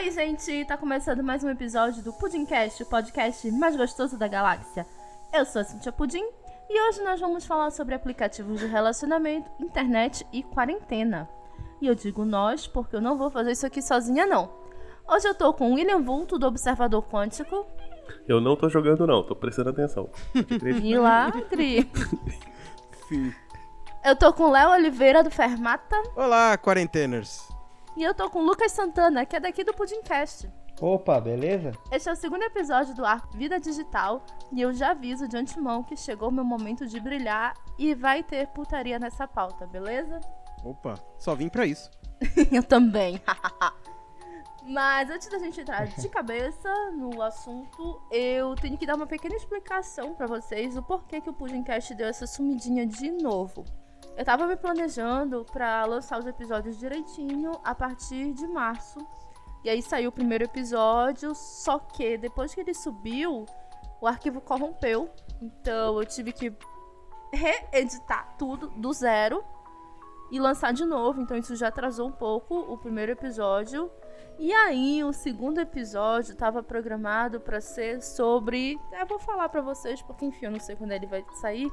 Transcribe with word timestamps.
Oi, 0.00 0.12
gente! 0.12 0.64
Tá 0.64 0.76
começando 0.76 1.24
mais 1.24 1.42
um 1.42 1.50
episódio 1.50 2.04
do 2.04 2.12
Pudimcast, 2.12 2.84
o 2.84 2.86
podcast 2.86 3.50
mais 3.50 3.74
gostoso 3.74 4.16
da 4.16 4.28
galáxia. 4.28 4.86
Eu 5.34 5.44
sou 5.44 5.60
a 5.60 5.64
Cintia 5.64 5.90
Pudim 5.90 6.24
e 6.70 6.80
hoje 6.80 7.02
nós 7.02 7.18
vamos 7.18 7.44
falar 7.44 7.72
sobre 7.72 7.96
aplicativos 7.96 8.60
de 8.60 8.66
relacionamento, 8.66 9.50
internet 9.58 10.24
e 10.32 10.44
quarentena. 10.44 11.28
E 11.82 11.88
eu 11.88 11.96
digo 11.96 12.24
nós 12.24 12.64
porque 12.64 12.94
eu 12.94 13.00
não 13.00 13.18
vou 13.18 13.28
fazer 13.28 13.50
isso 13.50 13.66
aqui 13.66 13.82
sozinha, 13.82 14.24
não. 14.24 14.48
Hoje 15.08 15.26
eu 15.26 15.34
tô 15.34 15.52
com 15.52 15.72
o 15.72 15.74
William 15.74 16.00
Vulto, 16.00 16.38
do 16.38 16.46
Observador 16.46 17.02
Quântico. 17.02 17.66
Eu 18.28 18.40
não 18.40 18.54
tô 18.54 18.68
jogando, 18.68 19.04
não, 19.04 19.24
tô 19.24 19.34
prestando 19.34 19.70
atenção. 19.70 20.08
Milagre! 20.80 21.90
Sim. 23.08 23.34
Eu 24.04 24.14
tô 24.14 24.32
com 24.32 24.44
o 24.44 24.50
Léo 24.52 24.70
Oliveira, 24.70 25.24
do 25.24 25.30
Fermata. 25.32 26.00
Olá, 26.14 26.56
quarenteners. 26.56 27.57
E 27.98 28.02
eu 28.04 28.14
tô 28.14 28.30
com 28.30 28.38
o 28.38 28.44
Lucas 28.44 28.70
Santana, 28.70 29.26
que 29.26 29.34
é 29.34 29.40
daqui 29.40 29.64
do 29.64 29.74
Pudimcast. 29.74 30.48
Opa, 30.80 31.20
beleza? 31.20 31.72
Este 31.90 32.08
é 32.08 32.12
o 32.12 32.14
segundo 32.14 32.44
episódio 32.44 32.94
do 32.94 33.04
arco 33.04 33.36
Vida 33.36 33.58
Digital 33.58 34.24
e 34.52 34.60
eu 34.60 34.72
já 34.72 34.92
aviso 34.92 35.26
de 35.26 35.36
antemão 35.36 35.82
que 35.82 35.96
chegou 35.96 36.28
o 36.28 36.32
meu 36.32 36.44
momento 36.44 36.86
de 36.86 37.00
brilhar 37.00 37.54
e 37.76 37.96
vai 37.96 38.22
ter 38.22 38.46
putaria 38.46 39.00
nessa 39.00 39.26
pauta, 39.26 39.66
beleza? 39.66 40.20
Opa, 40.62 40.94
só 41.18 41.34
vim 41.34 41.48
pra 41.48 41.66
isso. 41.66 41.90
eu 42.52 42.62
também. 42.62 43.20
Mas 44.62 45.10
antes 45.10 45.28
da 45.28 45.40
gente 45.40 45.60
entrar 45.60 45.88
de 45.88 46.08
cabeça 46.08 46.72
no 46.92 47.20
assunto, 47.20 48.00
eu 48.12 48.54
tenho 48.54 48.78
que 48.78 48.86
dar 48.86 48.94
uma 48.94 49.08
pequena 49.08 49.34
explicação 49.34 50.14
para 50.14 50.28
vocês 50.28 50.76
o 50.76 50.82
porquê 50.84 51.20
que 51.20 51.30
o 51.30 51.34
Pudimcast 51.34 51.92
deu 51.96 52.06
essa 52.06 52.28
sumidinha 52.28 52.86
de 52.86 53.10
novo. 53.10 53.64
Eu 54.18 54.24
tava 54.24 54.48
me 54.48 54.56
planejando 54.56 55.46
para 55.52 55.84
lançar 55.84 56.18
os 56.18 56.26
episódios 56.26 56.76
direitinho 56.76 57.52
a 57.62 57.72
partir 57.72 58.32
de 58.32 58.48
março. 58.48 58.98
E 59.62 59.70
aí 59.70 59.80
saiu 59.80 60.08
o 60.08 60.12
primeiro 60.12 60.42
episódio, 60.42 61.32
só 61.36 61.78
que 61.78 62.18
depois 62.18 62.52
que 62.52 62.60
ele 62.60 62.74
subiu, 62.74 63.46
o 64.00 64.08
arquivo 64.08 64.40
corrompeu. 64.40 65.08
Então 65.40 66.00
eu 66.00 66.04
tive 66.04 66.32
que 66.32 66.52
reeditar 67.32 68.34
tudo 68.36 68.66
do 68.70 68.92
zero 68.92 69.44
e 70.32 70.40
lançar 70.40 70.72
de 70.72 70.84
novo. 70.84 71.20
Então 71.20 71.36
isso 71.36 71.54
já 71.54 71.68
atrasou 71.68 72.08
um 72.08 72.12
pouco 72.12 72.58
o 72.58 72.76
primeiro 72.76 73.12
episódio. 73.12 73.88
E 74.36 74.52
aí 74.52 75.04
o 75.04 75.12
segundo 75.12 75.60
episódio 75.60 76.32
estava 76.32 76.60
programado 76.60 77.38
para 77.38 77.60
ser 77.60 78.02
sobre, 78.02 78.80
eu 78.98 79.06
vou 79.06 79.20
falar 79.20 79.48
para 79.48 79.60
vocês 79.60 80.02
porque 80.02 80.26
enfim, 80.26 80.46
eu 80.46 80.50
não 80.50 80.58
sei 80.58 80.74
quando 80.74 80.90
ele 80.90 81.06
vai 81.06 81.24
sair 81.40 81.70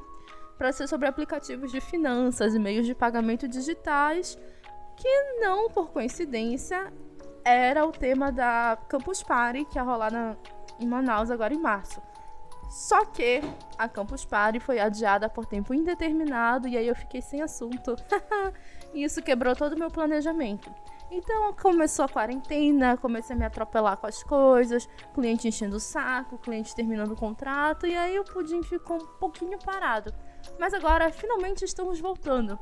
para 0.56 0.72
ser 0.72 0.88
sobre 0.88 1.06
aplicativos 1.06 1.70
de 1.70 1.80
finanças 1.80 2.54
e 2.54 2.58
meios 2.58 2.86
de 2.86 2.94
pagamento 2.94 3.46
digitais, 3.46 4.38
que 4.96 5.40
não 5.40 5.70
por 5.70 5.90
coincidência 5.90 6.92
era 7.44 7.86
o 7.86 7.92
tema 7.92 8.32
da 8.32 8.78
Campus 8.88 9.22
Party 9.22 9.64
que 9.64 9.78
ia 9.78 9.82
rolar 9.82 10.10
na, 10.10 10.36
em 10.80 10.86
Manaus 10.86 11.30
agora 11.30 11.54
em 11.54 11.60
março. 11.60 12.02
Só 12.68 13.04
que 13.04 13.40
a 13.78 13.88
Campus 13.88 14.24
Party 14.24 14.58
foi 14.58 14.80
adiada 14.80 15.28
por 15.28 15.46
tempo 15.46 15.72
indeterminado 15.72 16.66
e 16.66 16.76
aí 16.76 16.88
eu 16.88 16.96
fiquei 16.96 17.22
sem 17.22 17.40
assunto. 17.40 17.94
isso 18.92 19.22
quebrou 19.22 19.54
todo 19.54 19.74
o 19.74 19.78
meu 19.78 19.90
planejamento. 19.90 20.72
Então 21.10 21.52
começou 21.52 22.04
a 22.04 22.08
quarentena, 22.08 22.96
comecei 22.96 23.36
a 23.36 23.38
me 23.38 23.44
atropelar 23.44 23.96
com 23.96 24.08
as 24.08 24.22
coisas, 24.24 24.88
cliente 25.14 25.46
enchendo 25.46 25.76
o 25.76 25.80
saco, 25.80 26.36
cliente 26.38 26.74
terminando 26.74 27.12
o 27.12 27.16
contrato, 27.16 27.86
e 27.86 27.96
aí 27.96 28.18
o 28.18 28.24
pudim 28.24 28.62
ficou 28.62 28.96
um 28.96 29.06
pouquinho 29.18 29.58
parado. 29.58 30.12
Mas 30.58 30.74
agora 30.74 31.10
finalmente 31.10 31.64
estamos 31.64 32.00
voltando. 32.00 32.58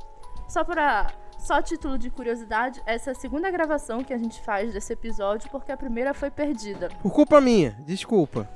Só 0.49 0.63
para 0.65 1.13
só 1.39 1.61
título 1.61 1.99
de 1.99 2.11
curiosidade, 2.11 2.83
essa 2.87 3.11
é 3.11 3.13
a 3.13 3.15
segunda 3.15 3.51
gravação 3.51 4.03
que 4.03 4.15
a 4.15 4.19
gente 4.19 4.43
faz 4.43 4.73
desse 4.73 4.93
episódio 4.93 5.51
porque 5.51 5.71
a 5.71 5.77
primeira 5.77 6.15
foi 6.15 6.31
perdida. 6.31 6.89
Por 7.03 7.13
culpa 7.13 7.41
minha, 7.41 7.73
desculpa. 7.81 8.49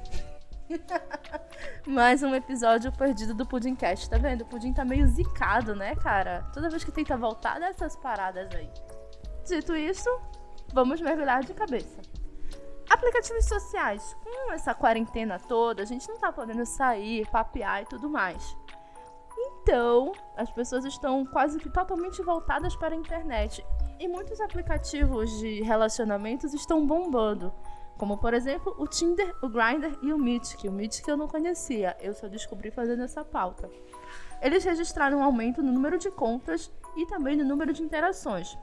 Mais 1.87 2.23
um 2.23 2.35
episódio 2.35 2.93
perdido 2.93 3.35
do 3.35 3.47
Pudimcast, 3.47 4.09
tá 4.09 4.19
vendo? 4.19 4.43
O 4.43 4.47
Pudim 4.47 4.73
tá 4.73 4.85
meio 4.85 5.07
zicado, 5.07 5.75
né, 5.75 5.95
cara? 5.97 6.43
Toda 6.53 6.69
vez 6.69 6.85
que 6.85 6.93
tenta 6.93 7.17
voltar 7.17 7.59
dessas 7.59 7.97
paradas 7.97 8.49
aí. 8.55 8.71
Dito 9.47 9.75
isso, 9.75 10.09
vamos 10.73 11.01
mergulhar 11.01 11.43
de 11.43 11.55
cabeça. 11.55 12.01
Aplicativos 12.89 13.47
sociais. 13.47 14.17
Com 14.23 14.53
essa 14.53 14.75
quarentena 14.75 15.39
toda, 15.39 15.83
a 15.83 15.87
gente 15.87 16.09
não 16.09 16.19
tá 16.19 16.33
podendo 16.33 16.65
sair, 16.65 17.27
papear 17.29 17.83
e 17.83 17.87
tudo 17.87 18.09
mais. 18.09 18.57
Então, 19.41 20.13
as 20.37 20.51
pessoas 20.51 20.85
estão 20.85 21.25
quase 21.25 21.59
que 21.59 21.71
totalmente 21.71 22.21
voltadas 22.23 22.75
para 22.75 22.95
a 22.95 22.99
internet. 22.99 23.65
E 24.01 24.09
muitos 24.09 24.41
aplicativos 24.41 25.31
de 25.39 25.63
relacionamentos 25.63 26.53
estão 26.53 26.85
bombando. 26.87 27.53
Como, 27.97 28.17
por 28.17 28.35
exemplo, 28.35 28.75
o 28.79 28.87
Tinder, 28.87 29.35
o 29.43 29.49
Grindr 29.49 29.99
e 30.03 30.13
o 30.13 30.19
que 30.59 30.69
o 30.69 30.73
que 30.73 31.11
eu 31.11 31.17
não 31.17 31.27
conhecia, 31.27 31.97
eu 32.01 32.15
só 32.15 32.29
descobri 32.29 32.71
fazendo 32.71 33.03
essa 33.03 33.25
pauta. 33.25 33.69
Eles 34.41 34.65
registraram 34.65 35.19
um 35.19 35.23
aumento 35.23 35.63
no 35.63 35.73
número 35.73 35.99
de 35.99 36.11
contas 36.11 36.71
e 36.97 37.07
também 37.07 37.37
no 37.37 37.45
número 37.45 37.73
de 37.73 37.83
interações 37.83 38.57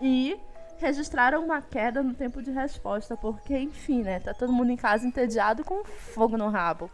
e 0.00 0.38
registraram 0.78 1.44
uma 1.44 1.60
queda 1.60 2.02
no 2.02 2.14
tempo 2.14 2.40
de 2.40 2.50
resposta, 2.50 3.16
porque, 3.16 3.58
enfim, 3.58 4.02
né? 4.02 4.20
Tá 4.20 4.32
todo 4.32 4.52
mundo 4.52 4.70
em 4.70 4.76
casa 4.76 5.06
entediado 5.06 5.64
com 5.64 5.84
fogo 5.84 6.36
no 6.36 6.48
rabo. 6.48 6.90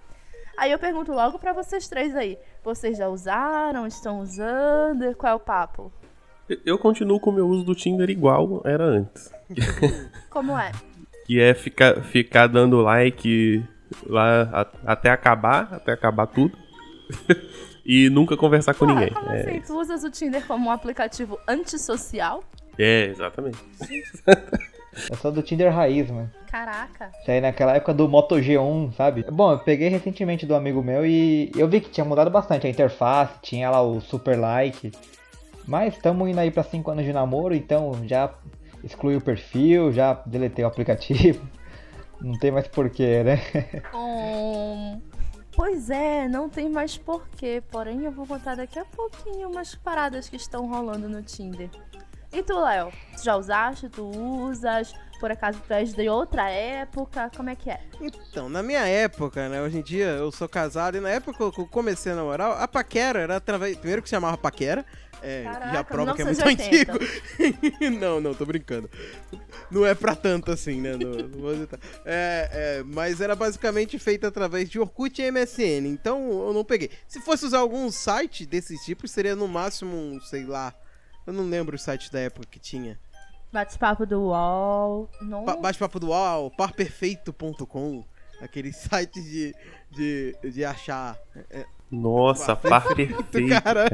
Aí 0.56 0.72
eu 0.72 0.78
pergunto 0.78 1.12
logo 1.12 1.38
para 1.38 1.53
vocês 1.53 1.88
três 1.88 2.15
aí: 2.15 2.38
vocês 2.62 2.98
já 2.98 3.09
usaram? 3.09 3.87
Estão 3.87 4.20
usando? 4.20 5.15
Qual 5.16 5.32
é 5.32 5.34
o 5.34 5.41
papo? 5.41 5.92
Eu 6.65 6.78
continuo 6.78 7.19
com 7.19 7.31
o 7.31 7.32
meu 7.32 7.48
uso 7.48 7.65
do 7.65 7.75
Tinder 7.75 8.10
igual 8.10 8.60
era 8.64 8.84
antes. 8.84 9.32
Como 10.28 10.59
é? 10.59 10.72
que 11.25 11.41
é 11.41 11.54
ficar, 11.54 12.03
ficar 12.03 12.47
dando 12.47 12.81
like 12.82 13.64
lá 14.06 14.43
a, 14.53 14.93
até 14.93 15.10
acabar, 15.10 15.72
até 15.72 15.93
acabar 15.93 16.26
tudo. 16.26 16.56
e 17.84 18.09
nunca 18.10 18.37
conversar 18.37 18.75
com 18.75 18.87
ninguém. 18.87 19.10
Como 19.10 19.31
é 19.31 19.41
assim? 19.41 19.60
Tu 19.60 19.78
usas 19.78 20.04
o 20.04 20.10
Tinder 20.10 20.47
como 20.47 20.69
um 20.69 20.70
aplicativo 20.70 21.38
antissocial? 21.48 22.44
É, 22.78 23.06
exatamente. 23.06 23.59
Eu 25.10 25.16
sou 25.16 25.32
do 25.32 25.43
Tinder 25.43 25.72
raiz, 25.72 26.10
mano. 26.10 26.31
Caraca. 26.50 27.10
Isso 27.21 27.31
aí 27.31 27.41
naquela 27.41 27.75
época 27.75 27.93
do 27.93 28.09
Moto 28.09 28.37
G1, 28.37 28.94
sabe? 28.94 29.25
Bom, 29.31 29.53
eu 29.53 29.59
peguei 29.59 29.88
recentemente 29.88 30.47
do 30.47 30.55
amigo 30.55 30.82
meu 30.82 31.05
e 31.05 31.50
eu 31.56 31.69
vi 31.69 31.81
que 31.81 31.91
tinha 31.91 32.05
mudado 32.05 32.31
bastante 32.31 32.66
a 32.66 32.71
interface, 32.71 33.34
tinha 33.43 33.71
lá 33.71 33.82
o 33.82 34.00
super 34.00 34.38
like. 34.38 34.93
Mas 35.66 35.94
estamos 35.94 36.28
indo 36.28 36.38
aí 36.38 36.50
para 36.50 36.62
5 36.62 36.91
anos 36.91 37.05
de 37.05 37.12
namoro, 37.12 37.55
então 37.55 37.93
já 38.06 38.32
excluí 38.82 39.16
o 39.16 39.21
perfil, 39.21 39.93
já 39.93 40.15
deletei 40.27 40.65
o 40.65 40.69
aplicativo. 40.69 41.47
Não 42.21 42.38
tem 42.38 42.50
mais 42.50 42.69
porquê, 42.69 43.22
né? 43.22 43.41
Um... 43.93 45.00
Pois 45.56 45.88
é, 45.88 46.26
não 46.26 46.49
tem 46.49 46.69
mais 46.69 46.99
porquê. 46.99 47.62
Porém, 47.71 48.05
eu 48.05 48.11
vou 48.11 48.26
contar 48.26 48.56
daqui 48.56 48.78
a 48.78 48.84
pouquinho 48.84 49.49
umas 49.49 49.75
paradas 49.75 50.28
que 50.28 50.34
estão 50.34 50.66
rolando 50.69 51.09
no 51.09 51.22
Tinder. 51.22 51.71
E 52.34 52.42
tu, 52.42 52.58
Léo? 52.58 52.90
Tu 53.16 53.22
já 53.22 53.36
usaste? 53.36 53.88
Tu 53.88 54.02
usas? 54.04 54.92
Por 55.20 55.30
acaso 55.30 55.60
tu 55.66 55.72
és 55.72 55.94
de 55.94 56.08
outra 56.08 56.50
época? 56.50 57.30
Como 57.36 57.48
é 57.48 57.54
que 57.54 57.70
é? 57.70 57.80
Então, 58.00 58.48
na 58.48 58.60
minha 58.60 58.84
época, 58.86 59.48
né? 59.48 59.62
Hoje 59.62 59.78
em 59.78 59.82
dia 59.82 60.06
eu 60.06 60.32
sou 60.32 60.48
casado 60.48 60.96
e 60.96 61.00
na 61.00 61.10
época 61.10 61.52
que 61.52 61.60
eu 61.60 61.66
comecei 61.68 62.10
a 62.10 62.16
namorar, 62.16 62.60
a 62.60 62.66
paquera 62.66 63.20
era 63.20 63.36
através. 63.36 63.76
Primeiro 63.76 64.02
que 64.02 64.08
se 64.08 64.16
chamava 64.16 64.36
paquera. 64.36 64.84
É, 65.22 65.44
Caraca, 65.44 65.72
já 65.72 65.84
prova 65.84 66.14
que 66.14 66.22
é 66.22 66.24
muito 66.24 66.46
antigo. 66.46 66.92
não, 67.98 68.20
não, 68.20 68.34
tô 68.34 68.44
brincando. 68.44 68.90
Não 69.70 69.86
é 69.86 69.94
pra 69.94 70.14
tanto 70.14 70.50
assim, 70.50 70.80
né? 70.80 70.96
Não, 70.96 71.12
não 71.12 71.68
é, 72.04 72.50
é, 72.52 72.82
mas 72.84 73.20
era 73.20 73.34
basicamente 73.36 73.98
feito 73.98 74.26
através 74.26 74.68
de 74.68 74.78
Orkut 74.80 75.22
e 75.22 75.30
MSN. 75.30 75.86
Então 75.86 76.30
eu 76.30 76.52
não 76.52 76.64
peguei. 76.64 76.90
Se 77.06 77.20
fosse 77.20 77.46
usar 77.46 77.60
algum 77.60 77.90
site 77.90 78.44
desse 78.44 78.76
tipo, 78.84 79.06
seria 79.08 79.36
no 79.36 79.48
máximo, 79.48 80.20
sei 80.22 80.44
lá, 80.44 80.74
eu 81.26 81.32
não 81.32 81.44
lembro 81.48 81.76
o 81.76 81.78
site 81.78 82.10
da 82.12 82.20
época 82.20 82.46
que 82.50 82.58
tinha. 82.58 82.99
Bate-papo 83.52 84.04
do 84.04 84.20
UOL. 84.20 85.08
Bate-papo 85.60 86.00
do 86.00 86.08
UOL, 86.08 86.50
parperfeito.com. 86.50 88.04
Aquele 88.40 88.72
site 88.75 89.22
de, 89.22 89.54
de, 89.90 90.37
de 90.50 90.64
achar. 90.64 91.16
É, 91.34 91.60
é 91.60 91.66
Nossa, 91.90 92.56
par 92.56 92.94
perfeito, 92.94 93.49
cara. 93.49 93.87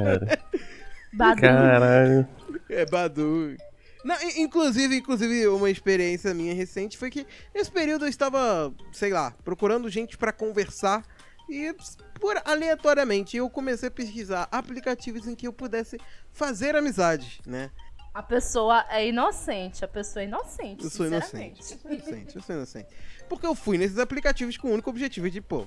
Badu. 1.12 1.40
Caralho. 1.40 2.28
É 2.68 2.86
Badu. 2.86 3.56
Não, 4.04 4.16
inclusive, 4.36 4.96
inclusive, 4.96 5.46
uma 5.48 5.68
experiência 5.68 6.32
minha 6.32 6.54
recente 6.54 6.96
foi 6.96 7.10
que 7.10 7.26
nesse 7.54 7.70
período 7.70 8.06
eu 8.06 8.08
estava, 8.08 8.72
sei 8.92 9.12
lá, 9.12 9.34
procurando 9.44 9.90
gente 9.90 10.16
para 10.16 10.32
conversar 10.32 11.04
e 11.50 11.74
por 12.18 12.40
aleatoriamente 12.44 13.36
eu 13.36 13.48
comecei 13.50 13.88
a 13.88 13.90
pesquisar 13.90 14.48
aplicativos 14.50 15.26
em 15.26 15.34
que 15.34 15.46
eu 15.46 15.52
pudesse 15.52 15.98
fazer 16.32 16.76
amizade, 16.76 17.40
né? 17.46 17.70
A 18.12 18.22
pessoa 18.22 18.84
é 18.90 19.06
inocente, 19.06 19.84
a 19.84 19.88
pessoa 19.88 20.22
é 20.22 20.26
inocente. 20.26 20.84
Eu 20.84 20.90
sou 20.90 21.06
inocente. 21.06 21.60
Eu 21.60 21.78
sou 21.78 21.92
inocente, 21.92 22.36
eu 22.36 22.42
sou 22.42 22.56
inocente. 22.56 22.88
Porque 23.28 23.46
eu 23.46 23.54
fui 23.54 23.78
nesses 23.78 23.98
aplicativos 23.98 24.56
com 24.56 24.68
o 24.68 24.72
único 24.72 24.90
objetivo 24.90 25.30
de, 25.30 25.40
pô, 25.40 25.64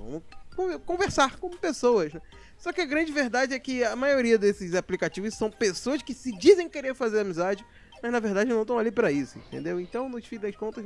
conversar 0.85 1.37
com 1.37 1.49
pessoas. 1.49 2.13
Né? 2.13 2.21
Só 2.57 2.73
que 2.73 2.81
a 2.81 2.85
grande 2.85 3.13
verdade 3.13 3.53
é 3.53 3.59
que 3.59 3.83
a 3.83 3.95
maioria 3.95 4.37
desses 4.37 4.75
aplicativos 4.75 5.33
são 5.35 5.49
pessoas 5.49 6.01
que 6.01 6.13
se 6.13 6.31
dizem 6.37 6.67
querer 6.69 6.93
fazer 6.93 7.21
amizade, 7.21 7.65
mas 8.01 8.11
na 8.11 8.19
verdade 8.19 8.49
não 8.49 8.61
estão 8.61 8.77
ali 8.77 8.91
pra 8.91 9.09
isso, 9.09 9.39
entendeu? 9.39 9.79
Então, 9.79 10.09
no 10.09 10.21
fim 10.21 10.37
das 10.37 10.55
contas, 10.55 10.85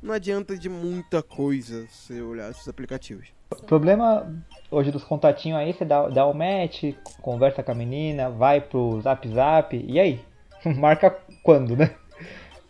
não 0.00 0.14
adianta 0.14 0.56
de 0.56 0.68
muita 0.68 1.20
coisa 1.20 1.86
você 1.88 2.20
olhar 2.22 2.50
esses 2.50 2.68
aplicativos. 2.68 3.28
O 3.60 3.64
problema 3.64 4.26
hoje 4.70 4.90
dos 4.90 5.04
contatinhos 5.04 5.58
aí, 5.58 5.72
você 5.72 5.84
dá, 5.84 6.08
dá 6.08 6.26
o 6.26 6.34
match, 6.34 6.94
conversa 7.20 7.62
com 7.62 7.72
a 7.72 7.74
menina, 7.74 8.30
vai 8.30 8.60
pro 8.60 9.00
zap 9.00 9.28
zap, 9.28 9.76
e 9.76 10.00
aí? 10.00 10.20
Marca 10.78 11.18
quando, 11.42 11.76
né? 11.76 11.94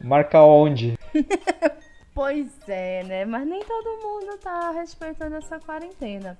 Marca 0.00 0.42
onde? 0.42 0.98
Pois 2.14 2.52
é, 2.68 3.02
né? 3.04 3.24
Mas 3.24 3.46
nem 3.46 3.64
todo 3.64 4.02
mundo 4.02 4.36
tá 4.36 4.70
respeitando 4.70 5.34
essa 5.36 5.58
quarentena. 5.58 6.38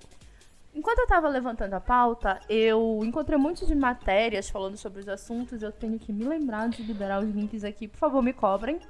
Enquanto 0.74 0.98
eu 0.98 1.06
tava 1.06 1.28
levantando 1.28 1.74
a 1.74 1.80
pauta, 1.80 2.40
eu 2.48 3.00
encontrei 3.02 3.38
um 3.38 3.42
monte 3.42 3.64
de 3.66 3.74
matérias 3.74 4.50
falando 4.50 4.76
sobre 4.76 5.00
os 5.00 5.08
assuntos. 5.08 5.62
Eu 5.62 5.72
tenho 5.72 5.98
que 5.98 6.12
me 6.12 6.24
lembrar 6.24 6.68
de 6.68 6.82
liberar 6.82 7.22
os 7.22 7.30
links 7.30 7.64
aqui. 7.64 7.88
Por 7.88 7.96
favor, 7.96 8.22
me 8.22 8.34
cobrem. 8.34 8.80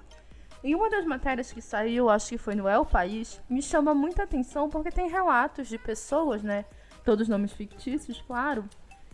E 0.65 0.75
uma 0.77 0.89
das 0.89 1.05
matérias 1.05 1.51
que 1.53 1.61
saiu, 1.61 2.09
acho 2.09 2.29
que 2.29 2.39
foi 2.39 2.55
no 2.55 2.69
El 2.69 2.87
País, 2.87 3.41
me 3.51 3.61
chama 3.61 3.93
muita 3.93 4.23
atenção 4.23 4.71
porque 4.71 4.91
tem 4.91 5.09
relatos 5.09 5.69
de 5.69 5.77
pessoas, 5.77 6.43
né? 6.43 6.65
Todos 7.05 7.29
nomes 7.29 7.53
fictícios, 7.53 8.23
claro. 8.23 8.65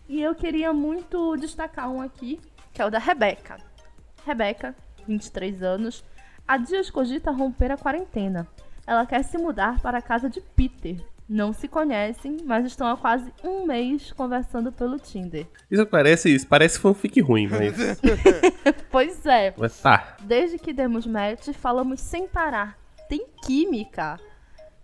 E 0.07 0.21
eu 0.21 0.35
queria 0.35 0.71
muito 0.71 1.35
destacar 1.37 1.89
um 1.89 2.01
aqui, 2.01 2.39
que 2.71 2.81
é 2.81 2.85
o 2.85 2.91
da 2.91 2.99
Rebeca. 2.99 3.57
Rebeca, 4.23 4.75
23 5.07 5.63
anos, 5.63 6.03
há 6.47 6.57
dias 6.57 6.91
cogita 6.91 7.31
romper 7.31 7.71
a 7.71 7.77
quarentena. 7.77 8.47
Ela 8.85 9.05
quer 9.07 9.23
se 9.23 9.37
mudar 9.37 9.79
para 9.81 9.97
a 9.97 10.01
casa 10.03 10.29
de 10.29 10.41
Peter. 10.41 11.03
Não 11.29 11.53
se 11.53 11.67
conhecem, 11.67 12.37
mas 12.43 12.65
estão 12.65 12.87
há 12.87 12.97
quase 12.97 13.31
um 13.43 13.63
mês 13.65 14.11
conversando 14.13 14.71
pelo 14.71 14.97
Tinder. 14.97 15.45
Isso 15.69 15.85
parece 15.85 16.33
isso, 16.33 16.47
parece 16.47 16.79
fanfic 16.79 17.21
ruim, 17.21 17.45
mas. 17.51 18.01
Pois 18.89 19.23
é, 19.27 19.53
mas 19.55 19.79
tá. 19.79 20.17
Desde 20.21 20.57
que 20.57 20.73
demos 20.73 21.05
match, 21.05 21.49
falamos 21.53 22.01
sem 22.01 22.27
parar. 22.27 22.75
Tem 23.07 23.27
química. 23.45 24.19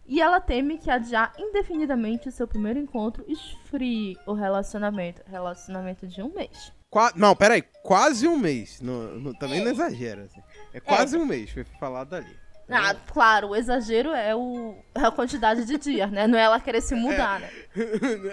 E 0.07 0.21
ela 0.21 0.39
teme 0.39 0.77
que 0.77 0.91
adiar 0.91 1.33
indefinidamente 1.39 2.29
o 2.29 2.31
seu 2.31 2.47
primeiro 2.47 2.77
encontro 2.77 3.25
esfrie 3.27 4.15
o 4.27 4.33
relacionamento. 4.33 5.23
Relacionamento 5.25 6.05
de 6.05 6.21
um 6.21 6.31
mês. 6.31 6.71
Qua... 6.91 7.11
Não, 7.15 7.35
peraí, 7.35 7.63
quase 7.81 8.27
um 8.27 8.37
mês. 8.37 8.79
Não, 8.81 9.15
não- 9.19 9.33
também 9.33 9.63
não 9.63 9.71
exagera. 9.71 10.25
assim. 10.25 10.41
É 10.71 10.79
quase 10.79 11.17
um 11.17 11.25
mês, 11.25 11.49
foi 11.49 11.63
falado 11.79 12.13
ali. 12.13 12.37
Ah, 12.69 12.95
claro, 13.13 13.49
o 13.49 13.55
exagero 13.55 14.09
é, 14.11 14.35
o, 14.35 14.75
é 14.95 15.01
a 15.05 15.11
quantidade 15.11 15.65
de 15.65 15.77
dias, 15.77 16.09
né? 16.11 16.25
Não 16.27 16.37
é 16.37 16.41
ela 16.43 16.59
querer 16.59 16.81
se 16.81 16.95
mudar, 16.95 17.39
né? 17.39 17.49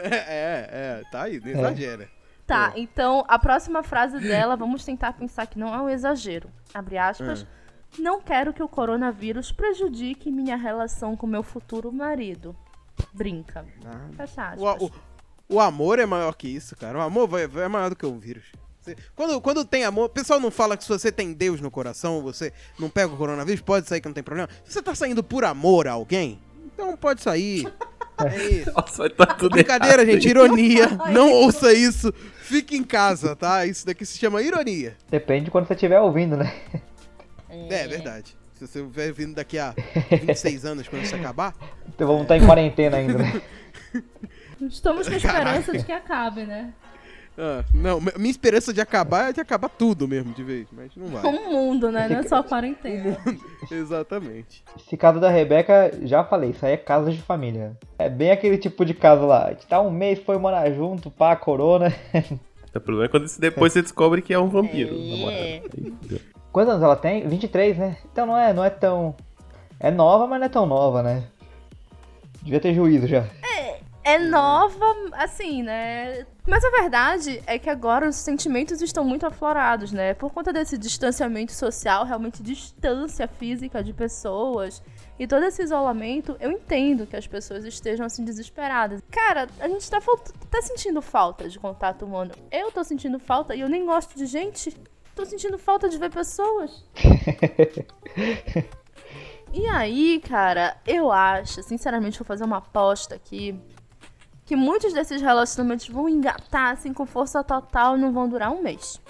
é, 0.02 0.69
é, 0.70 1.02
tá 1.11 1.23
aí, 1.25 1.38
não 1.40 1.49
exagera. 1.49 2.08
Tá, 2.46 2.73
então 2.76 3.25
a 3.29 3.38
próxima 3.38 3.82
frase 3.82 4.19
dela, 4.19 4.56
vamos 4.56 4.84
tentar 4.84 5.12
pensar 5.12 5.46
que 5.46 5.58
não 5.58 5.73
é 5.75 5.81
um 5.81 5.88
exagero. 5.88 6.50
Abre 6.75 6.99
aspas. 6.99 7.46
Não 7.99 8.20
quero 8.23 8.52
que 8.55 8.62
o 8.62 8.69
coronavírus 8.69 9.52
prejudique 9.52 10.31
minha 10.31 10.56
relação 10.56 11.14
com 11.14 11.26
meu 11.26 11.43
futuro 11.43 11.93
marido. 11.93 12.56
Brinca. 13.12 13.67
Ah, 13.84 14.08
Fecha 14.17 14.49
aspas. 14.49 14.82
O, 14.82 14.87
o, 14.87 15.56
o 15.56 15.61
amor 15.61 15.99
é 15.99 16.06
maior 16.06 16.34
que 16.34 16.49
isso, 16.49 16.75
cara. 16.76 16.99
O 16.99 17.02
amor 17.02 17.29
vai, 17.29 17.46
vai- 17.46 17.64
é 17.64 17.69
maior 17.69 17.90
do 17.90 17.96
que 17.96 18.06
o 18.06 18.19
vírus. 18.19 18.50
Quando, 19.14 19.40
quando 19.40 19.64
tem 19.64 19.84
amor, 19.84 20.06
o 20.06 20.08
pessoal 20.08 20.40
não 20.40 20.50
fala 20.50 20.76
que 20.76 20.82
se 20.82 20.88
você 20.88 21.12
tem 21.12 21.32
Deus 21.32 21.61
no 21.61 21.70
coração, 21.70 22.23
você 22.23 22.52
não 22.79 22.88
pega 22.88 23.12
o 23.12 23.17
coronavírus, 23.17 23.61
pode 23.61 23.88
sair 23.88 24.00
que 24.00 24.08
não 24.08 24.14
tem 24.14 24.23
problema. 24.23 24.49
Se 24.64 24.73
você 24.73 24.82
tá 24.82 24.94
saindo 24.94 25.23
por 25.23 25.44
amor 25.44 25.87
a 25.87 25.93
alguém, 25.93 26.40
então 26.75 26.96
pode 26.96 27.23
sair. 27.23 27.73
É 28.19 28.37
isso. 28.50 28.73
Nossa, 28.73 29.11
tá 29.11 29.26
tudo 29.26 29.52
Brincadeira, 29.52 30.02
errado, 30.02 30.14
gente, 30.14 30.29
ironia. 30.29 30.87
Não 31.11 31.32
ouça 31.32 31.73
isso. 31.73 32.12
Fique 32.12 32.76
em 32.76 32.84
casa, 32.84 33.34
tá? 33.34 33.67
Isso 33.67 33.87
daqui 33.87 34.05
se 34.05 34.19
chama 34.19 34.43
ironia. 34.43 34.96
Depende 35.11 35.46
de 35.46 35.50
quando 35.50 35.67
você 35.67 35.75
estiver 35.75 35.99
ouvindo, 35.99 36.37
né? 36.37 36.55
É, 37.49 37.88
verdade. 37.88 38.37
Se 38.55 38.67
você 38.67 38.81
estiver 38.81 39.12
vindo 39.12 39.34
daqui 39.34 39.58
a 39.58 39.75
26 40.11 40.64
anos, 40.67 40.88
quando 40.88 41.02
isso 41.02 41.17
acabar, 41.17 41.55
Então 41.88 42.06
vamos 42.06 42.23
estar 42.23 42.37
em 42.37 42.46
quarentena 42.46 42.99
ainda, 42.99 43.19
né? 43.19 43.43
Estamos 44.61 45.08
com 45.08 45.14
esperança 45.14 45.73
de 45.73 45.84
que 45.84 45.90
acabe, 45.93 46.44
né? 46.44 46.73
Ah, 47.38 47.64
não, 47.73 48.00
mi- 48.00 48.12
minha 48.19 48.31
esperança 48.31 48.73
de 48.73 48.81
acabar 48.81 49.31
é 49.31 49.32
de 49.32 49.40
acabar 49.40 49.69
tudo 49.70 50.06
mesmo 50.06 50.32
de 50.34 50.43
vez, 50.43 50.67
mas 50.70 50.90
não 50.94 51.06
vai. 51.06 51.25
Um 51.25 51.50
mundo, 51.52 51.90
né? 51.90 52.06
Não 52.08 52.19
é 52.19 52.23
só 52.25 52.43
quarentena. 52.43 53.17
Exatamente. 53.70 54.62
Esse 54.79 54.96
caso 54.96 55.19
da 55.19 55.31
Rebeca, 55.31 55.90
já 56.02 56.23
falei, 56.25 56.50
isso 56.50 56.64
aí 56.67 56.73
é 56.73 56.76
caso 56.76 57.11
de 57.11 57.20
família. 57.23 57.76
É 57.99 58.08
bem 58.08 58.31
aquele 58.31 58.58
tipo 58.58 58.84
de 58.84 58.93
caso 58.94 59.26
lá. 59.26 59.46
A 59.46 59.50
gente 59.50 59.67
tá 59.67 59.81
um 59.81 59.90
mês, 59.90 60.19
foi 60.19 60.37
morar 60.38 60.70
junto, 60.73 61.11
pá, 61.11 61.34
corona. 61.37 61.93
O 62.75 62.81
problema 62.81 63.05
é 63.06 63.08
quando 63.08 63.26
depois 63.38 63.73
você 63.73 63.82
descobre 63.82 64.23
que 64.23 64.32
é 64.32 64.38
um 64.38 64.49
vampiro. 64.49 64.94
É. 65.31 65.62
Quantos 66.50 66.70
anos 66.73 66.82
ela 66.84 66.96
tem? 66.96 67.26
23, 67.29 67.76
né? 67.79 67.96
Então 68.11 68.26
não 68.26 68.37
é, 68.37 68.52
não 68.52 68.64
é 68.64 68.70
tão. 68.70 69.14
É 69.81 69.90
nova, 69.90 70.26
mas 70.26 70.38
não 70.38 70.46
é 70.46 70.50
tão 70.50 70.67
nova, 70.67 71.02
né? 71.02 71.25
Devia 72.43 72.61
ter 72.61 72.75
juízo 72.75 73.06
já. 73.06 73.25
É 73.43 73.51
nova, 74.19 74.84
assim, 75.12 75.62
né? 75.62 76.26
Mas 76.46 76.64
a 76.64 76.70
verdade 76.70 77.40
é 77.46 77.56
que 77.58 77.70
agora 77.70 78.08
os 78.08 78.16
sentimentos 78.16 78.82
estão 78.82 79.04
muito 79.04 79.25
aflorados, 79.25 79.93
né? 79.93 80.12
Por 80.14 80.32
conta 80.32 80.52
desse 80.52 80.76
distanciamento 80.76 81.52
social, 81.52 82.04
realmente 82.04 82.43
distância 82.43 83.28
física 83.28 83.82
de 83.82 83.93
pessoas 83.93 84.82
e 85.19 85.26
todo 85.26 85.44
esse 85.44 85.62
isolamento, 85.62 86.37
eu 86.40 86.50
entendo 86.50 87.06
que 87.06 87.14
as 87.14 87.28
pessoas 87.28 87.64
estejam 87.64 88.04
assim 88.04 88.25
desesperadas. 88.25 89.00
Cara, 89.08 89.46
a 89.60 89.69
gente 89.69 89.88
tá, 89.88 90.00
tá 90.50 90.62
sentindo 90.62 91.00
falta 91.00 91.48
de 91.48 91.58
contato 91.60 92.05
humano. 92.05 92.32
Eu 92.50 92.72
tô 92.72 92.82
sentindo 92.82 93.20
falta 93.20 93.55
e 93.55 93.60
eu 93.60 93.69
nem 93.69 93.87
gosto 93.87 94.16
de 94.16 94.26
gente. 94.26 94.76
Tô 95.14 95.25
sentindo 95.25 95.58
falta 95.58 95.88
de 95.88 95.96
ver 95.96 96.10
pessoas. 96.10 96.84
E 99.55 99.69
aí, 99.69 100.19
cara, 100.20 100.78
eu 100.87 101.12
acho, 101.12 101.62
sinceramente, 101.62 102.19
vou 102.19 102.25
fazer 102.25 102.43
uma 102.43 102.56
aposta 102.56 103.14
aqui, 103.14 103.55
que 104.52 104.56
muitos 104.56 104.93
desses 104.93 105.22
relacionamentos 105.22 105.88
vão 105.88 106.06
engatar 106.06 106.72
assim 106.72 106.93
com 106.93 107.06
força 107.06 107.43
total 107.43 107.96
e 107.96 108.00
não 108.02 108.12
vão 108.12 108.28
durar 108.28 108.52
um 108.52 108.60
mês. 108.60 109.00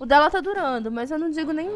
O 0.00 0.04
dela 0.04 0.28
tá 0.28 0.40
durando, 0.40 0.90
mas 0.90 1.12
eu 1.12 1.18
não 1.18 1.30
digo 1.30 1.52
nem 1.52 1.70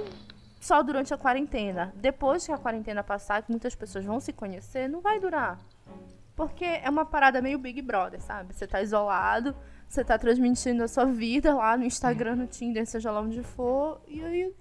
só 0.60 0.82
durante 0.82 1.14
a 1.14 1.16
quarentena. 1.16 1.92
Depois 1.94 2.44
que 2.44 2.50
a 2.50 2.58
quarentena 2.58 3.04
passar, 3.04 3.40
que 3.40 3.52
muitas 3.52 3.76
pessoas 3.76 4.04
vão 4.04 4.18
se 4.18 4.32
conhecer, 4.32 4.88
não 4.88 5.00
vai 5.00 5.20
durar. 5.20 5.60
Porque 6.34 6.64
é 6.64 6.90
uma 6.90 7.04
parada 7.04 7.40
meio 7.40 7.56
Big 7.56 7.80
Brother, 7.82 8.20
sabe? 8.20 8.52
Você 8.52 8.66
tá 8.66 8.82
isolado, 8.82 9.54
você 9.88 10.02
tá 10.02 10.18
transmitindo 10.18 10.82
a 10.82 10.88
sua 10.88 11.04
vida 11.04 11.54
lá 11.54 11.76
no 11.76 11.84
Instagram, 11.84 12.34
no 12.34 12.46
Tinder, 12.48 12.84
seja 12.84 13.12
lá 13.12 13.20
onde 13.20 13.44
for, 13.44 14.00
e 14.08 14.24
aí 14.24 14.52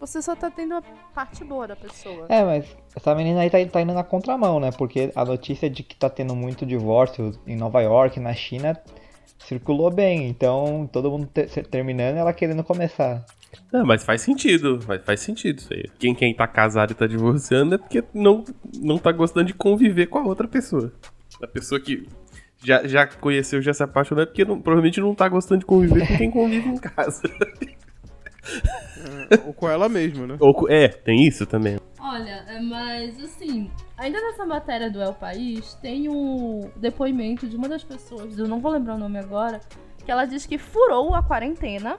você 0.00 0.22
só 0.22 0.34
tá 0.34 0.50
tendo 0.50 0.76
a 0.76 0.82
parte 1.14 1.44
boa 1.44 1.68
da 1.68 1.76
pessoa. 1.76 2.28
É, 2.30 2.42
mas 2.42 2.74
essa 2.96 3.14
menina 3.14 3.40
aí 3.40 3.50
tá, 3.50 3.58
tá 3.66 3.80
indo 3.80 3.92
na 3.92 4.04
contramão, 4.04 4.60
né? 4.60 4.70
Porque 4.76 5.10
a 5.14 5.24
notícia 5.24 5.68
de 5.68 5.82
que 5.82 5.96
tá 5.96 6.08
tendo 6.08 6.34
muito 6.34 6.64
divórcio 6.64 7.32
em 7.46 7.56
Nova 7.56 7.80
York, 7.80 8.20
na 8.20 8.32
China, 8.34 8.78
circulou 9.38 9.90
bem. 9.90 10.28
Então, 10.28 10.88
todo 10.92 11.10
mundo 11.10 11.28
te- 11.32 11.48
se- 11.48 11.62
terminando 11.62 12.16
e 12.16 12.18
ela 12.18 12.32
querendo 12.32 12.62
começar. 12.64 13.24
Não, 13.72 13.84
mas 13.86 14.04
faz 14.04 14.20
sentido, 14.22 14.80
faz, 14.80 15.02
faz 15.04 15.20
sentido 15.20 15.58
isso 15.58 15.72
aí. 15.72 15.84
Quem, 15.98 16.14
quem 16.14 16.34
tá 16.34 16.46
casado 16.46 16.92
e 16.92 16.94
tá 16.94 17.06
divorciando 17.06 17.74
é 17.74 17.78
porque 17.78 18.02
não, 18.12 18.44
não 18.80 18.98
tá 18.98 19.12
gostando 19.12 19.46
de 19.46 19.54
conviver 19.54 20.06
com 20.06 20.18
a 20.18 20.24
outra 20.24 20.48
pessoa. 20.48 20.92
A 21.42 21.46
pessoa 21.46 21.80
que 21.80 22.06
já, 22.64 22.86
já 22.86 23.06
conheceu, 23.06 23.60
já 23.62 23.72
se 23.74 23.82
apaixonou, 23.82 24.22
é 24.22 24.26
porque 24.26 24.44
não- 24.44 24.60
provavelmente 24.60 25.00
não 25.00 25.14
tá 25.14 25.28
gostando 25.28 25.60
de 25.60 25.66
conviver 25.66 26.06
com 26.06 26.16
quem 26.16 26.30
convive 26.30 26.68
em 26.68 26.78
casa. 26.78 27.22
Ou 29.46 29.52
com 29.52 29.68
ela 29.68 29.88
mesma, 29.88 30.26
né? 30.26 30.36
Ou, 30.40 30.68
é, 30.68 30.88
tem 30.88 31.26
isso 31.26 31.46
também. 31.46 31.78
Olha, 32.06 32.44
é, 32.46 32.60
mas 32.60 33.18
assim, 33.18 33.70
ainda 33.96 34.20
nessa 34.20 34.44
matéria 34.44 34.90
do 34.90 35.00
El 35.00 35.14
País, 35.14 35.72
tem 35.76 36.06
um 36.06 36.70
depoimento 36.76 37.46
de 37.46 37.56
uma 37.56 37.66
das 37.66 37.82
pessoas, 37.82 38.38
eu 38.38 38.46
não 38.46 38.60
vou 38.60 38.70
lembrar 38.70 38.96
o 38.96 38.98
nome 38.98 39.18
agora, 39.18 39.58
que 40.04 40.12
ela 40.12 40.26
diz 40.26 40.44
que 40.44 40.58
furou 40.58 41.14
a 41.14 41.22
quarentena 41.22 41.98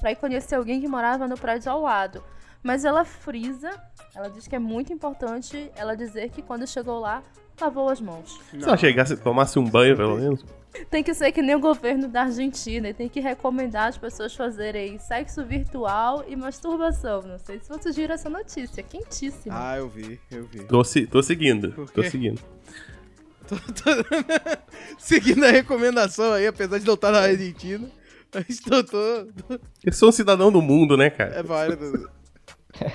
pra 0.00 0.10
ir 0.10 0.16
conhecer 0.16 0.56
alguém 0.56 0.80
que 0.80 0.88
morava 0.88 1.28
no 1.28 1.38
prédio 1.38 1.70
ao 1.70 1.80
lado. 1.80 2.20
Mas 2.64 2.84
ela 2.84 3.04
frisa, 3.04 3.70
ela 4.14 4.28
diz 4.28 4.46
que 4.46 4.54
é 4.54 4.58
muito 4.58 4.92
importante 4.92 5.70
ela 5.76 5.94
dizer 5.96 6.30
que 6.30 6.42
quando 6.42 6.66
chegou 6.66 7.00
lá, 7.00 7.22
lavou 7.60 7.88
as 7.88 8.00
mãos. 8.00 8.38
Se 8.50 8.62
ela 8.62 8.76
chegasse 8.76 9.14
e 9.14 9.16
tomasse 9.16 9.58
um 9.58 9.64
banho, 9.68 9.96
pelo 9.96 10.16
menos. 10.16 10.44
Tem 10.90 11.04
que 11.04 11.14
ser 11.14 11.30
que 11.30 11.40
nem 11.40 11.54
o 11.54 11.60
governo 11.60 12.08
da 12.08 12.22
Argentina 12.22 12.88
e 12.88 12.94
tem 12.94 13.08
que 13.08 13.20
recomendar 13.20 13.88
as 13.88 13.96
pessoas 13.96 14.34
fazerem 14.34 14.98
sexo 14.98 15.44
virtual 15.44 16.24
e 16.26 16.34
masturbação. 16.34 17.22
Não 17.22 17.38
sei 17.38 17.60
se 17.60 17.68
vocês 17.68 17.94
viram 17.94 18.14
essa 18.14 18.28
notícia, 18.28 18.82
quentíssima. 18.82 19.54
Ah, 19.56 19.76
eu 19.78 19.88
vi, 19.88 20.18
eu 20.32 20.44
vi. 20.46 20.64
Tô, 20.64 20.82
tô 21.10 21.22
seguindo, 21.22 21.70
tô 21.94 22.02
seguindo. 22.02 22.40
Tô- 23.46 23.56
tô- 23.56 24.24
Seguindo 24.98 25.44
a 25.44 25.50
recomendação 25.50 26.32
aí, 26.32 26.46
apesar 26.46 26.78
de 26.78 26.86
não 26.86 26.94
estar 26.94 27.10
na 27.12 27.20
Argentina. 27.20 27.86
Mas 28.34 28.58
tô, 28.58 28.82
tô, 28.82 29.26
tô- 29.46 29.60
Eu 29.84 29.92
sou 29.92 30.08
um 30.08 30.12
cidadão 30.12 30.50
do 30.50 30.62
mundo, 30.62 30.96
né, 30.96 31.10
cara? 31.10 31.34
é 31.34 31.42
válido. 31.42 32.10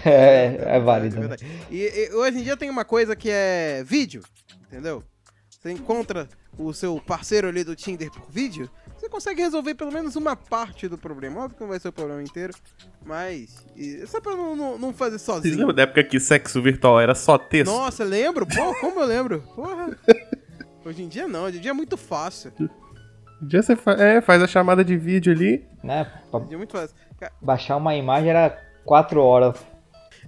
É, 0.05 0.45
é 0.45 0.75
É 0.75 0.79
válido. 0.79 1.15
né? 1.15 1.21
verdade. 1.21 1.45
E, 1.71 1.77
e 2.09 2.13
hoje 2.13 2.39
em 2.39 2.43
dia 2.43 2.57
tem 2.57 2.69
uma 2.69 2.83
coisa 2.85 3.15
que 3.15 3.29
é 3.31 3.83
vídeo, 3.85 4.21
entendeu? 4.67 5.03
Você 5.49 5.71
encontra 5.71 6.27
o 6.57 6.73
seu 6.73 6.99
parceiro 7.05 7.47
ali 7.47 7.63
do 7.63 7.75
Tinder 7.75 8.11
por 8.11 8.29
vídeo, 8.31 8.69
você 8.95 8.99
você 8.99 9.09
consegue 9.09 9.41
resolver 9.41 9.75
pelo 9.75 9.91
menos 9.93 10.15
uma 10.17 10.35
parte 10.35 10.87
do 10.89 10.97
problema. 10.97 11.41
Óbvio 11.41 11.55
que 11.55 11.61
não 11.63 11.69
vai 11.69 11.79
ser 11.79 11.87
o 11.87 11.93
problema 11.93 12.21
inteiro, 12.21 12.53
mas. 13.05 13.65
e- 13.75 14.05
Só 14.05 14.19
pra 14.19 14.35
não, 14.35 14.55
não, 14.57 14.77
não 14.77 14.93
fazer 14.93 15.17
Vocês 15.17 15.21
sozinho. 15.37 15.57
lembram 15.57 15.73
da 15.75 15.83
época 15.83 16.03
que 16.03 16.19
sexo 16.19 16.61
virtual 16.61 16.99
era 16.99 17.15
só 17.15 17.37
texto? 17.37 17.71
Nossa, 17.71 18.03
lembro? 18.03 18.45
Pô, 18.45 18.75
como 18.81 18.99
eu 18.99 19.05
lembro? 19.05 19.41
Porra. 19.55 19.97
Hoje 20.85 21.03
em 21.03 21.07
dia 21.07 21.27
não, 21.27 21.43
hoje 21.43 21.57
em 21.57 21.61
dia 21.61 21.71
é 21.71 21.73
muito 21.73 21.95
fácil. 21.97 22.51
Um 23.41 23.47
dia 23.47 23.61
você 23.61 23.75
fa- 23.75 23.93
é, 23.93 24.21
faz 24.21 24.41
a 24.41 24.47
chamada 24.47 24.83
de 24.83 24.97
vídeo 24.97 25.31
ali. 25.31 25.65
Né? 25.83 26.05
Pra 26.31 26.39
Hoje 26.39 26.45
em 26.45 26.47
dia 26.49 26.55
é 26.55 26.57
muito 26.57 26.71
fácil. 26.71 26.95
Baixar 27.41 27.77
uma 27.77 27.95
imagem 27.95 28.29
era 28.29 28.57
4 28.85 29.21
horas. 29.21 29.55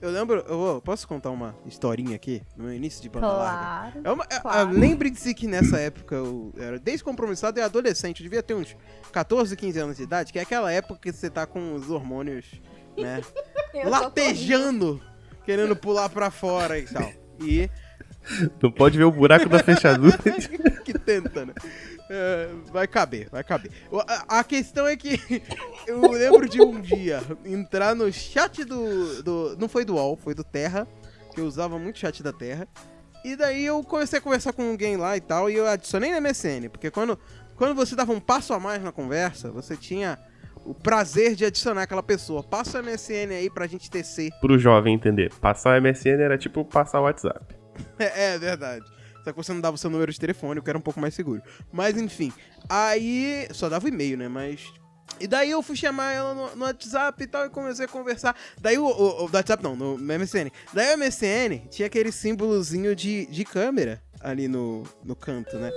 Eu 0.01 0.09
lembro, 0.09 0.43
eu 0.47 0.57
vou- 0.57 0.81
posso 0.81 1.07
contar 1.07 1.29
uma 1.29 1.55
historinha 1.65 2.15
aqui, 2.15 2.41
no 2.57 2.63
meu 2.63 2.73
início 2.73 3.01
de 3.01 3.07
banda 3.09 3.27
larga? 3.27 3.91
Claro. 3.91 4.01
É 4.03 4.11
uma, 4.11 4.23
é- 4.29 4.39
Claro. 4.39 4.69
é- 4.69 4.73
Lembre-se 4.73 5.33
que 5.35 5.45
nessa 5.47 5.77
época 5.79 6.15
eu 6.15 6.51
era 6.57 6.79
descompromissado 6.79 7.59
e 7.59 7.61
adolescente, 7.61 8.19
eu 8.19 8.23
devia 8.23 8.41
ter 8.41 8.55
uns 8.55 8.75
14, 9.11 9.55
15 9.55 9.77
anos 9.79 9.97
de 9.97 10.03
idade, 10.03 10.33
que 10.33 10.39
é 10.39 10.41
aquela 10.41 10.71
época 10.71 10.99
que 10.99 11.11
você 11.11 11.29
tá 11.29 11.45
com 11.45 11.75
os 11.75 11.89
hormônios, 11.91 12.45
né, 12.97 13.21
latejando, 13.85 14.99
querendo 15.45 15.75
pular 15.75 16.09
pra 16.09 16.31
fora 16.31 16.79
e 16.79 16.83
tal. 16.85 17.11
E 17.39 17.69
Não 18.61 18.71
pode 18.71 18.97
ver 18.97 19.03
o 19.03 19.11
buraco 19.11 19.49
da 19.49 19.59
fechadura. 19.59 20.17
que 20.83 20.93
tenta, 20.97 21.45
né? 21.45 21.53
É, 22.13 22.49
vai 22.73 22.85
caber, 22.87 23.29
vai 23.29 23.41
caber. 23.41 23.71
A 24.27 24.43
questão 24.43 24.85
é 24.85 24.97
que 24.97 25.17
eu 25.87 26.11
lembro 26.11 26.49
de 26.49 26.61
um 26.61 26.81
dia 26.81 27.21
entrar 27.45 27.95
no 27.95 28.11
chat 28.11 28.65
do, 28.65 29.23
do. 29.23 29.57
Não 29.57 29.69
foi 29.69 29.85
do 29.85 29.95
UOL, 29.95 30.17
foi 30.17 30.35
do 30.35 30.43
Terra, 30.43 30.85
que 31.33 31.39
eu 31.39 31.45
usava 31.45 31.79
muito 31.79 31.99
chat 31.99 32.21
da 32.21 32.33
Terra. 32.33 32.67
E 33.23 33.37
daí 33.37 33.65
eu 33.65 33.81
comecei 33.81 34.19
a 34.19 34.21
conversar 34.21 34.51
com 34.51 34.71
alguém 34.71 34.97
lá 34.97 35.15
e 35.15 35.21
tal, 35.21 35.49
e 35.49 35.55
eu 35.55 35.65
adicionei 35.65 36.11
na 36.11 36.19
MSN, 36.19 36.67
porque 36.69 36.91
quando, 36.91 37.17
quando 37.55 37.73
você 37.73 37.95
dava 37.95 38.11
um 38.11 38.19
passo 38.19 38.53
a 38.53 38.59
mais 38.59 38.83
na 38.83 38.91
conversa, 38.91 39.49
você 39.49 39.77
tinha 39.77 40.19
o 40.65 40.73
prazer 40.73 41.33
de 41.33 41.45
adicionar 41.45 41.83
aquela 41.83 42.03
pessoa. 42.03 42.43
Passa 42.43 42.81
o 42.81 42.83
MSN 42.83 43.31
aí 43.31 43.49
pra 43.49 43.67
gente 43.67 43.89
tecer. 43.89 44.31
Pro 44.41 44.59
jovem 44.59 44.95
entender. 44.95 45.33
Passar 45.35 45.79
o 45.79 45.81
MSN 45.81 46.19
era 46.19 46.37
tipo 46.37 46.65
passar 46.65 46.99
o 46.99 47.03
WhatsApp. 47.03 47.55
É, 47.97 48.33
é 48.33 48.37
verdade. 48.37 48.85
Só 49.23 49.31
que 49.31 49.37
você 49.37 49.53
não 49.53 49.61
dava 49.61 49.75
o 49.75 49.77
seu 49.77 49.89
número 49.89 50.11
de 50.11 50.19
telefone, 50.19 50.59
o 50.59 50.63
que 50.63 50.69
era 50.69 50.77
um 50.77 50.81
pouco 50.81 50.99
mais 50.99 51.13
seguro. 51.13 51.41
Mas 51.71 51.97
enfim. 51.97 52.31
Aí. 52.69 53.47
Só 53.51 53.69
dava 53.69 53.85
o 53.85 53.89
e-mail, 53.89 54.17
né? 54.17 54.27
Mas. 54.27 54.61
E 55.19 55.27
daí 55.27 55.51
eu 55.51 55.61
fui 55.61 55.75
chamar 55.75 56.13
ela 56.13 56.33
no, 56.33 56.55
no 56.55 56.65
WhatsApp 56.65 57.21
e 57.23 57.27
tal, 57.27 57.45
e 57.45 57.49
comecei 57.49 57.85
a 57.85 57.87
conversar. 57.87 58.35
Daí 58.59 58.77
o, 58.77 58.85
o, 58.85 59.25
o 59.25 59.29
WhatsApp 59.31 59.63
não, 59.63 59.75
no 59.75 59.97
MSN. 59.97 60.49
Daí 60.73 60.95
o 60.95 60.97
MSN 60.97 61.67
tinha 61.69 61.85
aquele 61.85 62.11
símbolozinho 62.11 62.95
de, 62.95 63.25
de 63.27 63.43
câmera 63.43 64.01
ali 64.19 64.47
no, 64.47 64.83
no 65.03 65.15
canto, 65.15 65.57
né? 65.57 65.71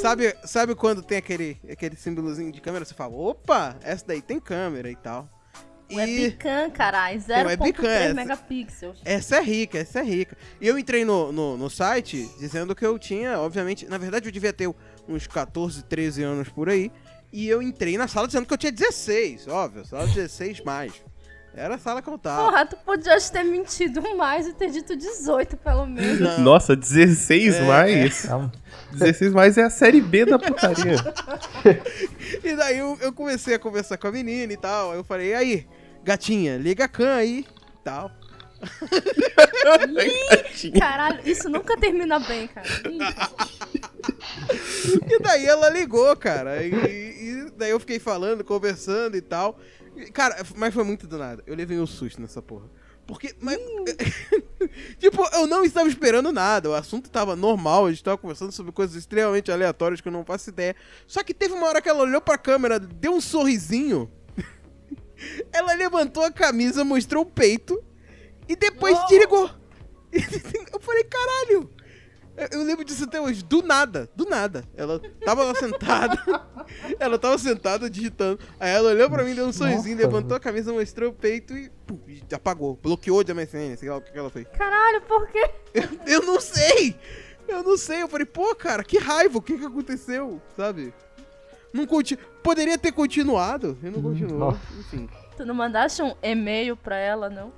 Sabe, 0.00 0.34
sabe 0.44 0.74
quando 0.74 1.02
tem 1.02 1.18
aquele, 1.18 1.58
aquele 1.70 1.96
símbolozinho 1.96 2.50
de 2.50 2.60
câmera? 2.60 2.84
Você 2.84 2.94
fala, 2.94 3.14
opa, 3.14 3.76
essa 3.82 4.04
daí 4.06 4.22
tem 4.22 4.40
câmera 4.40 4.90
e 4.90 4.96
tal. 4.96 5.28
O 5.90 5.96
webcam, 5.96 6.70
carai, 6.70 7.14
webcam, 7.16 7.84
0.3 7.84 7.86
essa. 7.86 8.14
megapixels. 8.14 9.00
Essa 9.04 9.36
é 9.36 9.42
rica, 9.42 9.78
essa 9.78 10.00
é 10.00 10.02
rica. 10.02 10.36
E 10.60 10.66
eu 10.66 10.78
entrei 10.78 11.04
no, 11.04 11.32
no, 11.32 11.56
no 11.56 11.68
site 11.68 12.28
dizendo 12.38 12.74
que 12.74 12.84
eu 12.84 12.98
tinha, 12.98 13.38
obviamente, 13.38 13.86
na 13.86 13.98
verdade 13.98 14.26
eu 14.26 14.32
devia 14.32 14.52
ter 14.52 14.72
uns 15.08 15.26
14, 15.26 15.84
13 15.84 16.22
anos 16.22 16.48
por 16.48 16.68
aí. 16.68 16.90
E 17.32 17.48
eu 17.48 17.62
entrei 17.62 17.96
na 17.96 18.06
sala 18.06 18.26
dizendo 18.26 18.46
que 18.46 18.52
eu 18.52 18.58
tinha 18.58 18.72
16, 18.72 19.48
óbvio, 19.48 19.84
sala 19.86 20.06
16 20.06 20.60
mais. 20.60 20.92
Era 21.54 21.74
a 21.74 21.78
sala 21.78 22.00
que 22.00 22.08
eu 22.08 22.16
tava. 22.18 22.44
Porra, 22.44 22.64
tu 22.66 22.76
podias 22.78 23.28
ter 23.28 23.42
mentido 23.44 24.00
mais 24.16 24.46
e 24.46 24.54
ter 24.54 24.70
dito 24.70 24.96
18, 24.96 25.56
pelo 25.58 25.86
menos. 25.86 26.18
Não. 26.18 26.40
Nossa, 26.40 26.74
16 26.74 27.56
É, 27.56 27.60
mais? 27.62 28.24
Então, 28.24 28.50
16 28.92 29.32
mais 29.34 29.58
é 29.58 29.62
a 29.64 29.70
série 29.70 30.00
B 30.00 30.24
da 30.24 30.38
putaria. 30.38 30.96
E 32.42 32.56
daí 32.56 32.78
eu, 32.78 32.98
eu 33.00 33.12
comecei 33.12 33.54
a 33.54 33.58
conversar 33.58 33.98
com 33.98 34.06
a 34.06 34.12
menina 34.12 34.52
e 34.52 34.56
tal. 34.56 34.92
Aí 34.92 34.98
eu 34.98 35.04
falei, 35.04 35.28
e 35.30 35.34
aí, 35.34 35.66
gatinha, 36.02 36.56
liga 36.56 36.84
a 36.84 36.88
can 36.88 37.14
aí 37.14 37.40
e 37.40 37.84
tal. 37.84 38.10
Caralho, 40.78 41.20
isso 41.24 41.48
nunca 41.48 41.76
termina 41.76 42.18
bem, 42.18 42.48
cara. 42.48 42.66
E 45.10 45.18
daí 45.20 45.46
ela 45.46 45.68
ligou, 45.70 46.16
cara. 46.16 46.62
E, 46.64 46.70
e 46.70 47.52
daí 47.56 47.70
eu 47.70 47.80
fiquei 47.80 47.98
falando, 47.98 48.42
conversando 48.42 49.16
e 49.16 49.20
tal. 49.20 49.58
Cara, 50.12 50.44
mas 50.56 50.72
foi 50.72 50.84
muito 50.84 51.06
do 51.06 51.18
nada. 51.18 51.42
Eu 51.46 51.54
levei 51.54 51.78
um 51.78 51.86
susto 51.86 52.20
nessa 52.20 52.40
porra. 52.40 52.66
Porque. 53.06 53.34
Mas, 53.40 53.58
tipo, 54.98 55.22
eu 55.34 55.46
não 55.46 55.64
estava 55.64 55.88
esperando 55.88 56.32
nada. 56.32 56.70
O 56.70 56.74
assunto 56.74 57.10
tava 57.10 57.34
normal. 57.36 57.86
A 57.86 57.90
gente 57.90 58.04
tava 58.04 58.16
conversando 58.18 58.52
sobre 58.52 58.72
coisas 58.72 58.96
extremamente 58.96 59.50
aleatórias 59.50 60.00
que 60.00 60.08
eu 60.08 60.12
não 60.12 60.24
faço 60.24 60.50
ideia. 60.50 60.74
Só 61.06 61.22
que 61.22 61.34
teve 61.34 61.54
uma 61.54 61.66
hora 61.66 61.82
que 61.82 61.88
ela 61.88 62.02
olhou 62.02 62.20
pra 62.20 62.38
câmera, 62.38 62.78
deu 62.78 63.12
um 63.12 63.20
sorrisinho. 63.20 64.10
ela 65.52 65.74
levantou 65.74 66.24
a 66.24 66.30
camisa, 66.30 66.84
mostrou 66.84 67.22
o 67.24 67.26
peito. 67.26 67.82
E 68.48 68.56
depois 68.56 68.96
Oh! 68.98 69.06
desligou. 69.06 69.50
Eu 70.72 70.80
falei, 70.80 71.04
caralho. 71.04 71.70
Eu, 72.36 72.60
eu 72.60 72.64
lembro 72.64 72.84
disso 72.84 73.04
até 73.04 73.20
hoje, 73.20 73.42
do 73.44 73.62
nada, 73.62 74.08
do 74.16 74.24
nada. 74.24 74.64
Ela 74.74 75.00
tava 75.24 75.44
lá 75.44 75.54
sentada, 75.54 76.18
ela 76.98 77.18
tava 77.18 77.36
sentada 77.38 77.90
digitando. 77.90 78.38
Aí 78.58 78.70
ela 78.70 78.90
olhou 78.90 79.10
pra 79.10 79.22
mim, 79.24 79.34
deu 79.34 79.46
um 79.46 79.52
sorrisinho, 79.52 79.96
Nossa. 79.96 80.06
levantou 80.08 80.36
a 80.36 80.40
camisa, 80.40 80.72
mostrou 80.72 81.10
o 81.10 81.12
peito 81.12 81.54
e, 81.56 81.68
pum, 81.86 81.98
e 82.08 82.22
apagou. 82.34 82.78
Bloqueou 82.82 83.22
de 83.22 83.34
MSN, 83.34 83.76
sei 83.76 83.90
lá 83.90 83.96
o 83.96 84.00
que 84.00 84.12
que 84.12 84.18
ela 84.18 84.30
fez. 84.30 84.46
Caralho, 84.56 85.02
por 85.02 85.28
quê? 85.28 85.50
Eu, 85.74 85.88
eu 86.06 86.22
não 86.22 86.40
sei! 86.40 86.96
Eu 87.46 87.62
não 87.62 87.76
sei. 87.76 88.02
Eu 88.02 88.08
falei, 88.08 88.24
pô, 88.24 88.54
cara, 88.54 88.82
que 88.82 88.98
raiva, 88.98 89.36
o 89.38 89.42
que 89.42 89.58
que 89.58 89.64
aconteceu, 89.66 90.40
sabe? 90.56 90.94
Não 91.72 91.86
conti... 91.86 92.16
Poderia 92.42 92.78
ter 92.78 92.92
continuado, 92.92 93.78
e 93.82 93.86
não 93.90 94.02
continuou. 94.02 94.38
nossa. 94.38 94.60
Enfim. 94.78 95.08
Tu 95.36 95.44
não 95.44 95.54
mandaste 95.54 96.02
um 96.02 96.14
e-mail 96.22 96.76
pra 96.76 96.96
ela, 96.96 97.28
não? 97.30 97.52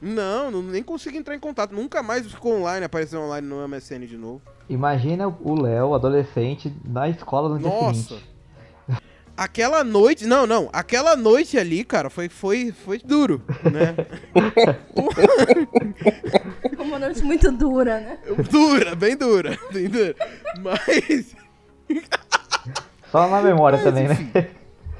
Não, 0.00 0.50
não, 0.50 0.62
nem 0.62 0.82
consegui 0.82 1.18
entrar 1.18 1.34
em 1.34 1.40
contato. 1.40 1.74
Nunca 1.74 2.02
mais 2.02 2.26
ficou 2.26 2.54
online, 2.56 2.86
apareceu 2.86 3.20
online 3.20 3.46
no 3.46 3.66
MSN 3.68 4.06
de 4.06 4.16
novo. 4.16 4.40
imagina 4.68 5.28
o 5.28 5.60
Léo, 5.60 5.94
adolescente, 5.94 6.74
na 6.84 7.08
escola 7.08 7.48
no 7.50 7.58
dia 7.58 7.68
Nossa. 7.68 8.02
seguinte. 8.02 8.30
Aquela 9.36 9.82
noite, 9.82 10.26
não, 10.26 10.46
não, 10.46 10.68
aquela 10.70 11.16
noite 11.16 11.58
ali, 11.58 11.82
cara, 11.82 12.10
foi, 12.10 12.28
foi, 12.28 12.72
foi 12.72 12.98
duro, 12.98 13.40
né? 13.72 13.96
Uma 16.78 16.98
noite 16.98 17.22
muito 17.22 17.50
dura, 17.52 18.00
né? 18.00 18.18
dura, 18.50 18.94
bem 18.94 19.16
dura, 19.16 19.58
bem 19.72 19.88
dura. 19.88 20.14
Mas 20.60 21.34
Só 23.10 23.30
na 23.30 23.40
memória 23.40 23.82
também, 23.82 24.08
né? 24.08 24.50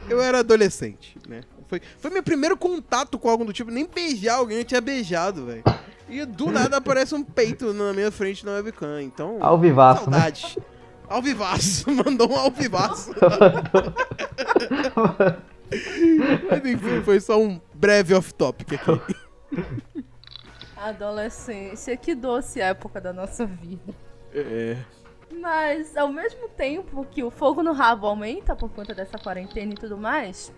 eu 0.08 0.22
era 0.22 0.38
adolescente, 0.38 1.18
né? 1.28 1.42
Foi, 1.70 1.80
foi 1.98 2.10
meu 2.10 2.22
primeiro 2.22 2.56
contato 2.56 3.16
com 3.16 3.30
algo 3.30 3.44
do 3.44 3.52
tipo, 3.52 3.70
nem 3.70 3.86
beijar 3.86 4.38
alguém, 4.38 4.58
eu 4.58 4.64
tinha 4.64 4.80
beijado, 4.80 5.46
velho. 5.46 5.62
E 6.08 6.24
do 6.24 6.50
nada 6.50 6.78
aparece 6.78 7.14
um 7.14 7.22
peito 7.22 7.72
na 7.72 7.92
minha 7.92 8.10
frente 8.10 8.44
na 8.44 8.54
webcam, 8.54 9.00
então... 9.00 9.38
Ao 9.40 9.56
vivaço, 9.56 10.10
né? 10.10 10.18
Alvivaço, 11.08 11.88
mandou 11.94 12.28
um 12.32 12.36
alvivaço. 12.36 13.12
Mas 16.50 16.64
enfim, 16.64 17.02
foi 17.04 17.20
só 17.20 17.40
um 17.40 17.60
breve 17.72 18.14
off-topic 18.14 18.72
aqui. 18.72 19.14
Adolescência, 20.76 21.96
que 21.96 22.16
doce 22.16 22.60
época 22.60 23.00
da 23.00 23.12
nossa 23.12 23.46
vida. 23.46 23.94
É. 24.34 24.76
Mas, 25.40 25.96
ao 25.96 26.08
mesmo 26.08 26.48
tempo 26.48 27.06
que 27.08 27.22
o 27.22 27.30
fogo 27.30 27.62
no 27.62 27.72
rabo 27.72 28.08
aumenta 28.08 28.56
por 28.56 28.70
conta 28.70 28.92
dessa 28.92 29.16
quarentena 29.16 29.72
e 29.72 29.76
tudo 29.76 29.96
mais, 29.96 30.52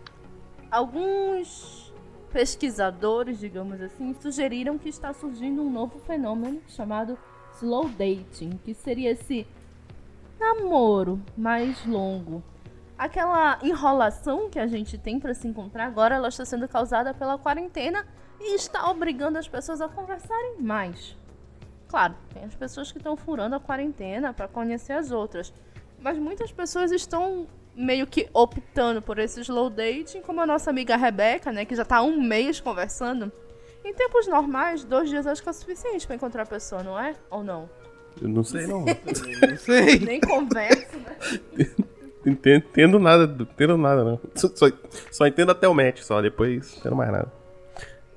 alguns 0.73 1.93
pesquisadores, 2.33 3.39
digamos 3.39 3.79
assim, 3.83 4.15
sugeriram 4.15 4.79
que 4.79 4.89
está 4.89 5.13
surgindo 5.13 5.61
um 5.61 5.71
novo 5.71 5.99
fenômeno 5.99 6.63
chamado 6.67 7.19
slow 7.57 7.91
dating, 7.91 8.59
que 8.65 8.73
seria 8.73 9.11
esse 9.11 9.47
namoro 10.41 11.21
mais 11.37 11.85
longo. 11.85 12.43
Aquela 12.97 13.59
enrolação 13.63 14.49
que 14.49 14.59
a 14.59 14.67
gente 14.67 14.97
tem 14.97 15.21
para 15.21 15.35
se 15.35 15.47
encontrar 15.47 15.85
agora, 15.85 16.15
ela 16.15 16.29
está 16.29 16.45
sendo 16.45 16.67
causada 16.67 17.13
pela 17.13 17.37
quarentena 17.37 18.07
e 18.41 18.55
está 18.55 18.91
obrigando 18.91 19.37
as 19.37 19.47
pessoas 19.47 19.83
a 19.83 19.89
conversarem 19.89 20.57
mais. 20.59 21.17
Claro, 21.87 22.15
tem 22.33 22.45
as 22.45 22.55
pessoas 22.55 22.91
que 22.91 22.97
estão 22.97 23.15
furando 23.15 23.57
a 23.57 23.61
quarentena 23.61 24.33
para 24.33 24.49
conhecer 24.49 24.95
as 24.95 25.11
outras. 25.11 25.53
Mas 26.01 26.17
muitas 26.17 26.51
pessoas 26.51 26.91
estão 26.91 27.47
meio 27.75 28.07
que 28.07 28.29
optando 28.35 29.01
por 29.03 29.19
esse 29.19 29.41
slow 29.41 29.71
dating, 29.71 30.21
como 30.23 30.41
a 30.41 30.47
nossa 30.47 30.71
amiga 30.71 30.97
Rebeca, 30.97 31.51
né, 31.53 31.65
que 31.65 31.75
já 31.75 31.85
tá 31.85 31.97
há 31.99 32.03
um 32.03 32.21
mês 32.23 32.61
conversando. 32.61 33.31
Em 33.85 33.93
tempos 33.95 34.29
normais, 34.29 34.85
dois 34.85 35.09
dias 35.11 35.27
acho 35.27 35.43
que 35.43 35.49
é 35.49 35.53
suficiente 35.53 36.07
para 36.07 36.15
encontrar 36.17 36.43
a 36.43 36.47
pessoa, 36.47 36.83
não 36.83 36.99
é? 36.99 37.15
Ou 37.31 37.43
não? 37.43 37.69
Eu 38.21 38.29
não 38.29 38.45
sei 38.45 38.67
não. 38.67 38.85
Não 39.49 39.57
sei. 39.57 39.99
Nem 40.01 40.21
conversa, 40.21 40.97
né? 40.99 41.17
Entendo, 42.25 42.65
entendo 42.71 42.99
nada, 43.01 43.25
entendo 43.43 43.77
nada 43.77 44.05
não. 44.05 44.21
Só, 44.37 44.49
só, 44.55 44.67
só 45.11 45.27
entendo 45.27 45.51
até 45.51 45.67
o 45.67 45.75
match, 45.75 46.03
só 46.03 46.23
depois 46.23 46.71
não 46.71 46.79
entendo 46.79 46.95
mais 46.97 47.11
nada. 47.11 47.33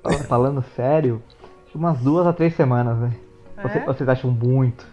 Fala- 0.00 0.18
Falando 0.18 0.64
sério, 0.76 1.20
acho 1.66 1.76
umas 1.76 1.98
duas 1.98 2.24
a 2.24 2.32
três 2.32 2.54
semanas, 2.54 2.96
né? 2.98 3.16
Você- 3.60 3.78
É? 3.78 3.84
Vocês 3.84 4.08
acham 4.08 4.30
muito? 4.30 4.86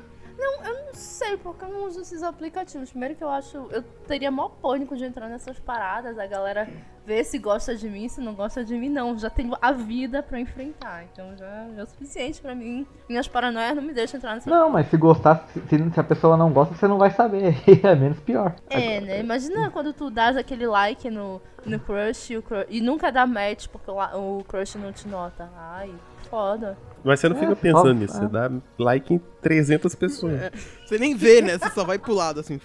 Não 1.63 1.69
porque 1.69 1.73
qualquer 1.73 1.77
um 1.77 1.87
desses 1.87 2.23
aplicativos. 2.23 2.89
Primeiro 2.89 3.15
que 3.15 3.23
eu 3.23 3.29
acho. 3.29 3.57
Eu 3.71 3.81
teria 4.07 4.29
maior 4.29 4.49
pânico 4.49 4.95
de 4.95 5.05
entrar 5.05 5.29
nessas 5.29 5.59
paradas, 5.59 6.17
a 6.17 6.27
galera 6.27 6.67
ver 7.05 7.23
se 7.25 7.37
gosta 7.37 7.75
de 7.75 7.89
mim, 7.89 8.07
se 8.07 8.21
não 8.21 8.33
gosta 8.33 8.63
de 8.63 8.77
mim, 8.77 8.89
não. 8.89 9.17
Já 9.17 9.29
tenho 9.29 9.55
a 9.61 9.71
vida 9.71 10.21
pra 10.21 10.39
enfrentar. 10.39 11.05
Então 11.11 11.35
já, 11.37 11.67
já 11.73 11.81
é 11.81 11.83
o 11.83 11.87
suficiente 11.87 12.41
pra 12.41 12.55
mim. 12.55 12.85
Minhas 13.07 13.27
paranoias 13.27 13.75
não 13.75 13.83
me 13.83 13.93
deixam 13.93 14.17
entrar 14.17 14.35
nessa 14.35 14.49
Não, 14.49 14.69
mas 14.69 14.89
se 14.89 14.97
gostar, 14.97 15.47
se, 15.53 15.61
se 15.67 15.99
a 15.99 16.03
pessoa 16.03 16.37
não 16.37 16.51
gosta, 16.51 16.75
você 16.75 16.87
não 16.87 16.97
vai 16.97 17.11
saber. 17.11 17.55
é 17.83 17.95
menos 17.95 18.19
pior. 18.19 18.55
É, 18.69 18.99
né? 18.99 19.19
Imagina 19.19 19.69
quando 19.69 19.93
tu 19.93 20.09
dás 20.09 20.37
aquele 20.37 20.67
like 20.67 21.09
no, 21.09 21.41
no 21.65 21.79
crush, 21.79 22.31
e 22.31 22.37
o 22.37 22.43
crush 22.43 22.67
e 22.69 22.81
nunca 22.81 23.11
dá 23.11 23.25
match 23.25 23.67
porque 23.67 23.89
o, 23.89 24.39
o 24.39 24.43
crush 24.43 24.75
não 24.75 24.91
te 24.91 25.07
nota. 25.07 25.49
Ai, 25.55 25.93
foda. 26.29 26.77
Mas 27.03 27.19
você 27.19 27.29
não 27.29 27.35
É, 27.35 27.39
fica 27.39 27.55
pensando 27.55 27.87
só- 27.87 27.93
nisso. 27.93 28.17
Você 28.17 28.27
dá 28.27 28.51
like 28.79 29.13
em 29.13 29.21
300 29.41 29.93
pessoas. 29.95 30.39
Você 30.85 30.97
nem 30.97 31.15
vê, 31.15 31.41
né? 31.41 31.57
Você 31.57 31.69
só 31.71 31.83
vai 31.83 31.99
pro 31.99 32.13
lado, 32.13 32.39
assim. 32.39 32.59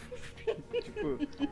tipo, 0.83 1.19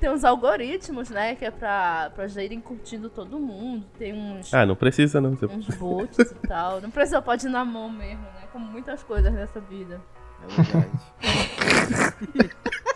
Tem 0.00 0.08
uns 0.10 0.24
algoritmos, 0.24 1.10
né? 1.10 1.34
Que 1.34 1.44
é 1.44 1.50
pra, 1.50 2.10
pra 2.14 2.26
já 2.26 2.42
irem 2.42 2.58
curtindo 2.58 3.10
todo 3.10 3.38
mundo. 3.38 3.84
Tem 3.98 4.14
uns, 4.14 4.52
Ah, 4.54 4.64
não 4.64 4.74
precisa 4.74 5.20
não. 5.20 5.36
Você- 5.36 5.44
uns 5.46 5.66
bots 5.76 6.18
e 6.18 6.34
tal. 6.48 6.80
Não 6.80 6.90
precisa, 6.90 7.20
pode 7.20 7.46
ir 7.46 7.50
na 7.50 7.64
mão 7.64 7.90
mesmo, 7.90 8.22
né? 8.22 8.48
Como 8.52 8.64
muitas 8.64 9.02
coisas 9.02 9.30
nessa 9.32 9.60
vida. 9.60 10.00
é 10.42 10.62
verdade. 10.62 10.90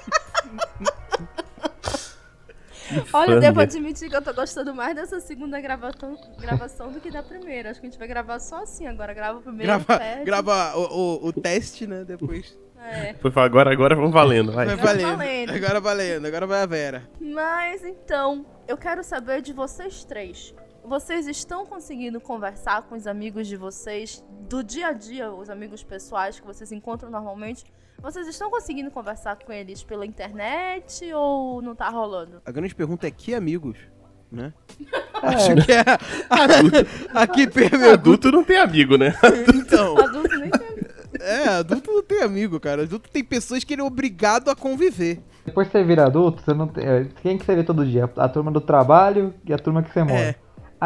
Olha, 3.12 3.40
devo 3.40 3.60
admitir 3.60 4.08
que 4.08 4.16
eu 4.16 4.22
tô 4.22 4.32
gostando 4.32 4.74
mais 4.74 4.94
dessa 4.94 5.20
segunda 5.20 5.60
gravação, 5.60 6.16
gravação 6.38 6.92
do 6.92 7.00
que 7.00 7.10
da 7.10 7.22
primeira. 7.22 7.70
Acho 7.70 7.80
que 7.80 7.86
a 7.86 7.90
gente 7.90 7.98
vai 7.98 8.08
gravar 8.08 8.38
só 8.40 8.62
assim 8.62 8.86
agora. 8.86 9.14
Grava 9.14 9.38
o 9.38 9.42
primeiro. 9.42 9.66
grava 9.66 9.98
perde. 9.98 10.24
grava 10.24 10.76
o, 10.76 10.82
o, 10.82 11.26
o 11.28 11.32
teste, 11.32 11.86
né? 11.86 12.04
Depois. 12.04 12.56
É. 12.84 13.14
Foi 13.14 13.32
agora, 13.36 13.72
agora 13.72 13.96
vamos 13.96 14.12
valendo. 14.12 14.52
Vai. 14.52 14.66
Vai 14.66 14.76
valendo. 14.76 15.52
Agora 15.52 15.80
valendo. 15.80 16.26
Agora 16.26 16.46
vai 16.46 16.62
a 16.62 16.66
Vera. 16.66 17.08
Mas 17.18 17.82
então, 17.82 18.44
eu 18.68 18.76
quero 18.76 19.02
saber 19.02 19.40
de 19.40 19.52
vocês 19.52 20.04
três. 20.04 20.54
Vocês 20.84 21.26
estão 21.26 21.64
conseguindo 21.64 22.20
conversar 22.20 22.82
com 22.82 22.94
os 22.94 23.06
amigos 23.06 23.46
de 23.46 23.56
vocês 23.56 24.22
do 24.48 24.62
dia 24.62 24.88
a 24.88 24.92
dia, 24.92 25.32
os 25.32 25.48
amigos 25.48 25.82
pessoais 25.82 26.38
que 26.38 26.46
vocês 26.46 26.70
encontram 26.72 27.10
normalmente? 27.10 27.64
Vocês 28.02 28.26
estão 28.28 28.50
conseguindo 28.50 28.90
conversar 28.90 29.36
com 29.36 29.52
eles 29.52 29.82
pela 29.82 30.04
internet 30.04 31.10
ou 31.14 31.62
não 31.62 31.74
tá 31.74 31.88
rolando? 31.88 32.42
A 32.44 32.50
grande 32.50 32.74
pergunta 32.74 33.06
é 33.06 33.10
que 33.10 33.34
amigos, 33.34 33.78
né? 34.30 34.52
É, 35.22 35.26
Acho 35.28 35.54
que 35.54 35.72
é. 35.72 35.84
Aqui 37.14 37.46
pergunta. 37.46 37.92
Adulto 37.94 38.30
não 38.30 38.44
tem 38.44 38.58
amigo, 38.58 38.96
né? 38.98 39.14
Então. 39.54 39.96
Adulto 39.98 40.36
nem 40.38 40.50
tem. 40.50 40.74
É, 41.20 41.48
adulto 41.48 41.90
não 41.92 42.02
tem 42.02 42.22
amigo, 42.22 42.60
cara. 42.60 42.82
Adulto 42.82 43.08
tem 43.08 43.24
pessoas 43.24 43.64
que 43.64 43.72
ele 43.72 43.80
é 43.80 43.84
obrigado 43.84 44.50
a 44.50 44.56
conviver. 44.56 45.22
Depois 45.46 45.68
que 45.68 45.72
você 45.72 45.84
vira 45.84 46.04
adulto, 46.06 46.42
você 46.42 46.52
não 46.52 46.66
tem. 46.68 46.84
é, 46.86 47.06
Quem 47.22 47.38
que 47.38 47.44
você 47.44 47.54
vê 47.54 47.62
todo 47.64 47.86
dia? 47.86 48.10
A 48.16 48.28
turma 48.28 48.50
do 48.50 48.60
trabalho 48.60 49.32
e 49.46 49.52
a 49.54 49.58
turma 49.58 49.82
que 49.82 49.90
você 49.92 50.02
mora. 50.02 50.18
É. 50.20 50.34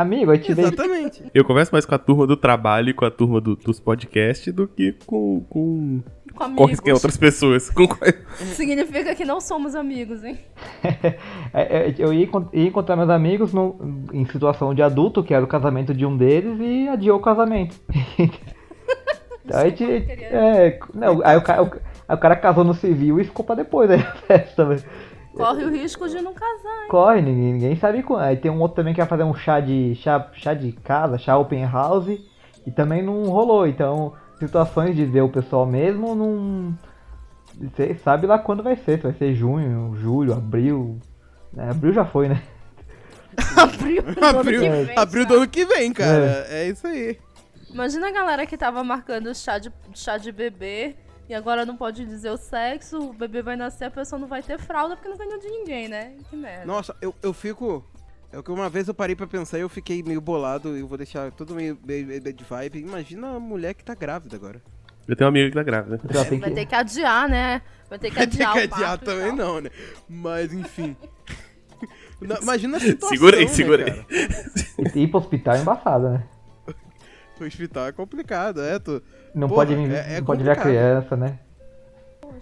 Amigo, 0.01 0.31
aí 0.31 0.39
te. 0.39 0.53
Exatamente. 0.53 1.25
Eu 1.35 1.45
converso 1.45 1.73
mais 1.73 1.85
com 1.85 1.95
a 1.95 1.99
turma 1.99 2.27
do 2.27 2.37
trabalho 2.37 2.91
e 2.91 2.95
com 2.95 3.05
a 3.05 3.11
turma 3.11 3.41
do- 3.41 3.57
dos 3.57 3.81
podcasts 3.81 4.53
do 4.55 4.69
que 4.69 4.95
com, 5.07 5.41
com 5.51 6.01
Com 6.35 6.55
qualquer 6.55 6.93
outras 6.95 7.17
pessoas. 7.17 7.69
Com 7.71 7.89
Significa 8.55 9.15
que 9.15 9.25
não 9.25 9.41
somos 9.41 9.75
amigos, 9.75 10.23
hein? 10.23 10.39
É, 11.53 11.89
é, 11.89 11.95
Eu 11.99 12.13
ia, 12.13 12.25
encont- 12.25 12.51
ia 12.53 12.67
encontrar 12.69 12.95
meus 12.95 13.09
amigos 13.11 13.53
no- 13.53 14.05
em 14.13 14.25
situação 14.27 14.73
de 14.75 14.83
adulto, 14.83 15.23
que 15.25 15.33
era 15.35 15.45
o 15.45 15.49
casamento 15.49 15.93
de 15.95 16.05
um 16.07 16.17
deles, 16.17 16.59
e 16.61 16.89
adiou 16.89 17.19
o 17.19 17.23
casamento. 17.23 17.75
aí, 19.53 19.73
te, 19.73 19.85
é, 19.85 20.79
não, 20.95 21.21
aí, 21.25 21.37
o, 21.37 21.43
ca- 21.43 21.63
o- 21.63 21.73
aí 22.09 22.17
o 22.17 22.21
cara 22.21 22.37
casou 22.37 22.65
no 22.65 22.75
civil 22.75 23.19
e 23.21 23.25
ficou 23.25 23.45
pra 23.45 23.55
depois 23.55 23.91
aí 23.91 24.01
a 24.01 24.13
festa. 24.13 24.65
velho. 24.65 24.83
Corre 25.35 25.65
o 25.65 25.71
risco 25.71 26.09
de 26.09 26.21
não 26.21 26.33
casar, 26.33 26.83
hein? 26.83 26.89
Corre, 26.89 27.21
ninguém, 27.23 27.53
ninguém 27.53 27.77
sabe 27.77 28.03
quando. 28.03 28.23
Aí 28.23 28.37
tem 28.37 28.51
um 28.51 28.61
outro 28.61 28.77
também 28.77 28.95
que 28.95 29.01
vai 29.01 29.09
fazer 29.09 29.25
um 29.25 29.35
chá 29.35 29.61
de 29.61 29.95
chá, 29.97 30.29
chá 30.33 30.55
de 30.55 30.73
casa, 30.73 31.19
chá 31.19 31.37
open 31.37 31.65
house, 31.65 32.19
e 32.67 32.71
também 32.71 33.03
não 33.03 33.25
rolou. 33.25 33.67
Então, 33.67 34.15
situações 34.39 34.97
de 34.97 35.05
ver 35.05 35.23
o 35.23 35.29
pessoal 35.29 35.67
mesmo, 35.67 36.15
não. 36.15 36.77
Você 37.61 37.95
sabe 37.97 38.27
lá 38.27 38.39
quando 38.39 38.63
vai 38.63 38.77
ser, 38.77 38.99
se 38.99 39.03
vai 39.03 39.13
ser 39.13 39.35
junho, 39.35 39.95
julho, 39.97 40.33
abril. 40.33 40.99
né? 41.53 41.71
Abril 41.71 41.93
já 41.93 42.05
foi, 42.05 42.29
né? 42.29 42.43
Abril, 43.57 44.03
do 44.03 44.25
ano 44.25 44.39
Abril, 44.41 44.61
que 44.61 44.69
vem, 44.69 44.99
abril 44.99 45.27
do 45.27 45.35
ano 45.35 45.49
que 45.49 45.65
vem, 45.65 45.93
cara. 45.93 46.47
É, 46.49 46.69
isso 46.69 46.87
aí. 46.87 47.17
Imagina 47.71 48.09
a 48.09 48.11
galera 48.11 48.47
que 48.47 48.57
tava 48.57 48.83
marcando 48.83 49.33
chá 49.35 49.59
de, 49.59 49.73
chá 49.95 50.17
de 50.17 50.33
bebê 50.33 50.97
e 51.29 51.35
agora 51.35 51.65
não 51.67 51.77
pode 51.77 52.05
dizer 52.05 52.31
o 52.31 52.37
sexo, 52.37 52.99
o 52.99 53.13
bebê 53.13 53.43
vai 53.43 53.57
nascer, 53.57 53.85
a 53.85 53.91
pessoa 53.91 54.19
não 54.19 54.27
vai 54.29 54.43
ter 54.43 54.59
fralda 54.59 54.97
porque 54.97 55.09
não 55.09 55.17
ganhou 55.17 55.39
de 55.39 55.49
ninguém, 55.49 55.89
né? 55.89 56.15
Que 56.31 56.37
merda. 56.37 56.65
Nossa, 56.67 56.97
eu, 57.01 57.15
eu 57.23 57.33
fico. 57.33 57.85
É 58.33 58.39
o 58.39 58.43
que 58.43 58.51
uma 58.51 58.69
vez 58.69 58.87
eu 58.89 58.95
parei 58.95 59.17
pra 59.17 59.27
pensar 59.27 59.59
e 59.59 59.63
eu 59.63 59.69
fiquei 59.69 60.03
meio 60.03 60.21
bolado. 60.21 60.77
Eu 60.77 60.87
vou 60.87 60.99
deixar 60.99 61.31
tudo 61.33 61.55
meio 61.55 61.79
meio 61.85 62.07
bad 62.23 62.45
vibe. 62.45 62.79
Imagina 62.81 63.37
a 63.37 63.41
mulher 63.41 63.75
que 63.75 63.85
tá 63.85 63.95
grávida 63.95 64.37
agora. 64.37 64.61
Eu 65.07 65.17
tenho 65.17 65.27
uma 65.27 65.33
amiga 65.33 65.49
que 65.49 65.55
tá 65.55 65.63
grávida. 65.63 65.99
Ela 66.11 66.25
tem 66.27 66.39
Vai 66.39 66.51
que- 66.51 66.55
ter 66.57 66.67
que 66.67 66.75
adiar, 66.75 67.29
né? 67.29 67.63
Vai 67.89 67.99
ter 67.99 68.11
que 68.11 68.17
Vai 68.17 68.27
ter 68.27 68.43
adiar 68.45 68.53
que 68.53 68.59
o 68.59 68.75
adiar 68.75 68.95
e 69.01 69.05
também 69.05 69.33
não, 69.33 69.61
né? 69.61 69.71
Mas 70.07 70.53
enfim. 70.53 70.95
Imagina 72.43 72.77
a 72.77 72.81
situação. 72.81 73.09
Segura 73.17 73.37
aí, 73.39 73.45
né, 73.45 73.51
segura 73.51 73.85
aí. 73.85 74.05
cara? 74.05 74.99
Ir 74.99 75.09
pro 75.09 75.21
hospital 75.21 75.55
é 75.55 75.61
embaçado, 75.61 76.09
né? 76.11 76.25
O 77.41 77.47
hospital 77.47 77.87
é 77.87 77.93
complicado, 77.93 78.61
é, 78.61 78.79
tu. 78.79 79.03
Não 79.35 79.49
Porra, 79.49 79.67
pode, 79.67 79.75
vir, 79.77 79.91
é- 79.93 80.15
é 80.15 80.19
não 80.19 80.25
pode 80.27 80.43
ver 80.43 80.51
a 80.51 80.57
criança, 80.57 81.17
né? 81.17 81.39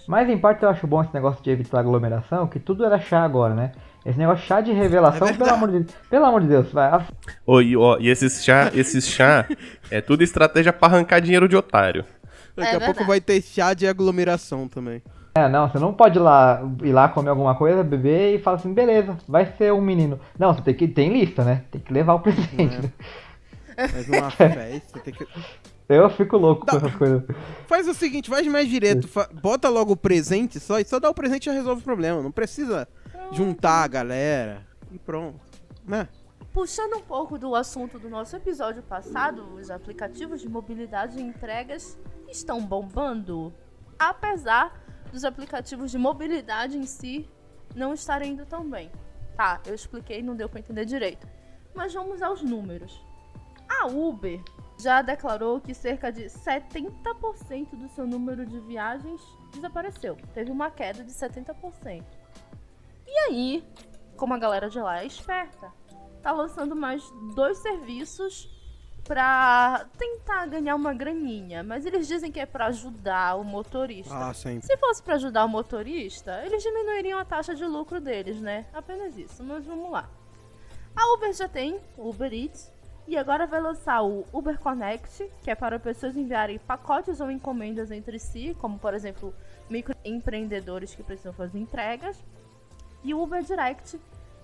Mas 0.06 0.28
em 0.28 0.38
parte 0.38 0.62
eu 0.62 0.68
acho 0.68 0.86
bom 0.86 1.02
esse 1.02 1.12
negócio 1.14 1.42
de 1.42 1.50
evitar 1.50 1.80
aglomeração, 1.80 2.46
que 2.46 2.58
tudo 2.58 2.84
era 2.84 2.98
chá 2.98 3.22
agora, 3.24 3.54
né? 3.54 3.72
Esse 4.04 4.18
negócio 4.18 4.42
de 4.42 4.48
chá 4.48 4.60
de 4.60 4.72
revelação, 4.72 5.28
É 5.28 5.32
pelo 5.32 5.50
amor 5.50 5.70
de 5.70 5.86
Pelo 6.08 6.24
amor 6.24 6.40
de 6.40 6.48
Deus, 6.48 6.70
vai. 6.72 6.90
Ô, 7.44 7.60
e, 7.60 7.76
ó, 7.76 7.98
e 7.98 8.08
esses 8.08 8.44
chá, 8.44 8.70
esses 8.74 9.08
chá 9.08 9.46
é 9.90 10.00
tudo 10.00 10.22
estratégia 10.22 10.72
pra 10.72 10.88
arrancar 10.88 11.20
dinheiro 11.20 11.48
de 11.48 11.56
otário. 11.56 12.04
Daqui 12.56 12.68
É 12.72 12.76
a 12.76 12.80
pouco 12.80 12.86
verdade. 12.86 13.08
vai 13.08 13.20
ter 13.20 13.42
chá 13.42 13.74
de 13.74 13.86
aglomeração 13.86 14.68
também. 14.68 15.02
É, 15.34 15.48
não, 15.48 15.68
você 15.68 15.78
não 15.78 15.92
pode 15.92 16.18
ir 16.18 16.22
lá, 16.22 16.62
ir 16.82 16.92
lá 16.92 17.08
comer 17.08 17.28
alguma 17.28 17.54
coisa, 17.54 17.82
beber 17.84 18.36
e 18.36 18.38
falar 18.38 18.56
assim, 18.56 18.72
beleza, 18.72 19.16
vai 19.28 19.44
ser 19.58 19.72
um 19.72 19.80
menino. 19.82 20.18
Não, 20.38 20.54
você 20.54 20.62
tem 20.62 20.72
que. 20.74 20.88
Tem 20.88 21.12
lista, 21.12 21.44
né? 21.44 21.62
Tem 21.70 21.80
que 21.80 21.92
levar 21.92 22.14
o 22.14 22.20
presente. 22.20 22.56
né? 22.56 22.90
Mas 23.76 24.06
numa 24.08 24.30
festa, 24.30 24.98
tem 25.00 25.12
que. 25.14 25.26
Eu 25.88 26.10
fico 26.10 26.36
louco 26.36 26.66
com 26.66 26.76
essas 26.76 26.94
coisas. 26.96 27.22
Faz 27.68 27.86
o 27.86 27.94
seguinte, 27.94 28.28
faz 28.28 28.46
mais 28.48 28.68
direto. 28.68 29.06
fa- 29.06 29.28
Bota 29.32 29.68
logo 29.68 29.92
o 29.92 29.96
presente 29.96 30.58
só 30.58 30.80
e 30.80 30.84
só 30.84 30.98
dá 30.98 31.08
o 31.08 31.14
presente 31.14 31.42
e 31.42 31.46
já 31.46 31.52
resolve 31.52 31.80
o 31.82 31.84
problema. 31.84 32.20
Não 32.22 32.32
precisa 32.32 32.88
juntar 33.32 33.84
a 33.84 33.88
galera 33.88 34.66
e 34.90 34.98
pronto. 34.98 35.38
Né? 35.86 36.08
Puxando 36.52 36.96
um 36.96 37.02
pouco 37.02 37.38
do 37.38 37.54
assunto 37.54 37.98
do 37.98 38.08
nosso 38.08 38.34
episódio 38.34 38.82
passado, 38.82 39.44
os 39.54 39.70
aplicativos 39.70 40.40
de 40.40 40.48
mobilidade 40.48 41.18
e 41.18 41.22
entregas 41.22 41.96
estão 42.28 42.60
bombando. 42.60 43.52
Apesar 43.98 44.82
dos 45.12 45.24
aplicativos 45.24 45.90
de 45.92 45.98
mobilidade 45.98 46.76
em 46.76 46.84
si 46.84 47.28
não 47.76 47.94
estarem 47.94 48.32
indo 48.32 48.44
tão 48.44 48.68
bem. 48.68 48.90
Tá, 49.36 49.60
eu 49.66 49.74
expliquei, 49.74 50.22
não 50.22 50.34
deu 50.34 50.48
pra 50.48 50.58
entender 50.60 50.84
direito. 50.84 51.28
Mas 51.74 51.92
vamos 51.94 52.22
aos 52.22 52.42
números. 52.42 53.04
A 53.68 53.86
Uber 53.86 54.40
já 54.78 55.02
declarou 55.02 55.60
que 55.60 55.74
cerca 55.74 56.12
de 56.12 56.24
70% 56.24 57.70
do 57.76 57.88
seu 57.88 58.06
número 58.06 58.44
de 58.44 58.60
viagens 58.60 59.20
desapareceu. 59.52 60.16
Teve 60.34 60.50
uma 60.50 60.70
queda 60.70 61.02
de 61.02 61.12
70%. 61.12 62.04
E 63.06 63.18
aí, 63.28 63.64
como 64.16 64.34
a 64.34 64.38
galera 64.38 64.68
de 64.68 64.78
lá 64.78 65.02
é 65.02 65.06
esperta, 65.06 65.72
tá 66.22 66.32
lançando 66.32 66.76
mais 66.76 67.02
dois 67.34 67.58
serviços 67.58 68.50
pra 69.04 69.86
tentar 69.96 70.46
ganhar 70.46 70.74
uma 70.74 70.92
graninha. 70.92 71.62
Mas 71.62 71.86
eles 71.86 72.06
dizem 72.06 72.30
que 72.30 72.40
é 72.40 72.46
pra 72.46 72.66
ajudar 72.66 73.36
o 73.36 73.44
motorista. 73.44 74.14
Ah, 74.14 74.34
sempre. 74.34 74.66
Se 74.66 74.76
fosse 74.76 75.02
pra 75.02 75.14
ajudar 75.14 75.44
o 75.44 75.48
motorista, 75.48 76.42
eles 76.44 76.62
diminuiriam 76.62 77.18
a 77.18 77.24
taxa 77.24 77.54
de 77.54 77.64
lucro 77.64 78.00
deles, 78.00 78.40
né? 78.40 78.66
Apenas 78.74 79.16
isso, 79.16 79.42
mas 79.42 79.64
vamos 79.64 79.90
lá. 79.90 80.08
A 80.94 81.14
Uber 81.14 81.32
já 81.32 81.48
tem 81.48 81.78
Uber 81.96 82.32
Eats 82.32 82.72
e 83.06 83.16
agora 83.16 83.46
vai 83.46 83.60
lançar 83.60 84.02
o 84.02 84.24
Uber 84.32 84.58
Connect, 84.58 85.30
que 85.42 85.50
é 85.50 85.54
para 85.54 85.78
pessoas 85.78 86.16
enviarem 86.16 86.58
pacotes 86.58 87.20
ou 87.20 87.30
encomendas 87.30 87.90
entre 87.90 88.18
si, 88.18 88.56
como 88.60 88.78
por 88.78 88.94
exemplo, 88.94 89.32
microempreendedores 89.70 90.94
que 90.94 91.02
precisam 91.02 91.32
fazer 91.32 91.58
entregas, 91.58 92.22
e 93.04 93.14
o 93.14 93.22
Uber 93.22 93.42
Direct, 93.42 94.00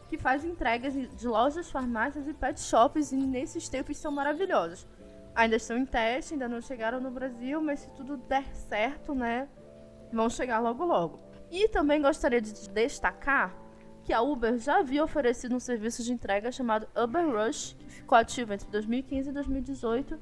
que 0.09 0.17
faz 0.17 0.45
entregas 0.45 0.93
de 0.95 1.27
lojas, 1.27 1.71
farmácias 1.71 2.29
e 2.29 2.33
pet 2.33 2.61
shops 2.61 3.13
e 3.13 3.17
nesses 3.17 3.69
tempos 3.69 3.97
são 3.97 4.13
maravilhosos. 4.13 4.87
Ainda 5.35 5.57
estão 5.57 5.77
em 5.77 5.87
teste, 5.87 6.35
ainda 6.35 6.49
não 6.49 6.61
chegaram 6.61 7.01
no 7.01 7.11
Brasil, 7.11 7.61
mas 7.61 7.81
se 7.81 7.91
tudo 7.91 8.17
der 8.17 8.45
certo, 8.55 9.15
né, 9.15 9.49
vão 10.13 10.29
chegar 10.29 10.61
logo 10.61 10.85
logo. 10.85 11.19
E 11.51 11.67
também 11.69 12.01
gostaria 12.01 12.41
de 12.41 12.53
destacar 12.69 13.62
que 14.05 14.13
a 14.13 14.21
Uber 14.21 14.59
já 14.59 14.79
havia 14.79 15.03
oferecido 15.05 15.55
um 15.55 15.61
serviço 15.61 16.03
de 16.03 16.13
entrega 16.13 16.51
chamado 16.51 16.87
Uber 16.97 17.27
Rush, 17.27 17.77
que 17.79 17.91
ficou 17.91 18.19
ativo 18.19 18.53
entre 18.53 18.69
2015 18.69 19.31
e 19.31 19.33
2018, 19.33 20.19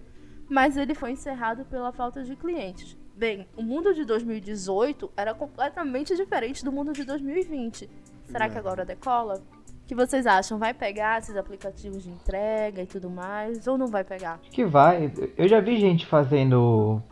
mas 0.49 0.77
ele 0.77 0.95
foi 0.95 1.13
encerrado 1.13 1.65
pela 1.65 1.93
falta 1.93 2.23
de 2.23 2.37
clientes. 2.37 2.97
Bem, 3.17 3.47
o 3.57 3.63
mundo 3.63 3.95
de 3.95 4.05
2018 4.05 5.11
era 5.17 5.35
completamente 5.35 6.17
diferente 6.17 6.65
do 6.65 6.73
mundo 6.73 6.93
de 6.93 7.05
2020. 7.05 7.89
Será 8.27 8.49
que 8.49 8.57
agora 8.57 8.85
decola? 8.85 9.43
O 9.85 9.87
que 9.87 9.95
vocês 9.95 10.27
acham? 10.27 10.59
Vai 10.59 10.73
pegar 10.73 11.19
esses 11.19 11.37
aplicativos 11.37 12.03
de 12.03 12.11
entrega 12.11 12.83
e 12.83 12.87
tudo 12.87 13.11
mais? 13.11 13.67
Ou 13.67 13.77
não 13.77 13.89
vai 13.89 14.05
pegar? 14.05 14.39
Acho 14.41 14.51
que 14.51 14.65
vai. 14.65 15.13
Eu 15.37 15.49
já 15.49 15.61
vi 15.61 15.79
gente 15.79 16.07
fazendo. 16.07 17.03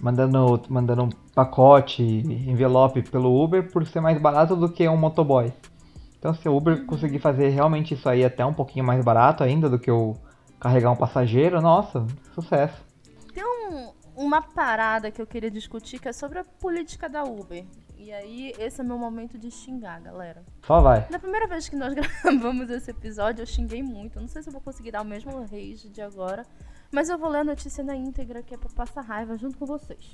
Mandando, 0.00 0.60
mandando 0.68 1.04
um 1.04 1.10
pacote, 1.32 2.02
envelope 2.02 3.02
pelo 3.02 3.40
Uber 3.40 3.70
por 3.70 3.86
ser 3.86 4.00
mais 4.00 4.20
barato 4.20 4.56
do 4.56 4.68
que 4.68 4.88
um 4.88 4.96
motoboy. 4.96 5.52
Então 6.22 6.32
se 6.32 6.48
o 6.48 6.56
Uber 6.56 6.86
conseguir 6.86 7.18
fazer 7.18 7.48
realmente 7.48 7.94
isso 7.94 8.08
aí 8.08 8.24
até 8.24 8.46
um 8.46 8.54
pouquinho 8.54 8.84
mais 8.84 9.04
barato 9.04 9.42
ainda 9.42 9.68
do 9.68 9.76
que 9.76 9.90
o 9.90 10.14
carregar 10.60 10.92
um 10.92 10.96
passageiro, 10.96 11.60
nossa, 11.60 12.06
sucesso. 12.32 12.80
Tem 13.34 13.42
um- 13.44 13.90
uma 14.14 14.40
parada 14.40 15.10
que 15.10 15.20
eu 15.20 15.26
queria 15.26 15.50
discutir 15.50 15.98
que 15.98 16.06
é 16.08 16.12
sobre 16.12 16.38
a 16.38 16.44
política 16.44 17.08
da 17.08 17.24
Uber. 17.24 17.64
E 17.98 18.12
aí, 18.12 18.52
esse 18.56 18.80
é 18.80 18.84
meu 18.84 18.96
momento 18.96 19.36
de 19.36 19.50
xingar, 19.50 20.00
galera. 20.00 20.44
Só 20.64 20.80
vai. 20.80 21.04
Na 21.10 21.18
primeira 21.18 21.48
vez 21.48 21.68
que 21.68 21.74
nós 21.74 21.92
gravamos 22.22 22.70
esse 22.70 22.92
episódio, 22.92 23.42
eu 23.42 23.46
xinguei 23.46 23.82
muito. 23.82 24.16
Eu 24.18 24.20
não 24.22 24.28
sei 24.28 24.42
se 24.44 24.48
eu 24.48 24.52
vou 24.52 24.60
conseguir 24.62 24.92
dar 24.92 25.02
o 25.02 25.04
mesmo 25.04 25.36
rage 25.40 25.88
de 25.88 26.00
agora. 26.00 26.46
Mas 26.92 27.08
eu 27.08 27.18
vou 27.18 27.28
ler 27.30 27.38
a 27.40 27.44
notícia 27.44 27.82
na 27.82 27.96
íntegra, 27.96 28.44
que 28.44 28.54
é 28.54 28.58
pra 28.58 28.68
passar 28.72 29.00
raiva 29.02 29.36
junto 29.36 29.58
com 29.58 29.66
vocês. 29.66 30.12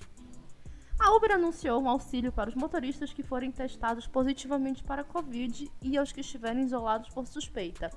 A 0.99 1.15
Uber 1.15 1.33
anunciou 1.33 1.81
um 1.81 1.89
auxílio 1.89 2.33
para 2.33 2.51
os 2.51 2.57
motoristas 2.57 3.13
que 3.13 3.23
forem 3.23 3.53
testados 3.53 4.07
positivamente 4.07 4.83
para 4.83 5.03
a 5.03 5.05
Covid 5.05 5.71
e 5.81 5.97
aos 5.97 6.13
que 6.13 6.21
estiverem 6.21 6.65
isolados 6.65 7.09
por 7.11 7.27
suspeita. 7.27 7.89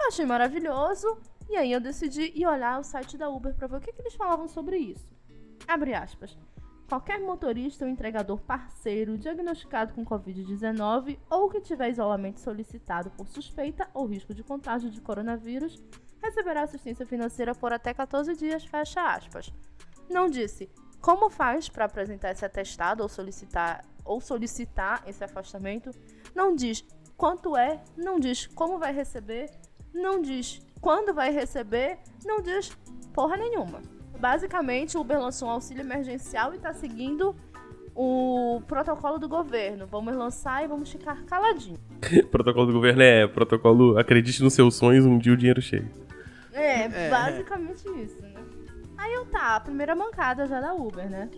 Eu 0.00 0.06
achei 0.06 0.24
maravilhoso 0.24 1.18
e 1.50 1.56
aí 1.56 1.72
eu 1.72 1.80
decidi 1.80 2.32
ir 2.34 2.46
olhar 2.46 2.78
o 2.78 2.84
site 2.84 3.18
da 3.18 3.28
Uber 3.28 3.54
para 3.54 3.66
ver 3.66 3.76
o 3.78 3.80
que, 3.80 3.92
que 3.92 4.00
eles 4.00 4.14
falavam 4.14 4.46
sobre 4.46 4.78
isso. 4.78 5.06
Abre 5.66 5.94
aspas. 5.94 6.38
Qualquer 6.88 7.20
motorista 7.20 7.84
ou 7.84 7.90
entregador 7.90 8.40
parceiro 8.40 9.18
diagnosticado 9.18 9.92
com 9.92 10.06
Covid-19 10.06 11.18
ou 11.28 11.50
que 11.50 11.60
tiver 11.60 11.90
isolamento 11.90 12.40
solicitado 12.40 13.10
por 13.10 13.28
suspeita 13.28 13.90
ou 13.92 14.06
risco 14.06 14.32
de 14.32 14.44
contágio 14.44 14.90
de 14.90 15.00
coronavírus 15.00 15.82
receberá 16.22 16.62
assistência 16.62 17.04
financeira 17.04 17.54
por 17.54 17.72
até 17.72 17.92
14 17.92 18.34
dias, 18.36 18.64
fecha 18.64 19.02
aspas. 19.02 19.52
Não 20.08 20.30
disse 20.30 20.70
como 21.00 21.30
faz 21.30 21.68
para 21.68 21.84
apresentar 21.84 22.32
esse 22.32 22.44
atestado 22.44 23.02
ou 23.02 23.08
solicitar, 23.08 23.84
ou 24.04 24.20
solicitar 24.20 25.02
esse 25.06 25.22
afastamento, 25.22 25.90
não 26.34 26.54
diz 26.54 26.84
quanto 27.16 27.56
é, 27.56 27.80
não 27.96 28.18
diz 28.18 28.46
como 28.46 28.78
vai 28.78 28.92
receber, 28.92 29.50
não 29.92 30.20
diz 30.20 30.60
quando 30.80 31.12
vai 31.12 31.30
receber, 31.30 31.98
não 32.24 32.40
diz 32.40 32.70
porra 33.12 33.36
nenhuma. 33.36 33.80
Basicamente, 34.18 34.96
o 34.96 35.00
Uber 35.00 35.20
lançou 35.20 35.48
um 35.48 35.52
auxílio 35.52 35.82
emergencial 35.82 36.54
e 36.54 36.58
tá 36.58 36.72
seguindo 36.72 37.34
o 37.94 38.62
protocolo 38.66 39.18
do 39.18 39.28
governo. 39.28 39.86
Vamos 39.86 40.14
lançar 40.14 40.64
e 40.64 40.68
vamos 40.68 40.90
ficar 40.90 41.24
caladinho. 41.24 41.78
protocolo 42.30 42.66
do 42.66 42.72
governo 42.72 43.02
é 43.02 43.26
protocolo 43.26 43.98
acredite 43.98 44.42
nos 44.42 44.54
seus 44.54 44.76
sonhos, 44.76 45.04
um 45.04 45.18
dia 45.18 45.32
o 45.32 45.36
dinheiro 45.36 45.60
chega. 45.60 45.88
É, 46.52 46.82
É. 46.84 47.10
basicamente 47.10 47.88
isso? 48.02 48.18
Aí 49.08 49.14
eu 49.14 49.24
tá, 49.24 49.56
a 49.56 49.60
primeira 49.60 49.94
mancada 49.94 50.46
já 50.46 50.60
da 50.60 50.74
Uber, 50.74 51.08
né? 51.08 51.30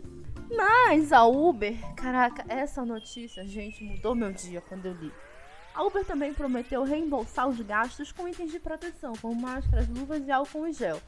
Mas 0.51 1.13
a 1.13 1.25
Uber, 1.25 1.77
caraca, 1.95 2.45
essa 2.49 2.85
notícia, 2.85 3.47
gente, 3.47 3.85
mudou 3.85 4.13
meu 4.13 4.33
dia 4.33 4.61
quando 4.61 4.87
eu 4.87 4.93
li. 4.95 5.13
A 5.73 5.85
Uber 5.85 6.05
também 6.05 6.35
prometeu 6.35 6.83
reembolsar 6.83 7.49
os 7.49 7.61
gastos 7.61 8.11
com 8.11 8.27
itens 8.27 8.51
de 8.51 8.59
proteção, 8.59 9.13
como 9.23 9.41
máscaras, 9.41 9.89
luvas 9.89 10.27
e 10.27 10.33
álcool 10.33 10.67
em 10.67 10.73
gel. 10.73 11.01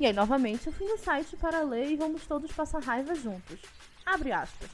E 0.00 0.06
aí, 0.06 0.12
novamente, 0.14 0.66
eu 0.66 0.72
fui 0.72 0.88
no 0.88 0.96
site 0.96 1.36
para 1.36 1.60
ler 1.60 1.90
e 1.90 1.96
vamos 1.96 2.26
todos 2.26 2.50
passar 2.50 2.82
raiva 2.82 3.14
juntos. 3.14 3.60
Abre 4.06 4.32
aspas. 4.32 4.70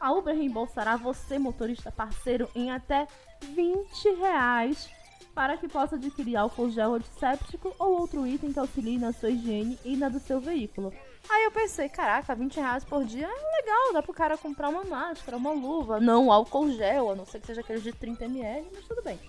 A 0.00 0.10
Uber 0.10 0.34
reembolsará 0.34 0.96
você, 0.96 1.38
motorista 1.38 1.92
parceiro, 1.92 2.48
em 2.54 2.70
até 2.70 3.06
20 3.42 4.08
reais 4.14 4.88
para 5.36 5.58
que 5.58 5.68
possa 5.68 5.96
adquirir 5.96 6.34
álcool 6.34 6.70
gel 6.70 6.94
antisséptico 6.94 7.76
ou 7.78 8.00
outro 8.00 8.26
item 8.26 8.54
que 8.54 8.58
auxilie 8.58 8.96
na 8.96 9.12
sua 9.12 9.28
higiene 9.28 9.78
e 9.84 9.94
na 9.94 10.08
do 10.08 10.18
seu 10.18 10.40
veículo. 10.40 10.90
Aí 11.28 11.44
eu 11.44 11.50
pensei, 11.50 11.90
caraca, 11.90 12.34
20 12.34 12.56
reais 12.56 12.84
por 12.84 13.04
dia 13.04 13.26
é 13.26 13.60
legal, 13.60 13.92
dá 13.92 14.02
pro 14.02 14.14
cara 14.14 14.38
comprar 14.38 14.70
uma 14.70 14.82
máscara, 14.82 15.36
uma 15.36 15.52
luva, 15.52 16.00
não 16.00 16.32
álcool 16.32 16.72
gel, 16.72 17.10
a 17.10 17.14
não 17.14 17.26
ser 17.26 17.40
que 17.40 17.48
seja 17.48 17.60
aquele 17.60 17.82
de 17.82 17.92
30ml, 17.92 18.64
mas 18.74 18.86
tudo 18.86 19.02
bem. 19.02 19.20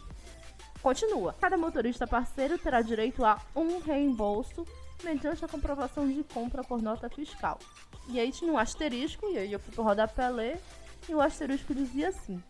Continua. 0.82 1.36
Cada 1.42 1.58
motorista 1.58 2.08
parceiro 2.08 2.58
terá 2.58 2.82
direito 2.82 3.26
a 3.26 3.42
um 3.54 3.80
reembolso 3.80 4.66
mediante 5.04 5.44
a 5.44 5.48
comprovação 5.48 6.08
de 6.08 6.24
compra 6.24 6.64
por 6.64 6.82
nota 6.82 7.10
fiscal. 7.10 7.60
E 8.08 8.18
aí 8.18 8.32
tinha 8.32 8.50
um 8.50 8.58
asterisco, 8.58 9.28
e 9.30 9.38
aí 9.38 9.52
eu 9.52 9.60
fui 9.60 9.74
pro 9.74 9.84
rodapé 9.84 10.30
ler, 10.30 10.62
e 11.10 11.14
o 11.14 11.20
asterisco 11.20 11.76
dizia 11.76 12.08
assim: 12.08 12.42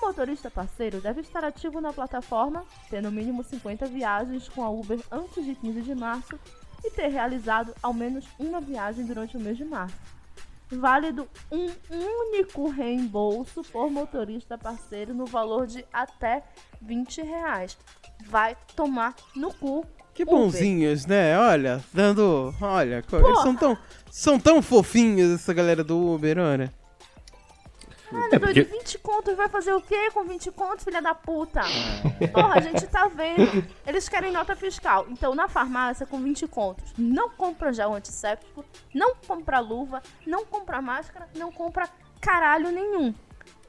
o 0.00 0.06
motorista 0.06 0.50
parceiro 0.50 1.00
deve 1.00 1.20
estar 1.20 1.44
ativo 1.44 1.80
na 1.80 1.92
plataforma, 1.92 2.64
ter 2.90 3.02
no 3.02 3.10
mínimo 3.10 3.42
50 3.42 3.86
viagens 3.86 4.48
com 4.48 4.62
a 4.64 4.70
Uber 4.70 5.00
antes 5.10 5.44
de 5.44 5.54
15 5.54 5.82
de 5.82 5.94
março 5.94 6.38
e 6.84 6.90
ter 6.90 7.08
realizado 7.08 7.74
ao 7.82 7.92
menos 7.92 8.26
uma 8.38 8.60
viagem 8.60 9.04
durante 9.04 9.36
o 9.36 9.40
mês 9.40 9.56
de 9.56 9.64
março. 9.64 9.96
Válido 10.70 11.28
um 11.50 11.70
único 11.90 12.68
reembolso 12.68 13.62
por 13.64 13.88
motorista 13.90 14.58
parceiro 14.58 15.14
no 15.14 15.24
valor 15.24 15.66
de 15.66 15.84
até 15.92 16.42
20 16.82 17.22
reais. 17.22 17.78
Vai 18.26 18.56
tomar 18.74 19.14
no 19.34 19.52
cu. 19.54 19.86
Que 20.12 20.22
Uber. 20.22 20.34
bonzinhos, 20.34 21.04
né? 21.06 21.38
Olha, 21.38 21.84
dando. 21.92 22.52
Olha, 22.60 23.02
co- 23.02 23.18
eles 23.18 23.42
são 23.42 23.54
tão, 23.54 23.78
são 24.10 24.40
tão 24.40 24.62
fofinhos 24.62 25.30
essa 25.34 25.52
galera 25.52 25.84
do 25.84 26.14
Uber, 26.14 26.38
olha. 26.38 26.72
Mano, 28.10 28.28
É, 28.32 28.38
porque- 28.38 28.62
20 28.62 28.98
contos 28.98 29.36
vai 29.36 29.48
fazer 29.48 29.72
o 29.72 29.80
quê 29.80 30.10
com 30.12 30.24
20 30.24 30.50
contos, 30.52 30.84
filha 30.84 31.02
da 31.02 31.14
puta? 31.14 31.60
Porra, 32.32 32.54
a 32.56 32.60
gente 32.60 32.86
tá 32.86 33.08
vendo. 33.08 33.66
Eles 33.86 34.08
querem 34.08 34.32
nota 34.32 34.54
fiscal. 34.54 35.06
Então, 35.08 35.34
na 35.34 35.48
farmácia, 35.48 36.06
com 36.06 36.18
20 36.20 36.46
contos, 36.46 36.92
não 36.96 37.30
compra 37.30 37.72
gel 37.72 37.92
antisséptico, 37.94 38.64
não 38.94 39.14
compra 39.26 39.58
luva, 39.58 40.02
não 40.26 40.44
compra 40.44 40.80
máscara, 40.80 41.28
não 41.36 41.50
compra 41.50 41.88
caralho 42.20 42.70
nenhum. 42.70 43.14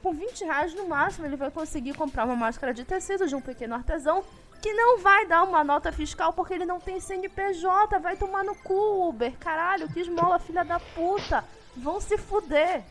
Com 0.02 0.12
20 0.12 0.44
reais 0.44 0.72
no 0.74 0.86
máximo, 0.88 1.26
ele 1.26 1.36
vai 1.36 1.50
conseguir 1.50 1.94
comprar 1.94 2.24
uma 2.24 2.36
máscara 2.36 2.72
de 2.72 2.84
tecido 2.84 3.26
de 3.26 3.34
um 3.34 3.40
pequeno 3.40 3.74
artesão 3.74 4.22
que 4.62 4.72
não 4.72 4.98
vai 4.98 5.26
dar 5.26 5.42
uma 5.44 5.62
nota 5.62 5.90
fiscal 5.92 6.32
porque 6.32 6.54
ele 6.54 6.64
não 6.66 6.80
tem 6.80 6.98
CNPJ. 7.00 7.98
Vai 7.98 8.16
tomar 8.16 8.44
no 8.44 8.54
cu, 8.56 9.08
Uber. 9.08 9.36
Caralho, 9.38 9.88
que 9.92 10.00
esmola, 10.00 10.38
filha 10.38 10.64
da 10.64 10.78
puta. 10.80 11.44
Vão 11.82 12.00
se 12.00 12.18
fuder. 12.18 12.82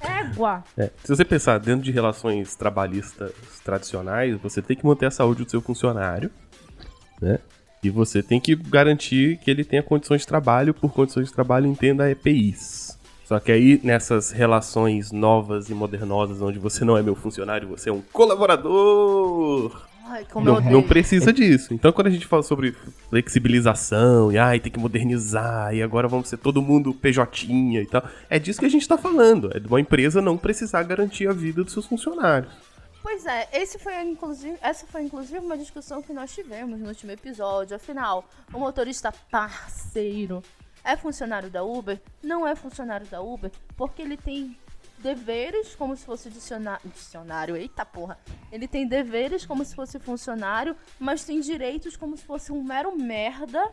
Égua. 0.00 0.62
É, 0.76 0.90
se 1.02 1.08
você 1.08 1.24
pensar 1.24 1.58
dentro 1.58 1.82
de 1.82 1.90
relações 1.90 2.54
trabalhistas 2.54 3.32
tradicionais, 3.64 4.38
você 4.40 4.60
tem 4.60 4.76
que 4.76 4.84
manter 4.84 5.06
a 5.06 5.10
saúde 5.10 5.44
do 5.44 5.50
seu 5.50 5.60
funcionário, 5.60 6.30
né? 7.20 7.38
E 7.82 7.90
você 7.90 8.22
tem 8.22 8.40
que 8.40 8.54
garantir 8.54 9.38
que 9.38 9.50
ele 9.50 9.64
tenha 9.64 9.82
condições 9.82 10.22
de 10.22 10.26
trabalho, 10.26 10.74
por 10.74 10.92
condições 10.92 11.28
de 11.28 11.32
trabalho 11.32 11.66
entenda 11.66 12.10
EPIs. 12.10 12.98
Só 13.24 13.40
que 13.40 13.50
aí, 13.50 13.80
nessas 13.82 14.30
relações 14.30 15.10
novas 15.10 15.68
e 15.68 15.74
modernosas, 15.74 16.40
onde 16.40 16.58
você 16.58 16.84
não 16.84 16.96
é 16.96 17.02
meu 17.02 17.14
funcionário, 17.14 17.68
você 17.68 17.90
é 17.90 17.92
um 17.92 18.00
colaborador, 18.12 19.84
Ai, 20.08 20.24
não, 20.36 20.60
não 20.60 20.82
precisa 20.82 21.32
disso. 21.32 21.74
Então, 21.74 21.92
quando 21.92 22.06
a 22.06 22.10
gente 22.10 22.26
fala 22.26 22.42
sobre 22.42 22.72
flexibilização, 23.10 24.30
e 24.30 24.38
ai, 24.38 24.60
tem 24.60 24.70
que 24.70 24.78
modernizar, 24.78 25.74
e 25.74 25.82
agora 25.82 26.06
vamos 26.06 26.28
ser 26.28 26.36
todo 26.36 26.62
mundo 26.62 26.94
PJ 26.94 27.46
e 27.50 27.86
tal, 27.86 28.04
é 28.30 28.38
disso 28.38 28.60
que 28.60 28.66
a 28.66 28.70
gente 28.70 28.86
tá 28.86 28.96
falando. 28.96 29.50
É 29.56 29.58
de 29.58 29.66
uma 29.66 29.80
empresa 29.80 30.22
não 30.22 30.36
precisar 30.36 30.84
garantir 30.84 31.28
a 31.28 31.32
vida 31.32 31.64
dos 31.64 31.72
seus 31.72 31.86
funcionários. 31.86 32.52
Pois 33.02 33.24
é, 33.26 33.48
esse 33.52 33.78
foi, 33.78 34.00
inclusive, 34.02 34.56
essa 34.60 34.86
foi 34.86 35.02
inclusive 35.02 35.38
uma 35.38 35.56
discussão 35.56 36.02
que 36.02 36.12
nós 36.12 36.32
tivemos 36.32 36.78
no 36.80 36.88
último 36.88 37.12
episódio. 37.12 37.76
Afinal, 37.76 38.28
o 38.52 38.58
motorista 38.58 39.12
parceiro 39.30 40.42
é 40.84 40.96
funcionário 40.96 41.50
da 41.50 41.62
Uber? 41.64 42.00
Não 42.22 42.46
é 42.46 42.54
funcionário 42.54 43.06
da 43.06 43.20
Uber 43.20 43.50
porque 43.76 44.02
ele 44.02 44.16
tem 44.16 44.56
deveres 44.98 45.74
como 45.74 45.96
se 45.96 46.04
fosse 46.04 46.30
diciona- 46.30 46.80
dicionário. 46.84 47.56
Eita 47.56 47.84
porra! 47.84 48.18
Ele 48.50 48.66
tem 48.66 48.86
deveres 48.86 49.44
como 49.44 49.64
se 49.64 49.74
fosse 49.74 49.98
funcionário, 49.98 50.76
mas 50.98 51.24
tem 51.24 51.40
direitos 51.40 51.96
como 51.96 52.16
se 52.16 52.24
fosse 52.24 52.52
um 52.52 52.62
mero 52.62 52.96
merda. 52.96 53.72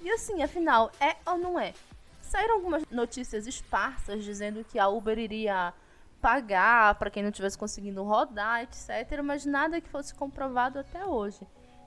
E 0.00 0.10
assim, 0.10 0.42
afinal, 0.42 0.90
é 1.00 1.16
ou 1.30 1.38
não 1.38 1.58
é? 1.58 1.74
Saíram 2.22 2.54
algumas 2.54 2.82
notícias 2.90 3.46
esparsas 3.46 4.24
dizendo 4.24 4.64
que 4.64 4.78
a 4.78 4.88
Uber 4.88 5.18
iria 5.18 5.72
pagar 6.20 6.94
para 6.94 7.10
quem 7.10 7.22
não 7.22 7.32
tivesse 7.32 7.58
conseguindo 7.58 8.02
rodar, 8.02 8.62
etc. 8.62 9.22
Mas 9.22 9.44
nada 9.44 9.80
que 9.80 9.88
fosse 9.88 10.14
comprovado 10.14 10.78
até 10.78 11.04
hoje. 11.04 11.40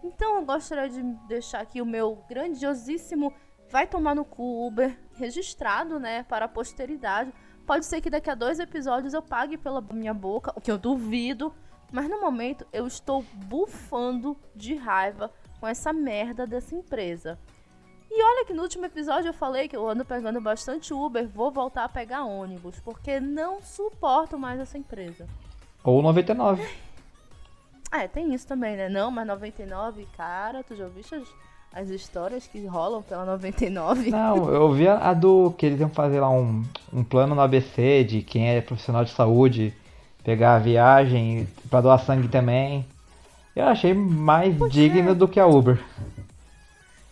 Então 0.04 0.36
eu 0.36 0.46
gostaria 0.46 0.90
de 0.90 1.02
deixar 1.28 1.62
aqui 1.62 1.82
o 1.82 1.86
meu 1.86 2.24
grandiosíssimo 2.30 3.34
vai 3.72 3.88
tomar 3.88 4.14
no 4.14 4.24
cu 4.24 4.68
Uber 4.68 4.96
registrado, 5.16 6.00
né, 6.00 6.24
para 6.24 6.46
a 6.46 6.50
posteridade. 6.50 7.34
Pode 7.66 7.86
ser 7.86 8.00
que 8.02 8.10
daqui 8.10 8.30
a 8.30 8.36
dois 8.36 8.60
episódios 8.60 9.14
eu 9.14 9.22
pague 9.22 9.58
pela 9.58 9.82
minha 9.82 10.14
boca, 10.14 10.54
o 10.56 10.62
que 10.62 10.72
eu 10.72 10.78
duvido. 10.78 11.54
Mas 11.92 12.10
no 12.10 12.20
momento 12.20 12.66
eu 12.74 12.86
estou 12.86 13.24
bufando 13.34 14.38
de 14.56 14.76
raiva 14.76 15.32
com 15.60 15.68
essa 15.68 15.94
merda 15.94 16.46
dessa 16.46 16.76
empresa. 16.76 17.40
E 18.10 18.24
olha 18.24 18.46
que 18.46 18.54
no 18.54 18.62
último 18.62 18.86
episódio 18.86 19.30
eu 19.30 19.34
falei 19.34 19.68
que 19.68 19.76
eu 19.76 19.88
ando 19.90 20.06
pegando 20.06 20.40
bastante 20.40 20.94
Uber, 20.94 21.28
vou 21.28 21.52
voltar 21.52 21.84
a 21.84 21.90
pegar 21.90 22.24
ônibus, 22.24 22.80
porque 22.80 23.20
não 23.20 23.62
suporto 23.62 24.38
mais 24.38 24.60
essa 24.60 24.78
empresa. 24.78 25.28
Ou 25.84 26.02
99. 26.02 26.66
É, 27.92 28.08
tem 28.08 28.34
isso 28.34 28.48
também, 28.48 28.76
né? 28.76 28.90
Não, 28.90 29.10
mas 29.10 29.28
99, 29.28 30.08
cara, 30.18 30.64
tu 30.64 30.76
já 30.76 30.86
ouviste 30.86 31.16
as, 31.16 31.28
as 31.76 31.90
histórias 31.90 32.48
que 32.48 32.66
rolam 32.66 33.04
pela 33.04 33.26
99? 33.26 34.10
Não, 34.10 34.50
eu 34.50 34.72
vi 34.72 34.88
a, 34.88 35.10
a 35.10 35.14
do 35.14 35.54
que 35.58 35.66
eles 35.66 35.82
iam 35.82 35.90
fazer 35.90 36.22
lá 36.22 36.30
um, 36.30 36.64
um 36.94 37.04
plano 37.04 37.36
no 37.36 37.42
ABC 37.42 38.06
de 38.06 38.22
quem 38.22 38.48
é 38.48 38.62
profissional 38.62 39.04
de 39.04 39.12
saúde, 39.12 39.74
pegar 40.24 40.56
a 40.56 40.60
viagem 40.60 41.46
pra 41.70 41.82
doar 41.82 42.00
sangue 42.00 42.30
também. 42.30 42.86
Eu 43.54 43.66
achei 43.66 43.94
mais 43.94 44.58
Pois 44.58 44.72
digno 44.72 45.12
é. 45.12 45.14
do 45.14 45.28
que 45.28 45.38
a 45.38 45.46
Uber. 45.46 45.84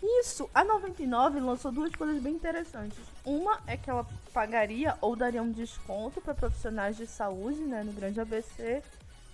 Isso, 0.02 0.50
a 0.56 0.64
99 0.64 1.42
lançou 1.42 1.70
duas 1.70 1.94
coisas 1.94 2.22
bem 2.24 2.34
interessantes. 2.34 2.98
Uma 3.26 3.60
é 3.68 3.76
que 3.76 3.90
ela 3.90 4.06
pagaria 4.34 4.96
ou 5.02 5.14
daria 5.14 5.44
um 5.44 5.52
desconto 5.52 6.22
para 6.22 6.34
profissionais 6.34 6.96
de 6.96 7.06
saúde, 7.06 7.60
né, 7.60 7.84
no 7.84 7.92
Grande 7.92 8.22
ABC. 8.22 8.82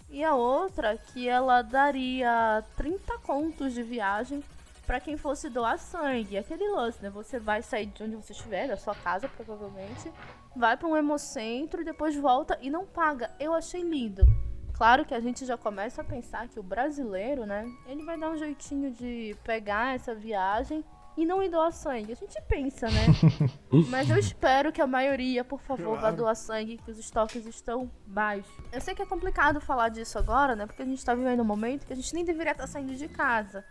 E 0.10 0.24
a 0.24 0.34
outra 0.34 0.98
que 0.98 1.30
ela 1.30 1.62
daria 1.62 2.64
30 2.76 3.20
contos 3.20 3.76
de 3.76 3.84
viagem 3.84 4.44
para 4.90 5.00
quem 5.00 5.16
fosse 5.18 5.52
doar 5.52 5.78
sangue. 5.78 6.36
Aquele 6.36 6.68
lance, 6.68 7.00
né? 7.00 7.12
Você 7.12 7.40
vai 7.40 7.62
sair 7.62 7.86
de 7.86 8.02
onde 8.02 8.16
você 8.16 8.34
estiver, 8.34 8.68
da 8.68 8.76
sua 8.76 8.96
casa 8.96 9.30
provavelmente, 9.30 10.12
vai 10.56 10.76
para 10.76 10.88
um 10.88 10.98
hemocentro 10.98 11.82
e 11.82 11.86
depois 11.86 12.16
volta 12.16 12.58
e 12.60 12.72
não 12.72 12.88
paga. 12.88 13.30
Eu 13.40 13.54
achei 13.54 13.84
lindo. 13.84 14.26
Claro 14.74 15.06
que 15.06 15.14
a 15.14 15.20
gente 15.20 15.46
já 15.46 15.56
começa 15.56 16.02
a 16.02 16.04
pensar 16.04 16.48
que 16.48 16.60
o 16.60 16.64
brasileiro, 16.64 17.46
né, 17.46 17.72
ele 17.86 18.04
vai 18.04 18.18
dar 18.18 18.32
um 18.32 18.38
jeitinho 18.38 18.92
de 18.92 19.38
pegar 19.44 19.94
essa 19.94 20.16
viagem 20.16 20.84
e 21.16 21.24
não 21.24 21.44
ir 21.44 21.50
doar 21.50 21.72
sangue. 21.72 22.14
A 22.14 22.16
gente 22.16 22.42
pensa, 22.48 22.88
né? 22.90 23.06
Mas 23.92 24.10
eu 24.10 24.18
espero 24.18 24.72
que 24.72 24.82
a 24.82 24.88
maioria, 24.88 25.44
por 25.44 25.62
favor, 25.62 25.98
vá 25.98 26.00
Claro. 26.00 26.16
doar 26.16 26.36
sangue, 26.36 26.80
que 26.84 26.90
os 26.90 26.98
estoques 26.98 27.46
estão 27.46 27.92
baixos. 28.08 28.52
Eu 28.72 28.82
sei 28.82 28.96
que 28.96 29.04
é 29.04 29.06
complicado 29.06 29.62
falar 29.62 29.90
disso 29.90 30.18
agora, 30.18 30.56
né? 30.56 30.66
Porque 30.66 30.82
a 30.82 30.86
gente 30.86 31.06
tá 31.06 31.14
vivendo 31.14 31.42
um 31.42 31.46
momento 31.46 31.86
que 31.86 31.94
a 31.94 31.96
gente 31.96 32.12
nem 32.16 32.26
deveria 32.26 32.54
estar 32.54 32.66
saindo 32.66 32.96
de 32.96 33.08
casa. 33.08 33.64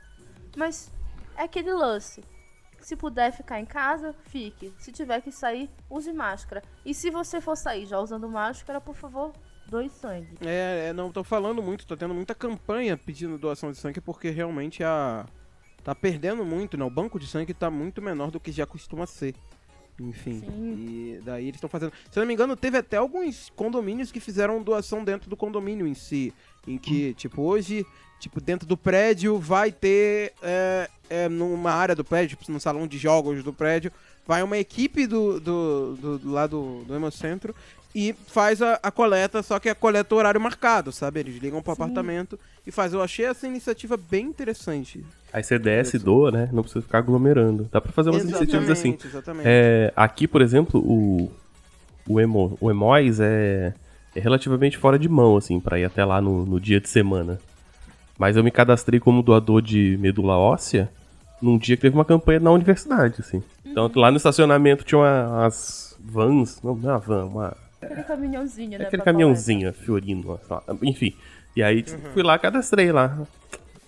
Mas 0.56 0.92
é 1.38 1.44
aquele 1.44 1.72
lance. 1.72 2.22
Se 2.80 2.96
puder 2.96 3.32
ficar 3.32 3.60
em 3.60 3.64
casa, 3.64 4.14
fique. 4.26 4.72
Se 4.78 4.92
tiver 4.92 5.20
que 5.20 5.32
sair, 5.32 5.70
use 5.88 6.12
máscara. 6.12 6.62
E 6.84 6.92
se 6.92 7.10
você 7.10 7.40
for 7.40 7.56
sair 7.56 7.86
já 7.86 7.98
usando 7.98 8.28
máscara, 8.28 8.80
por 8.80 8.94
favor, 8.94 9.32
doe 9.68 9.88
sangue. 9.88 10.38
É, 10.44 10.88
é, 10.88 10.92
não, 10.92 11.10
tô 11.10 11.24
falando 11.24 11.62
muito, 11.62 11.86
tô 11.86 11.96
tendo 11.96 12.14
muita 12.14 12.34
campanha 12.34 12.96
pedindo 12.96 13.38
doação 13.38 13.70
de 13.70 13.78
sangue 13.78 14.00
porque 14.00 14.30
realmente 14.30 14.82
a. 14.82 15.26
tá 15.82 15.94
perdendo 15.94 16.44
muito, 16.44 16.76
né? 16.76 16.84
O 16.84 16.90
banco 16.90 17.18
de 17.18 17.26
sangue 17.26 17.54
tá 17.54 17.70
muito 17.70 18.00
menor 18.02 18.30
do 18.30 18.40
que 18.40 18.52
já 18.52 18.66
costuma 18.66 19.06
ser. 19.06 19.34
Enfim. 20.00 20.40
Sim. 20.40 20.74
E 20.78 21.20
daí 21.24 21.44
eles 21.44 21.56
estão 21.56 21.68
fazendo. 21.68 21.92
Se 22.10 22.18
eu 22.18 22.22
não 22.22 22.28
me 22.28 22.34
engano, 22.34 22.56
teve 22.56 22.78
até 22.78 22.96
alguns 22.96 23.50
condomínios 23.50 24.12
que 24.12 24.20
fizeram 24.20 24.62
doação 24.62 25.04
dentro 25.04 25.28
do 25.28 25.36
condomínio 25.36 25.86
em 25.86 25.94
si. 25.94 26.32
Em 26.66 26.78
que, 26.78 27.14
tipo, 27.14 27.42
hoje, 27.42 27.84
tipo, 28.18 28.40
dentro 28.40 28.66
do 28.66 28.76
prédio 28.76 29.38
vai 29.38 29.70
ter. 29.72 30.32
É, 30.42 30.88
é, 31.10 31.28
numa 31.28 31.72
área 31.72 31.94
do 31.94 32.04
prédio, 32.04 32.36
tipo, 32.36 32.52
no 32.52 32.60
salão 32.60 32.86
de 32.86 32.98
jogos 32.98 33.42
do 33.42 33.52
prédio, 33.52 33.90
vai 34.26 34.42
uma 34.42 34.58
equipe 34.58 35.06
do, 35.06 35.40
do, 35.40 35.96
do, 35.96 36.18
do 36.18 36.30
lá 36.30 36.46
do, 36.46 36.84
do 36.84 36.94
Hemocentro 36.94 37.54
e 37.94 38.14
faz 38.26 38.60
a, 38.60 38.78
a 38.82 38.90
coleta, 38.90 39.42
só 39.42 39.58
que 39.58 39.68
a 39.68 39.74
coleta 39.74 40.14
é 40.14 40.18
horário 40.18 40.40
marcado, 40.40 40.92
sabe? 40.92 41.20
Eles 41.20 41.40
ligam 41.40 41.62
pro 41.62 41.74
Sim. 41.74 41.82
apartamento 41.82 42.38
e 42.66 42.70
fazem. 42.70 42.98
Eu 42.98 43.02
achei 43.02 43.24
essa 43.24 43.46
iniciativa 43.46 43.96
bem 43.96 44.26
interessante. 44.26 45.04
Aí 45.32 45.42
você 45.42 45.58
desce 45.58 45.96
e 45.96 45.98
doa, 45.98 46.30
né? 46.30 46.48
Não 46.52 46.62
precisa 46.62 46.82
ficar 46.82 46.98
aglomerando. 46.98 47.68
Dá 47.72 47.80
pra 47.80 47.92
fazer 47.92 48.10
umas 48.10 48.22
iniciativas 48.22 48.70
assim. 48.70 48.90
Exatamente, 48.90 49.06
exatamente. 49.06 49.46
É, 49.46 49.92
aqui, 49.96 50.28
por 50.28 50.42
exemplo, 50.42 50.80
o, 50.80 51.30
o, 52.06 52.20
emo, 52.20 52.56
o 52.60 52.70
Emois 52.70 53.20
é, 53.20 53.72
é 54.14 54.20
relativamente 54.20 54.76
fora 54.76 54.98
de 54.98 55.08
mão, 55.08 55.36
assim, 55.36 55.58
pra 55.58 55.78
ir 55.78 55.84
até 55.84 56.04
lá 56.04 56.20
no, 56.20 56.44
no 56.44 56.60
dia 56.60 56.80
de 56.80 56.88
semana. 56.88 57.38
Mas 58.18 58.36
eu 58.36 58.42
me 58.44 58.50
cadastrei 58.50 58.98
como 59.00 59.22
doador 59.22 59.62
de 59.62 59.96
medula 60.00 60.36
óssea 60.36 60.90
num 61.40 61.56
dia 61.56 61.76
que 61.76 61.82
teve 61.82 61.94
uma 61.96 62.04
campanha 62.04 62.40
na 62.40 62.50
universidade, 62.50 63.16
assim. 63.20 63.42
Então 63.64 63.90
lá 63.94 64.10
no 64.10 64.16
estacionamento 64.16 64.84
tinha 64.84 64.98
uma- 64.98 65.28
umas 65.28 65.96
vans, 66.00 66.60
não, 66.62 66.74
não 66.74 66.90
é 66.90 66.92
uma 66.94 66.98
van, 66.98 67.24
uma, 67.26 67.56
Aquele 67.80 68.02
caminhãozinho, 68.02 68.70
né? 68.70 68.84
aquele 68.86 69.02
pra 69.02 69.04
caminhãozinho, 69.12 69.72
Fiorino, 69.72 70.40
enfim. 70.82 71.14
E 71.56 71.62
aí 71.62 71.84
fui 72.12 72.22
lá, 72.24 72.36
cadastrei 72.38 72.90
lá 72.90 73.16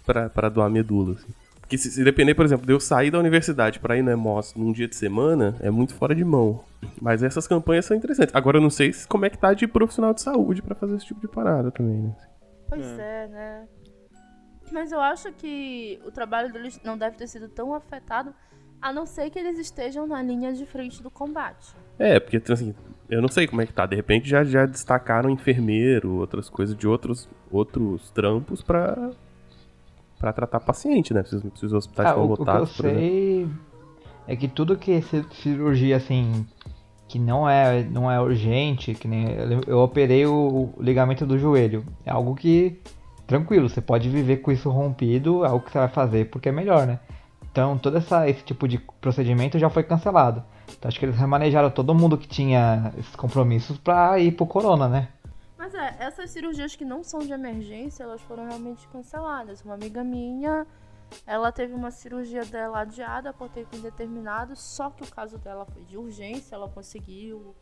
pra, 0.07 0.29
pra 0.31 0.49
doar 0.49 0.71
medula, 0.71 1.15
assim. 1.15 1.33
Porque 1.61 1.77
se, 1.79 1.91
se 1.91 2.03
depender, 2.05 2.35
por 2.35 2.45
exemplo, 2.45 2.67
de 2.67 2.73
eu 2.73 2.81
sair 2.81 3.11
da 3.11 3.19
universidade 3.19 3.79
pra 3.81 3.97
ir 3.97 4.03
no 4.03 4.11
Emos 4.11 4.55
num 4.55 4.73
dia 4.73 4.87
de 4.89 4.95
semana, 4.97 5.57
é 5.61 5.71
muito 5.71 5.95
fora 5.95 6.15
de 6.15 6.25
mão. 6.25 6.61
Mas 7.01 7.23
essas 7.23 7.47
campanhas 7.49 7.85
são 7.85 7.97
interessantes. 7.97 8.35
Agora 8.35 8.59
eu 8.59 8.61
não 8.63 8.71
sei 8.71 8.93
se- 8.93 9.07
como 9.07 9.25
é 9.25 9.31
que 9.31 9.39
tá 9.39 9.55
de 9.55 9.67
profissional 9.69 10.13
de 10.15 10.21
saúde 10.21 10.63
pra 10.63 10.75
fazer 10.75 10.97
esse 10.97 11.07
tipo 11.07 11.21
de 11.21 11.29
parada 11.29 11.71
também, 11.71 11.97
né? 12.03 12.13
Pois 12.69 12.99
é, 12.99 13.29
né? 13.29 13.63
Mas 14.73 14.93
eu 14.93 15.01
acho 15.01 15.33
que 15.33 16.01
o 16.07 16.11
trabalho 16.11 16.53
deles 16.53 16.81
não 16.85 16.97
deve 16.97 17.17
ter 17.17 17.27
sido 17.27 17.49
tão 17.49 17.75
afetado, 17.75 18.33
a 18.81 18.93
não 18.93 19.05
ser 19.07 19.29
que 19.31 19.39
eles 19.39 19.59
estejam 19.59 20.07
na 20.07 20.23
linha 20.23 20.53
de 20.53 20.65
frente 20.67 21.03
do 21.03 21.11
combate. 21.11 21.75
É, 21.99 22.19
porque 22.19 22.41
assim, 22.53 22.75
eu 23.09 23.21
não 23.21 23.29
sei 23.29 23.47
como 23.47 23.61
é 23.61 23.67
que 23.67 23.73
tá. 23.73 23.85
De 23.87 23.97
repente 23.97 24.29
já, 24.29 24.43
já 24.45 24.65
destacaram 24.67 25.29
enfermeiro, 25.31 26.13
outras 26.13 26.49
coisas 26.49 26.77
de 26.77 26.87
outros, 26.89 27.29
outros 27.51 28.11
trampos 28.11 28.63
pra, 28.63 29.11
pra 30.19 30.33
tratar 30.33 30.61
paciente, 30.61 31.13
né? 31.13 31.23
Se 31.25 31.67
os 31.67 31.73
hospitais 31.73 32.09
Ah, 32.09 32.11
estão 32.11 32.25
o, 32.25 32.33
o 32.33 32.37
que 32.37 32.43
eu 32.43 32.47
lotados, 32.47 32.73
por 32.77 32.87
exemplo. 32.87 33.03
sei 33.03 33.49
é 34.27 34.37
que 34.37 34.47
tudo 34.49 34.77
que 34.79 34.93
é 34.93 35.01
ci- 35.03 35.27
cirurgia 35.33 35.97
assim 35.97 36.47
que 37.09 37.19
não 37.19 37.49
é 37.49 37.83
não 37.83 38.09
é 38.11 38.21
urgente, 38.21 38.95
que 38.95 39.09
nem 39.09 39.29
eu, 39.33 39.61
eu 39.67 39.79
operei 39.79 40.25
o, 40.25 40.73
o 40.79 40.83
ligamento 40.83 41.27
do 41.27 41.37
joelho. 41.39 41.85
É 42.07 42.11
algo 42.11 42.35
que 42.37 42.81
tranquilo, 43.31 43.69
você 43.69 43.81
pode 43.81 44.09
viver 44.09 44.39
com 44.39 44.51
isso 44.51 44.69
rompido, 44.69 45.45
é 45.45 45.49
algo 45.49 45.65
que 45.65 45.71
você 45.71 45.79
vai 45.79 45.89
fazer 45.89 46.29
porque 46.31 46.49
é 46.49 46.53
melhor, 46.53 46.85
né? 46.85 46.99
Então, 47.51 47.79
todo 47.79 47.97
essa, 47.97 48.29
esse 48.29 48.43
tipo 48.43 48.67
de 48.67 48.79
procedimento 49.01 49.57
já 49.57 49.71
foi 49.71 49.85
cancelado. 49.85 50.43
Então, 50.77 50.89
acho 50.89 50.99
que 50.99 51.05
eles 51.05 51.17
remanejaram 51.17 51.71
todo 51.71 51.95
mundo 51.95 52.19
que 52.19 52.27
tinha 52.27 52.93
esses 52.99 53.15
compromissos 53.15 53.79
pra 53.79 54.19
ir 54.19 54.33
pro 54.33 54.47
corona, 54.47 54.89
né? 54.89 55.09
Mas 55.57 55.73
é, 55.75 55.95
essas 56.01 56.29
cirurgias 56.31 56.75
que 56.75 56.85
não 56.85 57.05
são 57.05 57.21
de 57.21 57.33
emergência, 57.33 58.03
elas 58.03 58.21
foram 58.23 58.49
realmente 58.49 58.89
canceladas. 58.89 59.63
Uma 59.63 59.75
amiga 59.75 60.03
minha, 60.03 60.67
ela 61.25 61.53
teve 61.53 61.73
uma 61.73 61.93
cirurgia 61.93 62.45
dela 62.45 62.81
adiada 62.81 63.33
por 63.33 63.49
tempo 63.49 63.77
indeterminado, 63.77 64.57
só 64.57 64.91
que 64.91 65.05
o 65.05 65.07
caso 65.07 65.39
dela 65.39 65.65
foi 65.67 65.85
de 65.85 65.97
urgência, 65.97 66.57
ela 66.57 66.69
conseguiu, 66.69 67.55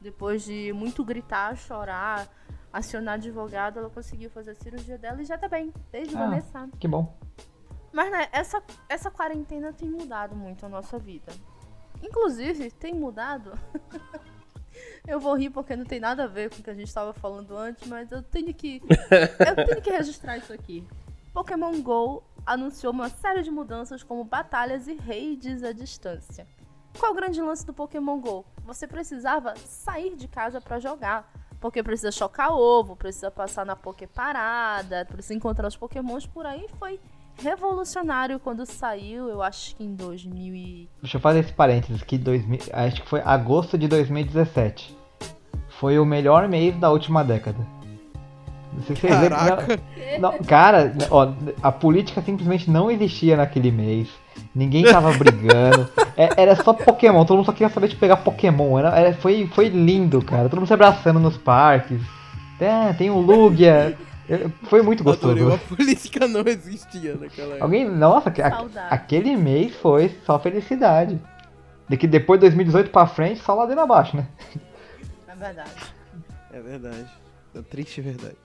depois 0.00 0.42
de 0.44 0.72
muito 0.72 1.04
gritar, 1.04 1.56
chorar, 1.56 2.28
acionar 2.72 3.14
advogado, 3.14 3.78
ela 3.78 3.90
conseguiu 3.90 4.30
fazer 4.30 4.52
a 4.52 4.54
cirurgia 4.54 4.96
dela 4.96 5.20
e 5.20 5.24
já 5.24 5.36
tá 5.36 5.48
bem, 5.48 5.72
desde 5.90 6.16
Ah. 6.16 6.20
Vanessa. 6.20 6.68
Que 6.78 6.88
bom. 6.88 7.14
Mas, 7.92 8.10
né, 8.10 8.28
essa, 8.32 8.62
essa 8.88 9.10
quarentena 9.10 9.72
tem 9.72 9.88
mudado 9.90 10.34
muito 10.34 10.64
a 10.64 10.68
nossa 10.68 10.98
vida. 10.98 11.30
Inclusive, 12.02 12.70
tem 12.70 12.94
mudado. 12.94 13.52
eu 15.06 15.20
vou 15.20 15.34
rir 15.36 15.50
porque 15.50 15.76
não 15.76 15.84
tem 15.84 16.00
nada 16.00 16.24
a 16.24 16.26
ver 16.26 16.50
com 16.50 16.60
o 16.60 16.62
que 16.62 16.70
a 16.70 16.74
gente 16.74 16.88
estava 16.88 17.12
falando 17.12 17.56
antes, 17.56 17.86
mas 17.86 18.10
eu 18.10 18.22
tenho 18.22 18.52
que. 18.54 18.80
eu 19.38 19.66
tenho 19.66 19.82
que 19.82 19.90
registrar 19.90 20.38
isso 20.38 20.52
aqui. 20.52 20.86
Pokémon 21.34 21.80
GO 21.82 22.22
anunciou 22.44 22.92
uma 22.92 23.08
série 23.08 23.42
de 23.42 23.50
mudanças 23.50 24.02
como 24.02 24.24
batalhas 24.24 24.88
e 24.88 24.94
raids 24.94 25.62
à 25.62 25.72
distância. 25.72 26.46
Qual 26.98 27.12
o 27.12 27.14
grande 27.14 27.40
lance 27.40 27.64
do 27.64 27.72
Pokémon 27.72 28.20
GO? 28.20 28.44
Você 28.64 28.86
precisava 28.86 29.54
sair 29.56 30.14
de 30.16 30.28
casa 30.28 30.60
para 30.60 30.78
jogar. 30.78 31.30
Porque 31.62 31.80
precisa 31.80 32.10
chocar 32.10 32.52
ovo, 32.52 32.96
precisa 32.96 33.30
passar 33.30 33.64
na 33.64 33.76
Poké 33.76 34.08
Parada, 34.08 35.06
precisa 35.08 35.32
encontrar 35.32 35.68
os 35.68 35.76
Pokémons 35.76 36.26
por 36.26 36.44
aí. 36.44 36.66
Foi 36.76 36.98
revolucionário 37.40 38.40
quando 38.40 38.66
saiu, 38.66 39.28
eu 39.28 39.40
acho 39.40 39.76
que 39.76 39.84
em 39.84 39.94
2000 39.94 40.54
e... 40.54 40.90
Deixa 41.00 41.16
eu 41.16 41.20
fazer 41.20 41.38
esse 41.38 41.52
parênteses 41.52 42.02
que 42.02 42.18
2000, 42.18 42.58
acho 42.72 43.02
que 43.02 43.08
foi 43.08 43.20
agosto 43.24 43.78
de 43.78 43.86
2017. 43.86 44.98
Foi 45.78 46.00
o 46.00 46.04
melhor 46.04 46.48
mês 46.48 46.76
da 46.76 46.90
última 46.90 47.22
década. 47.22 47.64
Não 48.72 48.82
sei 48.82 48.96
se 48.96 49.06
Caraca. 49.06 49.80
Não, 50.18 50.32
não, 50.32 50.38
cara, 50.40 50.92
ó, 51.10 51.32
a 51.62 51.70
política 51.70 52.20
simplesmente 52.22 52.68
não 52.68 52.90
existia 52.90 53.36
naquele 53.36 53.70
mês. 53.70 54.08
Ninguém 54.54 54.84
tava 54.84 55.12
brigando. 55.12 55.88
É- 56.16 56.42
era 56.42 56.54
só 56.56 56.72
Pokémon, 56.72 57.24
todo 57.24 57.36
mundo 57.38 57.46
só 57.46 57.52
queria 57.52 57.68
saber 57.72 57.88
de 57.88 57.96
pegar 57.96 58.16
Pokémon. 58.18 58.78
Era, 58.78 58.90
era- 58.98 59.14
foi, 59.14 59.46
foi 59.54 59.68
lindo, 59.68 60.22
cara. 60.22 60.48
Todo 60.48 60.58
mundo 60.60 60.66
se 60.68 60.74
abraçando 60.74 61.18
nos 61.18 61.36
parques. 61.36 62.00
É, 62.60 62.92
tem 62.92 63.10
o 63.10 63.18
Lugia. 63.18 63.96
É, 64.28 64.46
Foi 64.64 64.82
muito 64.82 65.02
gostoso. 65.02 65.32
Adorei, 65.34 65.54
a 65.54 65.58
política 65.58 66.28
não 66.28 66.42
existia 66.46 67.14
naquela 67.16 67.48
época. 67.50 67.64
Alguém. 67.64 67.88
Nossa, 67.88 68.30
a- 68.30 68.94
aquele 68.94 69.36
mês 69.36 69.74
foi 69.76 70.14
só 70.24 70.38
felicidade. 70.38 71.18
De 71.88 71.96
que 71.96 72.06
depois 72.06 72.38
de 72.38 72.42
2018 72.46 72.90
pra 72.90 73.06
frente, 73.06 73.40
só 73.40 73.54
ladeira 73.54 73.82
abaixo, 73.82 74.16
né? 74.16 74.26
É 75.28 75.34
verdade. 75.34 75.70
É 76.52 76.60
verdade. 76.60 77.06
É 77.54 77.60
triste 77.62 78.00
verdade. 78.00 78.36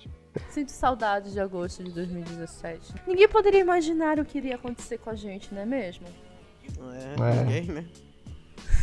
Sinto 0.50 0.70
saudade 0.72 1.32
de 1.32 1.40
agosto 1.40 1.84
de 1.84 1.92
2017. 1.92 2.94
Ninguém 3.08 3.28
poderia 3.28 3.60
imaginar 3.60 4.20
o 4.20 4.26
que 4.26 4.38
iria 4.38 4.56
acontecer 4.56 4.98
com 4.98 5.10
a 5.10 5.16
gente, 5.16 5.54
não 5.54 5.62
é 5.62 5.66
mesmo? 5.66 6.08
É, 6.08 7.32
É. 7.32 7.44
ninguém, 7.44 7.64
né? 7.66 7.86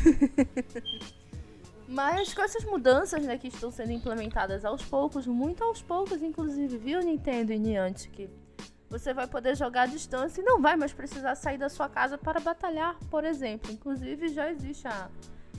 Mas 1.87 2.33
com 2.33 2.43
essas 2.43 2.65
mudanças, 2.65 3.23
né, 3.25 3.37
que 3.37 3.49
estão 3.49 3.71
sendo 3.71 3.93
implementadas 3.93 4.65
aos 4.65 4.83
poucos, 4.83 5.27
muito 5.27 5.63
aos 5.63 5.83
poucos, 5.83 6.23
inclusive, 6.23 6.79
viu, 6.79 7.01
Nintendo 7.01 7.53
e 7.53 7.59
Niantic? 7.59 8.31
Você 8.89 9.13
vai 9.13 9.27
poder 9.27 9.57
jogar 9.57 9.83
à 9.83 9.87
distância 9.87 10.41
e 10.41 10.45
não 10.45 10.61
vai 10.63 10.77
mais 10.77 10.93
precisar 10.93 11.35
sair 11.35 11.59
da 11.59 11.69
sua 11.69 11.89
casa 11.89 12.17
para 12.17 12.41
batalhar, 12.41 12.97
por 13.11 13.25
exemplo. 13.25 13.71
Inclusive, 13.73 14.29
já 14.29 14.51
existe 14.51 14.87
a, 14.87 15.09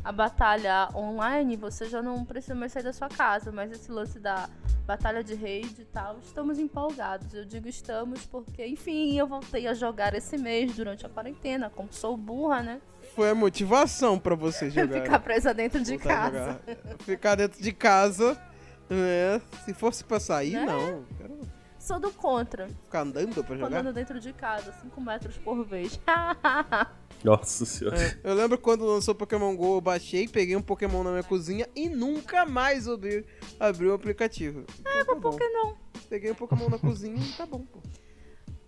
a 0.06 0.12
batalha 0.12 0.88
online, 0.94 1.56
você 1.58 1.86
já 1.90 2.00
não 2.00 2.24
precisa 2.24 2.54
mais 2.54 2.72
sair 2.72 2.84
da 2.84 2.94
sua 2.94 3.10
casa, 3.10 3.52
mas 3.52 3.72
esse 3.72 3.92
lance 3.92 4.20
da 4.20 4.48
batalha 4.86 5.24
de 5.24 5.34
raid 5.34 5.82
e 5.82 5.86
tal, 5.86 6.20
estamos 6.24 6.60
empolgados. 6.60 7.34
Eu 7.34 7.44
digo 7.44 7.68
estamos 7.68 8.24
porque, 8.28 8.64
enfim, 8.68 9.18
eu 9.18 9.26
voltei 9.26 9.66
a 9.66 9.74
jogar 9.74 10.14
esse 10.14 10.38
mês 10.38 10.76
durante 10.76 11.08
a 11.08 11.10
quarentena, 11.10 11.72
como 11.72 11.92
sou 11.92 12.16
burra, 12.16 12.62
né? 12.62 12.80
Foi 13.16 13.32
a 13.32 13.36
motivação 13.36 14.20
pra 14.20 14.36
você 14.36 14.70
jogar. 14.72 15.02
Ficar 15.02 15.20
presa 15.20 15.54
dentro 15.56 15.82
de 15.82 15.98
Voltar 15.98 16.32
casa. 16.32 16.62
Ficar 17.00 17.34
dentro 17.34 17.60
de 17.60 17.72
casa, 17.74 18.40
né? 18.88 19.42
Se 19.66 19.74
fosse 19.74 20.04
pra 20.04 20.20
sair, 20.20 20.54
Né? 20.54 20.66
não. 20.68 21.04
Quero 21.18 21.55
Sou 21.86 22.00
do 22.00 22.12
contra. 22.12 22.68
ficar 22.68 23.02
andando 23.02 23.44
pra 23.44 23.56
jogar. 23.56 23.68
Andando 23.80 23.94
dentro 23.94 24.20
de 24.20 24.34
casa, 24.34 24.74
5 24.82 25.00
metros 25.00 25.38
por 25.38 25.64
vez. 25.64 26.00
Nossa 27.24 27.64
senhora. 27.64 27.96
É, 28.02 28.18
Eu 28.24 28.34
lembro 28.34 28.58
quando 28.58 28.84
lançou 28.84 29.14
Pokémon 29.14 29.56
GO, 29.56 29.76
eu 29.78 29.82
baixei, 29.82 30.28
peguei 30.28 30.56
um 30.56 30.64
Pokémon 30.64 31.04
na 31.04 31.12
minha 31.12 31.22
cozinha 31.24 31.68
e 31.76 31.88
nunca 31.88 32.44
mais 32.44 32.88
abri, 32.88 33.24
abri 33.60 33.88
o 33.88 33.94
aplicativo. 33.94 34.66
É, 34.84 35.04
Mas 35.04 35.20
por 35.20 35.38
que 35.38 35.48
não? 35.50 35.76
Peguei 36.10 36.32
um 36.32 36.36
Pokémon 36.36 36.70
na 36.70 36.80
cozinha 36.80 37.18
e 37.24 37.34
tá 37.34 37.46
bom, 37.46 37.60
pô. 37.60 37.80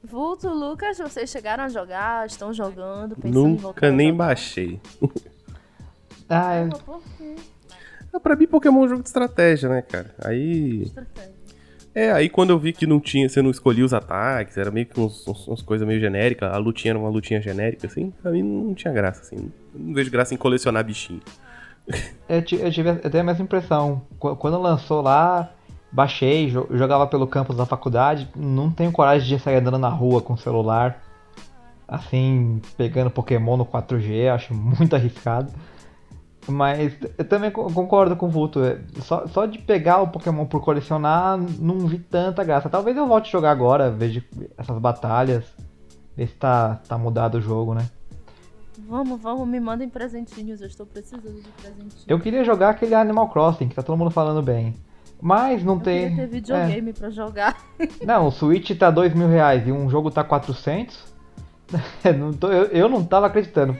Vulto, 0.03 0.47
Lucas, 0.49 0.99
vocês 0.99 1.27
chegaram 1.27 1.63
a 1.63 1.69
jogar, 1.69 2.27
estão 2.27 2.53
jogando, 2.53 3.15
pensando 3.15 3.47
em 3.49 3.55
voltar 3.55 3.81
Nunca 3.87 3.91
nem 3.91 4.13
baixei. 4.15 4.79
Ah, 6.29 6.53
é- 6.53 6.67
por 6.67 7.01
quê? 7.17 7.35
Ah, 8.13 8.19
Pra 8.19 8.35
mim, 8.35 8.45
Pokémon 8.45 8.81
é 8.83 8.85
um 8.85 8.89
jogo 8.89 9.01
de 9.01 9.09
estratégia, 9.09 9.69
né, 9.69 9.81
cara? 9.81 10.13
Aí. 10.23 10.83
Estratégia. 10.83 11.36
É, 11.99 12.11
aí 12.11 12.29
quando 12.29 12.51
eu 12.51 12.59
vi 12.59 12.73
que 12.73 12.85
não 12.85 12.99
tinha, 12.99 13.27
você 13.27 13.41
não 13.41 13.49
escolhia 13.49 13.83
os 13.83 13.91
ataques, 13.91 14.55
era 14.55 14.69
meio 14.69 14.85
que 14.85 14.99
uns, 14.99 15.27
uns- 15.27 15.63
coisas 15.63 15.87
meio 15.87 15.99
genéricas, 15.99 16.53
a 16.53 16.57
lutinha 16.57 16.91
era 16.91 16.99
uma 16.99 17.09
lutinha 17.09 17.41
genérica, 17.41 17.87
assim, 17.87 18.13
pra 18.21 18.29
mim 18.29 18.43
não 18.43 18.75
tinha 18.75 18.93
graça, 18.93 19.21
assim. 19.21 19.51
Não 19.73 19.95
vejo 19.95 20.11
graça 20.11 20.31
em 20.31 20.37
colecionar 20.37 20.83
bichinho. 20.83 21.21
eu, 22.29 22.37
eu 22.37 22.43
tive 22.71 22.93
tenho 22.97 23.23
a 23.23 23.25
mesma 23.25 23.43
impressão. 23.43 24.03
Qu- 24.19 24.35
Quando 24.35 24.61
lançou 24.61 25.01
lá, 25.01 25.49
baixei, 25.91 26.51
jo- 26.51 26.67
jogava 26.69 27.07
pelo 27.07 27.25
campus 27.25 27.57
da 27.57 27.65
faculdade. 27.65 28.29
Não 28.35 28.69
tenho 28.69 28.91
coragem 28.91 29.27
de 29.27 29.41
sair 29.43 29.55
andando 29.55 29.79
na 29.79 29.89
rua 29.89 30.21
com 30.21 30.33
o 30.33 30.37
celular. 30.37 31.01
Assim, 31.87 32.61
pegando 32.77 33.09
Pokémon 33.09 33.57
no 33.57 33.65
4G, 33.65 34.27
acho 34.31 34.53
muito 34.53 34.95
arriscado. 34.95 35.51
Mas 36.47 36.93
eu 37.17 37.25
também 37.25 37.51
co- 37.51 37.71
concordo 37.73 38.15
com 38.15 38.27
o 38.27 38.29
Vulto. 38.29 38.63
é, 38.63 38.79
Só, 39.01 39.27
só 39.27 39.45
de 39.45 39.59
pegar 39.59 40.01
o 40.01 40.07
Pokémon 40.07 40.45
por 40.45 40.61
colecionar, 40.63 41.37
não 41.59 41.79
vi 41.79 41.99
tanta 41.99 42.43
graça. 42.43 42.69
Talvez 42.69 42.95
eu 42.95 43.05
volte 43.07 43.27
a 43.27 43.31
jogar 43.31 43.51
agora, 43.51 43.91
veja 43.91 44.23
essas 44.57 44.77
batalhas. 44.79 45.43
Ver 46.15 46.27
se 46.27 46.35
tá, 46.35 46.79
tá 46.87 46.97
mudado 46.97 47.35
o 47.35 47.41
jogo, 47.41 47.73
né? 47.73 47.85
Vamos, 48.87 49.19
vamos, 49.21 49.47
me 49.47 49.59
mandem 49.59 49.89
presentinhos, 49.89 50.61
eu 50.61 50.67
estou 50.67 50.85
precisando 50.85 51.23
de 51.41 51.49
presentinhos. 51.61 52.05
Eu 52.07 52.19
queria 52.19 52.43
jogar 52.43 52.69
aquele 52.69 52.95
Animal 52.95 53.27
Crossing, 53.29 53.67
que 53.67 53.75
tá 53.75 53.83
todo 53.83 53.97
mundo 53.97 54.11
falando 54.11 54.41
bem. 54.41 54.73
Mas 55.21 55.63
não 55.63 55.73
Eu 55.75 55.79
tem. 55.79 55.99
queria 56.09 56.15
ter 56.15 56.23
é. 56.23 56.27
videogame 56.27 56.93
pra 56.93 57.09
jogar. 57.09 57.57
Não, 58.05 58.27
o 58.27 58.31
Switch 58.31 58.69
tá 58.77 58.91
dois 58.91 59.13
mil 59.15 59.27
reais 59.27 59.67
e 59.67 59.71
um 59.71 59.89
jogo 59.89 60.11
tá 60.11 60.23
400. 60.23 60.95
não 62.17 62.31
tô- 62.33 62.51
eu, 62.51 62.65
eu 62.65 62.87
não 62.87 63.03
tava 63.03 63.25
acreditando. 63.25 63.75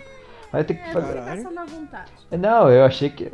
Vai 0.51 0.63
ter 0.63 0.75
que 0.75 0.89
É, 0.89 0.93
fazer. 0.93 1.13
Caralho. 1.13 1.43
vontade. 1.67 2.11
Não, 2.31 2.69
eu 2.69 2.85
achei 2.85 3.09
que. 3.09 3.31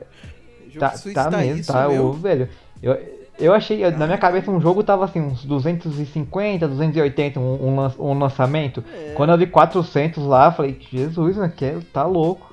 Jogo 0.68 0.80
Tá, 0.80 0.90
Switch 0.98 1.14
tá 1.14 1.30
mesmo, 1.30 1.60
isso, 1.62 1.72
tá. 1.72 1.88
meu. 1.88 2.06
O, 2.08 2.14
velho, 2.14 2.50
eu, 2.82 2.98
eu 3.40 3.54
achei. 3.54 3.88
Na 3.92 4.06
minha 4.08 4.18
cabeça 4.18 4.50
um 4.50 4.60
jogo 4.60 4.84
tava 4.84 5.06
assim, 5.06 5.22
uns 5.22 5.46
250, 5.46 6.68
280, 6.68 7.40
um, 7.40 7.68
um, 7.68 7.76
lan- 7.76 7.94
um 8.00 8.18
lançamento. 8.18 8.84
É. 8.92 9.14
Quando 9.16 9.32
eu 9.32 9.38
vi 9.38 9.46
400 9.48 10.24
lá, 10.26 10.48
eu 10.48 10.52
falei, 10.54 10.80
Jesus, 10.92 11.38
né, 11.38 11.52
que 11.56 11.80
tá 11.94 12.04
louco. 12.06 12.52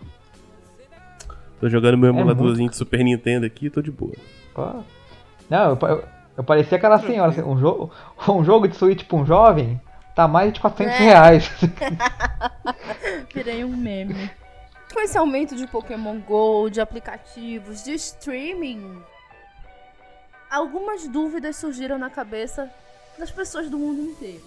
Tô 1.60 1.68
jogando 1.68 1.96
meu 1.98 2.08
É 2.10 2.12
emuladorzinho 2.18 2.68
de 2.70 2.76
Super 2.76 3.02
Nintendo 3.02 3.46
aqui 3.46 3.66
e 3.66 3.70
tô 3.70 3.80
de 3.82 3.90
boa. 3.90 4.12
Pô. 4.54 4.66
Não, 5.48 5.70
eu, 5.70 5.88
eu, 5.88 6.04
eu 6.38 6.44
parecia 6.44 6.76
aquela 6.78 6.98
senhora, 6.98 7.30
assim, 7.32 7.42
um, 7.42 7.58
jogo 7.58 7.90
um 8.28 8.44
jogo 8.44 8.68
de 8.68 8.76
Switch 8.76 9.04
pra 9.04 9.16
um 9.18 9.26
jovem 9.26 9.80
tá 10.14 10.26
mais 10.28 10.52
de 10.52 10.60
400 10.60 10.92
É. 10.94 10.98
reais. 10.98 11.50
Virei 13.34 13.64
um 13.64 13.76
meme. 13.76 14.30
Com 14.92 15.00
esse 15.00 15.16
aumento 15.16 15.54
de 15.54 15.66
Pokémon 15.66 16.18
GO, 16.20 16.68
de 16.68 16.80
aplicativos, 16.80 17.84
de 17.84 17.92
streaming, 17.94 19.00
algumas 20.50 21.06
dúvidas 21.06 21.56
surgiram 21.56 21.96
na 21.96 22.10
cabeça 22.10 22.68
das 23.16 23.30
pessoas 23.30 23.70
do 23.70 23.78
mundo 23.78 24.02
inteiro. 24.02 24.44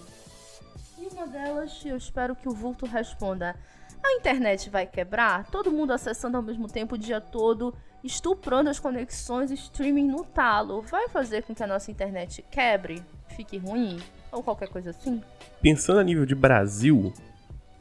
E 0.98 1.06
uma 1.14 1.26
delas, 1.26 1.80
eu 1.84 1.96
espero 1.96 2.36
que 2.36 2.48
o 2.48 2.52
Vulto 2.52 2.84
responda. 2.84 3.56
A 4.02 4.12
internet 4.12 4.68
vai 4.68 4.86
quebrar? 4.86 5.46
Todo 5.46 5.72
mundo 5.72 5.92
acessando 5.92 6.36
ao 6.36 6.42
mesmo 6.42 6.68
tempo 6.68 6.94
o 6.94 6.98
dia 6.98 7.22
todo, 7.22 7.74
estuprando 8.02 8.68
as 8.68 8.78
conexões, 8.78 9.50
streaming 9.50 10.08
no 10.08 10.24
talo. 10.24 10.82
Vai 10.82 11.08
fazer 11.08 11.42
com 11.42 11.54
que 11.54 11.62
a 11.62 11.66
nossa 11.66 11.90
internet 11.90 12.44
quebre? 12.50 13.02
Fique 13.28 13.56
ruim? 13.56 13.98
Ou 14.30 14.42
qualquer 14.42 14.68
coisa 14.68 14.90
assim? 14.90 15.22
Pensando 15.62 16.00
a 16.00 16.04
nível 16.04 16.26
de 16.26 16.34
Brasil, 16.34 17.14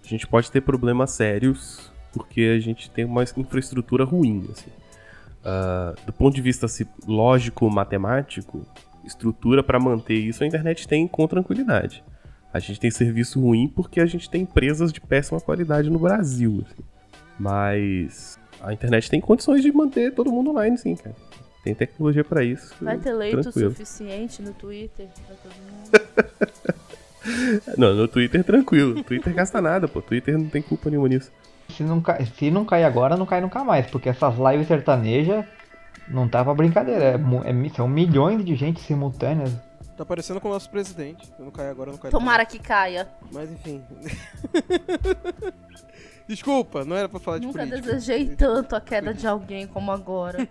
a 0.04 0.08
gente 0.08 0.26
pode 0.26 0.50
ter 0.50 0.62
problemas 0.62 1.12
sérios, 1.12 1.93
porque 2.14 2.54
a 2.56 2.60
gente 2.60 2.90
tem 2.90 3.04
uma 3.06 3.24
infraestrutura 3.24 4.06
ruim, 4.06 4.48
assim. 4.52 4.72
Ah, 5.44 5.94
do 6.06 6.14
ponto 6.14 6.34
de 6.34 6.42
vista 6.42 6.66
assim, 6.66 6.86
lógico, 7.06 7.70
matemático, 7.70 8.66
estrutura 9.04 9.62
para 9.62 9.80
manter 9.80 10.16
isso 10.16 10.44
a 10.44 10.48
internet 10.48 10.88
tem 10.88 11.08
com 11.08 11.28
tranquilidade. 11.28 12.04
A 12.54 12.60
gente 12.60 12.80
tem 12.80 12.92
serviço 12.92 13.42
ruim 13.42 13.68
porque 13.68 14.00
a 14.00 14.06
gente 14.06 14.30
tem 14.30 14.44
empresas 14.44 14.94
de 14.94 15.02
péssima 15.02 15.42
qualidade 15.42 15.90
no 15.90 16.00
Brasil. 16.00 16.64
assim. 16.66 16.84
Mas 17.38 18.40
a 18.62 18.72
internet 18.72 19.10
tem 19.10 19.20
condições 19.20 19.62
de 19.62 19.72
manter 19.72 20.14
todo 20.14 20.32
mundo 20.32 20.52
online, 20.52 20.78
sim, 20.78 20.96
cara. 20.96 21.16
Tem 21.64 21.74
tecnologia 21.74 22.24
para 22.24 22.44
isso. 22.44 22.76
Vai 22.82 22.98
ter 22.98 23.14
leito 23.14 23.42
tranquilo. 23.42 23.72
suficiente 23.72 24.42
no 24.42 24.54
Twitter 24.54 25.08
pra 25.26 25.36
todo 25.36 25.54
mundo? 25.72 26.84
Não, 27.78 27.96
no 27.96 28.08
Twitter 28.08 28.44
tranquilo. 28.44 29.02
Twitter 29.04 29.34
gasta 29.34 29.62
nada, 29.62 29.88
pô. 29.88 30.02
Twitter 30.02 30.38
não 30.38 30.50
tem 30.50 30.62
culpa 30.62 30.90
nenhuma 30.90 31.08
nisso. 31.08 31.32
Se 31.74 31.84
não, 31.84 32.02
cai, 32.02 32.26
se 32.26 32.52
não 32.52 32.66
cair 32.66 32.84
agora, 32.86 33.16
não 33.18 33.26
cai 33.26 33.42
nunca 33.42 33.64
mais, 33.64 33.86
porque 33.90 34.10
essas 34.10 34.36
lives 34.38 34.68
sertanejas 34.68 35.46
não 36.08 36.28
tá 36.28 36.44
pra 36.44 36.54
brincadeira. 36.54 37.04
É, 37.46 37.50
é 37.50 37.70
são 37.76 37.88
milhões 37.88 38.44
de 38.46 38.56
gente 38.56 38.80
simultâneas. 38.82 39.52
Tá 39.96 40.04
parecendo 40.06 40.42
com 40.42 40.48
o 40.50 40.52
nosso 40.52 40.70
presidente. 40.70 41.28
Se 41.28 41.34
não 41.42 41.52
cair 41.52 41.70
agora, 41.70 41.92
não 41.92 41.98
cai 42.00 42.10
Tomara 42.10 42.46
que 42.46 42.58
caia. 42.58 43.08
Mas 43.32 43.52
enfim. 43.52 43.84
Desculpa, 46.28 46.86
não 46.86 46.96
era 46.96 47.10
pra 47.10 47.20
falar 47.20 47.38
de 47.40 47.46
Nunca 47.46 47.60
política. 47.60 47.82
desejei 47.94 48.34
tanto 48.36 48.76
a 48.76 48.82
queda 48.82 49.14
de 49.14 49.28
alguém 49.28 49.68
como 49.68 49.92
agora. 49.92 50.48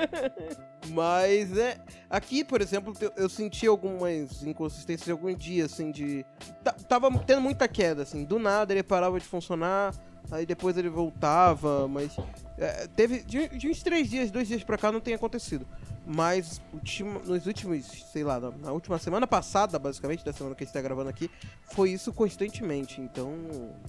Mas 0.88 1.56
é. 1.56 1.76
Aqui, 2.08 2.42
por 2.42 2.60
exemplo, 2.62 2.94
eu- 3.16 3.28
senti 3.28 3.66
algumas 3.66 4.42
inconsistências 4.42 5.08
algum 5.10 5.32
dia, 5.34 5.66
assim, 5.66 5.90
de. 5.90 6.24
ta- 6.62 6.74
Tava 6.88 7.10
tendo 7.18 7.40
muita 7.42 7.68
queda, 7.68 8.02
assim. 8.02 8.24
Do 8.24 8.38
nada 8.38 8.72
ele 8.72 8.82
parava 8.82 9.18
de 9.20 9.26
funcionar, 9.26 9.92
aí 10.30 10.46
depois 10.46 10.76
ele 10.76 10.88
voltava, 10.88 11.86
mas. 11.88 12.16
é, 12.58 12.86
teve. 12.88 13.20
De, 13.22 13.48
de 13.48 13.68
uns 13.68 13.82
três 13.82 14.08
dias, 14.08 14.30
dois 14.30 14.48
dias 14.48 14.62
pra 14.64 14.76
cá 14.78 14.90
não 14.92 15.00
tem 15.00 15.14
acontecido. 15.14 15.66
Mas 16.06 16.60
ultima- 16.70 17.18
nos 17.20 17.46
últimos, 17.46 17.86
sei 18.12 18.22
lá, 18.22 18.38
na, 18.38 18.50
na 18.50 18.72
última 18.72 18.98
semana 18.98 19.26
passada, 19.26 19.78
basicamente, 19.78 20.22
da 20.22 20.34
semana 20.34 20.54
que 20.54 20.62
a 20.62 20.66
gente 20.66 20.74
tá 20.74 20.82
gravando 20.82 21.08
aqui, 21.08 21.30
foi 21.72 21.92
isso 21.92 22.12
constantemente. 22.12 23.00
Então, 23.00 23.32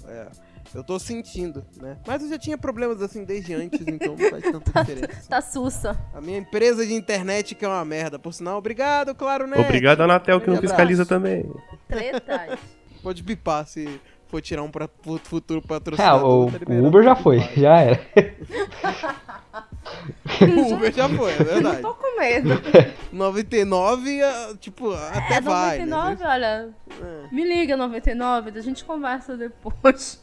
é, 0.08 0.28
eu 0.74 0.82
tô 0.82 0.98
sentindo, 0.98 1.66
né? 1.76 1.98
Mas 2.08 2.24
eu 2.24 2.30
já 2.30 2.38
tinha 2.40 2.58
problemas 2.58 3.02
assim 3.02 3.26
desde 3.26 3.54
antes, 3.54 3.82
então 3.86 4.16
não 4.16 4.30
faz 4.30 4.44
tanta 4.44 4.72
diferença. 4.84 5.28
Tá 5.30 5.42
sussa. 5.42 5.98
A 6.14 6.22
minha 6.22 6.38
empresa 6.38 6.88
de 6.88 6.94
internet 6.94 7.54
que 7.54 7.66
é 7.66 7.68
uma 7.68 7.84
merda. 7.84 8.18
Por 8.18 8.34
sinal, 8.34 8.58
obrigado, 8.60 9.14
claro, 9.14 9.46
né? 9.46 9.58
Obrigado, 9.60 10.00
Anatel, 10.00 10.40
que 10.40 10.50
não 10.50 10.58
fiscaliza 10.62 11.06
também. 11.06 11.46
Tretas. 11.90 12.58
Pode 13.04 13.22
bipar 13.24 13.68
se 13.68 14.00
for 14.36 14.42
tirar 14.42 14.64
um 14.64 14.70
pra, 14.72 14.90
fu- 15.02 15.20
futuro 15.24 15.62
É, 15.64 15.68
patrocinador. 15.68 16.48
o, 16.48 16.52
tá 16.52 16.74
o 16.74 16.86
Uber 16.88 17.04
já 17.04 17.16
foi, 17.16 17.40
já 17.56 17.80
era. 17.80 18.02
O 20.42 20.74
Uber 20.74 20.92
já 20.92 21.08
foi, 21.08 21.32
é 21.32 21.44
verdade. 21.44 21.82
Tô 21.82 21.94
com 21.94 22.20
medo. 22.20 22.50
99, 23.14 24.22
ah, 24.24 24.54
tipo, 24.60 24.92
até 24.92 25.36
É 25.36 25.42
vai. 25.42 25.80
99, 25.86 26.16
Né? 26.24 26.30
olha. 26.30 26.70
É. 27.02 27.28
Me 27.34 27.44
liga 27.46 27.78
99, 27.78 28.52
a 28.58 28.62
gente 28.62 28.84
conversa 28.84 29.38
depois. 29.38 30.22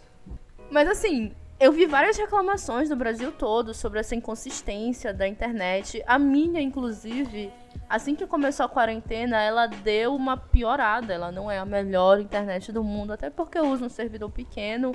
Mas 0.71 0.89
assim, 0.89 1.33
eu 1.61 1.73
vi 1.73 1.87
várias 1.87 2.19
reclamações 2.19 2.91
no 2.91 2.97
Brasil 2.97 3.33
todo 3.33 3.73
sobre 3.73 4.01
essa 4.01 4.15
inconsistência 4.15 5.15
da 5.15 5.27
internet. 5.27 6.03
A 6.07 6.19
minha, 6.19 6.61
inclusive, 6.61 7.51
assim 7.93 8.15
que 8.15 8.27
começou 8.27 8.65
a 8.65 8.69
quarentena, 8.69 9.39
ela 9.39 9.67
deu 9.67 10.15
uma 10.17 10.35
piorada. 10.35 11.13
Ela 11.13 11.31
não 11.31 11.51
é 11.51 11.59
a 11.59 11.65
melhor 11.65 12.19
internet 12.19 12.73
do 12.73 12.83
mundo, 12.83 13.13
até 13.13 13.29
porque 13.29 13.59
eu 13.59 13.67
uso 13.69 13.85
um 13.85 13.91
servidor 13.91 14.31
pequeno 14.31 14.93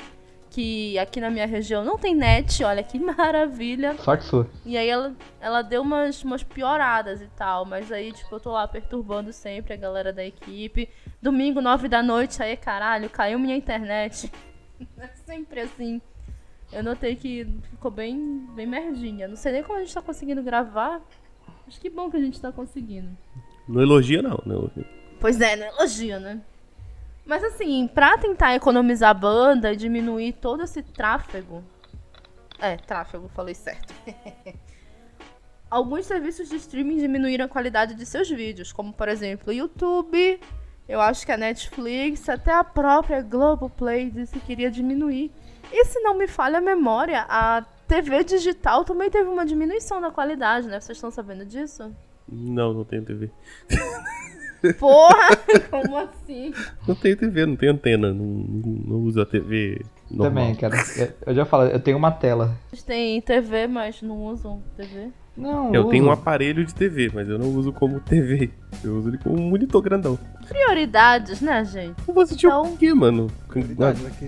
que 0.50 0.98
aqui 0.98 1.20
na 1.20 1.30
minha 1.30 1.46
região 1.46 1.84
não 1.84 1.98
tem 1.98 2.16
net, 2.16 2.64
olha 2.64 2.82
que 2.82 2.98
maravilha. 3.00 3.96
Sorte 4.00 4.24
sua. 4.24 4.50
E 4.66 4.76
aí 4.78 4.90
ela, 4.90 5.14
ela 5.40 5.62
deu 5.62 5.84
umas, 5.84 6.24
umas 6.24 6.42
pioradas 6.42 7.22
e 7.22 7.28
tal, 7.36 7.66
mas 7.66 7.92
aí, 7.92 8.12
tipo, 8.12 8.34
eu 8.34 8.40
tô 8.40 8.52
lá 8.52 8.68
perturbando 8.68 9.32
sempre 9.32 9.74
a 9.74 9.78
galera 9.78 10.12
da 10.12 10.26
equipe. 10.26 10.90
Domingo, 11.22 11.62
nove 11.62 11.88
da 11.88 12.02
noite, 12.02 12.42
aí, 12.42 12.58
caralho, 12.58 13.10
caiu 13.10 13.38
minha 13.38 13.56
internet. 13.56 14.32
É 15.00 15.08
sempre 15.26 15.62
assim. 15.62 16.00
Eu 16.72 16.84
notei 16.84 17.16
que 17.16 17.48
ficou 17.72 17.90
bem, 17.90 18.48
bem 18.54 18.68
merdinha. 18.68 19.28
Não 19.28 19.36
sei 19.36 19.52
nem 19.52 19.64
como 19.64 19.80
a 19.80 19.82
gente 19.82 19.92
tá 19.92 20.04
conseguindo 20.04 20.44
gravar. 20.44 21.02
Mas 21.68 21.78
que 21.78 21.90
bom 21.90 22.10
que 22.10 22.16
a 22.16 22.22
gente 22.22 22.40
tá 22.40 22.50
conseguindo. 22.50 23.10
Não 23.68 23.82
elogia, 23.82 24.22
não. 24.22 24.42
Não 24.46 24.56
elogia. 24.56 24.86
Pois 25.20 25.40
é, 25.42 25.58
não 25.58 25.68
elogio, 25.68 26.20
né? 26.20 26.42
Mas 27.26 27.44
assim, 27.44 27.88
pra 27.88 28.18
tentar 28.18 28.56
economizar 28.56 29.10
a 29.10 29.14
banda 29.14 29.74
e 29.74 29.76
diminuir 29.76 30.32
todo 30.34 30.64
esse 30.64 30.82
tráfego. 30.82 31.62
É, 32.58 32.78
tráfego, 32.78 33.28
falei 33.28 33.54
certo. 33.54 33.94
Alguns 35.70 36.06
serviços 36.06 36.48
de 36.48 36.56
streaming 36.56 36.98
diminuíram 36.98 37.44
a 37.44 37.50
qualidade 37.50 37.94
de 37.96 38.06
seus 38.06 38.30
vídeos, 38.30 38.72
como 38.72 38.94
por 38.94 39.10
exemplo 39.10 39.50
o 39.50 39.54
YouTube, 39.54 40.40
eu 40.88 41.02
acho 41.02 41.26
que 41.26 41.32
a 41.34 41.38
Netflix, 41.38 42.30
até 42.30 42.54
a 42.54 42.64
própria 42.64 43.22
Globoplay 43.22 44.10
disse 44.10 44.40
que 44.40 44.46
queria 44.46 44.72
diminuir. 44.72 45.30
E 45.70 45.84
se 45.84 46.00
não 46.00 46.18
me 46.18 46.28
falha 46.28 46.60
a 46.60 46.62
memória, 46.62 47.26
a 47.28 47.66
TV 47.88 48.24
digital 48.24 48.84
também 48.84 49.10
teve 49.10 49.30
uma 49.30 49.46
diminuição 49.46 50.02
da 50.02 50.12
qualidade, 50.12 50.68
né? 50.68 50.80
Vocês 50.80 50.98
estão 50.98 51.10
sabendo 51.12 51.46
disso? 51.46 51.92
Não, 52.30 52.74
não 52.74 52.84
tenho 52.84 53.04
TV. 53.06 53.30
Porra! 54.80 55.36
Como 55.70 55.98
assim? 55.98 56.52
Não 56.88 56.96
tenho 56.96 57.16
TV, 57.16 57.46
não 57.46 57.56
tenho 57.56 57.72
antena. 57.74 58.12
Não, 58.14 58.26
não 58.26 58.98
uso 59.02 59.22
a 59.22 59.26
TV 59.26 59.86
normal. 60.10 60.30
Também, 60.46 60.56
cara. 60.56 60.76
Eu- 61.26 61.34
já 61.36 61.46
falo, 61.46 61.66
eu 61.66 61.80
tenho 61.80 61.96
uma 61.98 62.12
tela. 62.12 62.56
Eles 62.72 62.84
têm 62.84 63.22
TV, 63.22 63.68
mas 63.68 64.02
não 64.02 64.26
usam 64.26 64.62
TV. 64.76 65.10
Não, 65.38 65.74
Eu 65.74 65.82
uso. 65.82 65.90
tenho 65.92 66.06
um 66.06 66.12
aparelho 66.12 66.66
de 66.66 66.74
TV, 66.74 67.12
mas 67.14 67.30
eu 67.30 67.38
não 67.38 67.48
uso 67.50 67.72
como 67.72 68.00
TV. 68.00 68.50
Eu 68.84 68.96
uso 68.98 69.10
ele 69.10 69.20
como 69.20 69.40
um 69.40 69.50
monitor 69.50 69.80
grandão. 69.84 70.18
Prioridades, 70.50 71.40
né, 71.40 71.64
gente? 71.64 71.96
Eu 72.08 72.14
vou 72.14 72.24
assistir 72.24 72.48
Então- 72.48 72.74
o 72.74 72.78
quê, 72.78 72.92
mano? 72.94 73.28
Prioridades 73.48 74.04
aqui. 74.06 74.28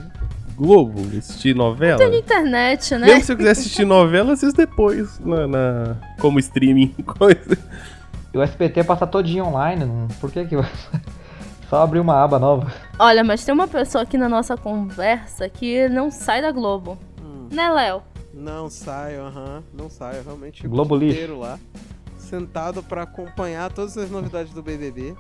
Globo? 0.60 0.99
Assistir 1.18 1.55
novela? 1.55 1.97
Tem 1.97 2.10
na 2.10 2.18
internet, 2.18 2.95
né? 2.97 3.07
Mesmo 3.07 3.24
se 3.24 3.32
eu 3.32 3.38
quiser 3.38 3.51
assistir 3.51 3.86
novela, 3.86 4.34
assisto 4.34 4.57
depois. 4.57 5.18
Na, 5.20 5.47
na- 5.47 5.95
como 6.20 6.38
streaming, 6.39 6.89
coisa. 7.18 7.57
O 8.34 8.41
SBT 8.41 8.84
passa 8.84 9.07
todinho 9.07 9.45
online. 9.45 9.86
não- 9.86 10.07
Por 10.20 10.30
que 10.32 10.45
que... 10.45 10.55
Só 11.70 11.84
abrir 11.84 11.99
uma 11.99 12.22
aba 12.24 12.39
nova. 12.39 12.72
Olha, 12.97 13.24
mas 13.24 13.45
tem 13.45 13.53
uma 13.53 13.68
pessoa 13.68 14.03
aqui 14.03 14.18
na 14.18 14.28
nossa 14.28 14.57
conversa 14.57 15.47
que 15.47 15.88
não 15.88 16.10
sai 16.12 16.41
da 16.41 16.51
Globo. 16.51 16.97
Hum, 17.22 17.47
Né, 17.51 17.70
Léo? 17.70 18.01
não 18.34 18.70
saio, 18.70 19.22
aham. 19.22 19.64
não 19.74 19.89
saio. 19.89 20.24
Realmente 20.24 20.68
Globo 20.68 20.95
o 20.95 20.97
lixo. 20.97 21.14
inteiro 21.16 21.39
lá. 21.39 21.60
Sentado 22.18 22.82
pra 22.84 23.03
acompanhar 23.03 23.72
todas 23.72 23.97
as 23.97 24.10
novidades 24.10 24.51
do 24.53 24.62
BBB. 24.64 25.16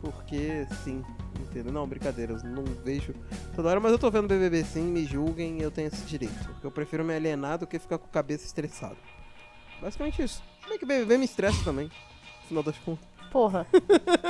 Porque, 0.00 0.66
sim, 0.84 1.02
entendeu? 1.42 1.72
Não, 1.72 1.86
brincadeira, 1.86 2.32
eu 2.32 2.48
não 2.48 2.64
vejo 2.84 3.14
toda 3.54 3.68
hora, 3.68 3.80
mas 3.80 3.92
eu 3.92 3.98
tô 3.98 4.10
vendo 4.10 4.28
BBB 4.28 4.64
sim, 4.64 4.82
me 4.82 5.04
julguem, 5.04 5.60
eu 5.60 5.70
tenho 5.70 5.88
esse 5.88 6.02
direito. 6.04 6.54
Eu 6.62 6.70
prefiro 6.70 7.04
me 7.04 7.14
alienar 7.14 7.58
do 7.58 7.66
que 7.66 7.78
ficar 7.78 7.98
com 7.98 8.06
a 8.06 8.10
cabeça 8.10 8.44
estressada. 8.44 8.96
Basicamente 9.80 10.22
isso. 10.22 10.42
Se 10.62 10.68
bem 10.68 10.78
que 10.78 10.86
BBB 10.86 11.18
me 11.18 11.24
estressa 11.24 11.62
também, 11.64 11.86
no 11.86 12.48
final 12.48 12.62
das 12.62 12.78
contas. 12.78 13.06
Porra. 13.30 13.66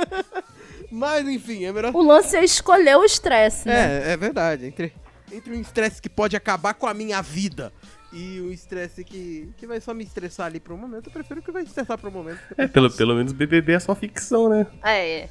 Mas, 0.91 1.27
enfim, 1.27 1.65
é 1.65 1.71
melhor 1.71 1.95
O 1.95 2.01
lance 2.01 2.35
é 2.35 2.43
escolher 2.43 2.95
o 2.97 3.03
estresse, 3.03 3.67
né? 3.67 4.09
É, 4.09 4.11
é 4.11 4.17
verdade. 4.17 4.65
Entre, 4.65 4.93
entre 5.31 5.53
um 5.53 5.59
estresse 5.59 6.01
que 6.01 6.09
pode 6.09 6.35
acabar 6.35 6.73
com 6.73 6.87
a 6.87 6.93
minha 6.93 7.21
vida 7.21 7.73
e 8.17 8.41
um 8.41 8.51
estresse 8.51 9.03
que, 9.03 9.49
que 9.57 9.67
vai 9.67 9.79
só 9.79 9.93
me 9.93 10.03
estressar 10.03 10.47
ali 10.47 10.59
por 10.59 10.73
um 10.73 10.77
momento, 10.77 11.07
eu 11.07 11.11
prefiro 11.11 11.41
que 11.41 11.51
vai 11.51 11.63
estressar 11.63 11.97
por 11.97 12.09
um 12.09 12.13
momento. 12.13 12.39
É, 12.57 12.67
pelo, 12.67 12.89
pelo 12.91 13.13
menos 13.15 13.31
BBB 13.33 13.73
é 13.73 13.79
só 13.79 13.93
ficção, 13.93 14.49
né? 14.49 14.65
É, 14.83 15.19
é, 15.21 15.29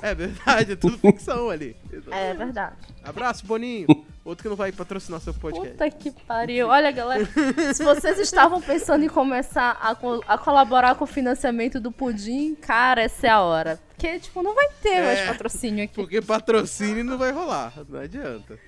É 0.02 0.14
verdade, 0.14 0.72
é 0.72 0.76
tudo 0.76 0.96
ficção 0.98 1.50
ali. 1.50 1.76
é 2.10 2.34
verdade. 2.34 2.76
Abraço, 3.02 3.44
Boninho. 3.46 3.86
Outro 4.24 4.42
que 4.42 4.48
não 4.50 4.56
vai 4.56 4.70
patrocinar 4.70 5.18
seu 5.20 5.32
podcast. 5.34 5.70
Puta 5.72 5.90
que 5.90 6.10
pariu. 6.10 6.68
Olha, 6.68 6.90
galera, 6.90 7.26
se 7.74 7.82
vocês 7.82 8.18
estavam 8.18 8.60
pensando 8.60 9.02
em 9.04 9.08
começar 9.08 9.78
a, 9.80 9.94
co- 9.94 10.22
a 10.28 10.36
colaborar 10.36 10.94
com 10.94 11.04
o 11.04 11.06
financiamento 11.06 11.80
do 11.80 11.90
Pudim, 11.90 12.54
cara, 12.54 13.00
essa 13.02 13.26
é 13.26 13.30
a 13.30 13.40
hora. 13.40 13.80
Porque, 13.88 14.18
tipo, 14.20 14.42
não 14.42 14.54
vai 14.54 14.68
ter 14.82 15.00
mais 15.02 15.18
É. 15.20 15.26
patrocínio 15.26 15.84
aqui. 15.84 15.94
Porque 15.94 16.20
patrocínio 16.20 17.02
não 17.02 17.16
vai 17.18 17.32
rolar, 17.32 17.72
não 17.88 17.98
adianta. 18.00 18.58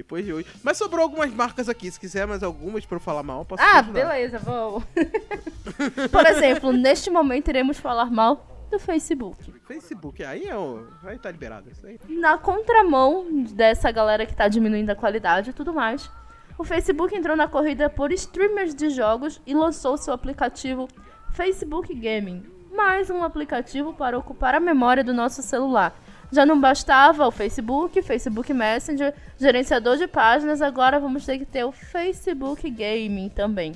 Depois 0.00 0.24
de 0.24 0.32
hoje. 0.32 0.46
Mas 0.62 0.78
sobrou 0.78 1.02
algumas 1.02 1.30
marcas 1.34 1.68
aqui, 1.68 1.90
se 1.90 2.00
quiser 2.00 2.26
mais 2.26 2.42
algumas 2.42 2.86
pra 2.86 2.96
eu 2.96 3.00
falar 3.00 3.22
mal, 3.22 3.44
posso 3.44 3.62
Ah, 3.62 3.82
continuar. 3.82 3.92
beleza, 4.08 4.38
vamos. 4.38 4.82
Por 6.10 6.26
exemplo, 6.26 6.72
neste 6.72 7.10
momento 7.10 7.48
iremos 7.48 7.76
falar 7.76 8.10
mal 8.10 8.46
do 8.70 8.78
Facebook. 8.78 9.52
Facebook, 9.66 10.24
aí 10.24 10.48
é 10.48 10.56
o... 10.56 10.86
Aí 11.04 11.18
tá 11.18 11.30
liberado 11.30 11.68
isso 11.70 11.86
aí. 11.86 12.00
Na 12.08 12.38
contramão 12.38 13.44
dessa 13.52 13.90
galera 13.90 14.24
que 14.24 14.34
tá 14.34 14.48
diminuindo 14.48 14.88
a 14.88 14.96
qualidade 14.96 15.50
e 15.50 15.52
tudo 15.52 15.74
mais, 15.74 16.10
o 16.56 16.64
Facebook 16.64 17.14
entrou 17.14 17.36
na 17.36 17.46
corrida 17.46 17.90
por 17.90 18.10
streamers 18.10 18.74
de 18.74 18.88
jogos 18.88 19.38
e 19.46 19.52
lançou 19.54 19.98
seu 19.98 20.14
aplicativo 20.14 20.88
Facebook 21.32 21.92
Gaming, 21.94 22.42
mais 22.74 23.10
um 23.10 23.22
aplicativo 23.22 23.92
para 23.92 24.16
ocupar 24.18 24.54
a 24.54 24.60
memória 24.60 25.04
do 25.04 25.12
nosso 25.12 25.42
celular. 25.42 25.94
Já 26.32 26.46
não 26.46 26.60
bastava 26.60 27.26
o 27.26 27.30
Facebook, 27.30 28.00
Facebook 28.02 28.52
Messenger, 28.52 29.14
gerenciador 29.38 29.96
de 29.96 30.06
páginas, 30.06 30.62
agora 30.62 31.00
vamos 31.00 31.26
ter 31.26 31.38
que 31.38 31.44
ter 31.44 31.64
o 31.64 31.72
Facebook 31.72 32.70
Gaming 32.70 33.28
também. 33.28 33.72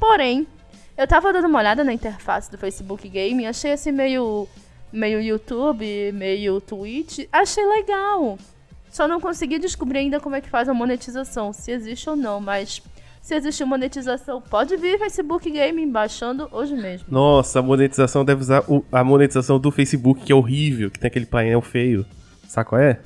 Porém, 0.00 0.46
eu 0.96 1.06
tava 1.06 1.32
dando 1.32 1.46
uma 1.46 1.60
olhada 1.60 1.84
na 1.84 1.92
interface 1.92 2.50
do 2.50 2.58
Facebook 2.58 3.08
Gaming, 3.08 3.46
achei 3.46 3.72
assim 3.72 3.92
meio 3.92 4.48
meio 4.92 5.22
YouTube, 5.22 6.12
meio 6.12 6.60
Twitch, 6.60 7.26
achei 7.32 7.64
legal. 7.64 8.38
Só 8.90 9.08
não 9.08 9.20
consegui 9.20 9.58
descobrir 9.58 10.00
ainda 10.00 10.20
como 10.20 10.36
é 10.36 10.40
que 10.40 10.50
faz 10.50 10.68
a 10.68 10.74
monetização, 10.74 11.50
se 11.52 11.70
existe 11.70 12.10
ou 12.10 12.14
não, 12.14 12.40
mas 12.40 12.82
se 13.22 13.34
existe 13.36 13.64
monetização, 13.64 14.40
pode 14.42 14.76
vir 14.76 14.98
Facebook 14.98 15.48
Gaming 15.50 15.90
baixando 15.90 16.48
hoje 16.52 16.74
mesmo. 16.74 17.06
Nossa, 17.08 17.60
a 17.60 17.62
monetização 17.62 18.24
deve 18.24 18.40
usar 18.42 18.64
o- 18.68 18.84
a 18.92 19.02
monetização 19.04 19.58
do 19.58 19.70
Facebook, 19.70 20.22
que 20.24 20.32
é 20.32 20.34
horrível, 20.34 20.90
que 20.90 20.98
tem 20.98 21.08
aquele 21.08 21.24
painel 21.26 21.62
feio. 21.62 22.04
Sabe 22.48 22.68
qual 22.68 22.80
é? 22.80 22.98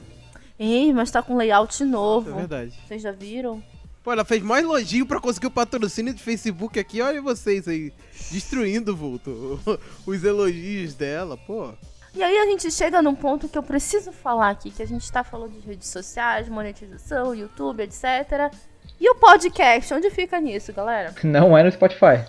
Ei, 0.58 0.92
mas 0.92 1.10
tá 1.10 1.22
com 1.22 1.36
layout 1.36 1.82
É 1.82 1.86
novo. 1.86 2.34
verdade. 2.34 2.72
Vocês 2.88 3.02
já 3.02 3.12
viram? 3.12 3.62
Pô, 4.02 4.10
ela 4.12 4.24
fez 4.24 4.42
mais 4.42 4.64
elogio 4.64 5.04
pra 5.04 5.20
conseguir 5.20 5.48
o 5.48 5.50
patrocínio 5.50 6.14
de 6.14 6.22
Facebook 6.22 6.78
aqui. 6.78 7.02
Olha 7.02 7.20
vocês 7.20 7.68
aí, 7.68 7.92
destruindo, 8.30 8.96
Vulto, 8.96 9.60
os 10.06 10.24
elogios 10.24 10.94
dela, 10.94 11.36
pô. 11.36 11.70
E 12.14 12.22
aí 12.22 12.38
a 12.38 12.46
gente 12.46 12.70
chega 12.70 13.02
num 13.02 13.14
ponto 13.14 13.46
que 13.48 13.58
eu 13.58 13.62
preciso 13.62 14.10
falar 14.12 14.48
aqui, 14.50 14.70
que 14.70 14.82
a 14.82 14.86
gente 14.86 15.10
tá 15.12 15.22
falando 15.22 15.52
de 15.60 15.66
redes 15.66 15.88
sociais, 15.88 16.48
monetização, 16.48 17.34
YouTube, 17.34 17.82
etc. 17.82 18.50
E 18.98 19.10
o 19.10 19.14
podcast, 19.14 19.92
onde 19.92 20.10
fica 20.10 20.40
nisso, 20.40 20.72
galera? 20.72 21.14
Não 21.22 21.56
é 21.56 21.62
no 21.62 21.70
Spotify. 21.70 22.24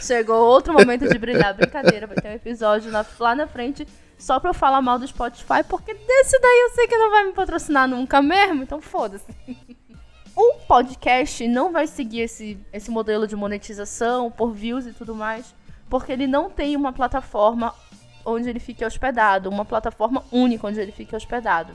Chegou 0.00 0.36
outro 0.36 0.72
momento 0.72 1.08
de 1.08 1.18
brilhar. 1.18 1.54
Brincadeira, 1.54 2.06
vai 2.06 2.16
ter 2.16 2.28
um 2.28 2.34
episódio 2.34 2.90
lá, 2.90 3.06
lá 3.18 3.34
na 3.34 3.46
frente 3.46 3.86
só 4.18 4.38
pra 4.38 4.50
eu 4.50 4.54
falar 4.54 4.82
mal 4.82 4.98
do 4.98 5.06
Spotify, 5.06 5.64
porque 5.66 5.94
desse 5.94 6.38
daí 6.38 6.60
eu 6.60 6.74
sei 6.74 6.86
que 6.86 6.96
não 6.96 7.10
vai 7.10 7.24
me 7.24 7.32
patrocinar 7.32 7.88
nunca 7.88 8.20
mesmo, 8.20 8.62
então 8.62 8.80
foda-se. 8.80 9.24
O 10.36 10.54
podcast 10.68 11.48
não 11.48 11.72
vai 11.72 11.86
seguir 11.86 12.20
esse, 12.20 12.58
esse 12.70 12.90
modelo 12.90 13.26
de 13.26 13.34
monetização 13.34 14.30
por 14.30 14.52
views 14.52 14.86
e 14.86 14.92
tudo 14.92 15.14
mais, 15.14 15.54
porque 15.88 16.12
ele 16.12 16.26
não 16.26 16.50
tem 16.50 16.76
uma 16.76 16.92
plataforma 16.92 17.74
onde 18.24 18.48
ele 18.50 18.60
fique 18.60 18.84
hospedado, 18.84 19.48
uma 19.48 19.64
plataforma 19.64 20.22
única 20.30 20.66
onde 20.66 20.78
ele 20.78 20.92
fique 20.92 21.16
hospedado. 21.16 21.72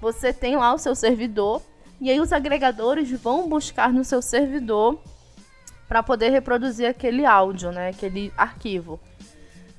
Você 0.00 0.32
tem 0.32 0.56
lá 0.56 0.74
o 0.74 0.78
seu 0.78 0.94
servidor 0.94 1.62
e 2.00 2.10
aí 2.10 2.20
os 2.20 2.32
agregadores 2.32 3.10
vão 3.10 3.48
buscar 3.48 3.92
no 3.92 4.04
seu 4.04 4.20
servidor 4.20 5.00
para 5.88 6.02
poder 6.02 6.30
reproduzir 6.30 6.88
aquele 6.88 7.24
áudio, 7.24 7.70
né, 7.70 7.88
aquele 7.88 8.32
arquivo. 8.36 8.98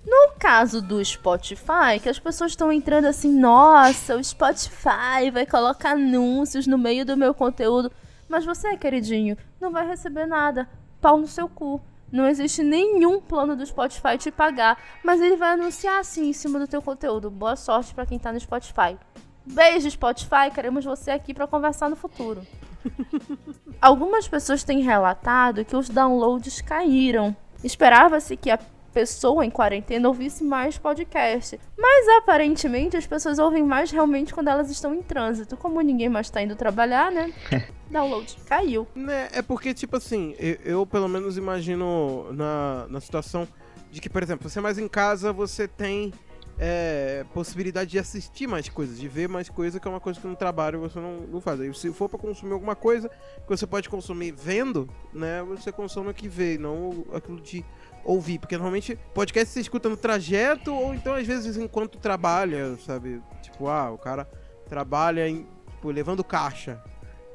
No 0.05 0.33
caso 0.39 0.81
do 0.81 1.03
Spotify, 1.03 1.99
que 2.01 2.09
as 2.09 2.19
pessoas 2.19 2.51
estão 2.51 2.71
entrando 2.71 3.05
assim, 3.05 3.31
nossa, 3.31 4.15
o 4.15 4.23
Spotify 4.23 5.31
vai 5.33 5.47
colocar 5.47 5.91
anúncios 5.91 6.67
no 6.67 6.77
meio 6.77 7.03
do 7.03 7.17
meu 7.17 7.33
conteúdo, 7.33 7.91
mas 8.29 8.45
você, 8.45 8.77
queridinho, 8.77 9.35
não 9.59 9.71
vai 9.71 9.87
receber 9.87 10.27
nada. 10.27 10.69
Pau 11.01 11.17
no 11.17 11.27
seu 11.27 11.49
cu. 11.49 11.81
Não 12.11 12.27
existe 12.27 12.63
nenhum 12.63 13.19
plano 13.19 13.55
do 13.55 13.65
Spotify 13.65 14.17
te 14.17 14.31
pagar, 14.31 14.79
mas 15.03 15.19
ele 15.19 15.35
vai 15.35 15.53
anunciar 15.53 15.99
assim 15.99 16.29
em 16.29 16.33
cima 16.33 16.59
do 16.59 16.67
teu 16.67 16.81
conteúdo. 16.81 17.31
Boa 17.31 17.55
sorte 17.55 17.93
para 17.93 18.05
quem 18.05 18.19
tá 18.19 18.31
no 18.31 18.39
Spotify. 18.39 18.97
Beijo, 19.45 19.89
Spotify, 19.89 20.49
queremos 20.53 20.83
você 20.83 21.11
aqui 21.11 21.33
para 21.33 21.47
conversar 21.47 21.89
no 21.89 21.95
futuro. 21.95 22.41
Algumas 23.81 24.27
pessoas 24.27 24.63
têm 24.63 24.81
relatado 24.81 25.63
que 25.63 25.75
os 25.75 25.89
downloads 25.89 26.61
caíram. 26.61 27.35
Esperava-se 27.63 28.35
que 28.35 28.49
a 28.49 28.59
pessoa 28.95 29.45
em 29.45 29.51
quarentena 29.51 30.07
ouvisse 30.07 30.43
mais 30.43 30.77
podcast. 30.77 31.59
Mas 31.77 32.07
aparentemente 32.17 32.95
as 32.95 33.05
pessoas 33.05 33.37
ouvem 33.39 33.61
mais 33.61 33.91
realmente 33.91 34.33
quando 34.33 34.47
elas 34.47 34.71
estão 34.71 34.95
em 34.95 35.01
trânsito. 35.01 35.57
Como 35.57 35.81
ninguém 35.81 36.07
mais 36.07 36.29
tá 36.29 36.41
indo 36.41 36.55
trabalhar, 36.55 37.11
né? 37.11 37.33
Download 37.91 38.35
caiu. 38.45 38.87
Né, 38.95 39.27
é 39.31 39.41
porque, 39.41 39.73
tipo 39.73 39.97
assim, 39.97 40.33
eu, 40.39 40.57
eu 40.63 40.85
pelo 40.85 41.07
menos 41.07 41.37
imagino 41.37 42.31
na, 42.31 42.87
na 42.89 42.99
situação 43.01 43.47
de 43.91 44.01
que, 44.01 44.09
por 44.09 44.23
exemplo, 44.23 44.49
você 44.49 44.59
é 44.59 44.61
mais 44.61 44.77
em 44.77 44.87
casa, 44.87 45.31
você 45.31 45.67
tem 45.67 46.13
é, 46.57 47.25
possibilidade 47.33 47.91
de 47.91 47.99
assistir 47.99 48.47
mais 48.47 48.69
coisas, 48.69 48.97
de 48.97 49.07
ver 49.07 49.27
mais 49.27 49.49
coisas, 49.49 49.79
que 49.79 49.87
é 49.87 49.91
uma 49.91 49.99
coisa 49.99 50.19
que 50.19 50.27
no 50.27 50.35
trabalho 50.35 50.79
você 50.79 50.99
não, 50.99 51.21
não 51.21 51.41
faz. 51.41 51.59
Aí, 51.59 51.73
se 51.73 51.91
for 51.91 52.07
para 52.07 52.19
consumir 52.19 52.53
alguma 52.53 52.75
coisa 52.75 53.09
que 53.09 53.47
você 53.47 53.67
pode 53.67 53.89
consumir 53.89 54.31
vendo, 54.31 54.89
né, 55.13 55.43
você 55.43 55.71
consome 55.71 56.09
o 56.09 56.13
que 56.13 56.27
vê, 56.27 56.57
não 56.57 57.05
aquilo 57.13 57.41
de 57.41 57.65
ouvir. 58.03 58.39
Porque 58.39 58.55
normalmente 58.55 58.97
podcast 59.13 59.53
você 59.53 59.59
escuta 59.59 59.89
no 59.89 59.97
trajeto 59.97 60.73
ou 60.73 60.93
então 60.93 61.13
às 61.13 61.27
vezes 61.27 61.57
enquanto 61.57 61.97
trabalha, 61.97 62.77
sabe? 62.77 63.21
Tipo, 63.41 63.67
ah, 63.67 63.91
o 63.91 63.97
cara 63.97 64.25
trabalha 64.69 65.27
em, 65.27 65.45
tipo, 65.71 65.91
levando 65.91 66.23
caixa. 66.23 66.81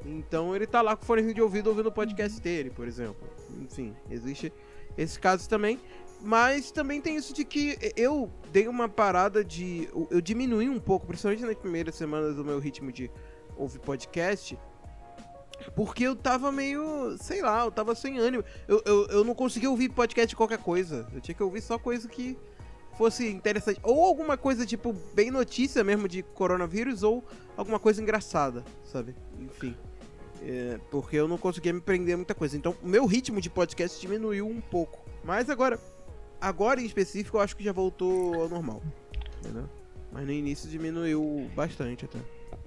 Então 0.05 0.57
ele 0.57 0.67
tá 0.67 0.81
lá 0.81 0.97
com 0.97 1.05
fone 1.05 1.35
de 1.35 1.43
ouvido 1.43 1.69
ouvindo 1.69 1.89
o 1.89 1.93
podcast 1.93 2.41
dele, 2.41 2.71
por 2.71 2.89
exemplo. 2.89 3.29
Enfim, 3.61 3.95
existe 4.11 4.51
esse 4.97 5.19
caso 5.19 5.47
também. 5.49 5.79
Mas 6.23 6.71
também 6.71 7.01
tem 7.01 7.17
isso 7.17 7.33
de 7.33 7.45
que 7.45 7.79
eu 7.97 8.31
dei 8.53 8.69
uma 8.69 8.89
parada 8.89 9.45
de. 9.45 9.89
Eu 10.11 10.21
diminui 10.21 10.69
um 10.69 10.79
pouco, 10.79 11.07
principalmente 11.07 11.45
nas 11.45 11.57
primeiras 11.57 11.95
semanas 11.95 12.37
do 12.37 12.45
meu 12.45 12.59
ritmo 12.59 12.93
de 12.93 13.11
ouvir 13.57 13.79
podcast. 13.79 14.59
Porque 15.75 16.05
eu 16.05 16.17
tava 16.17 16.51
meio. 16.53 17.17
sei 17.19 17.43
lá, 17.43 17.65
eu 17.65 17.71
tava 17.71 17.95
sem 17.95 18.19
ânimo. 18.19 18.45
Eu, 18.69 18.83
eu, 18.85 19.07
eu 19.09 19.25
não 19.25 19.35
conseguia 19.35 19.71
ouvir 19.71 19.89
podcast 19.89 20.29
de 20.29 20.37
qualquer 20.37 20.59
coisa. 20.59 21.09
Eu 21.15 21.21
tinha 21.21 21.35
que 21.35 21.43
ouvir 21.43 21.63
só 21.63 21.79
coisa 21.79 22.09
que 22.09 22.39
fosse 22.97 23.27
interessante. 23.29 23.81
Ou 23.83 24.05
alguma 24.05 24.37
coisa, 24.37 24.67
tipo, 24.67 24.93
bem 25.15 25.31
notícia 25.31 25.83
mesmo 25.83 26.07
de 26.07 26.23
coronavírus, 26.23 27.03
ou 27.03 27.25
alguma 27.57 27.79
coisa 27.79 28.03
engraçada, 28.03 28.63
sabe? 28.85 29.15
Enfim. 29.39 29.75
É, 30.43 30.79
porque 30.91 31.17
eu 31.17 31.29
não 31.29 31.37
conseguia 31.37 31.73
me 31.73 31.81
prender 31.81 32.17
muita 32.17 32.35
coisa. 32.35 32.57
Então, 32.57 32.75
o 32.83 32.89
meu 32.89 33.07
ritmo 33.07 33.41
de 33.41 33.51
podcast 33.51 34.01
diminuiu 34.01 34.47
um 34.47 34.61
pouco. 34.61 35.01
Mas 35.23 35.51
agora, 35.51 35.79
agora 36.41 36.81
em 36.81 36.87
específico, 36.87 37.37
eu 37.37 37.41
acho 37.41 37.57
que 37.57 37.65
já 37.65 37.73
voltou 37.73 38.43
ao 38.43 38.49
normal. 38.49 38.83
Entendeu? 39.41 39.65
Mas 40.13 40.27
no 40.27 40.33
início 40.33 40.69
diminuiu 40.69 41.49
bastante 41.55 42.05
até. 42.05 42.19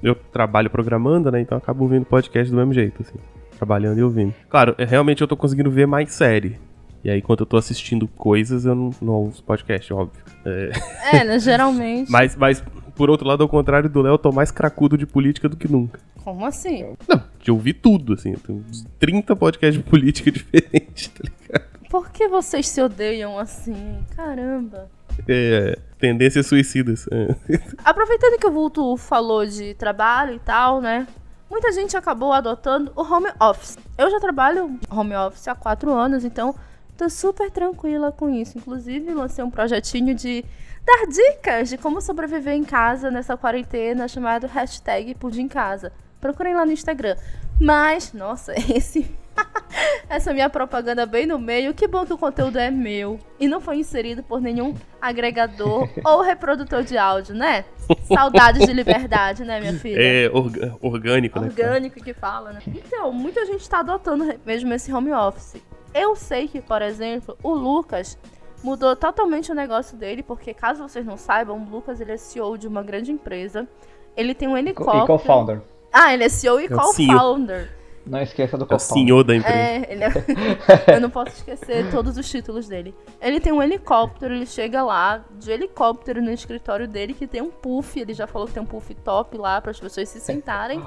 Eu 0.02 0.16
trabalho 0.16 0.70
programando, 0.70 1.32
né? 1.32 1.42
Então 1.42 1.58
eu 1.58 1.62
acabo 1.62 1.84
ouvindo 1.84 2.06
podcast 2.06 2.52
do 2.52 2.58
mesmo 2.58 2.74
jeito, 2.74 3.02
assim. 3.02 3.18
Trabalhando 3.58 4.00
e 4.00 4.04
ouvindo. 4.04 4.34
Claro, 4.50 4.76
é, 4.78 4.86
realmente 4.86 5.22
eu 5.22 5.28
tô 5.28 5.36
conseguindo 5.36 5.70
ver 5.70 5.86
mais 5.86 6.12
série. 6.12 6.60
E 7.04 7.10
aí, 7.10 7.22
quando 7.22 7.42
eu 7.42 7.46
tô 7.46 7.58
assistindo 7.58 8.08
coisas, 8.08 8.66
eu 8.66 8.74
não, 8.74 8.90
não 9.02 9.14
ouço 9.14 9.44
podcast, 9.44 9.94
óbvio. 9.94 10.24
É, 10.46 10.72
É, 11.12 11.24
né? 11.26 11.38
Geralmente. 11.38 12.08
mas, 12.12 12.34
mas, 12.38 12.64
por 12.96 13.10
outro 13.10 13.28
lado, 13.28 13.44
ao 13.44 13.50
contrário 13.50 13.90
do 13.90 14.02
Léo, 14.02 14.14
eu 14.14 14.18
tô 14.18 14.32
mais 14.32 14.52
cracudo 14.52 14.98
de 14.98 15.06
política 15.06 15.50
do 15.50 15.58
que 15.58 15.70
nunca. 15.70 16.00
Como 16.24 16.46
assim? 16.46 16.96
Não, 17.08 17.22
de 17.42 17.52
ouvir 17.52 17.74
tudo, 17.74 18.14
assim. 18.14 18.32
Eu 18.32 18.40
tenho 18.40 18.64
uns 18.70 18.86
30 19.00 19.36
podcasts 19.36 19.84
de 19.84 19.90
política 19.90 20.32
diferentes, 20.32 21.10
tá 21.10 21.24
ligado? 21.24 21.73
Por 21.94 22.10
que 22.10 22.28
vocês 22.28 22.68
se 22.68 22.82
odeiam 22.82 23.38
assim? 23.38 24.04
Caramba. 24.16 24.90
É, 25.30 25.78
tendências 26.00 26.48
suicidas. 26.48 27.06
é. 27.12 27.36
Aproveitando 27.86 28.40
que 28.40 28.48
o 28.48 28.52
Vulto 28.52 28.98
falou 28.98 29.46
de 29.46 29.76
trabalho 29.76 30.34
e 30.34 30.40
tal, 30.40 30.82
né? 30.82 31.06
Muita 31.48 31.72
gente 31.72 31.96
acabou 31.96 32.34
adotando 32.34 32.92
o 32.96 33.04
home 33.04 33.30
office. 33.40 33.78
Eu 33.96 34.10
já 34.10 34.20
trabalho 34.20 34.80
home 34.90 35.16
office 35.16 35.48
há 35.48 35.54
quatro 35.54 35.94
anos, 35.94 36.26
então 36.26 36.56
tô 36.98 37.08
super 37.12 37.52
tranquila 37.52 38.12
com 38.12 38.28
isso. 38.28 38.58
Inclusive, 38.58 39.14
lancei 39.14 39.44
um 39.44 39.52
projetinho 39.52 40.16
de 40.16 40.44
dar 40.84 41.06
dicas 41.06 41.70
de 41.70 41.78
como 41.78 42.02
sobreviver 42.02 42.56
em 42.56 42.64
casa 42.64 43.12
nessa 43.12 43.38
quarentena 43.38 44.08
chamado 44.08 44.48
hashtag 44.48 45.14
Pudim 45.14 45.44
em 45.44 45.48
Casa. 45.48 45.92
Procurem 46.20 46.56
lá 46.56 46.66
no 46.66 46.72
Instagram. 46.72 47.18
Mas, 47.62 48.14
nossa, 48.14 48.52
esse. 48.76 49.16
Essa 50.10 50.34
minha 50.34 50.50
propaganda 50.50 51.06
bem 51.06 51.26
no 51.26 51.40
meio. 51.40 51.74
Que 51.74 51.88
bom 51.88 52.06
que 52.06 52.14
o 52.14 52.18
conteúdo 52.18 52.60
é 52.60 52.70
meu 52.70 53.20
e 53.40 53.48
não 53.48 53.60
foi 53.60 53.78
inserido 53.78 54.22
por 54.22 54.40
nenhum 54.40 54.74
agregador 55.02 55.90
ou 56.06 56.22
reprodutor 56.22 56.84
de 56.84 56.98
áudio, 56.98 57.34
né? 57.36 57.66
Saudades 58.14 58.66
de 58.66 58.74
liberdade, 58.74 59.44
né, 59.44 59.60
minha 59.60 59.74
filha? 59.74 59.98
É 60.00 60.30
orga- 60.32 60.76
orgânico, 60.82 61.40
né? 61.40 61.48
orgânico 61.48 62.00
que 62.02 62.14
fala, 62.14 62.54
né? 62.54 62.60
Então, 62.68 63.12
muita 63.12 63.46
gente 63.46 63.68
tá 63.70 63.80
adotando 63.80 64.34
mesmo 64.46 64.74
esse 64.74 64.94
home 64.94 65.12
office. 65.12 65.56
Eu 65.94 66.16
sei 66.16 66.48
que, 66.48 66.62
por 66.62 66.82
exemplo, 66.82 67.38
o 67.44 67.54
Lucas 67.54 68.18
mudou 68.64 68.96
totalmente 68.96 69.52
o 69.52 69.56
negócio 69.56 69.98
dele, 69.98 70.24
porque 70.24 70.54
caso 70.54 70.88
vocês 70.88 71.06
não 71.06 71.18
saibam, 71.18 71.58
o 71.62 71.70
Lucas 71.70 72.00
ele 72.00 72.14
é 72.14 72.18
CEO 72.18 72.58
de 72.58 72.68
uma 72.68 72.82
grande 72.82 73.12
empresa. 73.12 73.68
Ele 74.16 74.34
tem 74.34 74.48
um 74.48 74.56
E 74.56 74.60
helicóptero. 74.60 75.06
co-founder. 75.08 75.62
Ah, 75.92 76.14
ele 76.14 76.24
é 76.24 76.30
CEO 76.30 76.60
e 76.62 76.66
É 76.66 76.70
co-founder. 76.70 77.72
Não 78.06 78.22
esqueça 78.22 78.58
do 78.58 78.64
É 78.64 78.66
o 78.66 78.68
co-founder. 78.68 79.04
senhor 79.06 79.24
da 79.24 79.36
empresa. 79.36 79.58
É, 79.58 79.88
ele 79.90 80.04
é... 80.04 80.12
Eu 80.96 81.02
não 81.02 81.10
posso 81.10 81.32
esquecer 81.38 81.90
todos 81.90 82.18
os 82.18 82.30
títulos 82.30 82.68
dele. 82.68 82.94
Ele 83.22 83.40
tem 83.40 83.54
um 83.54 83.62
helicóptero, 83.62 84.34
ele 84.34 84.46
chega 84.46 84.84
lá 84.84 85.24
de 85.40 85.52
helicóptero 85.52 86.22
no 86.22 86.32
escritório 86.32 86.88
dele, 86.88 87.14
que 87.14 87.26
tem 87.26 87.42
um 87.42 87.50
puff. 87.50 88.00
Ele 88.00 88.14
já 88.14 88.28
falou 88.28 88.48
que 88.48 88.54
tem 88.54 88.62
um 88.62 88.66
puff 88.66 88.94
top 88.96 89.38
lá 89.38 89.62
para 89.62 89.72
as 89.72 89.80
pessoas 89.80 90.10
se 90.10 90.20
sentarem. 90.20 90.82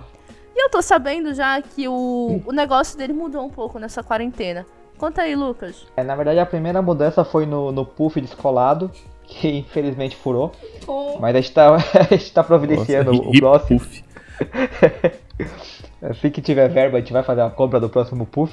E 0.54 0.62
eu 0.62 0.70
tô 0.70 0.80
sabendo 0.82 1.32
já 1.34 1.60
que 1.60 1.88
o, 1.88 2.40
o 2.46 2.52
negócio 2.52 2.96
dele 2.98 3.12
mudou 3.12 3.44
um 3.44 3.50
pouco 3.50 3.78
nessa 3.78 4.02
quarentena. 4.02 4.66
Conta 4.98 5.22
aí, 5.22 5.34
Lucas. 5.36 5.86
É, 5.96 6.02
na 6.02 6.14
verdade, 6.16 6.38
a 6.38 6.46
primeira 6.46 6.80
mudança 6.80 7.24
foi 7.24 7.44
no, 7.44 7.70
no 7.70 7.84
puff 7.84 8.18
descolado, 8.20 8.90
que 9.24 9.58
infelizmente 9.58 10.16
furou. 10.16 10.52
Mas 11.20 11.34
a 11.36 11.40
gente 11.40 11.52
tá, 11.52 11.76
a 11.98 12.02
gente 12.14 12.32
tá 12.32 12.42
providenciando 12.42 13.12
Nossa, 13.12 13.24
o 13.24 13.30
hip 13.30 13.40
próximo. 13.40 13.80
puff. 13.80 14.04
Assim 16.02 16.30
que 16.30 16.42
tiver 16.42 16.68
verba, 16.68 16.98
a 16.98 17.00
gente 17.00 17.12
vai 17.12 17.22
fazer 17.22 17.40
a 17.40 17.50
compra 17.50 17.80
do 17.80 17.88
próximo 17.88 18.26
puff. 18.26 18.52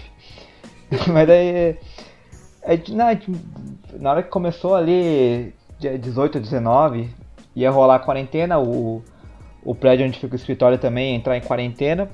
Mas 1.11 1.27
daí. 1.27 1.77
a 2.65 2.75
gente- 2.75 2.99
a 3.01 3.13
gente- 3.13 3.31
na 3.99 4.11
hora 4.11 4.23
que 4.23 4.29
começou 4.29 4.75
ali, 4.75 5.53
dia 5.79 5.97
18, 5.97 6.39
19, 6.39 7.09
ia 7.55 7.69
rolar 7.69 7.95
a 7.95 7.99
quarentena, 7.99 8.59
o, 8.59 9.03
o 9.63 9.75
prédio 9.75 10.05
onde 10.05 10.19
fica 10.19 10.33
o 10.33 10.35
escritório 10.37 10.77
também 10.77 11.11
ia 11.11 11.17
entrar 11.17 11.37
em 11.37 11.41
quarentena. 11.41 12.09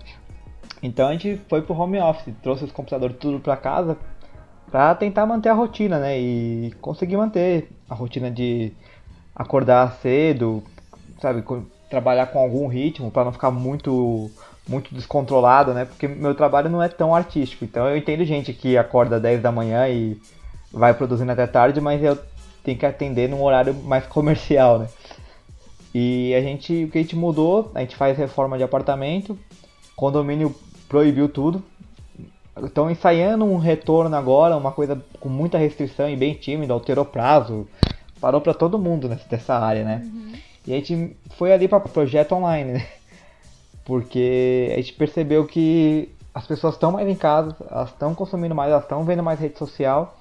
Então 0.81 1.07
a 1.07 1.11
gente 1.11 1.39
foi 1.49 1.61
pro 1.61 1.75
home 1.77 1.99
office, 1.99 2.33
trouxe 2.41 2.63
os 2.65 2.71
computadores 2.71 3.17
tudo 3.17 3.39
pra 3.39 3.55
casa 3.57 3.97
pra 4.71 4.93
tentar 4.95 5.25
manter 5.25 5.49
a 5.49 5.53
rotina, 5.53 5.99
né? 5.99 6.19
E 6.19 6.71
conseguir 6.79 7.17
manter 7.17 7.69
a 7.89 7.93
rotina 7.95 8.29
de 8.31 8.71
acordar 9.35 9.93
cedo, 10.01 10.63
sabe, 11.21 11.43
trabalhar 11.89 12.27
com 12.27 12.39
algum 12.39 12.67
ritmo 12.67 13.09
pra 13.11 13.25
não 13.25 13.31
ficar 13.31 13.51
muito 13.51 14.29
muito 14.69 14.93
descontrolado, 14.93 15.73
né? 15.73 15.85
Porque 15.85 16.07
meu 16.07 16.35
trabalho 16.35 16.69
não 16.69 16.81
é 16.81 16.87
tão 16.87 17.13
artístico. 17.13 17.65
Então 17.65 17.89
eu 17.89 17.97
entendo 17.97 18.23
gente 18.23 18.53
que 18.53 18.77
acorda 18.77 19.19
10 19.19 19.41
da 19.41 19.51
manhã 19.51 19.89
e 19.89 20.21
vai 20.71 20.93
produzindo 20.93 21.31
até 21.31 21.47
tarde, 21.47 21.81
mas 21.81 22.01
eu 22.03 22.17
tenho 22.63 22.77
que 22.77 22.85
atender 22.85 23.27
num 23.27 23.41
horário 23.41 23.73
mais 23.73 24.05
comercial, 24.07 24.79
né? 24.79 24.87
E 25.93 26.35
a 26.35 26.41
gente, 26.41 26.85
o 26.85 26.91
que 26.91 26.99
a 26.99 27.01
gente 27.01 27.15
mudou, 27.15 27.71
a 27.73 27.79
gente 27.79 27.95
faz 27.95 28.15
reforma 28.15 28.57
de 28.57 28.63
apartamento, 28.63 29.37
condomínio 29.95 30.55
proibiu 30.87 31.27
tudo. 31.27 31.63
Estão 32.63 32.91
ensaiando 32.91 33.45
um 33.45 33.57
retorno 33.57 34.15
agora, 34.15 34.55
uma 34.55 34.71
coisa 34.71 35.01
com 35.19 35.29
muita 35.29 35.57
restrição 35.57 36.07
e 36.07 36.15
bem 36.15 36.35
tímida, 36.35 36.73
alterou 36.73 37.05
prazo, 37.05 37.67
parou 38.21 38.39
pra 38.39 38.53
todo 38.53 38.77
mundo 38.77 39.09
nessa, 39.31 39.55
área, 39.55 39.83
né? 39.83 40.07
E 40.67 40.73
a 40.73 40.75
gente 40.75 41.15
foi 41.37 41.51
ali 41.51 41.67
para 41.67 41.79
projeto 41.79 42.33
online, 42.33 42.73
né? 42.73 42.87
Porque 43.89 44.69
a 44.71 44.75
gente 44.75 44.93
percebeu 44.93 45.47
que 45.47 46.13
as 46.31 46.45
pessoas 46.45 46.75
estão 46.75 46.91
mais 46.91 47.07
em 47.09 47.15
casa, 47.15 47.55
elas 47.71 47.89
estão 47.89 48.13
consumindo 48.13 48.53
mais, 48.53 48.69
elas 48.69 48.83
estão 48.83 49.03
vendo 49.03 49.23
mais 49.23 49.39
rede 49.39 49.57
social. 49.57 50.15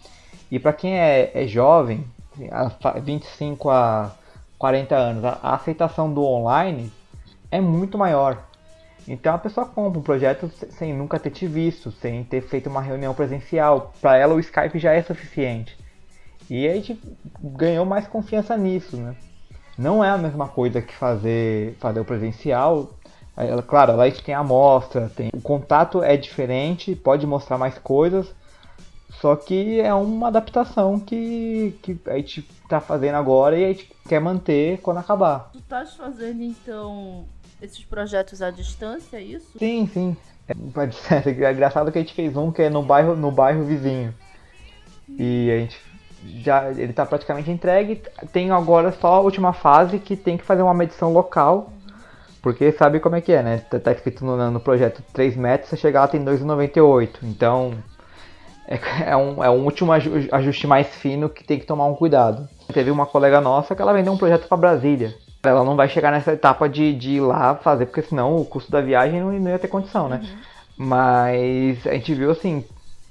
E 0.51 0.59
para 0.59 0.73
quem 0.73 0.99
é, 0.99 1.31
é 1.35 1.47
jovem, 1.47 2.03
a 2.51 2.71
fa- 2.71 2.93
25 2.99 3.69
a 3.69 4.11
40 4.59 4.97
anos, 4.97 5.23
a, 5.23 5.39
a 5.43 5.55
aceitação 5.57 6.11
do 6.11 6.25
online 6.25 6.91
é 7.51 7.61
muito 7.61 7.99
maior. 7.99 8.43
Então 9.07 9.35
a 9.35 9.39
pessoa 9.39 9.66
compra 9.66 9.99
um 10.01 10.03
projeto 10.03 10.49
se- 10.49 10.73
sem 10.73 10.95
nunca 10.95 11.19
ter 11.19 11.29
te 11.31 11.47
visto, 11.47 11.93
sem 11.93 12.25
ter 12.25 12.41
feito 12.41 12.71
uma 12.71 12.81
reunião 12.81 13.12
presencial. 13.12 13.93
Para 14.01 14.16
ela 14.16 14.35
o 14.35 14.41
Skype 14.41 14.79
já 14.79 14.95
é 14.95 15.03
suficiente. 15.03 15.77
E 16.49 16.66
a 16.66 16.73
gente 16.73 16.99
ganhou 17.39 17.85
mais 17.85 18.07
confiança 18.09 18.57
nisso, 18.57 18.97
né? 18.97 19.14
Não 19.77 20.03
é 20.03 20.09
a 20.09 20.19
mesma 20.19 20.49
coisa 20.49 20.81
que 20.83 20.93
fazer, 20.95 21.77
fazer 21.79 22.01
o 22.01 22.05
presencial. 22.05 22.91
Ela- 23.39 23.62
Claro, 23.62 23.97
lá 23.97 24.05
a 24.05 24.09
gente 24.09 24.22
tem 24.22 24.34
a 24.34 24.41
amostra, 24.41 25.11
tem, 25.14 25.30
o 25.32 25.41
contato 25.41 26.03
é 26.03 26.16
diferente, 26.16 26.95
pode 26.97 27.26
mostrar 27.26 27.57
mais 27.57 27.78
coisas, 27.78 28.34
só 29.20 29.36
que 29.36 29.80
é 29.80 29.95
uma 29.95 30.28
adaptação 30.28 30.99
que, 30.99 31.78
que 31.82 31.99
a 32.07 32.16
gente 32.16 32.43
tá 32.68 32.80
fazendo 32.80 33.14
agora 33.14 33.57
e 33.57 33.64
a 33.64 33.68
gente 33.68 33.91
quer 34.09 34.20
manter 34.20 34.78
quando 34.80 34.99
acabar. 34.99 35.51
Tu 35.53 35.59
estás 35.59 35.95
fazendo, 35.95 36.43
então, 36.43 37.24
esses 37.62 37.84
projetos 37.84 38.43
à 38.43 38.51
distância, 38.51 39.16
é 39.16 39.22
isso? 39.22 39.59
Sim, 39.59 39.89
sim. 39.93 40.16
É, 40.49 40.55
pode 40.72 40.95
ser. 40.97 41.26
É 41.45 41.53
engraçado 41.53 41.93
que 41.93 41.99
a 41.99 42.01
gente 42.01 42.14
fez 42.14 42.36
um 42.36 42.51
que 42.51 42.62
é 42.62 42.70
no 42.70 42.82
bairro, 42.82 43.14
no 43.14 43.30
bairro 43.30 43.64
vizinho. 43.64 44.12
E 45.09 45.51
a 45.51 45.59
gente 45.59 45.78
já 46.43 46.70
ele 46.70 46.93
tá 46.93 47.07
praticamente 47.07 47.51
entregue. 47.51 48.03
Tem 48.32 48.51
agora 48.51 48.93
só 48.93 49.14
a 49.14 49.20
última 49.20 49.53
fase 49.53 49.99
que 49.99 50.16
tem 50.16 50.36
que 50.36 50.45
fazer 50.45 50.62
uma 50.62 50.74
medição 50.74 51.12
local. 51.12 51.72
Porque 52.43 52.72
sabe 52.72 53.01
como 53.01 53.16
é 53.16 53.20
que 53.20 53.32
é, 53.32 53.43
né? 53.43 53.59
Tá, 53.59 53.78
tá 53.78 53.93
escrito 53.93 54.24
no, 54.24 54.51
no 54.51 54.61
projeto 54.61 55.03
3 55.12 55.36
metros, 55.36 55.70
você 55.70 55.76
chegar 55.76 56.01
lá 56.03 56.09
tem 56.09 56.24
2,98. 56.24 57.11
Então 57.22 57.74
é, 58.68 59.11
é, 59.11 59.16
um, 59.16 59.43
é 59.43 59.51
um 59.51 59.64
último 59.64 59.93
ajuste 59.93 60.66
mais 60.66 60.86
fino 60.89 61.30
que 61.30 61.43
tem 61.43 61.59
que 61.59 61.66
tomar 61.66 61.86
um 61.86 61.95
cuidado. 61.95 62.47
Teve 62.72 62.91
uma 62.91 63.07
colega 63.07 63.41
nossa 63.41 63.74
que 63.74 63.80
ela 63.80 63.95
vendeu 63.95 64.12
um 64.12 64.18
projeto 64.18 64.47
para 64.47 64.57
Brasília. 64.59 65.14
Ela 65.43 65.64
não 65.64 65.74
vai 65.74 65.89
chegar 65.89 66.12
nessa 66.12 66.32
etapa 66.32 66.68
de, 66.68 66.93
de 66.93 67.12
ir 67.12 67.20
lá 67.20 67.55
fazer, 67.55 67.86
porque 67.86 68.03
senão 68.03 68.36
o 68.36 68.45
custo 68.45 68.70
da 68.70 68.80
viagem 68.82 69.20
não, 69.20 69.32
não 69.32 69.51
ia 69.51 69.59
ter 69.59 69.68
condição, 69.68 70.09
né? 70.09 70.20
Uhum. 70.22 70.86
Mas 70.86 71.86
a 71.86 71.95
gente 71.95 72.14
viu 72.14 72.30
assim 72.30 72.62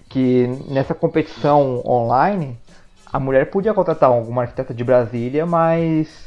que 0.08 0.48
nessa 0.70 0.94
competição 0.94 1.82
online 1.86 2.58
a 3.12 3.20
mulher 3.20 3.50
podia 3.50 3.74
contratar 3.74 4.10
alguma 4.10 4.44
arquiteta 4.44 4.74
de 4.74 4.84
Brasília, 4.84 5.46
mas 5.46 6.27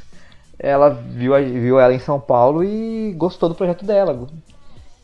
ela 0.63 0.91
viu, 0.91 1.33
viu 1.43 1.81
ela 1.81 1.95
em 1.95 1.99
São 1.99 2.21
Paulo 2.21 2.63
e 2.63 3.15
gostou 3.17 3.49
do 3.49 3.55
projeto 3.55 3.85
dela. 3.85 4.29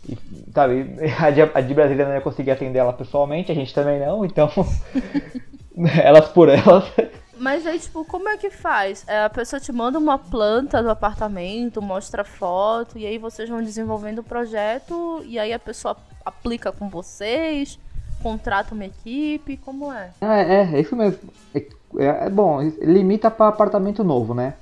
E, 0.07 0.17
sabe, 0.53 0.99
a 1.19 1.31
de, 1.31 1.43
a 1.43 1.61
de 1.61 1.75
Brasília 1.75 2.05
não 2.05 2.15
ia 2.15 2.21
conseguir 2.21 2.51
atender 2.51 2.79
ela 2.79 2.93
pessoalmente, 2.93 3.51
a 3.51 3.55
gente 3.55 3.75
também 3.75 3.99
não, 3.99 4.25
então 4.25 4.51
elas 6.03 6.29
por 6.29 6.49
elas. 6.49 6.85
Mas 7.39 7.67
aí, 7.67 7.79
tipo, 7.79 8.05
como 8.05 8.29
é 8.29 8.37
que 8.37 8.51
faz? 8.51 9.05
É, 9.07 9.25
a 9.25 9.31
pessoa 9.31 9.61
te 9.61 9.73
manda 9.73 9.99
uma 9.99 10.19
planta 10.19 10.83
do 10.83 10.91
apartamento, 10.91 11.83
mostra 11.83 12.25
foto, 12.25 12.99
e 12.99 13.07
aí 13.07 13.19
vocês 13.19 13.49
vão 13.49 13.63
desenvolvendo 13.63 14.21
o 14.21 14.25
projeto, 14.25 15.23
e 15.25 15.39
aí 15.39 15.53
a 15.53 15.59
pessoa 15.59 15.97
aplica 16.25 16.73
com 16.73 16.89
vocês, 16.89 17.79
contrata 18.23 18.75
uma 18.75 18.87
equipe, 18.87 19.59
como 19.59 19.93
é? 19.93 20.11
É, 20.21 20.55
é, 20.55 20.75
é 20.75 20.81
isso 20.81 20.97
mesmo. 20.97 21.31
É, 21.55 21.59
é, 21.99 22.27
é 22.27 22.31
bom, 22.31 22.61
limita 22.81 23.31
para 23.31 23.49
apartamento 23.49 24.03
novo, 24.03 24.35
né? 24.35 24.55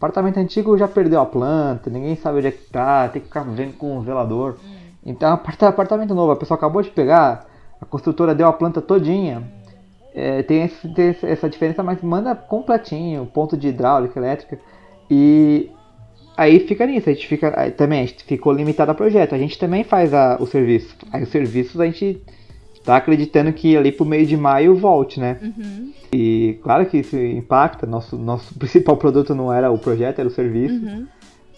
Apartamento 0.00 0.38
antigo 0.38 0.78
já 0.78 0.88
perdeu 0.88 1.20
a 1.20 1.26
planta, 1.26 1.90
ninguém 1.90 2.16
sabe 2.16 2.38
onde 2.38 2.46
é 2.46 2.50
que 2.50 2.70
tá, 2.70 3.06
tem 3.10 3.20
que 3.20 3.28
ficar 3.28 3.42
vendo 3.42 3.76
com 3.76 3.98
o 3.98 4.02
zelador. 4.02 4.56
Hum. 4.64 4.76
Então, 5.04 5.38
apartamento 5.68 6.14
novo, 6.14 6.32
a 6.32 6.36
pessoa 6.36 6.56
acabou 6.56 6.80
de 6.80 6.88
pegar, 6.88 7.46
a 7.78 7.84
construtora 7.84 8.34
deu 8.34 8.48
a 8.48 8.52
planta 8.54 8.80
todinha. 8.80 9.42
É, 10.14 10.42
tem, 10.42 10.62
esse, 10.62 10.88
tem, 10.94 11.14
essa 11.22 11.50
diferença, 11.50 11.82
mas 11.82 12.00
manda 12.00 12.34
completinho, 12.34 13.26
ponto 13.26 13.58
de 13.58 13.68
hidráulica, 13.68 14.18
elétrica. 14.18 14.58
E 15.10 15.70
aí 16.34 16.60
fica 16.60 16.86
nisso, 16.86 17.10
a 17.10 17.12
gente 17.12 17.26
fica. 17.26 17.70
Também 17.72 18.00
a 18.00 18.06
gente 18.06 18.24
ficou 18.24 18.54
limitado 18.54 18.90
a 18.90 18.94
projeto. 18.94 19.34
A 19.34 19.38
gente 19.38 19.58
também 19.58 19.84
faz 19.84 20.14
a, 20.14 20.38
o 20.40 20.46
serviço. 20.46 20.96
Aí 21.12 21.24
os 21.24 21.28
serviços 21.28 21.78
a 21.78 21.84
gente 21.84 22.22
tá 22.84 22.96
acreditando 22.96 23.52
que 23.52 23.76
ali 23.76 23.92
pro 23.92 24.04
meio 24.04 24.26
de 24.26 24.36
maio 24.36 24.74
volte, 24.74 25.20
né? 25.20 25.38
Uhum. 25.42 25.92
E 26.12 26.58
claro 26.62 26.86
que 26.86 26.98
isso 26.98 27.16
impacta. 27.16 27.86
Nosso, 27.86 28.16
nosso 28.16 28.54
principal 28.58 28.96
produto 28.96 29.34
não 29.34 29.52
era 29.52 29.70
o 29.70 29.78
projeto, 29.78 30.18
era 30.18 30.28
o 30.28 30.32
serviço. 30.32 30.84
Uhum. 30.84 31.06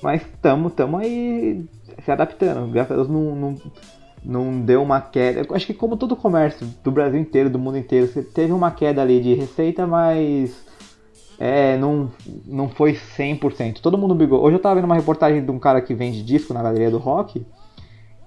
Mas 0.03 0.23
estamos 0.23 0.73
tamo 0.73 0.97
aí 0.97 1.65
se 2.05 2.11
adaptando. 2.11 2.71
Graças 2.71 2.93
a 2.93 2.97
Deus 2.97 3.09
não, 3.09 3.37
não, 3.37 3.57
não 4.25 4.61
deu 4.61 4.83
uma 4.83 5.01
queda. 5.01 5.47
Eu 5.49 5.55
acho 5.55 5.67
que 5.67 5.75
como 5.75 5.97
todo 5.97 6.17
comércio 6.17 6.67
do 6.83 6.91
Brasil 6.91 7.21
inteiro, 7.21 7.49
do 7.49 7.59
mundo 7.59 7.79
inteiro, 7.79 8.09
teve 8.35 8.53
uma 8.53 8.71
queda 8.73 9.01
ali 9.01 9.21
de 9.21 9.35
receita, 9.35 9.87
mas 9.87 10.65
é, 11.39 11.77
não, 11.77 12.11
não 12.45 12.69
foi 12.69 12.95
100%. 12.95 13.81
Todo 13.81 13.97
mundo 13.97 14.15
brigou. 14.15 14.43
Hoje 14.43 14.57
eu 14.57 14.61
tava 14.61 14.75
vendo 14.75 14.85
uma 14.85 14.97
reportagem 14.97 15.45
de 15.45 15.51
um 15.51 15.59
cara 15.59 15.81
que 15.81 15.95
vende 15.95 16.23
disco 16.23 16.53
na 16.53 16.63
galeria 16.63 16.91
do 16.91 16.99
rock. 16.99 17.45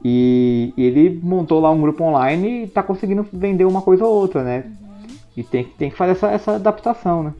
E, 0.07 0.71
ele 0.77 1.19
montou 1.23 1.59
lá 1.59 1.71
um 1.71 1.81
grupo 1.81 2.03
online 2.03 2.65
e 2.65 2.67
tá 2.67 2.83
conseguindo 2.83 3.27
vender 3.33 3.65
uma 3.65 3.81
coisa 3.81 4.05
ou 4.05 4.13
outra, 4.13 4.43
né? 4.43 4.63
Uhum. 4.79 5.07
E 5.35 5.43
tem, 5.43 5.63
tem 5.63 5.89
que 5.89 5.97
fazer 5.97 6.11
essa, 6.11 6.27
essa 6.27 6.51
adaptação, 6.57 7.23
né? 7.23 7.33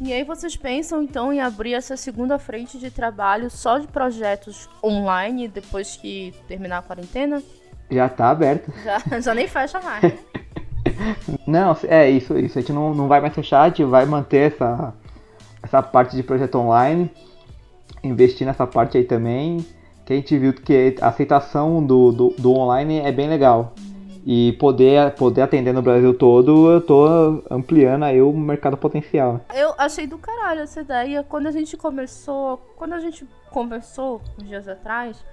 E 0.00 0.12
aí 0.12 0.22
vocês 0.22 0.56
pensam 0.56 1.02
então 1.02 1.32
em 1.32 1.40
abrir 1.40 1.74
essa 1.74 1.96
segunda 1.96 2.38
frente 2.38 2.78
de 2.78 2.92
trabalho 2.92 3.50
só 3.50 3.76
de 3.76 3.88
projetos 3.88 4.70
online 4.84 5.48
depois 5.48 5.96
que 5.96 6.32
terminar 6.46 6.78
a 6.78 6.82
quarentena? 6.82 7.42
Já 7.90 8.08
tá 8.08 8.30
aberto. 8.30 8.72
Já, 8.84 9.20
já 9.20 9.34
nem 9.34 9.48
fecha 9.48 9.80
mais. 9.80 10.14
não, 11.44 11.76
é 11.88 12.08
isso, 12.08 12.38
isso. 12.38 12.56
A 12.56 12.60
gente 12.60 12.72
não, 12.72 12.94
não 12.94 13.08
vai 13.08 13.20
mais 13.20 13.34
fechar, 13.34 13.62
a 13.62 13.68
gente 13.68 13.82
vai 13.82 14.06
manter 14.06 14.52
essa, 14.52 14.94
essa 15.60 15.82
parte 15.82 16.14
de 16.14 16.22
projeto 16.22 16.54
online, 16.54 17.10
investir 18.04 18.46
nessa 18.46 18.64
parte 18.64 18.96
aí 18.96 19.02
também 19.02 19.66
que 20.04 20.12
a 20.12 20.16
gente 20.16 20.36
viu 20.36 20.52
que 20.52 20.96
a 21.00 21.08
aceitação 21.08 21.84
do, 21.84 22.12
do, 22.12 22.30
do 22.38 22.52
online 22.52 23.00
é 23.00 23.12
bem 23.12 23.28
legal. 23.28 23.74
E 24.24 24.52
poder, 24.52 25.12
poder 25.14 25.42
atender 25.42 25.72
no 25.72 25.82
Brasil 25.82 26.14
todo, 26.14 26.70
eu 26.70 26.80
tô 26.80 27.42
ampliando 27.50 28.04
aí 28.04 28.22
o 28.22 28.32
mercado 28.32 28.76
potencial. 28.76 29.40
Eu 29.52 29.74
achei 29.76 30.06
do 30.06 30.16
caralho 30.16 30.60
essa 30.60 30.80
ideia. 30.80 31.24
Quando 31.24 31.48
a 31.48 31.50
gente 31.50 31.76
começou, 31.76 32.58
quando 32.76 32.92
a 32.92 33.00
gente 33.00 33.26
conversou 33.50 34.20
uns 34.38 34.46
dias 34.46 34.68
atrás, 34.68 35.24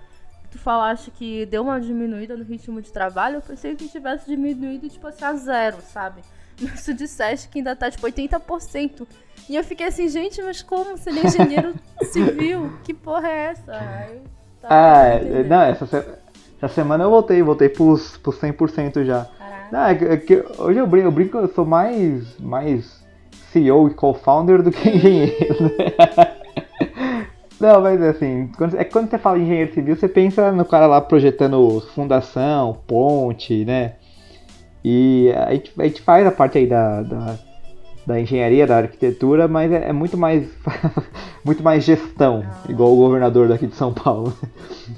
tu 0.50 0.58
falaste 0.58 1.12
que 1.12 1.46
deu 1.46 1.62
uma 1.62 1.80
diminuída 1.80 2.36
no 2.36 2.44
ritmo 2.44 2.82
de 2.82 2.92
trabalho, 2.92 3.36
eu 3.36 3.42
pensei 3.42 3.76
que 3.76 3.88
tivesse 3.88 4.26
diminuído, 4.28 4.90
tipo 4.90 5.06
assim, 5.06 5.24
a 5.24 5.34
zero, 5.36 5.78
sabe? 5.82 6.22
Mas 6.60 6.84
tu 6.84 6.94
disseste 6.94 7.48
que 7.48 7.60
ainda 7.60 7.76
tá, 7.76 7.92
tipo, 7.92 8.06
80%. 8.08 9.08
E 9.48 9.56
eu 9.56 9.64
fiquei 9.64 9.86
assim, 9.86 10.08
gente, 10.10 10.42
mas 10.42 10.62
como? 10.62 10.98
Você 10.98 11.10
é 11.10 11.26
engenheiro 11.26 11.74
civil? 12.12 12.74
Que 12.84 12.94
porra 12.94 13.30
é 13.30 13.38
essa? 13.46 13.72
Aí 13.72 14.22
Tá, 14.22 14.39
ah, 14.70 15.04
é, 15.06 15.44
não, 15.44 15.62
essa, 15.64 15.86
essa 16.62 16.74
semana 16.74 17.04
eu 17.04 17.10
voltei, 17.10 17.42
voltei 17.42 17.70
pros, 17.70 18.18
pros 18.18 18.40
100% 18.40 19.04
já. 19.04 19.28
Não, 19.72 19.86
é 19.86 19.96
que, 19.96 20.06
é 20.06 20.18
que 20.18 20.46
hoje 20.58 20.80
eu 20.80 20.86
brinco, 20.86 21.08
eu 21.08 21.12
brinco, 21.12 21.38
eu 21.38 21.48
sou 21.48 21.66
mais, 21.66 22.38
mais 22.40 23.04
CEO 23.52 23.88
e 23.88 23.94
co-founder 23.94 24.62
do 24.62 24.72
que 24.72 24.90
engenheiro. 24.90 25.64
Né? 25.64 26.36
Não, 27.60 27.82
mas 27.82 28.02
assim, 28.02 28.50
quando, 28.58 28.78
é 28.78 28.84
que 28.84 28.92
quando 28.92 29.10
você 29.10 29.18
fala 29.18 29.38
em 29.38 29.44
engenheiro 29.44 29.74
civil, 29.74 29.96
você 29.96 30.08
pensa 30.08 30.52
no 30.52 30.64
cara 30.64 30.88
lá 30.88 31.02
projetando 31.02 31.82
fundação, 31.94 32.78
ponte, 32.88 33.66
né? 33.66 33.96
E 34.84 35.30
a 35.36 35.52
gente, 35.52 35.74
a 35.78 35.84
gente 35.84 36.02
faz 36.02 36.26
a 36.26 36.32
parte 36.32 36.58
aí 36.58 36.66
da, 36.66 37.02
da 37.02 37.38
da 38.10 38.20
engenharia, 38.20 38.66
da 38.66 38.78
arquitetura, 38.78 39.48
mas 39.48 39.72
é, 39.72 39.90
é 39.90 39.94
muito 39.94 40.18
mais 40.18 40.50
muito 41.46 41.62
mais 41.62 41.84
gestão, 41.84 42.44
ah. 42.44 42.66
igual 42.68 42.92
o 42.92 42.96
governador 42.96 43.48
daqui 43.48 43.68
de 43.68 43.76
São 43.76 43.94
Paulo. 43.94 44.36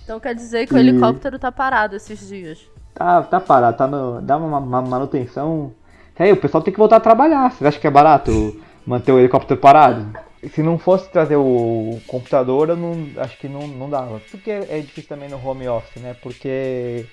Então 0.01 0.17
quer 0.17 0.33
dizer 0.33 0.65
que 0.65 0.73
e... 0.73 0.77
o 0.77 0.79
helicóptero 0.79 1.37
tá 1.37 1.51
parado 1.51 1.93
esses 1.93 2.25
dias? 2.25 2.59
Tá, 2.93 3.21
tá 3.21 3.39
parado, 3.41 3.77
tá 3.77 3.85
no, 3.85 4.21
dá 4.21 4.37
uma, 4.37 4.59
uma 4.59 4.81
manutenção. 4.81 5.73
Aí 6.17 6.31
o 6.31 6.37
pessoal 6.37 6.63
tem 6.63 6.71
que 6.71 6.79
voltar 6.79 6.97
a 6.97 7.01
trabalhar. 7.01 7.51
Você 7.51 7.65
acha 7.65 7.79
que 7.79 7.87
é 7.87 7.91
barato 7.91 8.61
manter 8.85 9.11
o 9.11 9.19
helicóptero 9.19 9.59
parado? 9.59 10.07
Se 10.53 10.61
não 10.61 10.77
fosse 10.77 11.09
trazer 11.09 11.35
o 11.35 11.99
computador, 12.07 12.69
eu 12.69 12.75
não, 12.77 13.07
acho 13.17 13.37
que 13.39 13.49
não, 13.49 13.67
não 13.67 13.89
dava. 13.89 14.21
Porque 14.29 14.51
é 14.51 14.79
difícil 14.79 15.09
também 15.09 15.27
no 15.27 15.43
home 15.43 15.67
office, 15.67 16.01
né? 16.01 16.15
Porque 16.21 17.05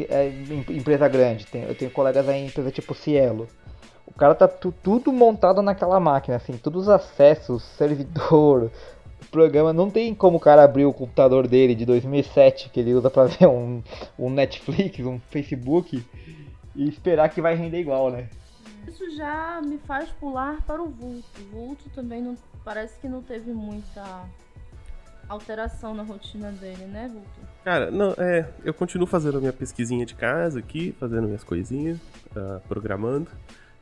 é 0.00 0.32
empresa 0.68 1.06
grande. 1.08 1.46
Tem, 1.46 1.62
eu 1.62 1.74
tenho 1.74 1.90
colegas 1.92 2.28
aí 2.28 2.42
em 2.42 2.46
empresa 2.46 2.70
tipo 2.70 2.92
Cielo. 2.92 3.48
O 4.06 4.12
cara 4.12 4.34
tá 4.34 4.46
tudo 4.46 5.12
montado 5.12 5.62
naquela 5.62 5.98
máquina, 5.98 6.36
assim, 6.36 6.56
todos 6.56 6.82
os 6.82 6.88
acessos, 6.88 7.62
servidor, 7.62 8.70
programa. 9.30 9.72
Não 9.72 9.90
tem 9.90 10.14
como 10.14 10.36
o 10.36 10.40
cara 10.40 10.62
abrir 10.62 10.84
o 10.84 10.92
computador 10.92 11.48
dele 11.48 11.74
de 11.74 11.84
2007, 11.84 12.70
que 12.70 12.80
ele 12.80 12.94
usa 12.94 13.10
pra 13.10 13.24
ver 13.26 13.48
um, 13.48 13.82
um 14.18 14.30
Netflix, 14.30 15.00
um 15.00 15.18
Facebook, 15.18 16.04
e 16.76 16.88
esperar 16.88 17.28
que 17.28 17.40
vai 17.40 17.54
render 17.54 17.80
igual, 17.80 18.10
né? 18.10 18.28
Isso 18.86 19.10
já 19.16 19.60
me 19.62 19.78
faz 19.78 20.08
pular 20.10 20.60
para 20.66 20.82
o 20.82 20.88
vulto. 20.88 21.24
O 21.40 21.44
vulto 21.50 21.88
também 21.94 22.22
não, 22.22 22.36
parece 22.64 22.98
que 23.00 23.08
não 23.08 23.22
teve 23.22 23.52
muita 23.52 24.04
alteração 25.28 25.94
na 25.94 26.02
rotina 26.02 26.50
dele, 26.52 26.84
né, 26.84 27.08
vulto? 27.10 27.54
Cara, 27.64 27.90
não, 27.90 28.14
é. 28.18 28.46
Eu 28.62 28.74
continuo 28.74 29.06
fazendo 29.06 29.38
a 29.38 29.40
minha 29.40 29.52
pesquisinha 29.52 30.04
de 30.04 30.14
casa 30.14 30.58
aqui, 30.58 30.94
fazendo 31.00 31.26
minhas 31.26 31.42
coisinhas, 31.42 31.98
uh, 32.36 32.60
programando. 32.68 33.30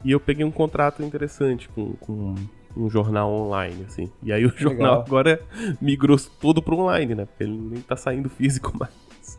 E 0.04 0.10
eu 0.10 0.20
peguei 0.20 0.44
um 0.44 0.50
contrato 0.50 1.02
interessante 1.02 1.68
com, 1.68 1.92
com 1.94 2.34
um 2.76 2.90
jornal 2.90 3.30
online, 3.30 3.84
assim. 3.86 4.10
E 4.22 4.32
aí 4.32 4.44
o 4.44 4.50
jornal 4.56 4.98
Legal. 4.98 5.04
agora 5.06 5.42
migrou 5.80 6.18
todo 6.40 6.62
pro 6.62 6.76
online, 6.76 7.14
né? 7.14 7.24
Porque 7.26 7.44
ele 7.44 7.56
nem 7.56 7.80
tá 7.82 7.96
saindo 7.96 8.28
físico 8.28 8.72
mais. 8.78 9.38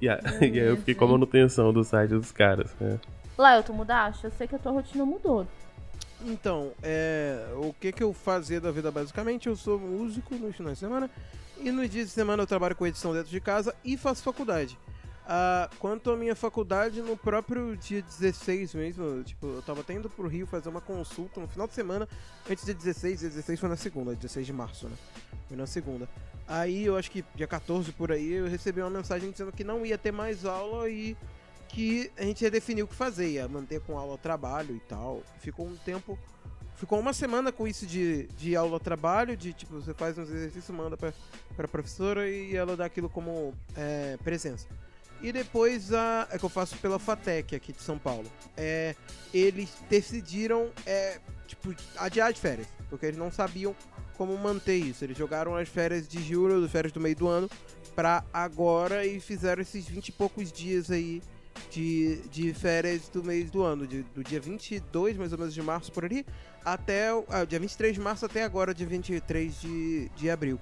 e, 0.00 0.08
aí, 0.08 0.18
e 0.40 0.60
aí 0.60 0.68
eu 0.68 0.76
fiquei 0.76 0.94
com 0.94 1.04
a 1.04 1.08
manutenção 1.08 1.72
do 1.72 1.82
site 1.82 2.10
dos 2.10 2.32
caras, 2.32 2.74
né? 2.80 2.98
Léo, 3.36 3.62
tu 3.62 3.72
mudaste? 3.72 4.24
Eu 4.24 4.30
sei 4.30 4.46
que 4.46 4.54
a 4.54 4.58
tua 4.58 4.72
rotina 4.72 5.04
mudou. 5.04 5.46
Então, 6.22 6.72
é, 6.82 7.46
o 7.56 7.72
que 7.72 7.90
que 7.92 8.02
eu 8.02 8.12
fazia 8.12 8.60
da 8.60 8.70
vida 8.70 8.90
basicamente? 8.90 9.48
Eu 9.48 9.56
sou 9.56 9.78
músico 9.78 10.34
nos 10.34 10.54
finais 10.54 10.76
de 10.76 10.80
semana 10.80 11.10
e 11.58 11.70
nos 11.70 11.88
dias 11.88 12.06
de 12.06 12.12
semana 12.12 12.42
eu 12.42 12.46
trabalho 12.46 12.76
com 12.76 12.86
edição 12.86 13.14
dentro 13.14 13.30
de 13.30 13.40
casa 13.40 13.74
e 13.82 13.96
faço 13.96 14.22
faculdade. 14.22 14.78
Uh, 15.20 15.76
quanto 15.78 16.10
à 16.10 16.16
minha 16.16 16.34
faculdade, 16.34 17.00
no 17.00 17.16
próprio 17.16 17.76
dia 17.76 18.02
16 18.02 18.74
mesmo, 18.74 19.22
tipo, 19.22 19.46
eu 19.46 19.62
tava 19.62 19.80
até 19.80 19.94
indo 19.94 20.10
pro 20.10 20.26
Rio 20.26 20.46
fazer 20.46 20.68
uma 20.68 20.80
consulta 20.80 21.40
no 21.40 21.46
final 21.46 21.68
de 21.68 21.74
semana, 21.74 22.08
antes 22.50 22.64
de 22.64 22.74
16, 22.74 23.20
dia 23.20 23.28
16 23.28 23.60
foi 23.60 23.68
na 23.68 23.76
segunda, 23.76 24.14
16 24.14 24.46
de 24.46 24.52
março, 24.52 24.88
né? 24.88 24.96
Foi 25.46 25.56
na 25.56 25.66
segunda. 25.66 26.08
Aí 26.48 26.86
eu 26.86 26.96
acho 26.96 27.10
que 27.12 27.24
dia 27.36 27.46
14 27.46 27.92
por 27.92 28.10
aí 28.10 28.32
eu 28.32 28.48
recebi 28.48 28.80
uma 28.80 28.90
mensagem 28.90 29.30
dizendo 29.30 29.52
que 29.52 29.62
não 29.62 29.86
ia 29.86 29.96
ter 29.96 30.10
mais 30.10 30.44
aula 30.44 30.90
e 30.90 31.16
que 31.68 32.10
a 32.18 32.24
gente 32.24 32.42
ia 32.42 32.50
definir 32.50 32.82
o 32.82 32.88
que 32.88 32.94
fazer, 32.94 33.28
ia 33.30 33.46
manter 33.46 33.80
com 33.82 33.96
aula 33.96 34.18
trabalho 34.18 34.74
e 34.74 34.80
tal. 34.80 35.22
Ficou 35.38 35.66
um 35.66 35.76
tempo. 35.76 36.18
Ficou 36.74 36.98
uma 36.98 37.12
semana 37.12 37.52
com 37.52 37.68
isso 37.68 37.86
de, 37.86 38.26
de 38.38 38.56
aula 38.56 38.80
trabalho, 38.80 39.36
de 39.36 39.52
tipo, 39.52 39.74
você 39.74 39.94
faz 39.94 40.18
uns 40.18 40.28
exercícios, 40.30 40.76
manda 40.76 40.96
pra, 40.96 41.12
pra 41.54 41.68
professora 41.68 42.28
e 42.28 42.56
ela 42.56 42.76
dá 42.76 42.86
aquilo 42.86 43.08
como 43.08 43.54
é, 43.76 44.16
presença. 44.24 44.66
E 45.22 45.32
depois 45.32 45.92
a, 45.92 46.26
é 46.30 46.38
que 46.38 46.44
eu 46.44 46.48
faço 46.48 46.76
pela 46.78 46.98
FATEC 46.98 47.54
aqui 47.54 47.72
de 47.72 47.82
São 47.82 47.98
Paulo. 47.98 48.30
É, 48.56 48.94
eles 49.32 49.70
decidiram 49.88 50.70
é, 50.86 51.18
tipo, 51.46 51.74
adiar 51.96 52.30
as 52.30 52.38
férias, 52.38 52.66
porque 52.88 53.06
eles 53.06 53.18
não 53.18 53.30
sabiam 53.30 53.74
como 54.16 54.36
manter 54.38 54.76
isso. 54.76 55.04
Eles 55.04 55.16
jogaram 55.16 55.54
as 55.54 55.68
férias 55.68 56.08
de 56.08 56.22
julho, 56.22 56.64
as 56.64 56.70
férias 56.70 56.92
do 56.92 57.00
meio 57.00 57.16
do 57.16 57.28
ano, 57.28 57.50
pra 57.94 58.24
agora 58.32 59.04
e 59.04 59.20
fizeram 59.20 59.60
esses 59.60 59.86
20 59.86 60.08
e 60.08 60.12
poucos 60.12 60.50
dias 60.50 60.90
aí 60.90 61.22
de, 61.70 62.16
de 62.28 62.54
férias 62.54 63.08
do 63.08 63.22
mês 63.22 63.50
do 63.50 63.62
ano, 63.62 63.86
de, 63.86 64.02
do 64.02 64.24
dia 64.24 64.40
22, 64.40 65.16
mais 65.16 65.32
ou 65.32 65.38
menos, 65.38 65.52
de 65.52 65.62
março 65.62 65.92
por 65.92 66.04
ali, 66.04 66.24
até 66.64 67.12
o 67.12 67.24
ah, 67.28 67.44
dia 67.44 67.58
23 67.58 67.94
de 67.94 68.00
março 68.00 68.24
até 68.24 68.42
agora, 68.42 68.74
dia 68.74 68.86
23 68.86 69.60
de, 69.60 70.08
de 70.10 70.30
abril. 70.30 70.58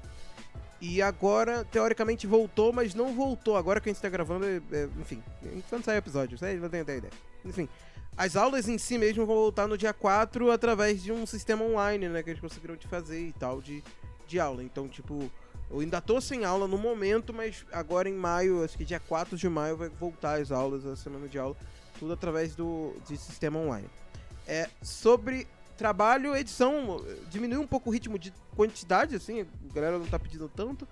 E 0.81 1.03
agora, 1.03 1.65
teoricamente, 1.65 2.27
voltou, 2.27 2.73
mas 2.73 2.95
não 2.95 3.13
voltou. 3.13 3.57
Agora 3.57 3.81
que 3.81 3.89
a 3.89 3.93
gente 3.93 4.01
tá 4.01 4.09
gravando, 4.09 4.47
é, 4.47 4.63
é, 4.73 4.89
enfim, 5.01 5.23
quando 5.69 5.85
sair 5.85 5.97
o 5.97 5.99
episódio, 5.99 6.39
vocês 6.39 6.61
vão 6.61 6.69
ter 6.69 6.81
ideia. 6.81 7.11
Enfim, 7.45 7.69
as 8.17 8.37
aulas 8.37 8.69
em 8.69 8.79
si 8.79 8.97
mesmo 8.97 9.27
vão 9.27 9.37
voltar 9.37 9.67
no 9.67 9.77
dia 9.77 9.93
4 9.93 10.51
através 10.51 11.03
de 11.03 11.13
um 11.13 11.27
sistema 11.27 11.65
online, 11.65 12.09
né, 12.09 12.23
que 12.23 12.31
eles 12.31 12.41
conseguiram 12.41 12.77
te 12.77 12.87
fazer 12.87 13.21
e 13.21 13.33
tal, 13.33 13.61
de, 13.61 13.83
de 14.27 14.39
aula. 14.39 14.63
Então, 14.63 14.89
tipo, 14.89 15.31
eu 15.71 15.81
ainda 15.81 16.01
tô 16.01 16.21
sem 16.21 16.45
aula 16.45 16.67
no 16.67 16.79
momento, 16.79 17.35
mas 17.35 17.67
agora 17.73 18.09
em 18.09 18.15
maio, 18.15 18.65
acho 18.65 18.77
que 18.77 18.85
dia 18.85 19.01
4 19.01 19.37
de 19.37 19.49
maio, 19.49 19.77
vai 19.77 19.89
voltar 19.89 20.41
as 20.41 20.51
aulas, 20.51 20.87
a 20.87 20.97
semana 20.97 21.29
de 21.29 21.39
aula, 21.39 21.57
tudo 21.99 22.13
através 22.13 22.55
do 22.55 22.95
de 23.09 23.17
sistema 23.17 23.59
online. 23.59 23.89
É, 24.47 24.69
sobre 24.81 25.47
trabalho, 25.79 26.37
edição, 26.37 27.03
diminuiu 27.31 27.63
um 27.63 27.67
pouco 27.67 27.89
o 27.89 27.93
ritmo 27.93 28.19
de 28.19 28.35
quantidade, 28.57 29.15
assim, 29.15 29.43
a 29.43 29.73
galera 29.73 29.97
não 29.97 30.07
tá 30.07 30.19
pedindo 30.19 30.49
tanto. 30.49 30.87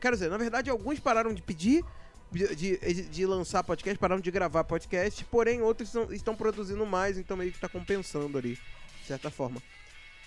Quero 0.00 0.16
dizer, 0.16 0.28
na 0.28 0.36
verdade, 0.36 0.68
alguns 0.68 0.98
pararam 0.98 1.32
de 1.32 1.40
pedir, 1.40 1.84
de, 2.30 2.54
de, 2.54 3.02
de 3.04 3.26
lançar 3.26 3.62
podcast, 3.62 3.96
pararam 3.98 4.20
de 4.20 4.30
gravar 4.30 4.64
podcast, 4.64 5.24
porém 5.26 5.62
outros 5.62 5.94
estão, 6.10 6.34
produzindo 6.34 6.84
mais, 6.84 7.16
então 7.16 7.36
meio 7.36 7.52
que 7.52 7.60
tá 7.60 7.68
compensando 7.68 8.36
ali, 8.36 8.58
de 9.00 9.06
certa 9.06 9.30
forma. 9.30 9.62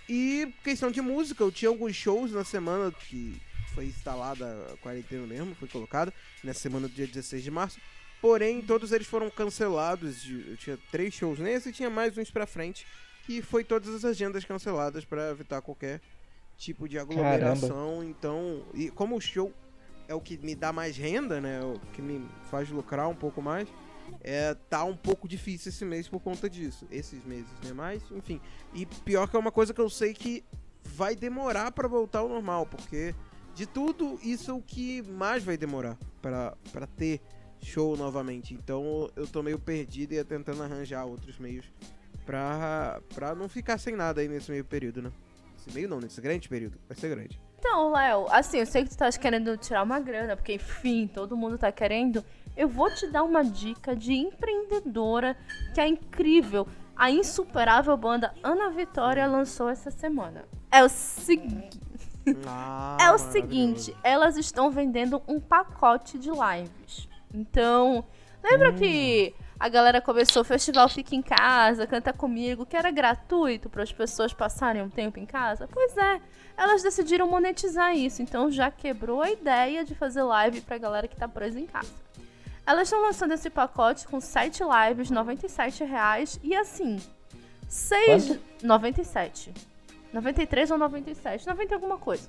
E 0.08 0.52
questão 0.64 0.90
de 0.90 1.02
música, 1.02 1.44
eu 1.44 1.52
tinha 1.52 1.70
alguns 1.70 1.96
shows 1.96 2.32
na 2.32 2.46
semana 2.46 2.92
que 2.92 3.40
foi 3.76 3.86
instalada 3.86 4.46
a 4.74 4.78
quarentena 4.78 5.28
mesmo, 5.28 5.54
foi 5.54 5.68
colocada, 5.68 6.14
nessa 6.44 6.62
semana 6.62 6.88
do 6.88 6.94
dia 6.94 7.06
16 7.06 7.44
de 7.44 7.52
março. 7.52 7.78
Porém, 8.22 8.62
todos 8.62 8.92
eles 8.92 9.08
foram 9.08 9.30
cancelados. 9.30 10.24
Eu 10.48 10.56
tinha 10.56 10.78
três 10.92 11.14
shows 11.14 11.40
nesse 11.40 11.70
e 11.70 11.74
tinha 11.74 11.90
mais 11.90 12.18
uns 12.18 12.30
pra 12.30 12.46
frente 12.46 12.86
e 13.28 13.42
foi 13.42 13.64
todas 13.64 13.94
as 13.94 14.06
agendas 14.06 14.46
canceladas 14.46 15.06
para 15.06 15.30
evitar 15.30 15.62
qualquer 15.62 16.02
tipo 16.58 16.88
de 16.88 17.00
aglomeração. 17.00 17.70
Caramba. 17.70 18.06
Então, 18.06 18.64
e 18.74 18.90
como 18.90 19.16
o 19.16 19.22
show 19.22 19.54
é 20.08 20.14
o 20.14 20.22
que 20.22 20.38
me 20.38 20.56
dá 20.56 20.72
mais 20.74 20.98
renda, 20.98 21.40
né? 21.40 21.60
É 21.60 21.64
o 21.64 21.80
que 21.94 22.02
me 22.02 22.28
faz 22.50 22.70
lucrar 22.70 23.08
um 23.08 23.16
pouco 23.16 23.42
mais. 23.42 23.68
É, 24.22 24.54
tá 24.70 24.84
um 24.84 24.96
pouco 24.96 25.28
difícil 25.28 25.70
esse 25.70 25.86
mês 25.86 26.08
por 26.08 26.20
conta 26.20 26.50
disso. 26.50 26.86
Esses 26.92 27.24
meses, 27.24 27.52
né? 27.64 27.72
Mas, 27.74 28.04
enfim. 28.12 28.42
E 28.74 28.86
pior 28.86 29.28
que 29.28 29.36
é 29.36 29.40
uma 29.40 29.52
coisa 29.52 29.74
que 29.74 29.82
eu 29.82 29.90
sei 29.90 30.14
que 30.14 30.44
vai 30.84 31.16
demorar 31.16 31.72
para 31.72 31.88
voltar 31.88 32.20
ao 32.20 32.30
normal, 32.30 32.66
porque 32.66 33.16
de 33.56 33.66
tudo, 33.66 34.20
isso 34.24 34.52
é 34.52 34.54
o 34.54 34.62
que 34.62 35.02
mais 35.02 35.44
vai 35.44 35.58
demorar 35.58 35.98
para 36.22 36.88
ter 36.98 37.22
show 37.62 37.96
novamente. 37.96 38.54
Então 38.54 39.10
eu 39.16 39.28
tô 39.28 39.42
meio 39.42 39.60
perdido 39.60 40.14
e 40.14 40.16
ia 40.16 40.26
tentando 40.26 40.64
arranjar 40.64 41.06
outros 41.06 41.38
meios 41.38 41.66
pra, 42.26 43.02
pra 43.14 43.36
não 43.36 43.50
ficar 43.50 43.78
sem 43.78 43.96
nada 43.96 44.22
aí 44.22 44.28
nesse 44.28 44.52
meio 44.52 44.66
período, 44.66 45.02
né? 45.02 45.12
Esse 45.58 45.74
meio 45.74 45.88
não, 45.88 46.00
nesse 46.00 46.20
grande 46.20 46.50
período. 46.50 46.78
Vai 46.88 46.98
ser 46.98 47.10
grande. 47.10 47.40
Então, 47.60 47.92
Léo, 47.92 48.26
assim, 48.32 48.58
eu 48.58 48.66
sei 48.66 48.84
que 48.84 48.90
tu 48.90 48.98
tá 48.98 49.10
querendo 49.12 49.56
tirar 49.56 49.84
uma 49.84 50.00
grana, 50.00 50.36
porque 50.36 50.54
enfim, 50.54 51.08
todo 51.08 51.38
mundo 51.38 51.58
tá 51.58 51.72
querendo. 51.72 52.26
Eu 52.58 52.68
vou 52.68 52.90
te 52.94 53.08
dar 53.08 53.24
uma 53.24 53.44
dica 53.44 53.96
de 53.96 54.14
empreendedora 54.14 55.38
que 55.74 55.80
é 55.80 55.88
incrível. 55.88 56.68
A 56.96 57.10
insuperável 57.12 57.96
banda 57.96 58.34
Ana 58.44 58.70
Vitória 58.72 59.26
lançou 59.28 59.70
essa 59.70 59.92
semana. 59.92 60.46
É 60.72 60.84
o 60.84 60.90
seguinte. 60.90 61.80
Ah, 62.46 62.98
é 63.02 63.12
o 63.12 63.18
seguinte, 63.18 63.96
elas 64.04 64.38
estão 64.38 64.70
vendendo 64.70 65.22
um 65.28 65.40
pacote 65.40 66.20
de 66.20 66.30
lives. 66.30 67.08
Então, 67.34 68.06
lembra 68.44 68.72
hum. 68.72 68.76
que 68.76 69.34
a 69.62 69.70
galera 69.70 70.02
começou 70.02 70.42
o 70.42 70.44
festival 70.44 70.90
Fica 70.90 71.16
em 71.16 71.22
Casa, 71.22 71.86
Canta 71.86 72.12
Comigo, 72.12 72.66
que 72.66 72.76
era 72.76 72.90
gratuito 72.90 73.70
para 73.70 73.84
as 73.84 73.94
pessoas 73.94 74.34
passarem 74.34 74.82
um 74.82 74.90
tempo 74.90 75.20
em 75.20 75.26
casa? 75.26 75.70
Pois 75.72 75.96
é, 75.96 76.20
elas 76.58 76.82
decidiram 76.82 77.28
monetizar 77.28 77.96
isso, 77.96 78.24
então 78.24 78.50
já 78.50 78.72
quebrou 78.72 79.22
a 79.22 79.30
ideia 79.30 79.86
de 79.86 79.94
fazer 79.94 80.24
live 80.24 80.62
para 80.62 80.78
a 80.78 80.80
galera 80.80 81.08
que 81.08 81.14
está 81.14 81.28
presa 81.28 81.60
em 81.60 81.68
casa. 81.68 81.94
Elas 82.66 82.88
estão 82.88 83.04
lançando 83.04 83.34
esse 83.34 83.52
pacote 83.52 84.08
com 84.08 84.20
7 84.20 84.64
lives, 84.64 85.12
97 85.12 85.84
reais, 85.84 86.40
e 86.42 86.56
assim, 86.56 87.00
6... 87.70 88.40
97. 88.64 89.54
93 90.12 90.72
ou 90.72 90.78
97, 90.80 91.46
90 91.46 91.76
alguma 91.76 92.00
coisa. 92.00 92.28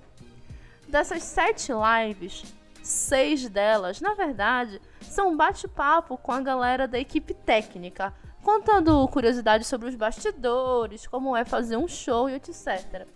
Dessas 0.86 1.22
7 1.22 1.72
lives, 1.72 2.44
seis 2.82 3.48
delas, 3.48 4.00
na 4.00 4.14
verdade, 4.14 4.80
são 5.00 5.30
um 5.30 5.36
bate-papo 5.36 6.16
com 6.16 6.32
a 6.32 6.40
galera 6.40 6.88
da 6.88 6.98
equipe 6.98 7.34
técnica, 7.34 8.12
contando 8.42 9.06
curiosidades 9.08 9.66
sobre 9.66 9.88
os 9.88 9.94
bastidores, 9.94 11.06
como 11.06 11.36
é 11.36 11.44
fazer 11.44 11.76
um 11.76 11.88
show 11.88 12.28
e 12.28 12.34
etc. 12.34 13.06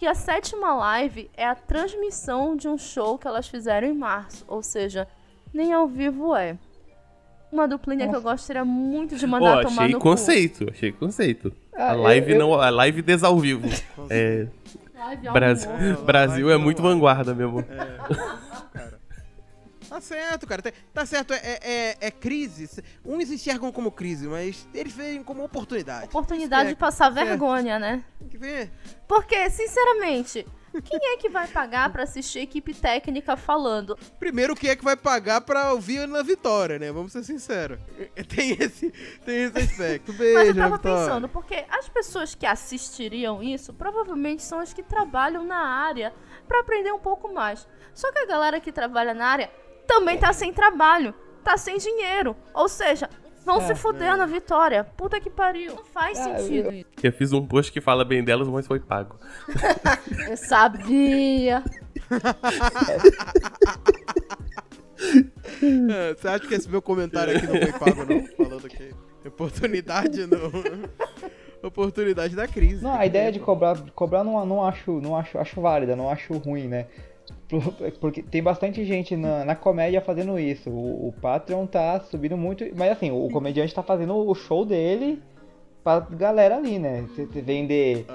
E 0.00 0.06
a 0.06 0.14
sétima 0.14 0.74
live 0.74 1.30
é 1.34 1.46
a 1.46 1.54
transmissão 1.54 2.56
de 2.56 2.68
um 2.68 2.76
show 2.76 3.16
que 3.16 3.26
elas 3.26 3.48
fizeram 3.48 3.88
em 3.88 3.94
março, 3.94 4.44
ou 4.46 4.62
seja, 4.62 5.08
nem 5.52 5.72
ao 5.72 5.88
vivo 5.88 6.36
é. 6.36 6.58
Uma 7.50 7.68
duplinha 7.68 8.08
que 8.08 8.16
eu 8.16 8.20
gostaria 8.20 8.64
muito 8.64 9.16
de 9.16 9.26
mandar 9.26 9.58
oh, 9.58 9.62
tomar 9.62 9.88
no 9.88 10.00
conceito, 10.00 10.66
cu. 10.66 10.70
Achei 10.72 10.92
conceito, 10.92 11.52
ah, 11.72 11.92
a 11.92 11.94
live 11.94 12.32
eu, 12.32 12.36
eu... 12.36 12.46
não, 12.46 12.54
a 12.60 12.68
live 12.68 13.00
des 13.00 13.22
ao 13.22 13.38
vivo. 13.38 13.68
é, 14.10 14.48
Brasil, 15.32 15.70
Brasil 16.04 16.50
é 16.50 16.56
muito 16.56 16.82
vanguarda 16.82 17.32
mesmo. 17.32 17.60
É. 17.60 18.43
Tá 19.94 20.00
certo, 20.00 20.44
cara. 20.44 20.60
Tá, 20.60 20.72
tá 20.92 21.06
certo, 21.06 21.32
é, 21.34 21.58
é, 21.62 21.96
é, 22.00 22.10
crise. 22.10 22.68
Uns 23.04 23.30
enxergam 23.30 23.70
como 23.70 23.92
crise, 23.92 24.26
mas 24.26 24.66
eles 24.74 24.92
veem 24.92 25.22
como 25.22 25.44
oportunidade. 25.44 26.06
Oportunidade 26.06 26.70
de 26.70 26.74
passar 26.74 27.10
vergonha, 27.10 27.78
né? 27.78 28.02
Tem 28.18 28.28
que 28.28 28.36
ver. 28.36 28.72
Porque, 29.06 29.48
sinceramente, 29.50 30.44
quem 30.82 31.12
é 31.12 31.16
que 31.16 31.28
vai 31.28 31.46
pagar 31.46 31.92
para 31.92 32.02
assistir 32.02 32.40
a 32.40 32.42
equipe 32.42 32.74
técnica 32.74 33.36
falando? 33.36 33.96
Primeiro, 34.18 34.56
quem 34.56 34.70
é 34.70 34.74
que 34.74 34.82
vai 34.82 34.96
pagar 34.96 35.42
para 35.42 35.72
ouvir 35.72 36.08
na 36.08 36.22
Vitória, 36.22 36.76
né? 36.76 36.90
Vamos 36.90 37.12
ser 37.12 37.22
sinceros. 37.22 37.78
Tem 38.26 38.56
esse, 38.60 38.90
tem 39.24 39.44
esse 39.44 39.58
aspecto. 39.58 40.12
Beijo, 40.12 40.34
Mas 40.38 40.48
eu 40.48 40.54
tava 40.56 40.78
pensando, 40.78 41.28
porque 41.28 41.64
as 41.70 41.88
pessoas 41.88 42.34
que 42.34 42.46
assistiriam 42.46 43.40
isso 43.40 43.72
provavelmente 43.72 44.42
são 44.42 44.58
as 44.58 44.72
que 44.72 44.82
trabalham 44.82 45.44
na 45.44 45.64
área 45.64 46.12
para 46.48 46.60
aprender 46.60 46.92
um 46.92 46.98
pouco 46.98 47.32
mais. 47.32 47.68
Só 47.94 48.10
que 48.10 48.18
a 48.18 48.26
galera 48.26 48.58
que 48.58 48.72
trabalha 48.72 49.14
na 49.14 49.26
área 49.26 49.50
também 49.86 50.18
tá 50.18 50.32
sem 50.32 50.52
trabalho, 50.52 51.14
tá 51.42 51.56
sem 51.56 51.78
dinheiro. 51.78 52.36
Ou 52.52 52.68
seja, 52.68 53.08
vão 53.44 53.58
é, 53.58 53.66
se 53.66 53.74
fuder 53.74 54.14
é. 54.14 54.16
na 54.16 54.26
vitória. 54.26 54.84
Puta 54.84 55.20
que 55.20 55.30
pariu. 55.30 55.74
Não 55.74 55.84
faz 55.84 56.18
é, 56.18 56.38
sentido 56.38 56.72
isso. 56.72 56.86
Eu 57.02 57.12
fiz 57.12 57.32
um 57.32 57.46
post 57.46 57.70
que 57.70 57.80
fala 57.80 58.04
bem 58.04 58.24
delas, 58.24 58.48
mas 58.48 58.66
foi 58.66 58.80
pago. 58.80 59.18
eu 60.28 60.36
sabia. 60.36 61.62
É, 65.62 66.14
você 66.14 66.28
acha 66.28 66.46
que 66.46 66.54
esse 66.54 66.68
meu 66.68 66.82
comentário 66.82 67.36
aqui 67.36 67.46
não 67.46 67.60
foi 67.60 67.72
pago, 67.72 68.04
não? 68.04 68.26
Falando 68.36 68.68
que 68.68 68.94
oportunidade 69.28 70.26
não. 70.26 70.50
oportunidade 71.68 72.36
da 72.36 72.46
crise. 72.46 72.82
Não, 72.82 72.94
a 72.94 73.06
ideia 73.06 73.32
de 73.32 73.40
cobrar, 73.40 73.78
cobrar 73.94 74.22
não, 74.22 74.44
não 74.44 74.64
acho, 74.64 75.00
não 75.00 75.16
acho, 75.16 75.38
acho 75.38 75.60
válida, 75.60 75.96
não 75.96 76.10
acho 76.10 76.34
ruim, 76.34 76.68
né? 76.68 76.86
Porque 78.00 78.22
tem 78.22 78.42
bastante 78.42 78.84
gente 78.84 79.16
na, 79.16 79.44
na 79.44 79.56
comédia 79.56 80.00
fazendo 80.00 80.38
isso. 80.38 80.70
O, 80.70 81.08
o 81.08 81.12
Patreon 81.12 81.66
tá 81.66 82.00
subindo 82.00 82.36
muito. 82.36 82.64
Mas 82.74 82.92
assim, 82.92 83.10
o 83.10 83.28
comediante 83.30 83.74
tá 83.74 83.82
fazendo 83.82 84.16
o 84.16 84.34
show 84.34 84.64
dele 84.64 85.22
pra 85.84 86.00
galera 86.00 86.56
ali, 86.56 86.78
né? 86.78 87.06
Vender 87.44 88.06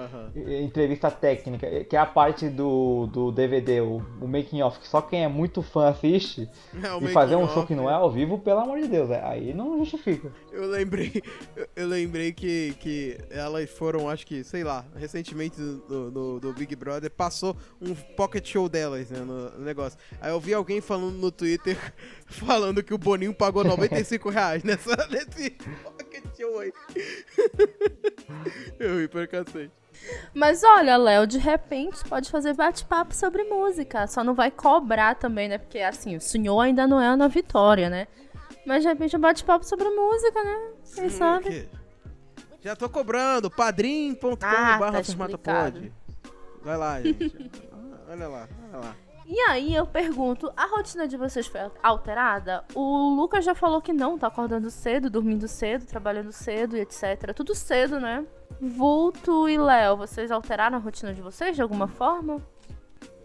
entrevista 0.63 1.09
técnica, 1.11 1.83
que 1.85 1.95
é 1.95 1.99
a 1.99 2.05
parte 2.05 2.49
do, 2.49 3.05
do 3.07 3.31
DVD, 3.31 3.81
o, 3.81 3.97
o 4.19 4.27
making 4.27 4.61
off, 4.63 4.79
que 4.79 4.87
só 4.87 5.01
quem 5.01 5.23
é 5.23 5.27
muito 5.27 5.61
fã 5.61 5.89
assiste, 5.89 6.49
É, 6.83 6.97
e 7.05 7.13
fazer 7.13 7.35
um 7.35 7.47
show 7.47 7.65
que 7.65 7.75
não 7.75 7.89
é 7.89 7.93
ao 7.93 8.09
vivo, 8.11 8.39
pelo 8.39 8.59
amor 8.61 8.79
de 8.79 8.87
Deus, 8.87 9.09
é- 9.11 9.23
aí 9.23 9.53
não 9.53 9.77
justifica. 9.77 10.31
Eu 10.51 10.65
lembrei, 10.67 11.21
eu- 11.55 11.67
eu 11.75 11.87
lembrei 11.87 12.31
que, 12.33 12.73
que 12.79 13.17
elas 13.29 13.69
foram, 13.69 14.09
acho 14.09 14.25
que, 14.25 14.43
sei 14.43 14.63
lá, 14.63 14.83
recentemente 14.95 15.57
do, 15.59 16.09
do, 16.09 16.39
do 16.39 16.53
Big 16.53 16.75
Brother, 16.75 17.11
passou 17.11 17.55
um 17.79 17.93
pocket 17.93 18.47
show 18.47 18.67
delas, 18.67 19.09
né, 19.11 19.19
no, 19.19 19.51
no 19.51 19.63
negócio. 19.63 19.99
Aí 20.19 20.31
eu 20.31 20.39
vi 20.39 20.53
alguém 20.55 20.81
falando 20.81 21.11
no 21.15 21.31
Twitter, 21.31 21.77
falando 22.25 22.81
que 22.81 22.93
o 22.93 22.97
Boninho 22.97 23.33
pagou 23.33 23.63
95 23.69 24.29
reais 24.29 24.63
nessa, 24.63 24.95
nesse 25.11 25.51
pocket 25.83 26.08
show 26.37 26.59
aí. 26.59 26.73
eu 28.79 28.97
ri 28.99 29.07
pra 29.07 29.27
cacete. 29.27 29.71
Mas 30.33 30.63
olha, 30.63 30.95
Léo, 30.95 31.27
de 31.27 31.37
repente 31.37 32.03
pode 32.05 32.29
fazer 32.31 32.53
bate-papo 32.53 33.13
sobre 33.13 33.43
música. 33.43 34.07
Só 34.07 34.23
não 34.23 34.33
vai 34.33 34.49
cobrar 34.49 35.15
também, 35.15 35.49
né? 35.49 35.57
Porque 35.57 35.79
assim, 35.79 36.15
o 36.15 36.21
senhor 36.21 36.59
ainda 36.61 36.87
não 36.87 37.01
é 37.01 37.07
Ana 37.07 37.27
Vitória, 37.27 37.89
né? 37.89 38.07
Mas 38.65 38.83
de 38.83 38.89
repente 38.89 39.15
um 39.17 39.19
bate-papo 39.19 39.65
sobre 39.65 39.89
música, 39.89 40.43
né? 40.43 40.71
Quem 40.95 41.05
Hum, 41.05 41.09
sabe? 41.09 41.47
aqui. 41.47 41.69
Já 42.61 42.75
tô 42.75 42.89
cobrando, 42.89 43.49
padrim.com 43.49 44.37
Ah, 44.41 44.77
tá 44.79 45.37
pode. 45.37 45.91
Vai 46.61 46.77
lá, 46.77 47.01
gente. 47.01 47.51
Ah, 47.71 48.11
olha 48.11 48.27
lá, 48.27 48.49
olha 48.71 48.77
lá. 48.79 48.95
E 49.29 49.39
aí 49.41 49.75
eu 49.75 49.85
pergunto, 49.85 50.51
a 50.57 50.65
rotina 50.65 51.07
de 51.07 51.15
vocês 51.15 51.45
foi 51.45 51.61
alterada? 51.83 52.65
O 52.73 53.13
Lucas 53.13 53.45
já 53.45 53.53
falou 53.53 53.79
que 53.79 53.93
não, 53.93 54.17
tá 54.17 54.25
acordando 54.25 54.71
cedo, 54.71 55.07
dormindo 55.07 55.47
cedo, 55.47 55.85
trabalhando 55.85 56.31
cedo 56.31 56.75
e 56.75 56.79
etc. 56.79 57.31
Tudo 57.35 57.53
cedo, 57.53 57.99
né? 57.99 58.25
Vulto 58.59 59.47
e 59.47 59.55
Léo, 59.55 59.97
vocês 59.97 60.31
alteraram 60.31 60.77
a 60.77 60.81
rotina 60.81 61.13
de 61.13 61.21
vocês 61.21 61.55
de 61.55 61.61
alguma 61.61 61.87
forma? 61.87 62.43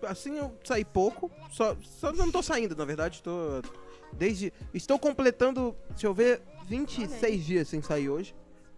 assim 0.07 0.37
eu 0.37 0.55
saí 0.63 0.85
pouco, 0.85 1.31
só, 1.51 1.75
só 1.81 2.13
não 2.13 2.31
tô 2.31 2.43
saindo, 2.43 2.77
na 2.77 2.85
verdade, 2.85 3.23
tô 3.23 3.63
desde 4.13 4.53
estou 4.75 4.99
completando, 4.99 5.75
deixa 5.89 6.07
eu 6.07 6.13
ver, 6.13 6.43
26 6.67 7.43
dias 7.43 7.69
sem 7.69 7.81
sair 7.81 8.11
hoje 8.11 8.35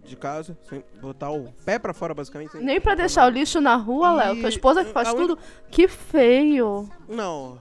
de 0.07 0.17
casa, 0.17 0.57
sem 0.69 0.83
botar 1.01 1.31
o 1.31 1.53
pé 1.65 1.79
pra 1.79 1.93
fora 1.93 2.15
basicamente. 2.15 2.53
sem- 2.53 2.63
Nem 2.63 2.81
pra 2.81 2.95
deixar 2.95 3.27
o 3.27 3.31
lixo 3.31 3.61
na 3.61 3.77
rua, 3.77 4.13
E 4.13 4.17
Léo. 4.17 4.41
Tua 4.41 4.49
esposa 4.49 4.85
que 4.85 4.93
faz 4.93 5.09
a 5.09 5.15
tudo. 5.15 5.39
Que 5.71 5.87
feio. 5.89 6.89
Não. 7.09 7.59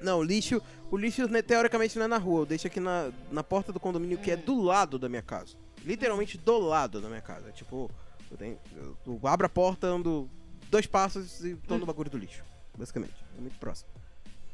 Não, 0.00 0.22
lixo, 0.22 0.60
o 0.90 0.96
lixo 0.96 1.26
né, 1.28 1.40
teoricamente 1.42 1.98
não 1.98 2.04
é 2.04 2.08
na 2.08 2.18
rua, 2.18 2.40
eu 2.42 2.46
deixo 2.46 2.66
aqui 2.66 2.78
na, 2.80 3.10
na 3.30 3.42
porta 3.42 3.72
do 3.72 3.80
condomínio 3.80 4.18
que 4.18 4.30
é 4.30 4.36
do 4.36 4.60
lado 4.62 4.98
da 4.98 5.08
minha 5.08 5.22
casa. 5.22 5.54
Literalmente 5.84 6.36
do 6.38 6.58
lado 6.58 7.00
da 7.00 7.08
minha 7.08 7.20
casa. 7.22 7.50
Tipo, 7.52 7.90
eu, 8.30 8.36
tenho, 8.36 8.58
eu 9.06 9.20
abro 9.24 9.46
a 9.46 9.48
porta, 9.50 9.86
ando 9.86 10.28
dois 10.70 10.86
passos 10.86 11.44
e 11.44 11.54
tô 11.56 11.78
no 11.78 11.86
bagulho 11.86 12.10
do 12.10 12.18
lixo. 12.18 12.42
Basicamente. 12.76 13.14
É 13.36 13.40
muito 13.40 13.58
próximo. 13.58 13.88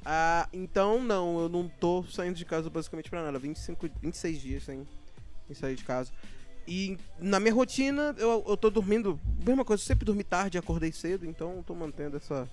Ah, 0.04 0.48
então 0.52 1.02
não, 1.02 1.40
eu 1.40 1.48
não 1.48 1.68
tô 1.68 2.04
saindo 2.04 2.34
de 2.36 2.44
casa 2.44 2.70
basicamente 2.70 3.10
pra 3.10 3.22
nada. 3.22 3.38
25, 3.38 3.88
26 4.00 4.40
dias 4.40 4.62
sem, 4.64 4.86
sem 5.46 5.54
sair 5.56 5.74
de 5.76 5.84
casa. 5.84 6.10
E 6.66 6.96
na 7.18 7.40
minha 7.40 7.54
rotina, 7.54 8.14
eu, 8.18 8.44
eu 8.46 8.56
tô 8.56 8.70
dormindo. 8.70 9.18
Mesma 9.44 9.64
coisa, 9.64 9.82
eu 9.82 9.86
sempre 9.86 10.04
dormi 10.04 10.22
tarde 10.22 10.56
e 10.56 10.61
acordei 10.61 10.92
cedo, 10.92 11.26
então 11.26 11.56
eu 11.56 11.62
tô 11.62 11.74
mantendo 11.74 12.16
essa, 12.16 12.48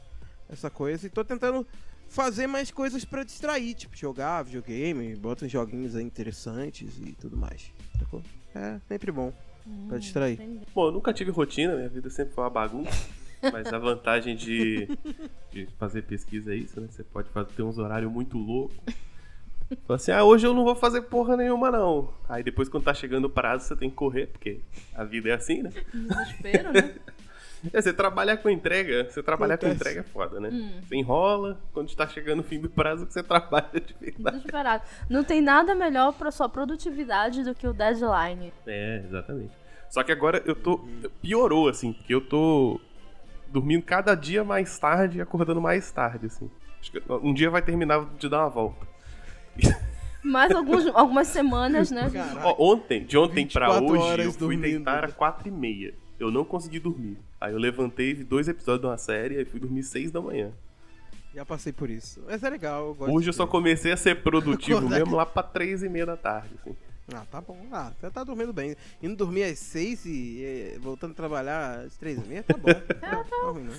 essa 0.49 0.69
coisa. 0.69 1.05
E 1.05 1.09
tô 1.09 1.23
tentando 1.23 1.65
fazer 2.07 2.47
mais 2.47 2.71
coisas 2.71 3.03
pra 3.05 3.23
distrair, 3.23 3.73
tipo 3.73 3.95
jogar 3.95 4.43
videogame, 4.43 5.15
bota 5.15 5.45
uns 5.45 5.51
joguinhos 5.51 5.95
aí 5.95 6.03
interessantes 6.03 6.97
e 6.99 7.11
tudo 7.13 7.37
mais. 7.37 7.71
Sacou? 7.99 8.23
É 8.55 8.79
sempre 8.87 9.11
bom 9.11 9.31
pra 9.87 9.97
distrair. 9.97 10.39
Bom, 10.73 10.87
eu 10.87 10.91
nunca 10.91 11.13
tive 11.13 11.31
rotina, 11.31 11.75
minha 11.75 11.89
vida 11.89 12.09
sempre 12.09 12.33
foi 12.33 12.43
uma 12.43 12.49
bagunça. 12.49 12.91
Mas 13.51 13.71
a 13.71 13.77
vantagem 13.77 14.35
de, 14.35 14.87
de 15.51 15.67
fazer 15.77 16.01
pesquisa 16.03 16.53
é 16.53 16.55
isso, 16.55 16.81
né? 16.81 16.87
Você 16.89 17.03
pode 17.03 17.29
fazer, 17.29 17.51
ter 17.53 17.61
uns 17.61 17.77
horários 17.77 18.11
muito 18.11 18.37
loucos. 18.37 18.75
Fala 19.85 19.95
assim, 19.95 20.11
ah, 20.11 20.23
hoje 20.23 20.47
eu 20.47 20.53
não 20.53 20.63
vou 20.63 20.75
fazer 20.75 21.01
porra 21.01 21.35
nenhuma, 21.35 21.69
não. 21.69 22.13
Aí 22.27 22.43
depois, 22.43 22.69
quando 22.69 22.83
tá 22.83 22.93
chegando 22.93 23.25
o 23.25 23.29
prazo, 23.29 23.65
você 23.65 23.75
tem 23.75 23.89
que 23.89 23.95
correr, 23.95 24.27
porque 24.27 24.61
a 24.95 25.03
vida 25.03 25.29
é 25.29 25.33
assim, 25.33 25.61
né? 25.61 25.71
Desespero, 25.93 26.73
né? 26.73 26.95
É, 27.73 27.81
você 27.81 27.91
trabalhar 27.91 28.37
com 28.37 28.49
entrega, 28.49 29.09
você 29.09 29.21
trabalhar 29.23 29.57
com 29.57 29.65
Acontece. 29.65 29.89
entrega 29.89 30.01
é 30.01 30.03
foda, 30.03 30.39
né? 30.39 30.49
Hum. 30.51 30.79
Você 30.83 30.95
enrola, 30.95 31.59
quando 31.73 31.93
tá 31.95 32.07
chegando 32.07 32.41
o 32.41 32.43
fim 32.43 32.59
do 32.59 32.69
prazo, 32.69 33.05
que 33.07 33.13
você 33.13 33.23
trabalha 33.23 33.67
de 33.73 33.95
verdade. 33.99 34.37
Desesperado. 34.37 34.83
Não 35.09 35.23
tem 35.23 35.41
nada 35.41 35.73
melhor 35.73 36.13
pra 36.13 36.29
sua 36.29 36.47
produtividade 36.47 37.43
do 37.43 37.55
que 37.55 37.67
o 37.67 37.73
deadline. 37.73 38.53
É, 38.65 39.01
exatamente. 39.03 39.53
Só 39.89 40.03
que 40.03 40.11
agora 40.11 40.41
eu 40.45 40.55
tô. 40.55 40.85
Piorou, 41.21 41.67
assim, 41.67 41.93
porque 41.93 42.13
eu 42.13 42.21
tô 42.21 42.79
dormindo 43.47 43.83
cada 43.83 44.13
dia 44.13 44.43
mais 44.43 44.77
tarde 44.77 45.17
e 45.17 45.21
acordando 45.21 45.61
mais 45.61 45.91
tarde, 45.91 46.27
assim. 46.27 46.49
Acho 46.79 46.91
que 46.91 47.01
um 47.09 47.33
dia 47.33 47.49
vai 47.49 47.61
terminar 47.61 48.05
de 48.17 48.29
dar 48.29 48.41
uma 48.41 48.49
volta. 48.49 48.85
Mais 50.23 50.51
alguns, 50.51 50.85
algumas 50.87 51.27
semanas, 51.27 51.89
né? 51.91 52.11
Ó, 52.43 52.73
ontem, 52.73 53.05
de 53.05 53.17
ontem 53.17 53.47
pra 53.47 53.67
24 53.67 53.85
hoje, 53.93 54.03
horas 54.03 54.25
eu 54.25 54.31
fui 54.33 54.39
dormindo. 54.41 54.61
deitar 54.61 55.05
às 55.05 55.13
quatro 55.13 55.47
e 55.47 55.51
meia. 55.51 55.93
Eu 56.19 56.29
não 56.31 56.43
consegui 56.43 56.79
dormir. 56.79 57.17
Aí 57.39 57.53
eu 57.53 57.59
levantei, 57.59 58.13
vi 58.13 58.23
dois 58.23 58.47
episódios 58.47 58.81
de 58.81 58.87
uma 58.87 58.97
série 58.97 59.39
e 59.41 59.45
fui 59.45 59.59
dormir 59.59 59.83
seis 59.83 60.11
da 60.11 60.19
manhã. 60.19 60.51
Já 61.33 61.45
passei 61.45 61.71
por 61.71 61.89
isso. 61.89 62.21
Mas 62.27 62.41
é 62.43 62.49
legal, 62.49 62.87
eu 62.87 62.95
gosto 62.95 63.13
Hoje 63.15 63.29
eu 63.29 63.33
só 63.33 63.45
comecei 63.45 63.91
a 63.91 63.97
ser 63.97 64.23
produtivo 64.23 64.79
Acordar. 64.79 64.99
mesmo 64.99 65.15
lá 65.15 65.25
pra 65.25 65.43
três 65.43 65.83
e 65.83 65.87
meia 65.89 66.05
da 66.05 66.17
tarde, 66.17 66.49
assim. 66.61 66.75
Ah, 67.13 67.23
tá 67.31 67.39
bom. 67.39 67.57
Ah, 67.71 67.91
você 67.97 68.09
tá 68.09 68.23
dormindo 68.23 68.51
bem. 68.51 68.75
Indo 69.01 69.15
dormir 69.15 69.43
às 69.43 69.59
seis 69.59 70.03
e 70.05 70.43
eh, 70.43 70.77
voltando 70.79 71.11
a 71.11 71.13
trabalhar 71.15 71.79
às 71.85 71.95
três 71.95 72.17
e 72.17 72.27
meia, 72.27 72.43
tá 72.43 72.57
bom. 72.57 72.67
Não 72.67 73.23
tá 73.23 73.51
ruim, 73.51 73.63
não. 73.63 73.73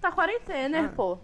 Tá 0.00 0.12
quarentena, 0.12 0.82
né, 0.82 0.90
Ah. 0.92 0.94
pô? 0.94 1.18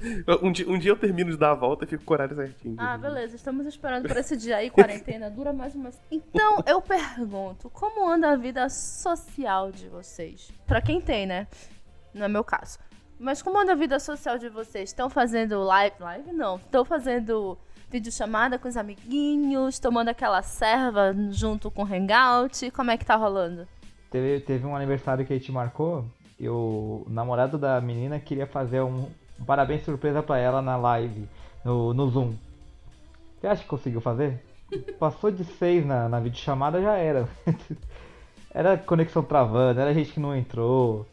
Um 0.42 0.52
dia, 0.52 0.68
um 0.68 0.78
dia 0.78 0.92
eu 0.92 0.96
termino 0.96 1.30
de 1.30 1.36
dar 1.36 1.50
a 1.50 1.54
volta 1.54 1.84
e 1.84 1.88
fico 1.88 2.04
com 2.04 2.12
o 2.12 2.14
horário 2.14 2.36
certinho. 2.36 2.76
Ah, 2.78 2.96
beleza. 2.96 3.34
Estamos 3.34 3.66
esperando 3.66 4.06
por 4.06 4.16
esse 4.16 4.36
dia 4.36 4.56
aí, 4.56 4.70
quarentena. 4.70 5.30
Dura 5.30 5.52
mais 5.52 5.74
uma... 5.74 5.90
Então, 6.10 6.62
eu 6.66 6.80
pergunto, 6.80 7.68
como 7.70 8.08
anda 8.08 8.30
a 8.30 8.36
vida 8.36 8.68
social 8.68 9.72
de 9.72 9.88
vocês? 9.88 10.52
Pra 10.66 10.80
quem 10.80 11.00
tem, 11.00 11.26
né? 11.26 11.48
Não 12.14 12.26
é 12.26 12.28
meu 12.28 12.44
caso. 12.44 12.78
Mas 13.18 13.42
como 13.42 13.58
anda 13.58 13.72
a 13.72 13.76
vida 13.76 13.98
social 13.98 14.38
de 14.38 14.48
vocês? 14.48 14.90
Estão 14.90 15.10
fazendo 15.10 15.60
live? 15.64 15.96
Live 15.98 16.32
não. 16.32 16.56
Estão 16.56 16.84
fazendo 16.84 17.58
videochamada 17.90 18.58
com 18.58 18.68
os 18.68 18.76
amiguinhos? 18.76 19.78
Tomando 19.80 20.08
aquela 20.08 20.42
serva 20.42 21.12
junto 21.30 21.70
com 21.70 21.82
o 21.82 21.86
Hangout? 21.86 22.70
Como 22.70 22.90
é 22.92 22.96
que 22.96 23.04
tá 23.04 23.16
rolando? 23.16 23.66
Teve, 24.10 24.40
teve 24.40 24.64
um 24.64 24.76
aniversário 24.76 25.26
que 25.26 25.32
a 25.32 25.36
gente 25.36 25.50
marcou 25.50 26.04
e 26.38 26.48
o 26.48 27.04
namorado 27.08 27.58
da 27.58 27.80
menina 27.80 28.20
queria 28.20 28.46
fazer 28.46 28.80
um, 28.80 29.08
um 29.40 29.44
parabéns 29.44 29.84
surpresa 29.84 30.22
pra 30.22 30.38
ela 30.38 30.60
na 30.60 30.76
live, 30.76 31.28
no, 31.64 31.94
no 31.94 32.08
Zoom. 32.08 32.34
Você 33.40 33.46
acha 33.46 33.62
que 33.62 33.68
conseguiu 33.68 34.00
fazer? 34.00 34.42
Passou 34.98 35.30
de 35.30 35.44
seis 35.44 35.86
na, 35.86 36.08
na 36.08 36.20
videochamada, 36.20 36.80
já 36.82 36.96
era. 36.96 37.28
Era 38.50 38.78
conexão 38.78 39.22
travando, 39.22 39.78
era 39.78 39.92
gente 39.92 40.10
que 40.10 40.18
não 40.18 40.34
entrou. 40.34 41.06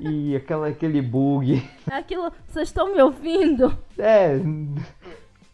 E 0.00 0.34
aquela, 0.36 0.68
aquele 0.68 1.00
bug. 1.00 1.62
É 1.90 1.94
aquilo... 1.96 2.30
Vocês 2.48 2.68
estão 2.68 2.92
me 2.92 3.00
ouvindo? 3.00 3.76
É. 3.96 4.38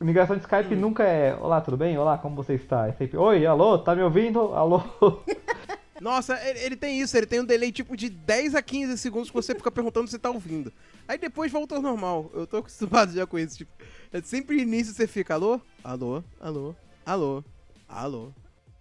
Ligação 0.00 0.34
de 0.34 0.42
Skype 0.42 0.74
nunca 0.74 1.04
é 1.04 1.36
Olá, 1.38 1.60
tudo 1.60 1.76
bem? 1.76 1.96
Olá, 1.98 2.16
como 2.16 2.34
você 2.34 2.54
está? 2.54 2.88
É 2.88 2.92
sempre 2.92 3.18
Oi, 3.18 3.44
alô, 3.46 3.78
tá 3.78 3.94
me 3.94 4.02
ouvindo? 4.02 4.54
Alô? 4.54 4.82
Nossa, 6.00 6.38
ele, 6.48 6.58
ele 6.60 6.76
tem 6.76 7.00
isso, 7.00 7.16
ele 7.16 7.26
tem 7.26 7.40
um 7.40 7.44
delay 7.44 7.70
tipo 7.70 7.96
de 7.96 8.08
10 8.08 8.54
a 8.54 8.62
15 8.62 8.96
segundos 8.98 9.28
que 9.28 9.34
você 9.34 9.54
fica 9.54 9.70
perguntando 9.70 10.08
se 10.08 10.18
tá 10.18 10.30
ouvindo. 10.30 10.72
Aí 11.06 11.18
depois 11.18 11.52
volta 11.52 11.76
ao 11.76 11.82
normal. 11.82 12.30
Eu 12.32 12.46
tô 12.46 12.58
acostumado 12.58 13.12
já 13.12 13.26
com 13.26 13.38
isso. 13.38 13.58
Tipo, 13.58 13.70
é 14.12 14.20
sempre 14.22 14.56
no 14.56 14.62
início 14.62 14.94
você 14.94 15.06
fica, 15.06 15.34
alô? 15.34 15.60
Alô? 15.84 16.22
Alô? 16.40 16.74
Alô? 17.04 17.44
Alô? 17.88 18.32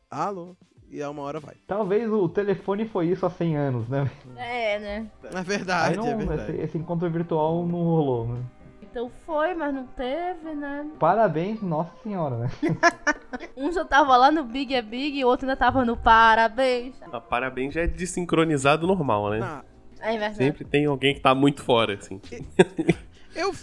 Alô? 0.10 0.56
E 0.92 1.04
a 1.04 1.10
uma 1.10 1.22
hora 1.22 1.40
vai. 1.40 1.56
Talvez 1.68 2.12
o 2.12 2.28
telefone 2.28 2.88
foi 2.88 3.10
isso 3.10 3.24
há 3.26 3.30
100 3.30 3.58
anos, 3.58 3.88
né? 3.90 4.10
É, 4.36 4.80
né? 4.80 5.12
É 5.24 5.38
Aí 5.38 5.44
verdade, 5.44 5.98
não, 5.98 6.08
é 6.08 6.16
verdade. 6.16 6.52
esse, 6.54 6.62
esse 6.62 6.78
encontro 6.80 7.08
virtual 7.12 7.66
não 7.66 7.84
rolou, 7.84 8.28
né? 8.28 8.44
Então 8.90 9.10
foi, 9.26 9.54
mas 9.54 9.74
não 9.74 9.86
teve, 9.86 10.56
né? 10.56 10.90
Parabéns, 11.00 11.62
nossa 11.62 11.92
senhora, 12.04 12.38
né? 12.38 12.50
Um 13.56 13.72
já 13.72 13.86
tava 13.86 14.18
lá 14.18 14.32
no 14.32 14.44
Big 14.44 14.74
é 14.74 14.82
Big 14.82 15.20
e 15.20 15.24
o 15.24 15.28
outro 15.28 15.46
ainda 15.46 15.56
tava 15.56 15.86
no 15.86 15.96
Parabéns. 15.96 16.96
Ah, 17.12 17.22
parabéns 17.22 17.74
já 17.74 17.82
é 17.82 17.88
desincronizado 17.88 18.88
normal, 18.88 19.30
né? 19.30 19.40
Ah, 19.42 19.64
É 20.00 20.12
verdade. 20.12 20.36
Sempre 20.38 20.66
tem 20.66 20.86
alguém 20.86 21.14
que 21.14 21.20
tá 21.20 21.36
muito 21.36 21.62
fora, 21.64 21.94
assim. 21.96 22.20
eu, 23.36 23.54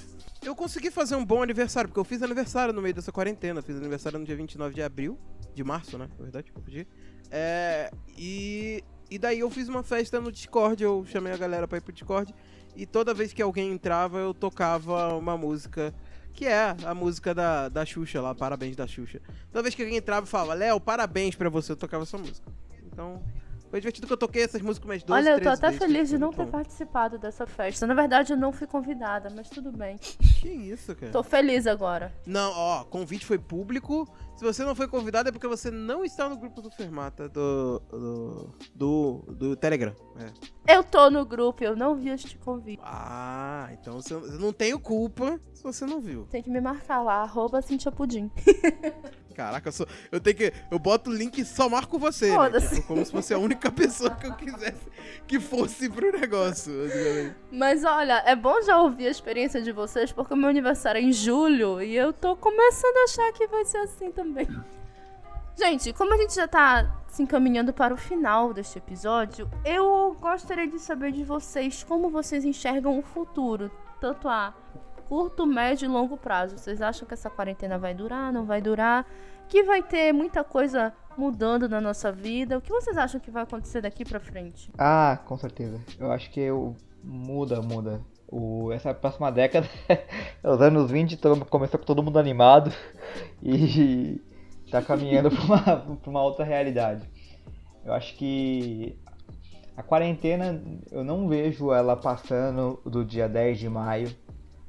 eu 0.45 0.55
consegui 0.55 0.91
fazer 0.91 1.17
um 1.17 1.25
bom 1.25 1.43
aniversário, 1.43 1.89
porque 1.89 1.99
eu 1.99 2.05
fiz 2.05 2.23
aniversário 2.23 2.73
no 2.73 2.81
meio 2.81 2.95
dessa 2.95 3.11
quarentena. 3.11 3.61
Fiz 3.61 3.77
aniversário 3.77 4.19
no 4.19 4.25
dia 4.25 4.37
29 4.37 4.75
de 4.75 4.83
abril, 4.83 5.19
de 5.53 5.65
março, 5.65 5.99
né? 5.99 6.09
Na 6.17 6.23
verdade, 6.23 6.53
eu 6.55 6.63
pedi. 6.63 6.87
É, 7.31 7.91
e, 8.17 8.85
e 9.11 9.19
daí 9.19 9.41
eu 9.41 9.51
fiz 9.51 9.69
uma 9.69 9.83
festa 9.83 10.21
no 10.21 10.31
Discord, 10.31 10.83
eu 10.85 11.05
chamei 11.07 11.33
a 11.33 11.37
galera 11.37 11.67
pra 11.67 11.79
ir 11.79 11.81
pro 11.81 11.93
Discord. 11.93 12.33
E 12.77 12.85
toda 12.85 13.15
vez 13.15 13.33
que 13.33 13.41
alguém 13.41 13.73
entrava, 13.73 14.19
eu 14.19 14.35
tocava 14.35 15.15
uma 15.15 15.37
música, 15.37 15.95
que 16.35 16.47
é 16.47 16.77
a 16.85 16.95
música 16.95 17.35
da, 17.35 17.71
da 17.71 17.87
Xuxa 17.87 18.21
lá, 18.21 18.35
Parabéns 18.35 18.77
da 18.77 18.87
Xuxa. 18.87 19.21
Toda 19.51 19.63
vez 19.63 19.75
que 19.75 19.83
alguém 19.83 19.97
entrava, 19.97 20.25
eu 20.25 20.31
falava, 20.31 20.55
Léo, 20.55 20.79
parabéns 20.79 21.35
pra 21.35 21.49
você, 21.49 21.73
eu 21.73 21.77
tocava 21.77 22.03
essa 22.03 22.19
música. 22.19 22.47
Então, 22.85 23.23
Foi 23.71 23.81
divertido 23.81 24.07
que 24.07 24.13
eu 24.13 24.17
toquei 24.17 24.43
essas 24.43 24.63
músicas 24.63 24.87
mais 24.89 25.03
12, 25.03 25.21
Olha, 25.21 25.31
eu 25.31 25.39
tô 25.39 25.45
13 25.45 25.59
até 25.59 25.67
vezes, 25.69 25.83
feliz 25.83 26.09
de 26.09 26.19
não 26.19 26.31
ter 26.31 26.45
bom. 26.45 26.51
participado 26.53 27.19
dessa 27.19 27.47
festa. 27.47 27.87
Na 27.87 27.95
verdade, 27.95 28.33
eu 28.33 28.37
não 28.37 28.53
fui 28.53 28.67
convidada, 28.67 29.29
mas 29.35 29.49
tudo 29.51 29.73
bem. 29.73 29.99
Que 30.41 30.49
isso, 30.49 30.95
cara? 30.95 31.11
Tô 31.11 31.23
feliz 31.23 31.67
agora. 31.67 32.13
Não, 32.27 32.53
ó, 32.53 32.85
convite 32.85 33.27
foi 33.27 33.39
público. 33.39 34.07
Se 34.37 34.45
você 34.45 34.65
não 34.65 34.75
foi 34.75 34.87
convidado 34.87 35.31
é 35.31 35.33
porque 35.33 35.49
você 35.49 35.71
não 35.71 36.05
está 36.05 36.29
no 36.29 36.37
grupo 36.37 36.61
do 36.61 36.71
Fermata 36.71 37.29
do. 37.29 37.83
do. 37.91 38.55
do, 38.75 39.25
do 39.33 39.57
Telegram. 39.57 39.95
É. 40.67 40.77
Eu 40.77 40.85
tô 40.85 41.11
no 41.11 41.25
grupo, 41.25 41.65
eu 41.65 41.75
não 41.75 41.97
vi 41.97 42.11
este 42.11 42.37
convite. 42.39 42.83
Ah, 42.85 43.69
então 43.73 43.95
você 43.95 44.15
eu 44.15 44.39
não 44.39 44.53
tenho 44.53 44.79
culpa 44.79 45.41
se 45.55 45.63
você 45.63 45.87
não 45.87 46.01
viu. 46.01 46.27
Tem 46.31 46.43
que 46.43 46.51
me 46.51 46.61
marcar 46.61 47.03
lá, 47.03 47.23
arroba 47.23 47.63
Cintia 47.63 47.91
Pudim. 47.91 48.31
Caraca, 49.37 49.69
eu, 49.69 49.73
sou, 49.73 49.87
eu 50.11 50.19
tenho 50.19 50.35
que. 50.35 50.53
Eu 50.71 50.79
boto 50.79 51.11
o 51.11 51.13
link 51.13 51.39
e 51.39 51.45
só 51.45 51.69
marco 51.69 51.99
você. 51.99 52.31
Né? 52.31 52.35
Foda-se. 52.35 52.77
Tipo, 52.77 52.87
como 52.89 53.05
se 53.05 53.13
fosse 53.13 53.35
a 53.35 53.39
única 53.39 53.71
pessoa 53.71 54.11
que 54.13 54.27
eu 54.27 54.35
quisesse 54.35 54.87
que 55.29 55.39
fosse 55.39 55.91
pro 55.91 56.11
negócio. 56.11 56.73
Mas 57.53 57.85
olha, 57.85 58.23
é 58.25 58.35
bom 58.35 58.63
já 58.63 58.81
ouvir 58.81 59.09
a 59.09 59.11
experiência 59.11 59.61
de 59.61 59.73
vocês, 59.73 60.11
porque 60.11 60.33
o 60.33 60.37
meu 60.37 60.49
aniversário 60.49 60.99
é 60.99 61.03
em 61.03 61.13
julho 61.13 61.83
e 61.83 61.95
eu 61.95 62.15
tô 62.15 62.35
começando 62.35 62.97
a 62.97 63.05
achar 63.05 63.33
que 63.33 63.47
vai 63.47 63.65
ser 63.67 63.79
assim 63.79 64.11
também. 64.11 64.49
Gente, 65.55 65.93
como 65.93 66.15
a 66.15 66.17
gente 66.17 66.35
já 66.35 66.49
tá 66.49 67.03
se 67.09 67.23
encaminhando 67.23 67.75
para 67.75 67.93
o 67.93 67.97
final 67.97 68.55
deste 68.55 68.79
episódio, 68.79 69.51
eu 69.65 70.17
gostaria 70.19 70.67
de 70.67 70.79
saber 70.79 71.13
de 71.13 71.25
vocês 71.25 71.83
como 71.83 72.09
vocês 72.09 72.43
enxergam 72.43 72.99
o 72.99 73.03
futuro, 73.03 73.71
tanto 74.01 74.29
a 74.29 74.55
curto, 75.09 75.47
médio 75.47 75.87
e 75.87 75.89
longo 75.89 76.17
prazo. 76.17 76.59
Vocês 76.59 76.83
acham 76.83 77.07
que 77.07 77.15
essa 77.15 77.31
quarentena 77.31 77.79
vai 77.79 77.95
durar, 77.95 78.33
não 78.33 78.45
vai 78.45 78.61
durar? 78.61 79.07
Que 79.49 79.63
vai 79.63 79.83
ter 79.83 80.13
muita 80.13 80.43
coisa 80.43 80.93
mudando 81.17 81.69
na 81.69 81.81
nossa 81.81 82.11
vida? 82.13 82.59
O 82.59 82.61
que 82.61 82.71
vocês 82.71 82.97
acham 82.97 83.21
que 83.21 83.31
vai 83.31 83.45
acontecer 83.45 83.81
daqui 83.81 84.05
pra 84.05 84.21
frente? 84.21 84.71
Ah, 84.77 85.19
com 85.25 85.37
certeza. 85.39 85.81
Eu 85.99 86.11
acho 86.11 86.31
que 86.31 86.41
eu... 86.41 86.75
muda, 87.03 87.63
muda. 87.63 88.01
O... 88.29 88.73
Essa 88.73 88.93
próxima 88.93 89.31
década, 89.31 89.69
os 90.43 90.61
anos 90.61 90.91
20, 90.91 91.17
todo... 91.17 91.45
começou 91.47 91.79
com 91.79 91.87
todo 91.87 92.03
mundo 92.03 92.19
animado 92.19 92.73
e 93.43 94.21
tá 94.71 94.83
caminhando 94.83 95.31
pra 95.31 95.43
uma, 95.43 95.97
pra 95.97 96.11
uma 96.11 96.23
outra 96.23 96.45
realidade. 96.45 97.09
Eu 97.85 97.93
acho 97.93 98.17
que 98.17 98.99
a 99.77 99.83
quarentena, 99.83 100.61
eu 100.91 101.05
não 101.05 101.29
vejo 101.29 101.73
ela 101.73 101.97
passando 101.97 102.81
do 102.85 103.05
dia 103.05 103.29
10 103.29 103.59
de 103.59 103.69
maio. 103.69 104.26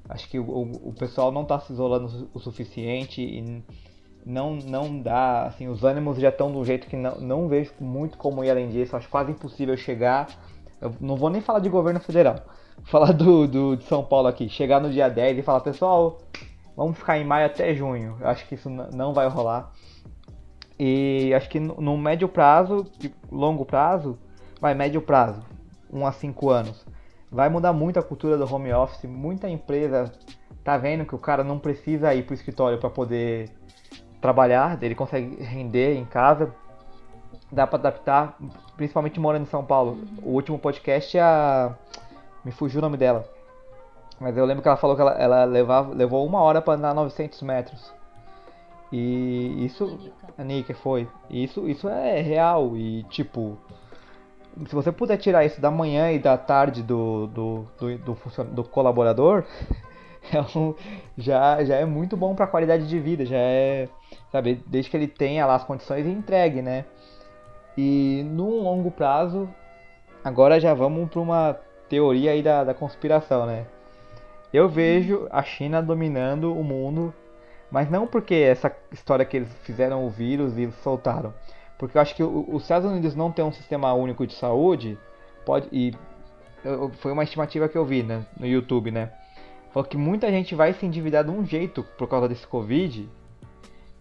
Acho 0.09 0.29
que 0.29 0.39
o, 0.39 0.61
o 0.83 0.93
pessoal 0.93 1.31
não 1.31 1.43
tá 1.43 1.59
se 1.59 1.73
isolando 1.73 2.29
o 2.33 2.39
suficiente 2.39 3.21
e 3.21 3.63
não, 4.25 4.55
não 4.55 4.99
dá, 4.99 5.43
assim, 5.43 5.67
os 5.67 5.83
ânimos 5.83 6.17
já 6.17 6.29
estão 6.29 6.51
de 6.51 6.57
um 6.57 6.65
jeito 6.65 6.87
que 6.87 6.95
não, 6.95 7.15
não 7.15 7.47
vejo 7.47 7.71
muito 7.79 8.17
como 8.17 8.43
ir 8.43 8.49
além 8.49 8.69
disso. 8.69 8.95
Acho 8.95 9.09
quase 9.09 9.31
impossível 9.31 9.75
chegar. 9.77 10.27
Eu 10.81 10.93
não 10.99 11.15
vou 11.15 11.29
nem 11.29 11.41
falar 11.41 11.59
de 11.59 11.69
governo 11.69 11.99
federal. 11.99 12.35
Vou 12.77 12.85
falar 12.85 13.11
do, 13.11 13.47
do, 13.47 13.75
de 13.75 13.83
São 13.85 14.03
Paulo 14.03 14.27
aqui. 14.27 14.47
Chegar 14.47 14.79
no 14.79 14.91
dia 14.91 15.09
10 15.09 15.39
e 15.39 15.41
falar, 15.41 15.61
pessoal, 15.61 16.19
vamos 16.75 16.95
ficar 16.95 17.17
em 17.17 17.25
maio 17.25 17.47
até 17.47 17.73
junho. 17.73 18.15
Eu 18.19 18.27
acho 18.27 18.47
que 18.47 18.53
isso 18.53 18.69
não 18.69 19.13
vai 19.15 19.27
rolar. 19.27 19.73
E 20.79 21.33
acho 21.33 21.49
que 21.49 21.59
no, 21.59 21.97
médio 21.97 22.29
prazo, 22.29 22.85
e 23.03 23.11
longo 23.31 23.65
prazo, 23.65 24.17
vai 24.61 24.75
médio 24.75 25.01
prazo, 25.01 25.41
1 25.91 26.05
a 26.05 26.11
5 26.11 26.49
anos. 26.51 26.85
Vai 27.31 27.49
mudar 27.49 27.73
muito 27.73 27.99
a 27.99 28.03
cultura 28.03 28.37
do 28.37 28.51
home 28.51 28.71
office. 28.73 29.03
Muita 29.03 29.49
empresa 29.49 30.11
tá 30.63 30.77
vendo 30.77 31.05
que 31.05 31.15
o 31.15 31.17
cara 31.17 31.43
não 31.43 31.59
precisa 31.59 32.13
ir 32.13 32.25
pro 32.25 32.33
escritório 32.33 32.77
para 32.77 32.89
poder 32.89 33.49
trabalhar, 34.21 34.81
ele 34.81 34.95
consegue 34.95 35.41
render 35.43 35.95
em 35.95 36.05
casa. 36.05 36.53
Dá 37.51 37.65
para 37.65 37.79
adaptar, 37.79 38.37
principalmente 38.75 39.19
morando 39.19 39.43
em 39.43 39.49
São 39.49 39.63
Paulo. 39.63 39.97
O 40.21 40.31
último 40.31 40.59
podcast 40.59 41.17
a 41.17 41.75
me 42.43 42.51
fugiu 42.51 42.79
o 42.79 42.81
nome 42.81 42.97
dela. 42.97 43.25
Mas 44.19 44.35
eu 44.35 44.45
lembro 44.45 44.61
que 44.61 44.67
ela 44.67 44.77
falou 44.77 44.95
que 44.95 45.01
ela, 45.01 45.13
ela 45.13 45.43
levava, 45.45 45.93
levou 45.93 46.25
uma 46.25 46.41
hora 46.41 46.61
para 46.61 46.73
andar 46.73 46.93
900 46.93 47.41
metros. 47.43 47.93
E 48.91 49.65
isso. 49.65 50.11
A 50.37 50.43
Nika 50.43 50.73
foi. 50.73 51.07
Isso, 51.29 51.67
isso 51.67 51.87
é 51.87 52.21
real. 52.21 52.75
E 52.75 53.03
tipo. 53.03 53.57
Se 54.65 54.73
você 54.73 54.91
puder 54.91 55.17
tirar 55.17 55.45
isso 55.45 55.61
da 55.61 55.69
manhã 55.69 56.11
e 56.11 56.19
da 56.19 56.37
tarde 56.37 56.81
do, 56.81 57.27
do, 57.27 57.65
do, 57.77 57.97
do, 57.99 58.43
do 58.45 58.63
colaborador, 58.63 59.43
é 60.33 60.41
um- 60.57 60.73
já, 61.17 61.63
já 61.63 61.75
é 61.75 61.85
muito 61.85 62.17
bom 62.17 62.35
para 62.35 62.45
a 62.45 62.47
qualidade 62.47 62.87
de 62.87 62.99
vida. 62.99 63.25
Já 63.25 63.37
é. 63.37 63.89
Sabe, 64.31 64.61
desde 64.65 64.89
que 64.89 64.97
ele 64.97 65.07
tenha 65.07 65.45
lá 65.45 65.55
as 65.55 65.63
condições 65.63 66.05
e 66.05 66.09
entregue, 66.09 66.61
né? 66.61 66.85
E 67.77 68.23
num 68.25 68.61
longo 68.63 68.91
prazo, 68.91 69.49
agora 70.23 70.59
já 70.59 70.73
vamos 70.73 71.09
para 71.09 71.21
uma 71.21 71.57
teoria 71.89 72.31
aí 72.31 72.43
da, 72.43 72.63
da 72.63 72.73
conspiração, 72.73 73.45
né? 73.45 73.65
Eu 74.53 74.69
vejo 74.69 75.27
a 75.31 75.43
China 75.43 75.81
dominando 75.81 76.53
o 76.53 76.63
mundo, 76.63 77.13
mas 77.71 77.89
não 77.89 78.07
porque 78.07 78.35
essa 78.35 78.71
história 78.91 79.25
que 79.25 79.37
eles 79.37 79.49
fizeram 79.63 80.05
o 80.05 80.09
vírus 80.09 80.57
e 80.57 80.71
soltaram. 80.83 81.33
Porque 81.77 81.97
eu 81.97 82.01
acho 82.01 82.15
que 82.15 82.23
os 82.23 82.63
Estados 82.63 82.89
Unidos 82.89 83.15
não 83.15 83.31
tem 83.31 83.45
um 83.45 83.51
sistema 83.51 83.93
único 83.93 84.25
de 84.25 84.33
saúde, 84.33 84.97
pode 85.45 85.67
e 85.71 85.93
foi 86.99 87.11
uma 87.11 87.23
estimativa 87.23 87.69
que 87.69 87.77
eu 87.77 87.85
vi 87.85 88.03
né, 88.03 88.25
no 88.39 88.47
YouTube, 88.47 88.91
né? 88.91 89.11
Falou 89.71 89.87
que 89.87 89.97
muita 89.97 90.29
gente 90.29 90.55
vai 90.55 90.73
se 90.73 90.85
endividar 90.85 91.23
de 91.23 91.29
um 91.29 91.45
jeito 91.45 91.83
por 91.97 92.07
causa 92.07 92.27
desse 92.27 92.47
Covid 92.47 93.07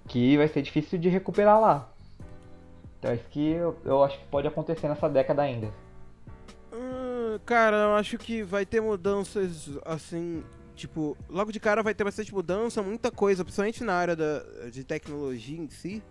que 0.09 0.37
vai 0.37 0.49
ser 0.49 0.63
difícil 0.63 0.99
de 0.99 1.09
recuperar 1.09 1.61
lá. 1.61 1.93
Então 2.99 3.13
isso 3.13 3.25
que 3.29 3.51
eu, 3.51 3.77
eu 3.85 4.03
acho 4.03 4.19
que 4.19 4.25
pode 4.27 4.47
acontecer 4.49 4.89
nessa 4.89 5.09
década 5.09 5.43
ainda. 5.43 5.69
Hum, 6.73 7.39
cara, 7.45 7.77
eu 7.77 7.95
acho 7.95 8.17
que 8.17 8.43
vai 8.43 8.65
ter 8.65 8.81
mudanças 8.81 9.79
assim. 9.85 10.43
Tipo, 10.75 11.17
logo 11.29 11.51
de 11.51 11.59
cara 11.59 11.83
vai 11.83 11.95
ter 11.95 12.05
bastante 12.05 12.35
mudança, 12.35 12.83
muita 12.83 13.11
coisa, 13.11 13.43
principalmente 13.43 13.83
na 13.83 13.95
área 13.95 14.15
da, 14.15 14.43
de 14.71 14.85
tecnologia 14.85 15.59
em 15.59 15.69
si. 15.69 16.03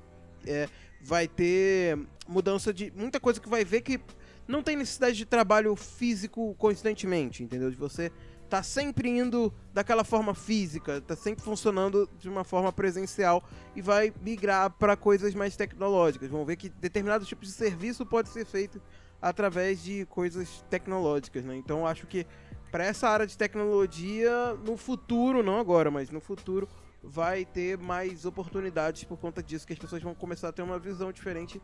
É, 0.46 0.68
vai 1.06 1.28
ter 1.28 2.00
mudança 2.28 2.74
de 2.74 2.92
muita 2.96 3.20
coisa 3.20 3.40
que 3.40 3.48
vai 3.48 3.64
ver 3.64 3.82
que 3.82 4.00
não 4.48 4.64
tem 4.64 4.76
necessidade 4.76 5.16
de 5.16 5.26
trabalho 5.26 5.76
físico 5.76 6.56
constantemente, 6.56 7.44
entendeu? 7.44 7.70
De 7.70 7.78
você 7.78 8.12
tá 8.50 8.64
sempre 8.64 9.10
indo 9.10 9.54
daquela 9.72 10.04
forma 10.04 10.34
física, 10.34 11.02
tá 11.02 11.16
sempre 11.16 11.44
funcionando 11.44 12.10
de 12.20 12.28
uma 12.28 12.44
forma 12.44 12.74
presencial 12.74 13.44
e 13.76 13.82
vai 13.82 14.12
migrar 14.22 14.72
para 14.72 14.98
coisas 14.98 15.36
mais 15.36 15.56
tecnológicas. 15.56 16.30
Vão 16.30 16.44
ver 16.44 16.56
que 16.56 16.70
determinados 16.70 17.28
tipos 17.28 17.50
de 17.50 17.54
serviço 17.54 18.04
pode 18.04 18.30
ser 18.30 18.46
feito 18.46 18.82
através 19.22 19.84
de 19.84 20.06
coisas 20.08 20.66
tecnológicas, 20.72 21.46
né? 21.46 21.56
Então 21.56 21.86
acho 21.86 22.08
que 22.08 22.26
para 22.72 22.84
essa 22.84 23.08
área 23.08 23.28
de 23.28 23.38
tecnologia, 23.38 24.56
no 24.66 24.76
futuro, 24.76 25.44
não 25.44 25.60
agora, 25.60 25.92
mas 25.92 26.10
no 26.10 26.20
futuro, 26.20 26.68
vai 27.06 27.46
ter 27.46 27.78
mais 27.78 28.26
oportunidades 28.26 29.04
por 29.04 29.18
conta 29.18 29.42
disso, 29.42 29.66
que 29.66 29.74
as 29.74 29.80
pessoas 29.80 30.02
vão 30.02 30.16
começar 30.16 30.50
a 30.50 30.52
ter 30.52 30.62
uma 30.62 30.80
visão 30.80 31.12
diferente 31.12 31.62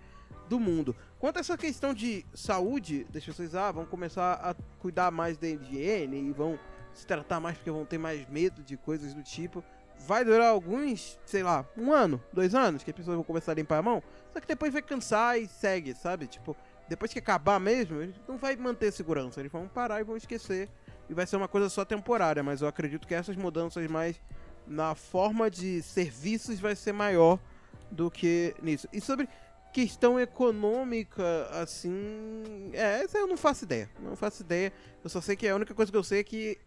do 0.47 0.59
mundo. 0.59 0.95
Quanto 1.19 1.37
a 1.37 1.39
essa 1.39 1.57
questão 1.57 1.93
de 1.93 2.25
saúde, 2.33 3.05
das 3.05 3.23
pessoas 3.23 3.55
ah, 3.55 3.71
vão 3.71 3.85
começar 3.85 4.33
a 4.33 4.53
cuidar 4.79 5.11
mais 5.11 5.37
da 5.37 5.47
higiene 5.47 6.29
e 6.29 6.31
vão 6.31 6.59
se 6.93 7.05
tratar 7.05 7.39
mais 7.39 7.57
porque 7.57 7.71
vão 7.71 7.85
ter 7.85 7.97
mais 7.97 8.27
medo 8.29 8.61
de 8.63 8.77
coisas 8.77 9.13
do 9.13 9.23
tipo. 9.23 9.63
Vai 10.07 10.25
durar 10.25 10.49
alguns, 10.49 11.19
sei 11.25 11.43
lá, 11.43 11.65
um 11.77 11.93
ano, 11.93 12.21
dois 12.33 12.55
anos, 12.55 12.83
que 12.83 12.89
as 12.89 12.95
pessoas 12.95 13.15
vão 13.15 13.23
começar 13.23 13.51
a 13.51 13.55
limpar 13.55 13.77
a 13.77 13.81
mão. 13.83 14.03
Só 14.33 14.39
que 14.39 14.47
depois 14.47 14.73
vai 14.73 14.81
cansar 14.81 15.39
e 15.39 15.47
segue, 15.47 15.93
sabe? 15.93 16.27
Tipo, 16.27 16.55
depois 16.89 17.13
que 17.13 17.19
acabar 17.19 17.59
mesmo, 17.59 18.13
não 18.27 18.37
vai 18.37 18.55
manter 18.55 18.91
segurança. 18.91 19.39
Eles 19.39 19.51
vão 19.51 19.67
parar 19.67 20.01
e 20.01 20.03
vão 20.03 20.17
esquecer. 20.17 20.69
E 21.07 21.13
vai 21.13 21.27
ser 21.27 21.37
uma 21.37 21.47
coisa 21.47 21.69
só 21.69 21.85
temporária. 21.85 22.41
Mas 22.41 22.61
eu 22.61 22.67
acredito 22.67 23.07
que 23.07 23.13
essas 23.13 23.35
mudanças 23.35 23.89
mais 23.89 24.19
na 24.71 24.95
forma 24.95 25.51
de 25.51 25.81
serviços 25.81 26.59
vai 26.59 26.75
ser 26.75 26.93
maior 26.93 27.37
do 27.91 28.09
que 28.09 28.55
nisso. 28.61 28.87
E 28.91 29.01
sobre 29.01 29.27
questão 29.73 30.19
econômica, 30.19 31.47
assim. 31.51 32.71
É, 32.73 33.03
essa 33.03 33.17
eu 33.17 33.27
não 33.27 33.37
faço 33.37 33.65
ideia. 33.65 33.89
Não 33.99 34.15
faço 34.15 34.41
ideia. 34.41 34.71
Eu 35.03 35.09
só 35.09 35.19
sei 35.21 35.35
que 35.35 35.47
a 35.47 35.55
única 35.55 35.73
coisa 35.73 35.91
que 35.91 35.97
eu 35.97 36.03
sei 36.03 36.21
é 36.21 36.23
que 36.23 36.57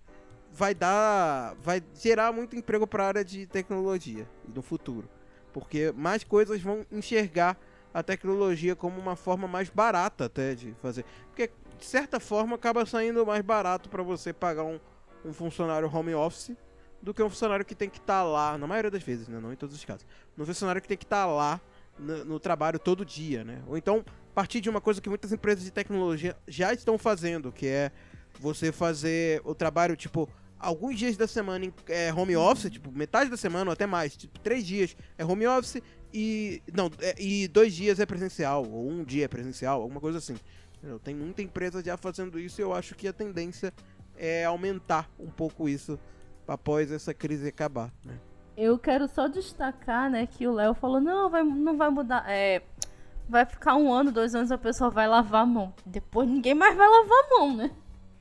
vai 0.53 0.75
dar. 0.75 1.55
Vai 1.63 1.83
gerar 1.95 2.31
muito 2.33 2.55
emprego 2.55 2.87
para 2.87 3.05
a 3.05 3.09
área 3.09 3.25
de 3.25 3.47
tecnologia 3.47 4.29
no 4.55 4.63
futuro. 4.63 5.09
Porque 5.53 5.93
mais 5.97 6.23
coisas 6.25 6.61
vão 6.61 6.85
enxergar 6.93 7.59
a 7.93 8.03
tecnologia 8.03 8.75
como 8.77 9.01
uma 9.01 9.17
forma 9.17 9.47
mais 9.49 9.71
barata 9.71 10.27
até 10.27 10.55
de 10.55 10.75
fazer. 10.83 11.05
Porque, 11.29 11.51
de 11.79 11.85
certa 11.85 12.19
forma, 12.21 12.57
acaba 12.57 12.85
saindo 12.85 13.25
mais 13.25 13.43
barato 13.43 13.89
para 13.89 14.03
você 14.03 14.33
pagar 14.33 14.65
um, 14.65 14.81
um 15.25 15.33
funcionário 15.33 15.89
home 15.95 16.15
office 16.15 16.57
do 17.05 17.13
que 17.13 17.23
um 17.23 17.29
funcionário 17.29 17.65
que 17.65 17.75
tem 17.75 17.89
que 17.89 17.99
estar 17.99 18.23
lá, 18.23 18.57
na 18.57 18.67
maioria 18.67 18.91
das 18.91 19.03
vezes, 19.03 19.29
né? 19.29 19.39
Não 19.39 19.53
em 19.53 19.57
todos 19.57 19.77
os 19.77 19.85
casos. 19.85 20.07
Um 20.37 20.45
funcionário 20.45 20.81
que 20.81 20.89
tem 20.89 20.97
que 20.97 21.05
estar 21.05 21.27
lá 21.27 21.61
no, 21.99 22.25
no 22.25 22.41
trabalho 22.41 22.79
todo 22.79 23.05
dia, 23.05 23.45
né? 23.45 23.63
Ou 23.69 23.77
então 23.77 24.05
partir 24.35 24.61
de 24.61 24.69
uma 24.69 24.81
coisa 24.81 25.01
que 25.01 25.09
muitas 25.09 25.33
empresas 25.33 25.63
de 25.63 25.71
tecnologia 25.71 26.37
já 26.49 26.73
estão 26.73 26.99
fazendo, 26.99 27.53
que 27.53 27.67
é 27.67 27.93
você 28.41 28.73
fazer 28.73 29.41
o 29.45 29.55
trabalho, 29.55 29.95
tipo, 29.95 30.29
alguns 30.59 30.99
dias 30.99 31.17
da 31.17 31.29
semana 31.29 31.67
em 31.67 31.73
é, 31.89 32.13
home 32.13 32.37
office, 32.37 32.71
tipo, 32.71 32.91
metade 32.91 33.31
da 33.31 33.37
semana 33.37 33.71
ou 33.71 33.73
até 33.73 33.87
mais, 33.87 34.17
tipo, 34.17 34.41
três 34.41 34.67
dias 34.67 34.97
é 35.17 35.25
home 35.25 35.47
office 35.47 35.81
e. 36.13 36.63
Não, 36.73 36.91
é, 37.01 37.15
e 37.23 37.47
dois 37.47 37.75
dias 37.75 38.01
é 38.01 38.07
presencial, 38.07 38.67
ou 38.69 38.91
um 38.91 39.05
dia 39.05 39.27
é 39.27 39.29
presencial, 39.29 39.83
alguma 39.83 40.01
coisa 40.01 40.19
assim. 40.19 40.35
Tem 41.03 41.15
muita 41.15 41.41
empresa 41.41 41.83
já 41.83 41.97
fazendo 41.97 42.39
isso 42.39 42.61
e 42.61 42.63
eu 42.63 42.75
acho 42.75 42.95
que 42.95 43.09
a 43.09 43.13
tendência 43.13 43.73
é 44.19 44.45
aumentar 44.45 45.11
um 45.19 45.31
pouco 45.31 45.67
isso 45.67 45.99
após 46.47 46.91
essa 46.93 47.15
crise 47.15 47.49
acabar, 47.49 47.93
né? 48.05 48.19
Eu 48.57 48.79
quero 48.79 49.09
só 49.09 49.27
destacar, 49.27 50.09
né, 50.11 50.27
que 50.27 50.47
o 50.47 50.53
Léo 50.53 50.75
falou, 50.75 51.01
não, 51.01 51.29
vai, 51.29 51.43
não 51.43 51.77
vai 51.77 51.91
mudar. 51.91 52.25
É, 52.29 52.63
vai 53.29 53.45
ficar 53.45 53.75
um 53.75 53.93
ano, 53.93 54.13
dois 54.13 54.35
anos, 54.35 54.53
a 54.53 54.59
pessoa 54.59 54.91
vai 54.91 55.09
lavar 55.09 55.43
a 55.43 55.47
mão. 55.47 55.75
Depois 55.85 56.29
ninguém 56.29 56.55
mais 56.55 56.77
vai 56.77 56.89
lavar 56.89 57.19
a 57.19 57.29
mão, 57.39 57.57
né? 57.57 57.71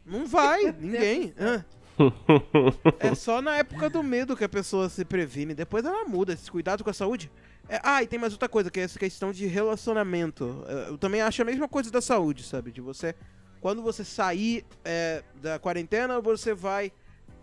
Não 0.05 0.25
vai, 0.25 0.71
ninguém. 0.79 1.33
Ah. 1.39 1.63
É 2.99 3.13
só 3.13 3.39
na 3.39 3.57
época 3.57 3.87
do 3.89 4.01
medo 4.01 4.35
que 4.35 4.43
a 4.43 4.49
pessoa 4.49 4.89
se 4.89 5.05
previne. 5.05 5.53
Depois 5.53 5.85
ela 5.85 6.05
muda. 6.05 6.33
Esse 6.33 6.49
cuidado 6.49 6.83
com 6.83 6.89
a 6.89 6.93
saúde. 6.93 7.31
É, 7.69 7.79
ah, 7.83 8.01
e 8.01 8.07
tem 8.07 8.17
mais 8.17 8.33
outra 8.33 8.49
coisa, 8.49 8.71
que 8.71 8.79
é 8.79 8.83
essa 8.83 8.97
questão 8.97 9.31
de 9.31 9.45
relacionamento. 9.45 10.65
É, 10.67 10.89
Eu 10.89 10.97
também 10.97 11.21
acho 11.21 11.41
a 11.41 11.45
mesma 11.45 11.67
coisa 11.67 11.91
da 11.91 12.01
saúde, 12.01 12.43
sabe? 12.43 12.71
De 12.71 12.81
você. 12.81 13.15
Quando 13.61 13.81
você 13.81 14.03
sair 14.03 14.65
é, 14.83 15.23
da 15.41 15.59
quarentena, 15.59 16.19
você 16.19 16.53
vai 16.53 16.91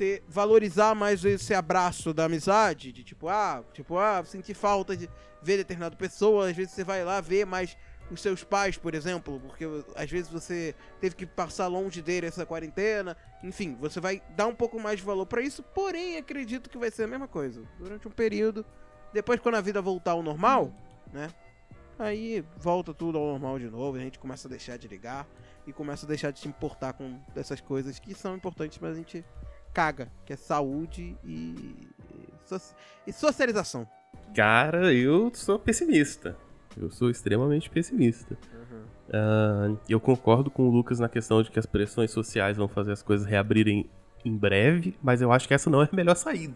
ter. 0.01 0.24
valorizar 0.26 0.94
mais 0.94 1.22
esse 1.26 1.53
abraço 1.53 2.14
da 2.14 2.24
amizade. 2.24 2.90
De 2.90 3.05
tipo, 3.05 3.28
ah, 3.28 3.62
tipo, 3.74 3.98
ah, 3.98 4.24
sentir 4.24 4.55
falta 4.55 4.96
de 4.96 5.09
ver 5.42 5.59
determinada 5.59 5.94
pessoa. 5.94 6.48
Às 6.48 6.57
vezes 6.57 6.72
você 6.72 6.82
vai 6.82 7.05
lá 7.05 7.20
ver 7.20 7.44
mais 7.44 7.76
os 8.11 8.20
seus 8.20 8.42
pais, 8.42 8.76
por 8.76 8.94
exemplo, 8.94 9.38
porque 9.40 9.64
às 9.94 10.11
vezes 10.11 10.28
você 10.28 10.74
teve 11.01 11.14
que 11.14 11.24
passar 11.24 11.68
longe 11.68 12.01
dele 12.01 12.26
essa 12.26 12.46
quarentena. 12.46 13.16
Enfim, 13.42 13.76
você 13.78 14.01
vai 14.01 14.22
dar 14.30 14.46
um 14.46 14.55
pouco 14.55 14.80
mais 14.80 14.98
de 14.98 15.05
valor 15.05 15.26
pra 15.26 15.42
isso, 15.42 15.62
porém 15.62 16.16
acredito 16.16 16.70
que 16.70 16.78
vai 16.78 16.90
ser 16.90 17.05
a 17.05 17.07
mesma 17.07 17.28
coisa. 17.28 17.62
Durante 17.78 18.09
um 18.09 18.11
período, 18.11 18.64
depois 19.12 19.38
quando 19.38 19.57
a 19.57 19.61
vida 19.61 19.80
voltar 19.80 20.12
ao 20.12 20.22
normal, 20.22 20.72
né? 21.12 21.28
Aí 21.98 22.42
volta 22.57 22.94
tudo 22.94 23.18
ao 23.18 23.26
normal 23.26 23.59
de 23.59 23.68
novo, 23.68 23.98
a 23.98 24.01
gente 24.01 24.18
começa 24.18 24.48
a 24.48 24.51
deixar 24.51 24.78
de 24.78 24.88
ligar 24.88 25.28
e 25.66 25.72
começa 25.72 26.07
a 26.07 26.09
deixar 26.09 26.30
de 26.32 26.40
se 26.40 26.48
importar 26.48 26.94
com 26.94 27.20
essas 27.36 27.61
coisas 27.61 27.98
que 27.98 28.14
são 28.14 28.34
importantes, 28.34 28.78
mas 28.80 28.92
a 28.92 28.96
gente 28.96 29.24
caga, 29.72 30.10
que 30.24 30.32
é 30.32 30.36
saúde 30.36 31.16
e, 31.24 31.76
e 33.06 33.12
socialização. 33.12 33.86
Cara, 34.34 34.92
eu 34.92 35.30
sou 35.34 35.58
pessimista. 35.58 36.36
Eu 36.76 36.90
sou 36.90 37.10
extremamente 37.10 37.68
pessimista. 37.68 38.36
Ah, 39.12 39.74
eu 39.88 39.98
concordo 39.98 40.50
com 40.50 40.68
o 40.68 40.70
Lucas 40.70 41.00
na 41.00 41.08
questão 41.08 41.42
de 41.42 41.50
que 41.50 41.58
as 41.58 41.66
pressões 41.66 42.10
sociais 42.10 42.56
vão 42.56 42.68
fazer 42.68 42.92
as 42.92 43.02
coisas 43.02 43.26
reabrirem 43.26 43.88
em 44.24 44.36
breve, 44.36 44.96
mas 45.02 45.20
eu 45.20 45.32
acho 45.32 45.48
que 45.48 45.54
essa 45.54 45.68
não 45.68 45.82
é 45.82 45.88
a 45.90 45.96
melhor 45.96 46.14
saída. 46.14 46.54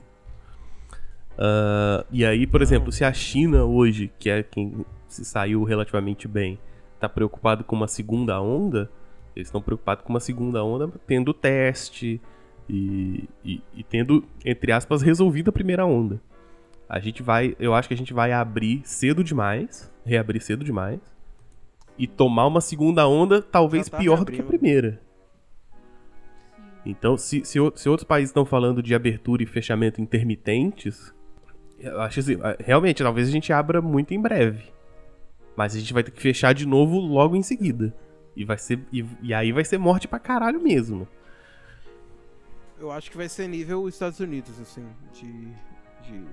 Ah, 1.36 2.04
e 2.10 2.24
aí, 2.24 2.46
por 2.46 2.62
exemplo, 2.62 2.92
se 2.92 3.04
a 3.04 3.12
China 3.12 3.64
hoje, 3.64 4.10
que 4.18 4.30
é 4.30 4.42
quem 4.42 4.84
se 5.08 5.24
saiu 5.24 5.64
relativamente 5.64 6.28
bem, 6.28 6.58
tá 7.00 7.08
preocupado 7.08 7.64
com 7.64 7.74
uma 7.74 7.88
segunda 7.88 8.40
onda, 8.40 8.90
eles 9.34 9.48
estão 9.48 9.60
preocupados 9.60 10.04
com 10.04 10.10
uma 10.10 10.20
segunda 10.20 10.62
onda 10.62 10.88
tendo 11.06 11.34
teste 11.34 12.20
e, 12.68 13.28
e- 13.44 13.62
e 13.74 13.82
tendo, 13.82 14.24
entre 14.44 14.72
aspas, 14.72 15.02
resolvido 15.02 15.48
a 15.48 15.52
primeira 15.52 15.84
onda. 15.84 16.20
A 16.88 16.98
gente 17.00 17.22
vai, 17.22 17.56
eu 17.58 17.74
acho 17.74 17.88
que 17.88 17.94
a 17.94 17.96
gente 17.96 18.12
vai 18.14 18.32
abrir 18.32 18.82
cedo 18.84 19.24
demais, 19.24 19.90
reabrir 20.04 20.40
cedo 20.40 20.64
demais, 20.64 21.00
e 21.98 22.06
tomar 22.06 22.46
uma 22.46 22.60
segunda 22.60 23.06
onda 23.08 23.40
talvez 23.40 23.88
tá 23.88 23.98
pior 23.98 24.24
do 24.24 24.32
que 24.32 24.40
a 24.40 24.44
primeira. 24.44 25.00
Então, 26.86 27.16
se, 27.16 27.44
se, 27.44 27.58
o- 27.58 27.72
se 27.74 27.88
outros 27.88 28.06
países 28.06 28.30
estão 28.30 28.44
falando 28.44 28.82
de 28.82 28.94
abertura 28.94 29.42
e 29.42 29.46
fechamento 29.46 30.00
intermitentes, 30.00 31.14
eu 31.78 32.00
acho 32.00 32.20
assim, 32.20 32.36
realmente, 32.60 33.02
talvez 33.02 33.28
a 33.28 33.30
gente 33.30 33.52
abra 33.52 33.80
muito 33.80 34.12
em 34.12 34.20
breve. 34.20 34.64
Mas 35.56 35.74
a 35.74 35.78
gente 35.78 35.92
vai 35.94 36.02
ter 36.02 36.10
que 36.10 36.20
fechar 36.20 36.52
de 36.52 36.66
novo 36.66 36.98
logo 36.98 37.36
em 37.36 37.42
seguida. 37.42 37.94
E 38.36 38.44
vai 38.44 38.58
ser. 38.58 38.80
E, 38.92 39.04
e 39.22 39.32
aí 39.32 39.52
vai 39.52 39.64
ser 39.64 39.78
morte 39.78 40.08
pra 40.08 40.18
caralho 40.18 40.60
mesmo. 40.60 41.06
Eu 42.78 42.90
acho 42.90 43.10
que 43.10 43.16
vai 43.16 43.28
ser 43.28 43.48
nível 43.48 43.88
Estados 43.88 44.20
Unidos, 44.20 44.58
assim, 44.60 44.84
de. 45.12 45.48
de- 46.02 46.24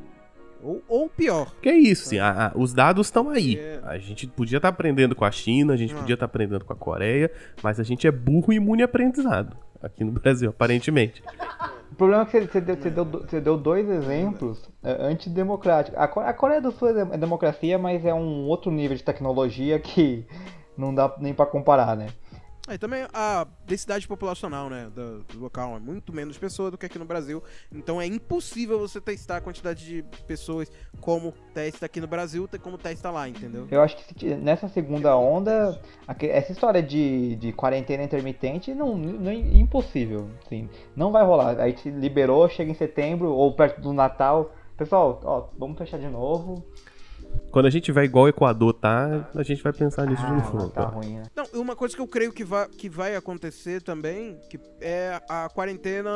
Ou, 0.64 0.82
ou 0.88 1.10
pior. 1.10 1.56
Que 1.62 1.70
é 1.70 1.76
isso, 1.76 2.06
assim, 2.06 2.20
a- 2.20 2.48
a- 2.48 2.52
os 2.56 2.72
dados 2.74 3.08
estão 3.08 3.30
aí. 3.30 3.58
É. 3.58 3.80
A 3.84 3.98
gente 3.98 4.28
podia 4.28 4.58
estar 4.58 4.70
aprendendo 4.70 5.16
com 5.16 5.26
a 5.26 5.32
China, 5.32 5.74
a 5.74 5.78
gente 5.78 5.94
Ah. 5.94 5.98
podia 5.98 6.14
estar 6.14 6.26
aprendendo 6.28 6.64
com 6.66 6.72
a 6.74 6.76
Coreia, 6.76 7.32
mas 7.64 7.80
a 7.80 7.84
gente 7.84 8.06
é 8.06 8.12
burro 8.12 8.54
e 8.54 8.58
imune 8.58 8.82
a 8.84 8.86
aprendizado. 8.86 9.58
Aqui 9.82 10.04
no 10.04 10.12
Brasil, 10.22 10.52
aparentemente. 10.52 11.24
O 11.92 11.96
problema 11.96 12.22
é 12.22 12.26
que 12.26 12.32
você, 12.32 12.46
você 12.46 12.62
deu, 12.62 12.76
você 12.76 12.90
deu 12.92 13.06
você 13.06 13.42
deu 13.42 13.58
dois 13.58 13.90
exemplos 13.90 14.70
é, 14.84 14.92
antidemocráticos. 15.04 16.00
A, 16.00 16.08
Co- 16.08 16.20
a 16.20 16.32
Coreia 16.34 16.62
do 16.62 16.72
Sul 16.72 16.90
é 16.90 17.02
é 17.02 17.18
democracia, 17.18 17.80
mas 17.80 18.06
é 18.06 18.14
um 18.14 18.46
outro 18.48 18.70
nível 18.72 18.96
de 18.96 19.04
tecnologia 19.04 19.80
que 19.80 20.26
não 20.78 20.94
dá 20.94 21.12
nem 21.20 21.34
pra 21.34 21.46
comparar, 21.48 21.96
né? 21.98 22.08
Aí 22.72 22.78
também 22.78 23.06
a 23.14 23.46
densidade 23.66 24.08
populacional, 24.08 24.70
né, 24.70 24.90
do, 24.96 25.24
do 25.24 25.40
local 25.42 25.76
é 25.76 25.80
muito 25.80 26.14
menos 26.14 26.38
pessoas 26.38 26.72
do 26.72 26.78
que 26.78 26.86
aqui 26.86 26.98
no 26.98 27.04
Brasil. 27.04 27.44
Então 27.70 28.00
é 28.00 28.06
impossível 28.06 28.80
você 28.80 29.02
testar 29.02 29.38
a 29.38 29.42
quantidade 29.42 29.86
de 29.86 30.04
pessoas 30.26 30.72
como 31.02 31.34
testa 31.54 31.86
aqui 31.86 32.00
no 32.00 32.08
Brasil, 32.08 32.48
como 32.62 32.78
testa 32.78 33.12
lá, 33.12 33.28
entendeu? 33.28 33.68
Eu 33.70 33.82
acho 33.82 33.98
que 33.98 34.36
nessa 34.36 34.70
segunda 34.70 35.18
onda, 35.18 35.82
essa 36.08 36.54
história 36.54 36.82
de, 36.82 37.36
de 37.36 37.52
quarentena 37.52 38.04
intermitente 38.04 38.74
não, 38.74 38.98
não 38.98 39.30
é 39.30 39.36
impossível. 39.36 40.30
Assim, 40.46 40.70
não 40.96 41.12
vai 41.12 41.26
rolar. 41.26 41.60
Aí 41.60 41.74
te 41.74 41.90
liberou, 41.90 42.48
chega 42.48 42.72
em 42.72 42.76
setembro 42.76 43.34
ou 43.34 43.54
perto 43.54 43.82
do 43.82 43.92
Natal. 43.92 44.56
Pessoal, 44.78 45.20
ó, 45.26 45.48
vamos 45.60 45.78
fechar 45.78 46.00
de 46.00 46.08
novo. 46.08 46.64
Quando 47.52 47.66
a 47.66 47.70
gente 47.70 47.84
tiver 47.84 48.06
igual 48.06 48.26
o 48.26 48.30
Equador 48.30 48.74
tá, 48.74 49.30
a 49.36 49.44
gente 49.44 49.62
vai 49.62 49.74
pensar 49.74 50.06
nisso 50.08 50.22
de 50.26 50.32
Ah, 50.32 50.36
novo. 50.36 50.70
tá 50.70 50.86
ruim, 50.86 51.18
né? 51.18 51.24
Não, 51.36 51.62
uma 51.62 51.76
coisa 51.76 51.94
que 51.96 52.02
eu 52.02 52.08
creio 52.08 52.32
que 52.32 52.44
vai, 52.46 52.68
que 52.70 52.88
vai 52.90 53.16
acontecer 53.16 53.82
também, 53.82 54.40
que 54.50 54.58
é 54.80 55.22
a 55.28 55.50
quarentena, 55.50 56.12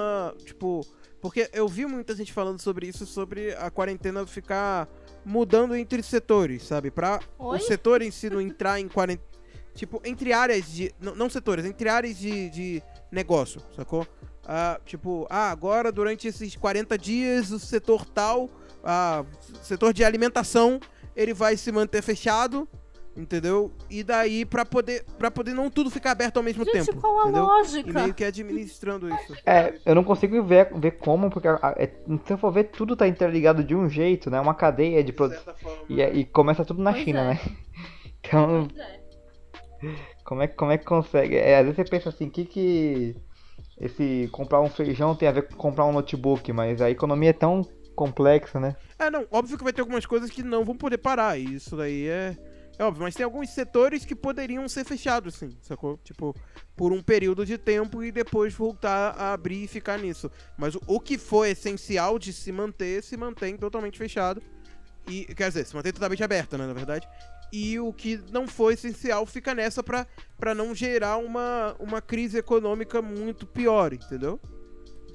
tipo, 0.46 0.86
porque 1.22 1.50
eu 1.52 1.68
vi 1.68 1.86
muita 1.86 2.16
gente 2.16 2.32
falando 2.32 2.62
sobre 2.62 2.88
isso, 2.88 3.06
sobre 3.06 3.54
a 3.56 3.70
quarentena 3.70 4.26
ficar 4.26 4.88
mudando 5.26 5.76
entre 5.76 6.02
setores, 6.04 6.64
sabe? 6.64 6.90
Pra 6.90 7.20
Oi? 7.38 7.58
o 7.58 7.62
setor 7.62 8.02
em 8.02 8.12
si 8.12 8.30
não 8.30 8.40
entrar 8.40 8.80
em 8.80 8.88
quarentena, 8.88 9.28
tipo, 9.74 10.02
entre 10.06 10.32
áreas 10.32 10.72
de, 10.72 10.94
não, 11.02 11.16
não 11.16 11.30
setores, 11.30 11.66
entre 11.66 11.90
áreas 11.90 12.18
de, 12.18 12.50
de 12.50 12.84
negócio, 13.12 13.60
sacou? 13.76 14.08
Ah, 14.48 14.80
tipo, 14.86 15.26
ah, 15.30 15.50
agora 15.50 15.92
durante 15.92 16.28
esses 16.28 16.56
40 16.56 16.98
dias 16.98 17.52
o 17.52 17.60
setor 17.60 18.06
tal, 18.06 18.50
ah, 18.84 19.26
setor 19.64 19.92
de 19.92 20.04
alimentação, 20.04 20.80
ele 21.16 21.34
vai 21.34 21.56
se 21.58 21.72
manter 21.72 22.02
fechado, 22.02 22.68
entendeu? 23.16 23.72
E 23.90 24.04
daí 24.04 24.44
pra 24.46 24.66
poder 24.66 25.06
para 25.18 25.32
poder 25.32 25.54
não 25.54 25.70
tudo 25.70 25.90
ficar 25.90 26.12
aberto 26.12 26.38
ao 26.38 26.44
mesmo 26.44 26.64
Gente, 26.66 26.86
tempo, 26.86 27.00
qual 27.00 27.20
a 27.20 27.24
entendeu? 27.24 27.44
E 27.44 27.46
lógica? 27.46 27.94
meio 28.02 28.14
que 28.14 28.24
administrando 28.24 29.08
isso. 29.14 29.34
É, 29.46 29.80
eu 29.86 29.96
não 29.96 30.04
consigo 30.04 30.44
ver, 30.44 30.74
ver 30.78 30.92
como, 30.92 31.30
porque 31.30 31.48
a- 31.48 31.76
é- 31.78 31.88
se 32.26 32.34
eu 32.34 32.38
for 32.38 32.52
ver, 32.52 32.66
tudo 32.66 32.96
tá 32.96 33.08
interligado 33.08 33.64
de 33.64 33.74
um 33.76 33.88
jeito, 33.90 34.30
né? 34.30 34.40
Uma 34.40 34.54
cadeia 34.54 35.04
de 35.04 35.14
produção. 35.14 35.54
E, 35.90 36.02
é- 36.02 36.14
e 36.14 36.26
começa 36.26 36.66
tudo 36.66 36.82
na 36.82 36.92
Pois 36.92 37.04
China, 37.04 37.22
é. 37.22 37.34
né? 37.34 37.40
Então, 38.28 38.68
como 40.24 40.42
é, 40.42 40.48
que- 40.48 40.56
como 40.56 40.72
é 40.72 40.78
que 40.80 40.86
consegue? 40.86 41.36
É, 41.38 41.58
às 41.60 41.64
vezes 41.66 41.76
você 41.76 41.84
pensa 41.84 42.10
assim, 42.10 42.26
o 42.28 42.32
que 42.32 42.44
que 42.44 43.16
esse 43.80 44.28
comprar 44.32 44.62
um 44.62 44.70
feijão 44.70 45.16
tem 45.16 45.28
a 45.28 45.32
ver 45.32 45.44
com 45.48 45.56
comprar 45.56 45.86
um 45.86 45.92
notebook, 45.92 46.52
mas 46.52 46.82
a 46.82 46.90
economia 46.90 47.30
é 47.30 47.34
tão 47.34 47.62
complexa, 47.96 48.60
né? 48.60 48.76
É, 49.00 49.10
não, 49.10 49.26
óbvio 49.32 49.58
que 49.58 49.64
vai 49.64 49.74
ter 49.74 49.82
algumas 49.82 50.06
coisas 50.06 50.30
que 50.30 50.44
não 50.44 50.64
vão 50.64 50.76
poder 50.76 50.98
parar, 50.98 51.40
isso 51.40 51.76
daí 51.76 52.08
é, 52.08 52.38
é 52.78 52.84
óbvio, 52.84 53.04
mas 53.04 53.16
tem 53.16 53.24
alguns 53.24 53.50
setores 53.52 54.04
que 54.04 54.14
poderiam 54.14 54.68
ser 54.68 54.84
fechados, 54.84 55.36
sim, 55.36 55.58
sacou? 55.62 55.98
Tipo, 56.04 56.36
por 56.76 56.92
um 56.92 57.02
período 57.02 57.46
de 57.46 57.58
tempo 57.58 58.04
e 58.04 58.12
depois 58.12 58.54
voltar 58.54 59.16
a 59.18 59.34
abrir 59.34 59.64
e 59.64 59.68
ficar 59.68 59.98
nisso. 59.98 60.30
Mas 60.58 60.76
o, 60.76 60.82
o 60.86 61.00
que 61.00 61.18
for 61.18 61.46
essencial 61.46 62.20
de 62.20 62.34
se 62.34 62.52
manter, 62.52 63.02
se 63.02 63.16
mantém 63.16 63.56
totalmente 63.56 63.98
fechado. 63.98 64.42
E, 65.08 65.26
quer 65.26 65.48
dizer, 65.48 65.66
se 65.66 65.76
mantém 65.76 65.94
totalmente 65.94 66.24
aberto, 66.24 66.58
né, 66.58 66.68
na 66.68 66.74
verdade. 66.74 67.08
E 67.54 67.80
o 67.80 67.94
que 67.94 68.22
não 68.32 68.48
for 68.48 68.74
essencial 68.74 69.26
fica 69.26 69.56
nessa 69.56 69.82
pra, 69.82 70.06
pra 70.38 70.54
não 70.54 70.76
gerar 70.76 71.18
uma, 71.18 71.76
uma 71.80 72.02
crise 72.02 72.38
econômica 72.38 73.02
muito 73.02 73.46
pior, 73.46 73.94
entendeu? 73.94 74.40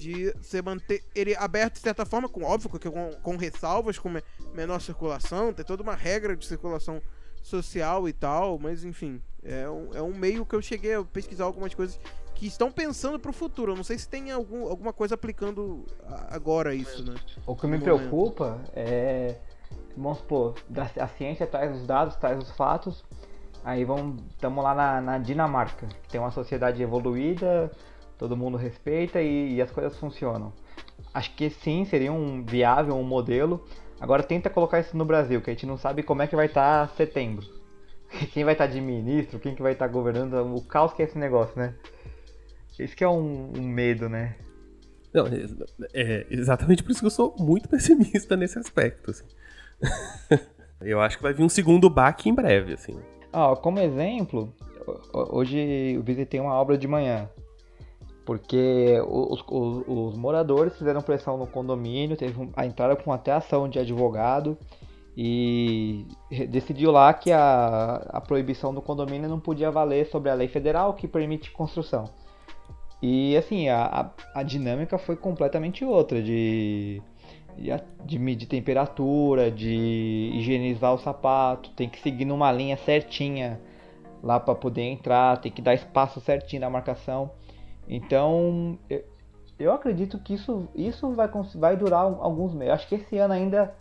De 0.00 0.32
você 0.40 0.62
manter 0.62 1.02
ele 1.14 1.36
aberto 1.36 1.74
de 1.74 1.80
certa 1.80 2.04
forma, 2.06 2.28
com 2.28 2.42
óbvio 2.42 2.70
que 2.70 2.90
com, 2.90 3.10
com 3.22 3.36
ressalvas, 3.36 3.98
com 3.98 4.08
me- 4.08 4.22
menor 4.54 4.80
circulação, 4.80 5.52
tem 5.52 5.64
toda 5.64 5.82
uma 5.82 5.94
regra 5.94 6.34
de 6.34 6.46
circulação 6.46 7.00
social 7.42 8.08
e 8.08 8.12
tal, 8.12 8.58
mas 8.58 8.84
enfim, 8.84 9.20
é 9.42 9.68
um, 9.68 9.94
é 9.94 10.02
um 10.02 10.14
meio 10.14 10.44
que 10.46 10.54
eu 10.54 10.62
cheguei 10.62 10.94
a 10.94 11.04
pesquisar 11.04 11.44
algumas 11.44 11.74
coisas 11.74 11.98
que 12.34 12.46
estão 12.46 12.72
pensando 12.72 13.18
pro 13.20 13.32
futuro. 13.32 13.72
Eu 13.72 13.76
não 13.76 13.84
sei 13.84 13.98
se 13.98 14.08
tem 14.08 14.30
algum, 14.30 14.66
alguma 14.68 14.92
coisa 14.92 15.14
aplicando 15.14 15.84
agora 16.28 16.74
isso, 16.74 17.04
né? 17.04 17.14
O 17.46 17.54
que 17.54 17.66
me 17.66 17.78
momento. 17.78 17.84
preocupa 17.84 18.58
é, 18.74 19.36
vamos 19.96 20.18
supor, 20.18 20.54
a 20.98 21.08
ciência 21.08 21.46
traz 21.46 21.76
os 21.76 21.86
dados, 21.86 22.16
traz 22.16 22.38
os 22.42 22.50
fatos, 22.52 23.04
aí 23.62 23.84
vamos, 23.84 24.22
estamos 24.30 24.64
lá 24.64 24.74
na, 24.74 25.00
na 25.00 25.18
Dinamarca, 25.18 25.86
que 26.02 26.08
tem 26.08 26.20
uma 26.20 26.30
sociedade 26.30 26.82
evoluída, 26.82 27.70
todo 28.20 28.36
mundo 28.36 28.56
respeita 28.56 29.20
e, 29.20 29.56
e 29.56 29.62
as 29.62 29.72
coisas 29.72 29.98
funcionam. 29.98 30.52
Acho 31.12 31.34
que 31.34 31.50
sim, 31.50 31.84
seria 31.84 32.12
um 32.12 32.44
viável, 32.44 32.94
um 32.94 33.02
modelo, 33.02 33.64
Agora 34.00 34.22
tenta 34.22 34.48
colocar 34.48 34.80
isso 34.80 34.96
no 34.96 35.04
Brasil, 35.04 35.42
que 35.42 35.50
a 35.50 35.52
gente 35.52 35.66
não 35.66 35.76
sabe 35.76 36.02
como 36.02 36.22
é 36.22 36.26
que 36.26 36.34
vai 36.34 36.46
estar 36.46 36.88
tá 36.88 36.94
setembro. 36.94 37.46
Quem 38.32 38.44
vai 38.44 38.54
estar 38.54 38.66
tá 38.66 38.72
de 38.72 38.80
ministro, 38.80 39.38
quem 39.38 39.54
que 39.54 39.62
vai 39.62 39.72
estar 39.72 39.86
tá 39.86 39.92
governando, 39.92 40.34
o 40.56 40.60
caos 40.62 40.92
que 40.92 41.02
é 41.02 41.04
esse 41.04 41.16
negócio, 41.16 41.56
né? 41.56 41.74
Esse 42.76 42.96
que 42.96 43.04
é 43.04 43.08
um, 43.08 43.52
um 43.56 43.62
medo, 43.62 44.08
né? 44.08 44.34
Não, 45.12 45.26
é, 45.26 45.46
é, 45.94 46.26
exatamente 46.28 46.82
por 46.82 46.90
isso 46.90 47.00
que 47.00 47.06
eu 47.06 47.10
sou 47.10 47.36
muito 47.38 47.68
pessimista 47.68 48.36
nesse 48.36 48.58
aspecto. 48.58 49.10
Assim. 49.10 49.26
eu 50.80 51.00
acho 51.00 51.18
que 51.18 51.22
vai 51.22 51.32
vir 51.32 51.44
um 51.44 51.48
segundo 51.48 51.88
baque 51.88 52.28
em 52.28 52.34
breve, 52.34 52.72
assim. 52.72 52.98
Ah, 53.32 53.54
como 53.54 53.78
exemplo, 53.78 54.52
hoje 55.12 55.56
eu 55.94 56.02
visitei 56.02 56.40
uma 56.40 56.54
obra 56.54 56.76
de 56.76 56.88
manhã. 56.88 57.28
Porque 58.24 59.00
os, 59.08 59.42
os, 59.48 59.84
os 59.88 60.16
moradores 60.16 60.76
fizeram 60.76 61.00
pressão 61.00 61.36
no 61.36 61.46
condomínio, 61.46 62.16
teve 62.16 62.40
um, 62.40 62.50
a 62.54 62.66
entrada 62.66 62.94
com 62.94 63.12
até 63.12 63.32
ação 63.32 63.68
de 63.68 63.78
advogado 63.78 64.56
e 65.16 66.06
decidiu 66.48 66.90
lá 66.90 67.12
que 67.12 67.32
a, 67.32 67.96
a 68.08 68.20
proibição 68.20 68.72
do 68.72 68.80
condomínio 68.80 69.28
não 69.28 69.40
podia 69.40 69.70
valer 69.70 70.06
sobre 70.06 70.30
a 70.30 70.34
lei 70.34 70.48
federal 70.48 70.94
que 70.94 71.08
permite 71.08 71.50
construção. 71.50 72.08
E 73.02 73.36
assim, 73.36 73.68
a, 73.68 74.10
a, 74.34 74.40
a 74.40 74.42
dinâmica 74.42 74.98
foi 74.98 75.16
completamente 75.16 75.84
outra, 75.84 76.22
de, 76.22 77.02
de, 77.56 77.70
de, 78.04 78.18
medir 78.18 78.46
temperatura, 78.46 79.50
de 79.50 80.32
higienizar 80.34 80.94
o 80.94 80.98
sapato, 80.98 81.70
tem 81.70 81.88
que 81.88 81.98
seguir 82.00 82.26
numa 82.26 82.52
linha 82.52 82.76
certinha 82.76 83.60
lá 84.22 84.38
para 84.38 84.54
poder 84.54 84.82
entrar, 84.82 85.38
tem 85.38 85.50
que 85.50 85.62
dar 85.62 85.74
espaço 85.74 86.20
certinho 86.20 86.60
na 86.60 86.70
marcação. 86.70 87.30
Então, 87.92 88.78
eu, 88.88 89.04
eu 89.58 89.72
acredito 89.72 90.16
que 90.20 90.34
isso, 90.34 90.68
isso 90.76 91.10
vai, 91.10 91.28
vai 91.56 91.76
durar 91.76 92.02
alguns 92.02 92.54
meses. 92.54 92.74
Acho 92.74 92.88
que 92.88 92.94
esse 92.94 93.18
ano 93.18 93.34
ainda 93.34 93.74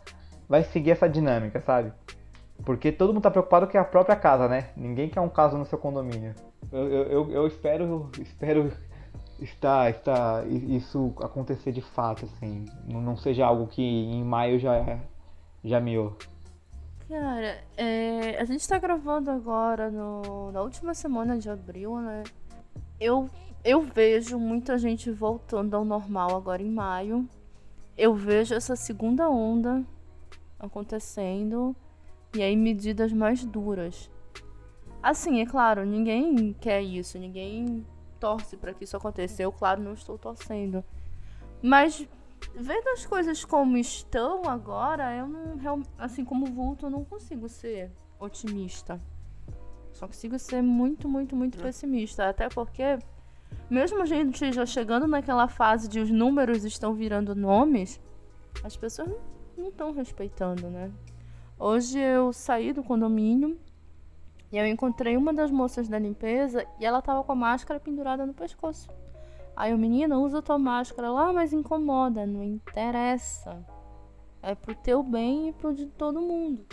vai 0.49 0.63
seguir 0.63 0.91
essa 0.91 1.07
dinâmica, 1.07 1.61
sabe? 1.61 1.93
Porque 2.65 2.91
todo 2.91 3.13
mundo 3.13 3.21
tá 3.21 3.29
preocupado 3.29 3.67
com 3.67 3.77
a 3.77 3.83
própria 3.83 4.15
casa, 4.15 4.47
né? 4.47 4.71
Ninguém 4.75 5.09
quer 5.09 5.21
um 5.21 5.29
caso 5.29 5.59
no 5.59 5.65
seu 5.65 5.77
condomínio. 5.77 6.33
Eu, 6.71 6.87
eu, 6.87 7.31
eu 7.31 7.47
espero, 7.47 8.09
espero 8.19 8.71
está, 9.39 9.87
está 9.91 10.43
isso 10.47 11.13
acontecer 11.21 11.71
de 11.71 11.81
fato, 11.81 12.25
assim. 12.25 12.65
Não, 12.87 12.99
não 12.99 13.15
seja 13.15 13.45
algo 13.45 13.67
que 13.67 13.83
em 13.83 14.23
maio 14.23 14.59
já, 14.59 14.99
já 15.63 15.79
miou. 15.79 16.17
Cara, 17.07 17.63
é, 17.77 18.39
a 18.39 18.45
gente 18.45 18.67
tá 18.67 18.79
gravando 18.79 19.29
agora 19.29 19.91
no, 19.91 20.51
na 20.51 20.61
última 20.61 20.95
semana 20.95 21.37
de 21.37 21.49
abril, 21.49 21.97
né? 21.99 22.23
Eu, 22.99 23.29
eu 23.63 23.81
vejo 23.81 24.39
muita 24.39 24.77
gente 24.77 25.11
voltando 25.11 25.75
ao 25.75 25.85
normal 25.85 26.35
agora 26.35 26.61
em 26.61 26.71
maio. 26.71 27.27
Eu 27.97 28.15
vejo 28.15 28.55
essa 28.55 28.75
segunda 28.75 29.29
onda 29.29 29.83
acontecendo 30.59 31.75
e 32.35 32.41
aí 32.41 32.55
medidas 32.55 33.11
mais 33.11 33.43
duras. 33.43 34.09
Assim, 35.01 35.41
é 35.41 35.45
claro, 35.45 35.85
ninguém 35.85 36.53
quer 36.53 36.81
isso, 36.81 37.17
ninguém 37.17 37.85
torce 38.19 38.57
para 38.57 38.73
que 38.73 38.83
isso 38.83 38.97
aconteça. 38.97 39.41
Eu, 39.41 39.51
claro, 39.51 39.81
não 39.81 39.93
estou 39.93 40.17
torcendo. 40.17 40.83
Mas 41.61 42.07
vendo 42.55 42.87
as 42.89 43.05
coisas 43.05 43.43
como 43.43 43.77
estão 43.77 44.43
agora, 44.43 45.15
eu 45.15 45.27
não, 45.27 45.83
assim 45.97 46.23
como 46.23 46.45
vulto, 46.45 46.85
eu 46.85 46.89
não 46.89 47.03
consigo 47.03 47.47
ser 47.47 47.91
otimista. 48.19 48.99
Só 49.93 50.07
consigo 50.07 50.37
ser 50.37 50.61
muito, 50.61 51.07
muito, 51.07 51.35
muito 51.35 51.57
pessimista. 51.57 52.29
Até 52.29 52.47
porque, 52.49 52.99
mesmo 53.69 54.01
a 54.01 54.05
gente 54.05 54.51
já 54.51 54.65
chegando 54.65 55.07
naquela 55.07 55.47
fase 55.47 55.87
de 55.87 55.99
os 55.99 56.09
números 56.09 56.63
estão 56.63 56.93
virando 56.93 57.35
nomes, 57.35 57.99
as 58.63 58.75
pessoas 58.75 59.09
não 59.57 59.69
estão 59.69 59.91
respeitando, 59.91 60.69
né? 60.69 60.91
Hoje 61.57 61.99
eu 61.99 62.33
saí 62.33 62.73
do 62.73 62.83
condomínio 62.83 63.59
e 64.51 64.57
eu 64.57 64.65
encontrei 64.65 65.15
uma 65.15 65.33
das 65.33 65.51
moças 65.51 65.87
da 65.87 65.99
limpeza 65.99 66.65
e 66.79 66.85
ela 66.85 67.01
tava 67.01 67.23
com 67.23 67.31
a 67.31 67.35
máscara 67.35 67.79
pendurada 67.79 68.25
no 68.25 68.33
pescoço. 68.33 68.89
Aí 69.55 69.73
o 69.73 69.77
menino 69.77 70.23
usa 70.23 70.41
tua 70.41 70.57
máscara 70.57 71.11
lá, 71.11 71.33
mas 71.33 71.51
incomoda, 71.51 72.25
não 72.25 72.43
interessa. 72.43 73.63
É 74.41 74.55
pro 74.55 74.73
teu 74.73 75.03
bem 75.03 75.49
e 75.49 75.53
pro 75.53 75.73
de 75.73 75.85
todo 75.85 76.21
mundo. 76.21 76.65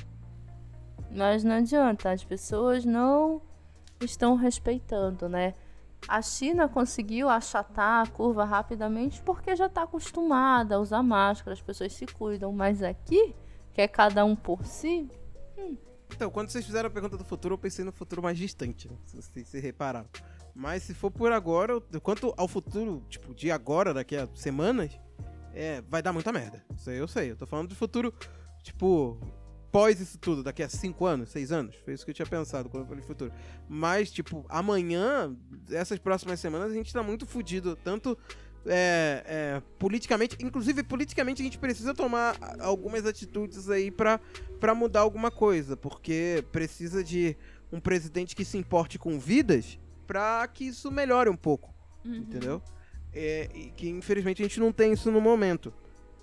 Mas 1.10 1.42
não 1.42 1.56
adianta, 1.56 2.12
as 2.12 2.22
pessoas 2.22 2.84
não 2.84 3.42
estão 4.00 4.36
respeitando, 4.36 5.28
né? 5.28 5.54
A 6.08 6.22
China 6.22 6.68
conseguiu 6.68 7.28
achatar 7.28 8.06
a 8.06 8.10
curva 8.10 8.44
rapidamente 8.44 9.20
porque 9.22 9.56
já 9.56 9.66
está 9.66 9.82
acostumada 9.82 10.76
a 10.76 10.78
usar 10.78 11.02
máscara, 11.02 11.52
as 11.52 11.60
pessoas 11.60 11.92
se 11.92 12.06
cuidam. 12.06 12.52
Mas 12.52 12.82
aqui, 12.82 13.34
que 13.72 13.80
é 13.80 13.88
cada 13.88 14.24
um 14.24 14.36
por 14.36 14.64
si, 14.64 15.10
hum, 15.58 15.76
então, 16.14 16.30
quando 16.30 16.50
vocês 16.50 16.64
fizeram 16.64 16.86
a 16.86 16.90
pergunta 16.90 17.16
do 17.16 17.24
futuro, 17.24 17.54
eu 17.54 17.58
pensei 17.58 17.84
no 17.84 17.92
futuro 17.92 18.22
mais 18.22 18.38
distante, 18.38 18.88
né? 18.88 18.96
se 19.06 19.16
vocês 19.16 19.48
se 19.48 19.60
repararam. 19.60 20.08
Mas 20.54 20.84
se 20.84 20.94
for 20.94 21.10
por 21.10 21.32
agora, 21.32 21.80
quanto 22.02 22.32
ao 22.36 22.48
futuro, 22.48 23.02
tipo, 23.08 23.34
de 23.34 23.50
agora, 23.50 23.92
daqui 23.92 24.16
a 24.16 24.28
semanas, 24.34 24.98
é, 25.52 25.82
vai 25.82 26.00
dar 26.00 26.12
muita 26.12 26.32
merda. 26.32 26.64
Isso 26.74 26.88
aí 26.88 26.96
eu 26.96 27.08
sei. 27.08 27.32
Eu 27.32 27.36
tô 27.36 27.46
falando 27.46 27.68
de 27.68 27.74
futuro, 27.74 28.14
tipo, 28.62 29.18
pós 29.76 30.00
isso 30.00 30.16
tudo, 30.16 30.42
daqui 30.42 30.62
a 30.62 30.70
5 30.70 31.04
anos, 31.04 31.28
6 31.28 31.52
anos. 31.52 31.76
Foi 31.84 31.92
isso 31.92 32.02
que 32.02 32.10
eu 32.10 32.14
tinha 32.14 32.24
pensado 32.24 32.66
quando 32.70 32.84
eu 32.84 32.88
falei 32.88 33.04
futuro. 33.04 33.30
Mas, 33.68 34.10
tipo, 34.10 34.46
amanhã, 34.48 35.36
essas 35.70 35.98
próximas 35.98 36.40
semanas, 36.40 36.72
a 36.72 36.74
gente 36.74 36.90
tá 36.90 37.02
muito 37.02 37.26
fudido, 37.26 37.76
tanto 37.84 38.16
é, 38.64 39.22
é, 39.26 39.62
politicamente, 39.78 40.34
inclusive 40.40 40.82
politicamente 40.82 41.42
a 41.42 41.44
gente 41.44 41.58
precisa 41.58 41.92
tomar 41.92 42.38
algumas 42.58 43.04
atitudes 43.04 43.68
aí 43.68 43.90
para 43.90 44.74
mudar 44.74 45.00
alguma 45.00 45.30
coisa, 45.30 45.76
porque 45.76 46.42
precisa 46.50 47.04
de 47.04 47.36
um 47.70 47.78
presidente 47.78 48.34
que 48.34 48.46
se 48.46 48.56
importe 48.56 48.98
com 48.98 49.18
vidas 49.18 49.78
para 50.06 50.48
que 50.48 50.68
isso 50.68 50.90
melhore 50.90 51.28
um 51.28 51.36
pouco, 51.36 51.74
uhum. 52.02 52.14
entendeu? 52.14 52.62
É, 53.12 53.50
e 53.54 53.70
que 53.72 53.90
infelizmente 53.90 54.40
a 54.40 54.46
gente 54.46 54.58
não 54.58 54.72
tem 54.72 54.94
isso 54.94 55.10
no 55.10 55.20
momento. 55.20 55.70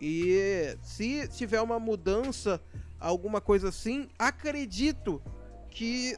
E 0.01 0.75
se 0.81 1.27
tiver 1.27 1.61
uma 1.61 1.79
mudança, 1.79 2.59
alguma 3.03 3.41
coisa 3.41 3.69
assim, 3.69 4.09
acredito 4.17 5.21
que 5.69 6.15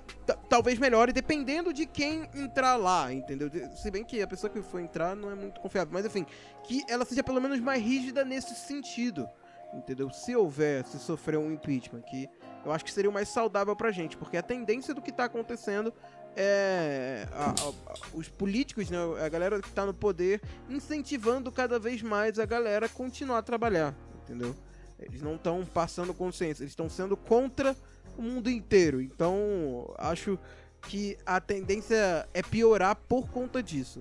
talvez 0.49 0.77
melhore 0.77 1.13
dependendo 1.13 1.73
de 1.73 1.85
quem 1.85 2.29
entrar 2.35 2.75
lá, 2.75 3.11
entendeu? 3.11 3.49
Se 3.75 3.89
bem 3.89 4.03
que 4.03 4.21
a 4.21 4.27
pessoa 4.27 4.51
que 4.51 4.61
for 4.61 4.79
entrar 4.79 5.15
não 5.15 5.31
é 5.31 5.35
muito 5.35 5.61
confiável, 5.61 5.91
mas 5.93 6.05
enfim, 6.05 6.25
que 6.63 6.83
ela 6.89 7.05
seja 7.05 7.23
pelo 7.23 7.41
menos 7.41 7.59
mais 7.59 7.81
rígida 7.81 8.25
nesse 8.25 8.53
sentido, 8.53 9.27
entendeu? 9.73 10.09
Se 10.11 10.35
houver, 10.35 10.85
se 10.85 10.99
sofrer 10.99 11.39
um 11.39 11.51
impeachment, 11.51 12.01
que 12.01 12.29
eu 12.65 12.71
acho 12.71 12.83
que 12.83 12.91
seria 12.91 13.09
o 13.09 13.13
mais 13.13 13.29
saudável 13.29 13.75
pra 13.75 13.91
gente, 13.91 14.17
porque 14.17 14.35
a 14.35 14.43
tendência 14.43 14.93
do 14.93 15.01
que 15.01 15.11
tá 15.11 15.23
acontecendo 15.23 15.93
é 16.35 17.25
a, 17.31 17.51
a, 17.51 17.73
os 18.13 18.27
políticos, 18.27 18.89
né, 18.89 18.97
a 19.25 19.29
galera 19.29 19.61
que 19.61 19.71
tá 19.71 19.85
no 19.85 19.93
poder, 19.93 20.41
incentivando 20.69 21.49
cada 21.49 21.79
vez 21.79 22.01
mais 22.01 22.37
a 22.39 22.45
galera 22.45 22.87
a 22.87 22.89
continuar 22.89 23.37
a 23.37 23.41
trabalhar, 23.41 23.95
entendeu? 24.21 24.53
Eles 24.99 25.21
não 25.21 25.35
estão 25.35 25.65
passando 25.65 26.13
consciência, 26.13 26.63
eles 26.63 26.71
estão 26.71 26.89
sendo 26.89 27.17
contra 27.17 27.75
o 28.17 28.21
mundo 28.21 28.49
inteiro. 28.49 29.01
Então, 29.01 29.93
acho 29.97 30.39
que 30.83 31.17
a 31.25 31.39
tendência 31.41 32.27
é 32.33 32.41
piorar 32.41 32.95
por 32.95 33.27
conta 33.29 33.61
disso. 33.61 33.99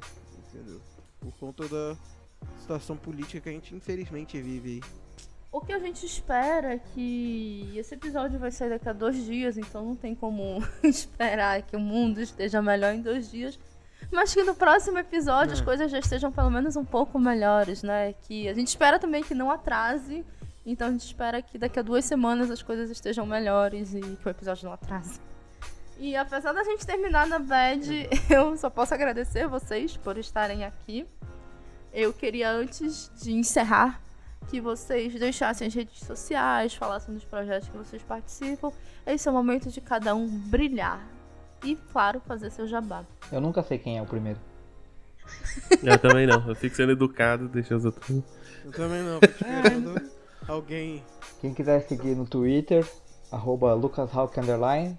Entendeu? 0.48 0.80
Por 1.20 1.32
conta 1.34 1.68
da 1.68 1.96
situação 2.60 2.96
política 2.96 3.40
que 3.40 3.48
a 3.48 3.52
gente 3.52 3.74
infelizmente 3.74 4.40
vive 4.40 4.74
aí. 4.74 5.04
O 5.50 5.60
que 5.60 5.72
a 5.72 5.78
gente 5.78 6.04
espera 6.04 6.74
é 6.74 6.78
que 6.78 7.72
esse 7.76 7.94
episódio 7.94 8.38
vai 8.40 8.50
sair 8.50 8.70
daqui 8.70 8.88
a 8.88 8.92
dois 8.92 9.24
dias, 9.24 9.56
então 9.56 9.84
não 9.84 9.94
tem 9.94 10.14
como 10.14 10.58
esperar 10.82 11.62
que 11.62 11.76
o 11.76 11.80
mundo 11.80 12.20
esteja 12.20 12.60
melhor 12.60 12.92
em 12.92 13.00
dois 13.00 13.30
dias. 13.30 13.58
Mas 14.10 14.34
que 14.34 14.42
no 14.42 14.54
próximo 14.54 14.98
episódio 14.98 15.50
é. 15.50 15.54
as 15.54 15.60
coisas 15.60 15.90
já 15.90 15.98
estejam 15.98 16.30
pelo 16.32 16.50
menos 16.50 16.76
um 16.76 16.84
pouco 16.84 17.18
melhores, 17.18 17.82
né? 17.82 18.12
Que 18.12 18.48
a 18.48 18.54
gente 18.54 18.68
espera 18.68 18.98
também 18.98 19.22
que 19.22 19.34
não 19.34 19.50
atrase 19.50 20.24
então 20.72 20.88
a 20.88 20.90
gente 20.90 21.04
espera 21.04 21.42
que 21.42 21.58
daqui 21.58 21.78
a 21.78 21.82
duas 21.82 22.04
semanas 22.04 22.50
as 22.50 22.62
coisas 22.62 22.90
estejam 22.90 23.26
melhores 23.26 23.94
e 23.94 24.00
que 24.00 24.26
o 24.26 24.30
episódio 24.30 24.64
não 24.66 24.72
atrase. 24.72 25.20
E 25.98 26.16
apesar 26.16 26.52
da 26.52 26.64
gente 26.64 26.84
terminar 26.86 27.26
na 27.26 27.38
bad, 27.38 28.08
eu 28.28 28.56
só 28.56 28.68
posso 28.70 28.94
agradecer 28.94 29.46
vocês 29.46 29.96
por 29.96 30.18
estarem 30.18 30.64
aqui. 30.64 31.06
Eu 31.92 32.12
queria, 32.12 32.50
antes 32.50 33.10
de 33.22 33.32
encerrar, 33.32 34.00
que 34.48 34.60
vocês 34.60 35.14
deixassem 35.14 35.68
as 35.68 35.74
redes 35.74 36.00
sociais, 36.00 36.74
falassem 36.74 37.14
dos 37.14 37.24
projetos 37.24 37.68
que 37.68 37.76
vocês 37.76 38.02
participam. 38.02 38.72
Esse 39.06 39.28
é 39.28 39.30
o 39.30 39.34
momento 39.34 39.70
de 39.70 39.80
cada 39.80 40.14
um 40.14 40.26
brilhar. 40.26 41.00
E, 41.62 41.76
claro, 41.76 42.20
fazer 42.20 42.50
seu 42.50 42.66
jabá. 42.66 43.04
Eu 43.30 43.40
nunca 43.40 43.62
sei 43.62 43.78
quem 43.78 43.96
é 43.96 44.02
o 44.02 44.06
primeiro. 44.06 44.38
Eu 45.82 45.98
também 45.98 46.26
não. 46.26 46.46
Eu 46.46 46.54
fico 46.54 46.76
sendo 46.76 46.92
educado, 46.92 47.48
deixa 47.48 47.76
os 47.76 47.84
outros. 47.84 48.22
Eu 48.64 48.72
também 48.72 49.02
não, 49.02 49.18
esperando. 49.22 50.10
Alguém. 50.48 51.02
Quem 51.40 51.54
quiser 51.54 51.80
seguir 51.80 52.14
no 52.14 52.26
Twitter, 52.26 52.86
arroba 53.30 53.74
lucashawk 53.74 54.38
underline. 54.38 54.98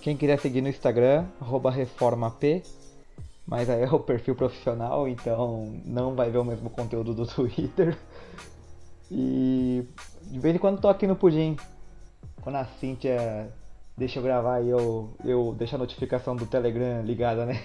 Quem 0.00 0.16
quiser 0.16 0.38
seguir 0.38 0.62
no 0.62 0.68
Instagram, 0.68 1.26
arroba 1.40 1.70
reformap. 1.70 2.42
Mas 3.46 3.68
aí 3.68 3.82
é 3.82 3.90
o 3.90 3.98
perfil 3.98 4.34
profissional, 4.34 5.08
então 5.08 5.80
não 5.84 6.14
vai 6.14 6.30
ver 6.30 6.38
o 6.38 6.44
mesmo 6.44 6.70
conteúdo 6.70 7.14
do 7.14 7.26
Twitter. 7.28 7.96
E 9.10 9.84
de 10.22 10.38
vez 10.38 10.54
em 10.54 10.58
quando 10.58 10.80
tô 10.80 10.88
aqui 10.88 11.06
no 11.06 11.16
Pudim. 11.16 11.56
Quando 12.40 12.56
a 12.56 12.64
Cintia 12.64 13.52
deixa 13.96 14.18
eu 14.18 14.22
gravar 14.22 14.62
e 14.62 14.70
eu, 14.70 15.10
eu 15.24 15.54
deixo 15.58 15.74
a 15.74 15.78
notificação 15.78 16.34
do 16.34 16.46
Telegram 16.46 17.02
ligada, 17.02 17.44
né? 17.44 17.62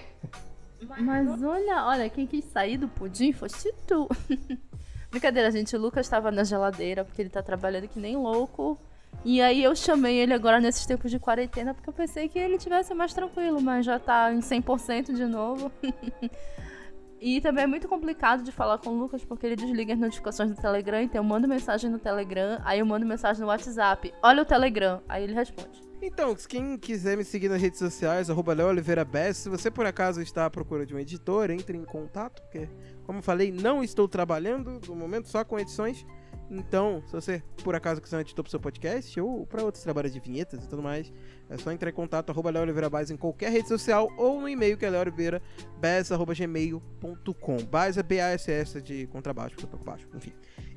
Mas 0.99 1.41
olha, 1.41 1.85
olha, 1.85 2.09
quem 2.09 2.27
quis 2.27 2.43
sair 2.45 2.77
do 2.77 2.87
pudim 2.87 3.31
foste 3.31 3.73
tu. 3.87 4.09
Brincadeira, 5.15 5.49
gente. 5.49 5.73
O 5.77 5.79
Lucas 5.79 6.05
estava 6.05 6.29
na 6.29 6.43
geladeira 6.43 7.05
porque 7.05 7.21
ele 7.21 7.29
tá 7.29 7.41
trabalhando 7.41 7.87
que 7.87 7.97
nem 7.97 8.17
louco. 8.17 8.77
E 9.23 9.41
aí 9.41 9.63
eu 9.63 9.73
chamei 9.73 10.17
ele 10.17 10.33
agora 10.33 10.59
nesses 10.59 10.85
tempos 10.85 11.09
de 11.09 11.17
quarentena 11.17 11.73
porque 11.73 11.89
eu 11.89 11.93
pensei 11.93 12.27
que 12.27 12.37
ele 12.37 12.57
tivesse 12.57 12.93
mais 12.93 13.13
tranquilo, 13.13 13.61
mas 13.61 13.85
já 13.85 13.97
tá 13.97 14.33
em 14.33 14.41
100% 14.41 15.13
de 15.13 15.25
novo. 15.25 15.71
e 17.21 17.39
também 17.39 17.63
é 17.63 17.67
muito 17.67 17.87
complicado 17.87 18.43
de 18.43 18.51
falar 18.51 18.77
com 18.79 18.89
o 18.89 18.99
Lucas 18.99 19.23
porque 19.23 19.45
ele 19.45 19.55
desliga 19.55 19.93
as 19.93 19.99
notificações 19.99 20.49
do 20.49 20.61
Telegram, 20.61 21.01
então 21.01 21.19
eu 21.21 21.23
mando 21.23 21.47
mensagem 21.47 21.89
no 21.89 21.97
Telegram, 21.97 22.59
aí 22.65 22.79
eu 22.79 22.85
mando 22.85 23.05
mensagem 23.05 23.41
no 23.41 23.47
WhatsApp. 23.47 24.13
Olha 24.21 24.41
o 24.41 24.45
Telegram, 24.45 25.01
aí 25.07 25.23
ele 25.23 25.33
responde. 25.33 25.81
Então, 26.01 26.35
quem 26.35 26.77
quiser 26.77 27.17
me 27.17 27.23
seguir 27.23 27.49
nas 27.49 27.61
redes 27.61 27.79
sociais, 27.79 28.29
arroba 28.29 28.53
Leo 28.53 28.67
Oliveira 28.67 29.05
Bess, 29.05 29.37
se 29.37 29.49
você 29.49 29.71
por 29.71 29.85
acaso 29.85 30.21
está 30.21 30.45
à 30.45 30.49
procura 30.49 30.85
de 30.85 30.93
um 30.93 30.99
editor, 30.99 31.49
entre 31.49 31.77
em 31.77 31.85
contato, 31.85 32.41
porque, 32.43 32.69
como 33.05 33.21
falei, 33.21 33.51
não 33.51 33.83
estou 33.83 34.07
trabalhando 34.07 34.79
no 34.87 34.95
momento 34.95 35.29
só 35.29 35.43
com 35.43 35.59
edições. 35.59 36.05
Então, 36.49 37.03
se 37.07 37.13
você 37.13 37.43
por 37.63 37.75
acaso 37.75 38.01
quiser 38.01 38.21
editor 38.21 38.43
para 38.43 38.49
o 38.49 38.51
seu 38.51 38.59
podcast 38.59 39.19
ou 39.19 39.47
para 39.47 39.63
outros 39.63 39.83
trabalhos 39.83 40.13
de 40.13 40.19
vinhetas 40.19 40.63
e 40.63 40.69
tudo 40.69 40.83
mais, 40.83 41.11
é 41.49 41.57
só 41.57 41.71
entrar 41.71 41.89
em 41.89 41.93
contato 41.93 42.29
arroba 42.29 42.51
Leo 42.51 42.61
Oliveira 42.61 42.87
Baez 42.89 43.09
em 43.09 43.17
qualquer 43.17 43.51
rede 43.51 43.67
social 43.67 44.07
ou 44.17 44.39
no 44.39 44.47
e-mail 44.47 44.77
que 44.77 44.85
é 44.85 44.89
leoliveirabaz.gmail.com. 44.89 47.57
Baez 47.65 47.97
é 47.97 48.03
B-A-S-S 48.03 48.79
de 48.81 49.07
contrabaixo, 49.07 49.55
baixo, 49.83 50.07
enfim. 50.13 50.33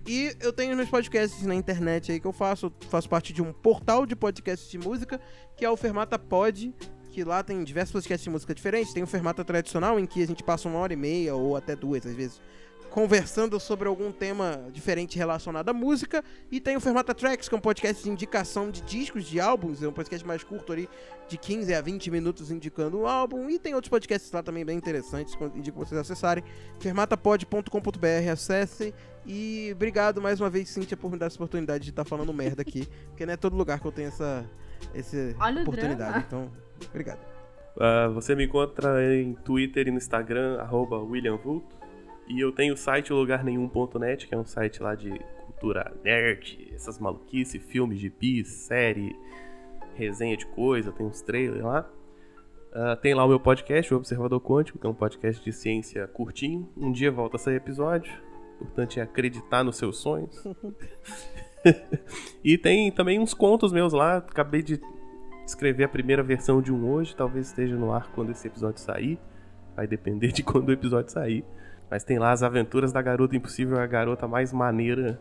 E 0.07 0.35
eu 0.41 0.55
tenho 0.55 0.75
meus 0.75 0.89
podcasts 0.89 1.45
na 1.45 1.55
internet 1.55 2.13
aí 2.13 2.19
que 2.19 2.27
eu 2.27 2.33
faço. 2.33 2.73
Faço 2.89 3.07
parte 3.09 3.33
de 3.33 3.41
um 3.43 3.53
portal 3.53 4.07
de 4.07 4.17
podcasts 4.17 4.71
de 4.71 4.79
música, 4.79 5.21
que 5.55 5.67
é 5.67 5.71
o 5.71 5.77
Fermata 5.77 6.19
Pod, 6.19 6.75
que 7.11 7.25
lá 7.25 7.43
tem 7.43 7.63
diversos 7.65 7.93
podcasts 7.93 8.25
de 8.25 8.31
música 8.31 8.55
diferentes. 8.55 8.93
Tem 8.93 9.03
o 9.03 9.07
Fermata 9.07 9.45
tradicional, 9.45 9.99
em 9.99 10.07
que 10.07 10.23
a 10.23 10.27
gente 10.27 10.43
passa 10.43 10.69
uma 10.69 10.79
hora 10.79 10.93
e 10.93 10.97
meia 10.97 11.35
ou 11.35 11.57
até 11.57 11.75
duas, 11.75 12.07
às 12.07 12.15
vezes, 12.15 12.41
conversando 12.91 13.61
sobre 13.61 13.87
algum 13.87 14.11
tema 14.11 14.69
diferente 14.73 15.17
relacionado 15.17 15.69
à 15.69 15.73
música. 15.73 16.25
E 16.51 16.61
tem 16.61 16.77
o 16.77 16.81
Fermata 16.81 17.15
Tracks, 17.15 17.49
que 17.49 17.55
é 17.55 17.59
um 17.59 17.61
podcast 17.61 18.03
de 18.03 18.11
indicação 18.11 18.71
de 18.71 18.81
discos, 18.83 19.25
de 19.25 19.41
álbuns. 19.41 19.83
É 19.83 19.89
um 19.89 19.93
podcast 19.93 20.27
mais 20.27 20.43
curto 20.43 20.73
ali, 20.73 20.89
de 21.29 21.37
15 21.37 21.75
a 21.75 21.81
20 21.81 22.11
minutos 22.11 22.51
indicando 22.51 22.99
o 22.99 23.07
álbum. 23.07 23.49
E 23.49 23.59
tem 23.59 23.75
outros 23.75 23.91
podcasts 23.91 24.31
lá 24.33 24.43
também 24.43 24.65
bem 24.65 24.77
interessantes, 24.77 25.37
indico 25.55 25.79
vocês 25.79 26.01
acessarem. 26.01 26.43
fermatapod.com.br, 26.81 28.31
acessem. 28.33 28.93
E 29.27 29.71
obrigado 29.75 30.23
mais 30.23 30.41
uma 30.41 30.49
vez, 30.49 30.71
Cíntia, 30.71 30.97
por 30.97 31.11
me 31.11 31.19
dar 31.19 31.27
essa 31.27 31.37
oportunidade 31.37 31.85
de 31.85 31.91
estar 31.91 32.05
tá 32.05 32.09
falando 32.09 32.33
merda 32.33 32.63
aqui. 32.63 32.89
Porque 33.09 33.27
não 33.27 33.35
é 33.35 33.37
todo 33.37 33.57
lugar 33.57 33.79
que 33.79 33.87
eu 33.87 33.93
tenho 33.93 34.09
essa, 34.09 34.45
essa 34.95 35.17
oportunidade. 35.63 36.25
Então, 36.27 36.51
obrigado. 36.87 37.21
Uh, 37.77 38.13
você 38.13 38.35
me 38.35 38.45
encontra 38.45 39.15
em 39.15 39.35
Twitter 39.35 39.89
e 39.89 39.91
no 39.91 39.99
Instagram, 39.99 40.59
arroba 40.59 40.99
William 40.99 41.37
Vulto. 41.37 41.77
E 42.27 42.41
eu 42.41 42.53
tenho 42.53 42.75
o 42.75 42.77
site 42.77 43.13
lugarnenhum.net, 43.13 44.27
que 44.27 44.35
é 44.35 44.39
um 44.39 44.45
site 44.45 44.83
lá 44.83 44.95
de 44.95 45.11
cultura 45.47 45.93
nerd, 46.05 46.71
essas 46.75 46.99
maluquices, 46.99 47.63
filmes 47.63 47.99
de 47.99 48.11
bis, 48.11 48.49
série, 48.49 49.17
resenha 49.95 50.37
de 50.37 50.47
coisa, 50.47 50.93
tem 50.93 51.07
uns 51.07 51.23
trailers 51.23 51.63
lá. 51.63 51.91
Uh, 52.71 52.97
tem 53.01 53.15
lá 53.15 53.25
o 53.25 53.29
meu 53.29 53.41
podcast, 53.41 53.95
o 53.95 53.97
Observador 53.97 54.41
Quântico, 54.41 54.79
que 54.79 54.87
é 54.87 54.91
um 54.91 54.95
podcast 54.95 55.43
de 55.43 55.53
ciência 55.53 56.07
curtinho. 56.07 56.69
Um 56.77 56.93
dia 56.93 57.11
volta 57.11 57.37
a 57.37 57.39
sair 57.39 57.57
episódio. 57.57 58.13
O 58.61 58.65
importante 58.65 59.01
é 59.01 59.03
acreditar 59.03 59.65
nos 59.65 59.77
seus 59.77 59.99
sonhos. 59.99 60.45
e 62.43 62.57
tem 62.59 62.91
também 62.91 63.19
uns 63.19 63.35
contos 63.35 63.73
meus 63.73 63.93
lá. 63.93 64.19
Acabei 64.19 64.63
de 64.63 64.81
escrever 65.49 65.85
a 65.85 65.89
primeira 65.89 66.23
versão 66.23 66.61
de 66.63 66.73
um 66.73 66.89
hoje. 66.91 67.15
Talvez 67.17 67.49
esteja 67.49 67.77
no 67.77 67.93
ar 67.93 68.09
quando 68.15 68.31
esse 68.31 68.47
episódio 68.47 68.81
sair. 68.81 69.19
Vai 69.75 69.87
depender 69.87 70.33
de 70.33 70.43
quando 70.45 70.69
o 70.69 70.73
episódio 70.73 71.11
sair. 71.11 71.45
Mas 71.91 72.05
tem 72.05 72.19
lá 72.19 72.33
as 72.33 72.43
aventuras 72.43 72.93
da 72.93 73.01
garota 73.01 73.37
impossível, 73.37 73.79
a 73.79 73.87
garota 73.87 74.29
mais 74.29 74.53
maneira 74.53 75.19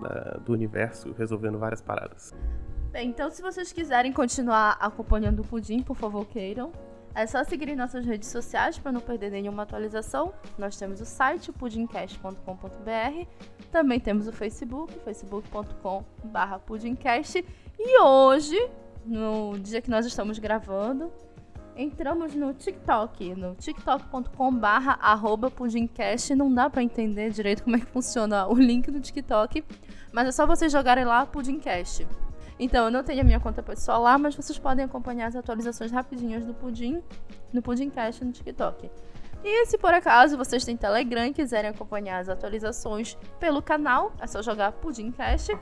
da, 0.00 0.38
do 0.44 0.52
universo, 0.52 1.12
resolvendo 1.12 1.58
várias 1.58 1.80
paradas. 1.80 2.34
Bem, 2.90 3.10
então 3.10 3.30
se 3.30 3.42
vocês 3.42 3.72
quiserem 3.72 4.12
continuar 4.12 4.78
acompanhando 4.80 5.40
o 5.40 5.44
Pudim, 5.44 5.82
por 5.82 5.96
favor, 5.96 6.24
queiram. 6.26 6.72
É 7.14 7.26
só 7.26 7.42
seguir 7.44 7.74
nossas 7.74 8.04
redes 8.04 8.28
sociais 8.28 8.78
para 8.78 8.92
não 8.92 9.00
perder 9.00 9.30
nenhuma 9.30 9.62
atualização. 9.62 10.34
Nós 10.58 10.76
temos 10.76 11.00
o 11.00 11.04
site 11.06 11.50
pudimcast.com.br, 11.50 13.26
também 13.72 13.98
temos 13.98 14.28
o 14.28 14.32
Facebook, 14.32 14.92
facebook.com.br 15.00 16.58
pudimcast. 16.66 17.42
E 17.78 18.00
hoje, 18.00 18.58
no 19.06 19.58
dia 19.58 19.80
que 19.80 19.90
nós 19.90 20.04
estamos 20.04 20.38
gravando, 20.38 21.12
entramos 21.76 22.34
no 22.34 22.52
TikTok, 22.52 23.34
no 23.34 23.54
tiktok.com.br 23.54 24.66
arroba 25.00 25.50
pudimcast. 25.50 26.34
Não 26.34 26.52
dá 26.52 26.68
para 26.68 26.82
entender 26.82 27.30
direito 27.30 27.62
como 27.62 27.76
é 27.76 27.80
que 27.80 27.86
funciona 27.86 28.46
o 28.48 28.54
link 28.54 28.90
do 28.90 29.00
TikTok, 29.00 29.64
mas 30.12 30.28
é 30.28 30.32
só 30.32 30.46
vocês 30.46 30.72
jogarem 30.72 31.04
lá 31.04 31.26
Pudimcast. 31.26 32.06
Então, 32.58 32.86
eu 32.86 32.90
não 32.90 33.02
tenho 33.04 33.20
a 33.20 33.24
minha 33.24 33.38
conta 33.38 33.62
pessoal 33.62 34.00
lá, 34.00 34.16
mas 34.16 34.34
vocês 34.34 34.58
podem 34.58 34.84
acompanhar 34.84 35.26
as 35.26 35.36
atualizações 35.36 35.92
rapidinhas 35.92 36.42
do 36.44 36.54
Pudim 36.54 37.02
no 37.52 37.60
Pudimcast 37.60 38.24
no 38.24 38.32
TikTok. 38.32 38.90
E 39.44 39.66
se 39.66 39.76
por 39.76 39.92
acaso 39.92 40.38
vocês 40.38 40.64
têm 40.64 40.76
Telegram 40.76 41.26
e 41.26 41.32
quiserem 41.32 41.70
acompanhar 41.70 42.18
as 42.18 42.30
atualizações 42.30 43.16
pelo 43.38 43.60
canal, 43.60 44.12
é 44.18 44.26
só 44.26 44.40
jogar 44.40 44.72
Pudimcast. 44.72 45.52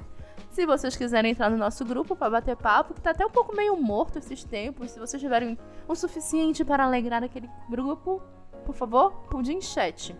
Se 0.54 0.64
vocês 0.64 0.94
quiserem 0.94 1.32
entrar 1.32 1.50
no 1.50 1.56
nosso 1.56 1.84
grupo 1.84 2.14
para 2.14 2.30
bater 2.30 2.56
papo, 2.56 2.94
que 2.94 3.00
tá 3.00 3.10
até 3.10 3.26
um 3.26 3.30
pouco 3.30 3.56
meio 3.56 3.76
morto 3.76 4.20
esses 4.20 4.44
tempos, 4.44 4.92
se 4.92 5.00
vocês 5.00 5.20
tiverem 5.20 5.58
o 5.88 5.96
suficiente 5.96 6.64
para 6.64 6.84
alegrar 6.84 7.24
aquele 7.24 7.50
grupo, 7.68 8.22
por 8.64 8.72
favor, 8.72 9.10
Pudim 9.28 9.60
Chat. 9.60 10.16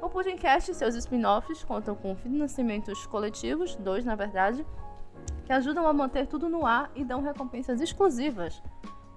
O 0.00 0.08
Pudimcast 0.08 0.70
e 0.70 0.74
seus 0.74 0.94
spin-offs 0.94 1.64
contam 1.64 1.96
com 1.96 2.14
financiamentos 2.14 3.04
coletivos, 3.08 3.74
dois 3.74 4.04
na 4.04 4.14
verdade, 4.14 4.64
que 5.44 5.52
ajudam 5.52 5.88
a 5.88 5.92
manter 5.92 6.28
tudo 6.28 6.48
no 6.48 6.64
ar 6.64 6.88
e 6.94 7.04
dão 7.04 7.20
recompensas 7.20 7.80
exclusivas. 7.80 8.62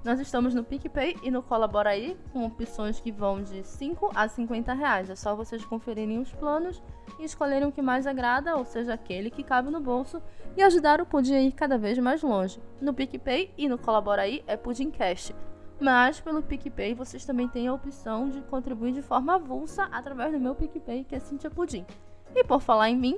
Nós 0.08 0.22
estamos 0.22 0.54
no 0.54 0.64
PicPay 0.64 1.18
e 1.22 1.30
no 1.30 1.44
Colabora 1.44 1.90
aí, 1.90 2.16
com 2.32 2.46
opções 2.46 2.98
que 2.98 3.12
vão 3.12 3.44
de 3.44 3.62
5 3.62 4.12
a 4.16 4.26
50 4.26 4.74
reais. 4.74 5.10
É 5.10 5.18
só 5.18 5.36
vocês 5.36 5.66
conferirem 5.66 6.18
os 6.18 6.32
planos 6.32 6.82
e 7.20 7.26
escolherem 7.26 7.68
o 7.68 7.74
que 7.74 7.82
mais 7.82 8.08
agrada, 8.08 8.56
ou 8.56 8.64
seja, 8.64 8.94
aquele 8.94 9.30
que 9.30 9.44
cabe 9.44 9.70
no 9.70 9.82
bolso, 9.82 10.24
e 10.56 10.64
ajudar 10.64 11.02
o 11.02 11.06
Pudim 11.06 11.36
a 11.36 11.42
ir 11.42 11.52
cada 11.52 11.78
vez 11.78 11.98
mais 11.98 12.24
longe. 12.24 12.58
No 12.80 12.94
PicPay 12.94 13.52
e 13.58 13.68
no 13.68 13.78
Colabora 13.78 14.22
aí 14.22 14.46
é 14.48 14.56
Pudimcast. 14.56 15.36
Mas 15.78 16.22
pelo 16.22 16.42
PicPay 16.42 16.94
vocês 16.94 17.26
também 17.26 17.50
têm 17.50 17.68
a 17.68 17.74
opção 17.74 18.30
de 18.30 18.40
contribuir 18.44 18.94
de 18.94 19.02
forma 19.02 19.36
avulsa 19.36 19.90
através 19.92 20.32
do 20.32 20.40
meu 20.40 20.56
PicPay, 20.56 21.04
que 21.04 21.16
é 21.16 21.20
Cintia 21.20 21.50
Pudim. 21.50 21.86
E 22.34 22.46
por 22.46 22.62
falar 22.62 22.90
em 22.90 22.96
mim, 22.96 23.18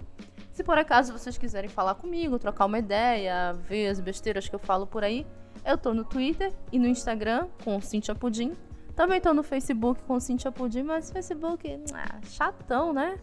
se 0.52 0.64
por 0.64 0.80
acaso 0.80 1.14
vocês 1.14 1.38
quiserem 1.38 1.70
falar 1.70 1.94
comigo, 1.94 2.40
trocar 2.40 2.66
uma 2.66 2.80
ideia, 2.80 3.54
ver 3.54 3.90
as 3.90 4.00
besteiras 4.00 4.50
que 4.50 4.56
eu 4.56 4.60
falo 4.60 4.88
por 4.88 5.04
aí, 5.04 5.28
eu 5.66 5.78
tô 5.78 5.94
no 5.94 6.04
Twitter 6.04 6.54
e 6.72 6.80
no 6.80 6.88
Instagram 6.88 7.48
com 7.64 7.80
Cintia 7.82 8.16
Pudim. 8.16 8.54
Também 8.96 9.22
tô 9.22 9.34
no 9.34 9.44
Facebook 9.44 10.02
com 10.04 10.20
Cintia 10.20 10.52
Pudim, 10.52 10.84
mas 10.84 11.12
Facebook, 11.12 11.82
ah, 11.94 12.20
chatão, 12.24 12.92
né? 12.94 13.18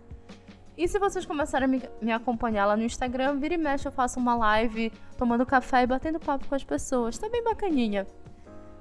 E 0.76 0.86
se 0.86 0.98
vocês 0.98 1.24
começarem 1.24 1.64
a 1.64 1.68
me, 1.68 1.82
me, 2.02 2.12
acompanhar 2.12 2.66
lá 2.66 2.76
no 2.76 2.82
Instagram, 2.82 3.38
vira 3.38 3.54
e 3.54 3.58
mexe 3.58 3.88
eu 3.88 3.92
faço 3.92 4.20
uma 4.20 4.34
live 4.34 4.92
tomando 5.16 5.46
café 5.46 5.82
e 5.82 5.86
batendo 5.86 6.20
papo 6.20 6.46
com 6.46 6.54
as 6.54 6.64
pessoas. 6.64 7.16
Tá 7.16 7.28
bem 7.30 7.42
bacaninha. 7.42 8.06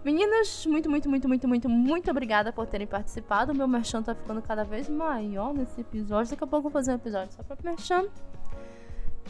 Meninas, 0.03 0.65
muito, 0.65 0.89
muito, 0.89 1.09
muito, 1.09 1.27
muito, 1.27 1.47
muito, 1.47 1.69
muito 1.69 2.11
obrigada 2.11 2.53
por 2.53 2.67
terem 2.67 2.85
participado. 2.85 3.53
O 3.53 3.55
meu 3.55 3.67
merchan 3.67 4.03
tá 4.03 4.13
ficando 4.13 4.41
cada 4.41 4.63
vez 4.63 4.89
maior 4.89 5.53
nesse 5.53 5.81
episódio. 5.81 6.31
Daqui 6.31 6.43
a 6.43 6.47
pouco 6.47 6.67
eu 6.67 6.69
vou 6.69 6.71
fazer 6.71 6.91
um 6.91 6.95
episódio 6.95 7.33
só 7.33 7.41
pra 7.41 7.57
merchan. 7.63 8.05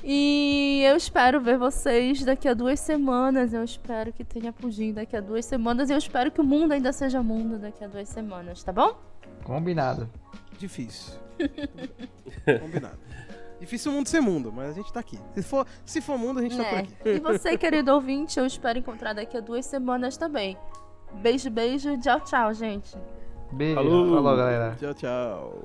E 0.04 0.84
eu 0.86 0.96
espero 0.96 1.42
ver 1.42 1.58
vocês 1.58 2.24
daqui 2.24 2.48
a 2.48 2.54
duas 2.54 2.80
semanas. 2.80 3.54
Eu 3.54 3.64
espero 3.64 4.14
que 4.14 4.24
tenha 4.24 4.54
pudim 4.54 4.94
daqui 4.94 5.16
a 5.16 5.22
duas 5.22 5.46
semanas. 5.46 5.90
E 5.90 5.94
eu 5.94 5.98
espero 5.98 6.32
que 6.32 6.42
o 6.42 6.44
mundo 6.44 6.74
ainda 6.74 6.92
seja 6.92 7.22
mundo 7.24 7.58
daqui 7.58 7.84
a 7.84 7.88
duas 7.88 8.10
semanas, 8.10 8.64
tá 8.64 8.72
bom? 8.72 8.98
Combinado. 9.44 10.10
Difícil. 10.58 11.14
Combinado. 12.62 12.98
Difícil 13.60 13.92
o 13.92 13.96
mundo 13.96 14.08
ser 14.08 14.22
mundo, 14.22 14.52
mas 14.52 14.72
a 14.72 14.74
gente 14.74 14.92
tá 14.92 15.00
aqui. 15.00 15.20
Se 15.34 15.42
for, 15.42 15.66
se 15.86 16.02
for 16.02 16.18
mundo, 16.18 16.40
a 16.40 16.44
gente 16.44 16.60
é. 16.60 16.64
tá 16.64 16.70
por 16.70 16.78
é. 16.78 16.82
aqui. 16.82 16.94
E 17.06 17.20
você, 17.20 17.58
querido 17.58 17.94
ouvinte, 17.94 18.38
eu 18.38 18.46
espero 18.46 18.78
encontrar 18.78 19.14
daqui 19.14 19.38
a 19.38 19.40
duas 19.40 19.66
semanas 19.66 20.18
também. 20.18 20.58
Beijo, 21.22 21.50
beijo. 21.50 21.98
Tchau, 22.00 22.20
tchau, 22.22 22.54
gente. 22.54 22.96
Beijo. 23.52 23.76
Falou, 23.76 24.16
Falou 24.16 24.38
galera. 24.38 24.76
Tchau, 24.78 24.94
tchau. 24.94 25.64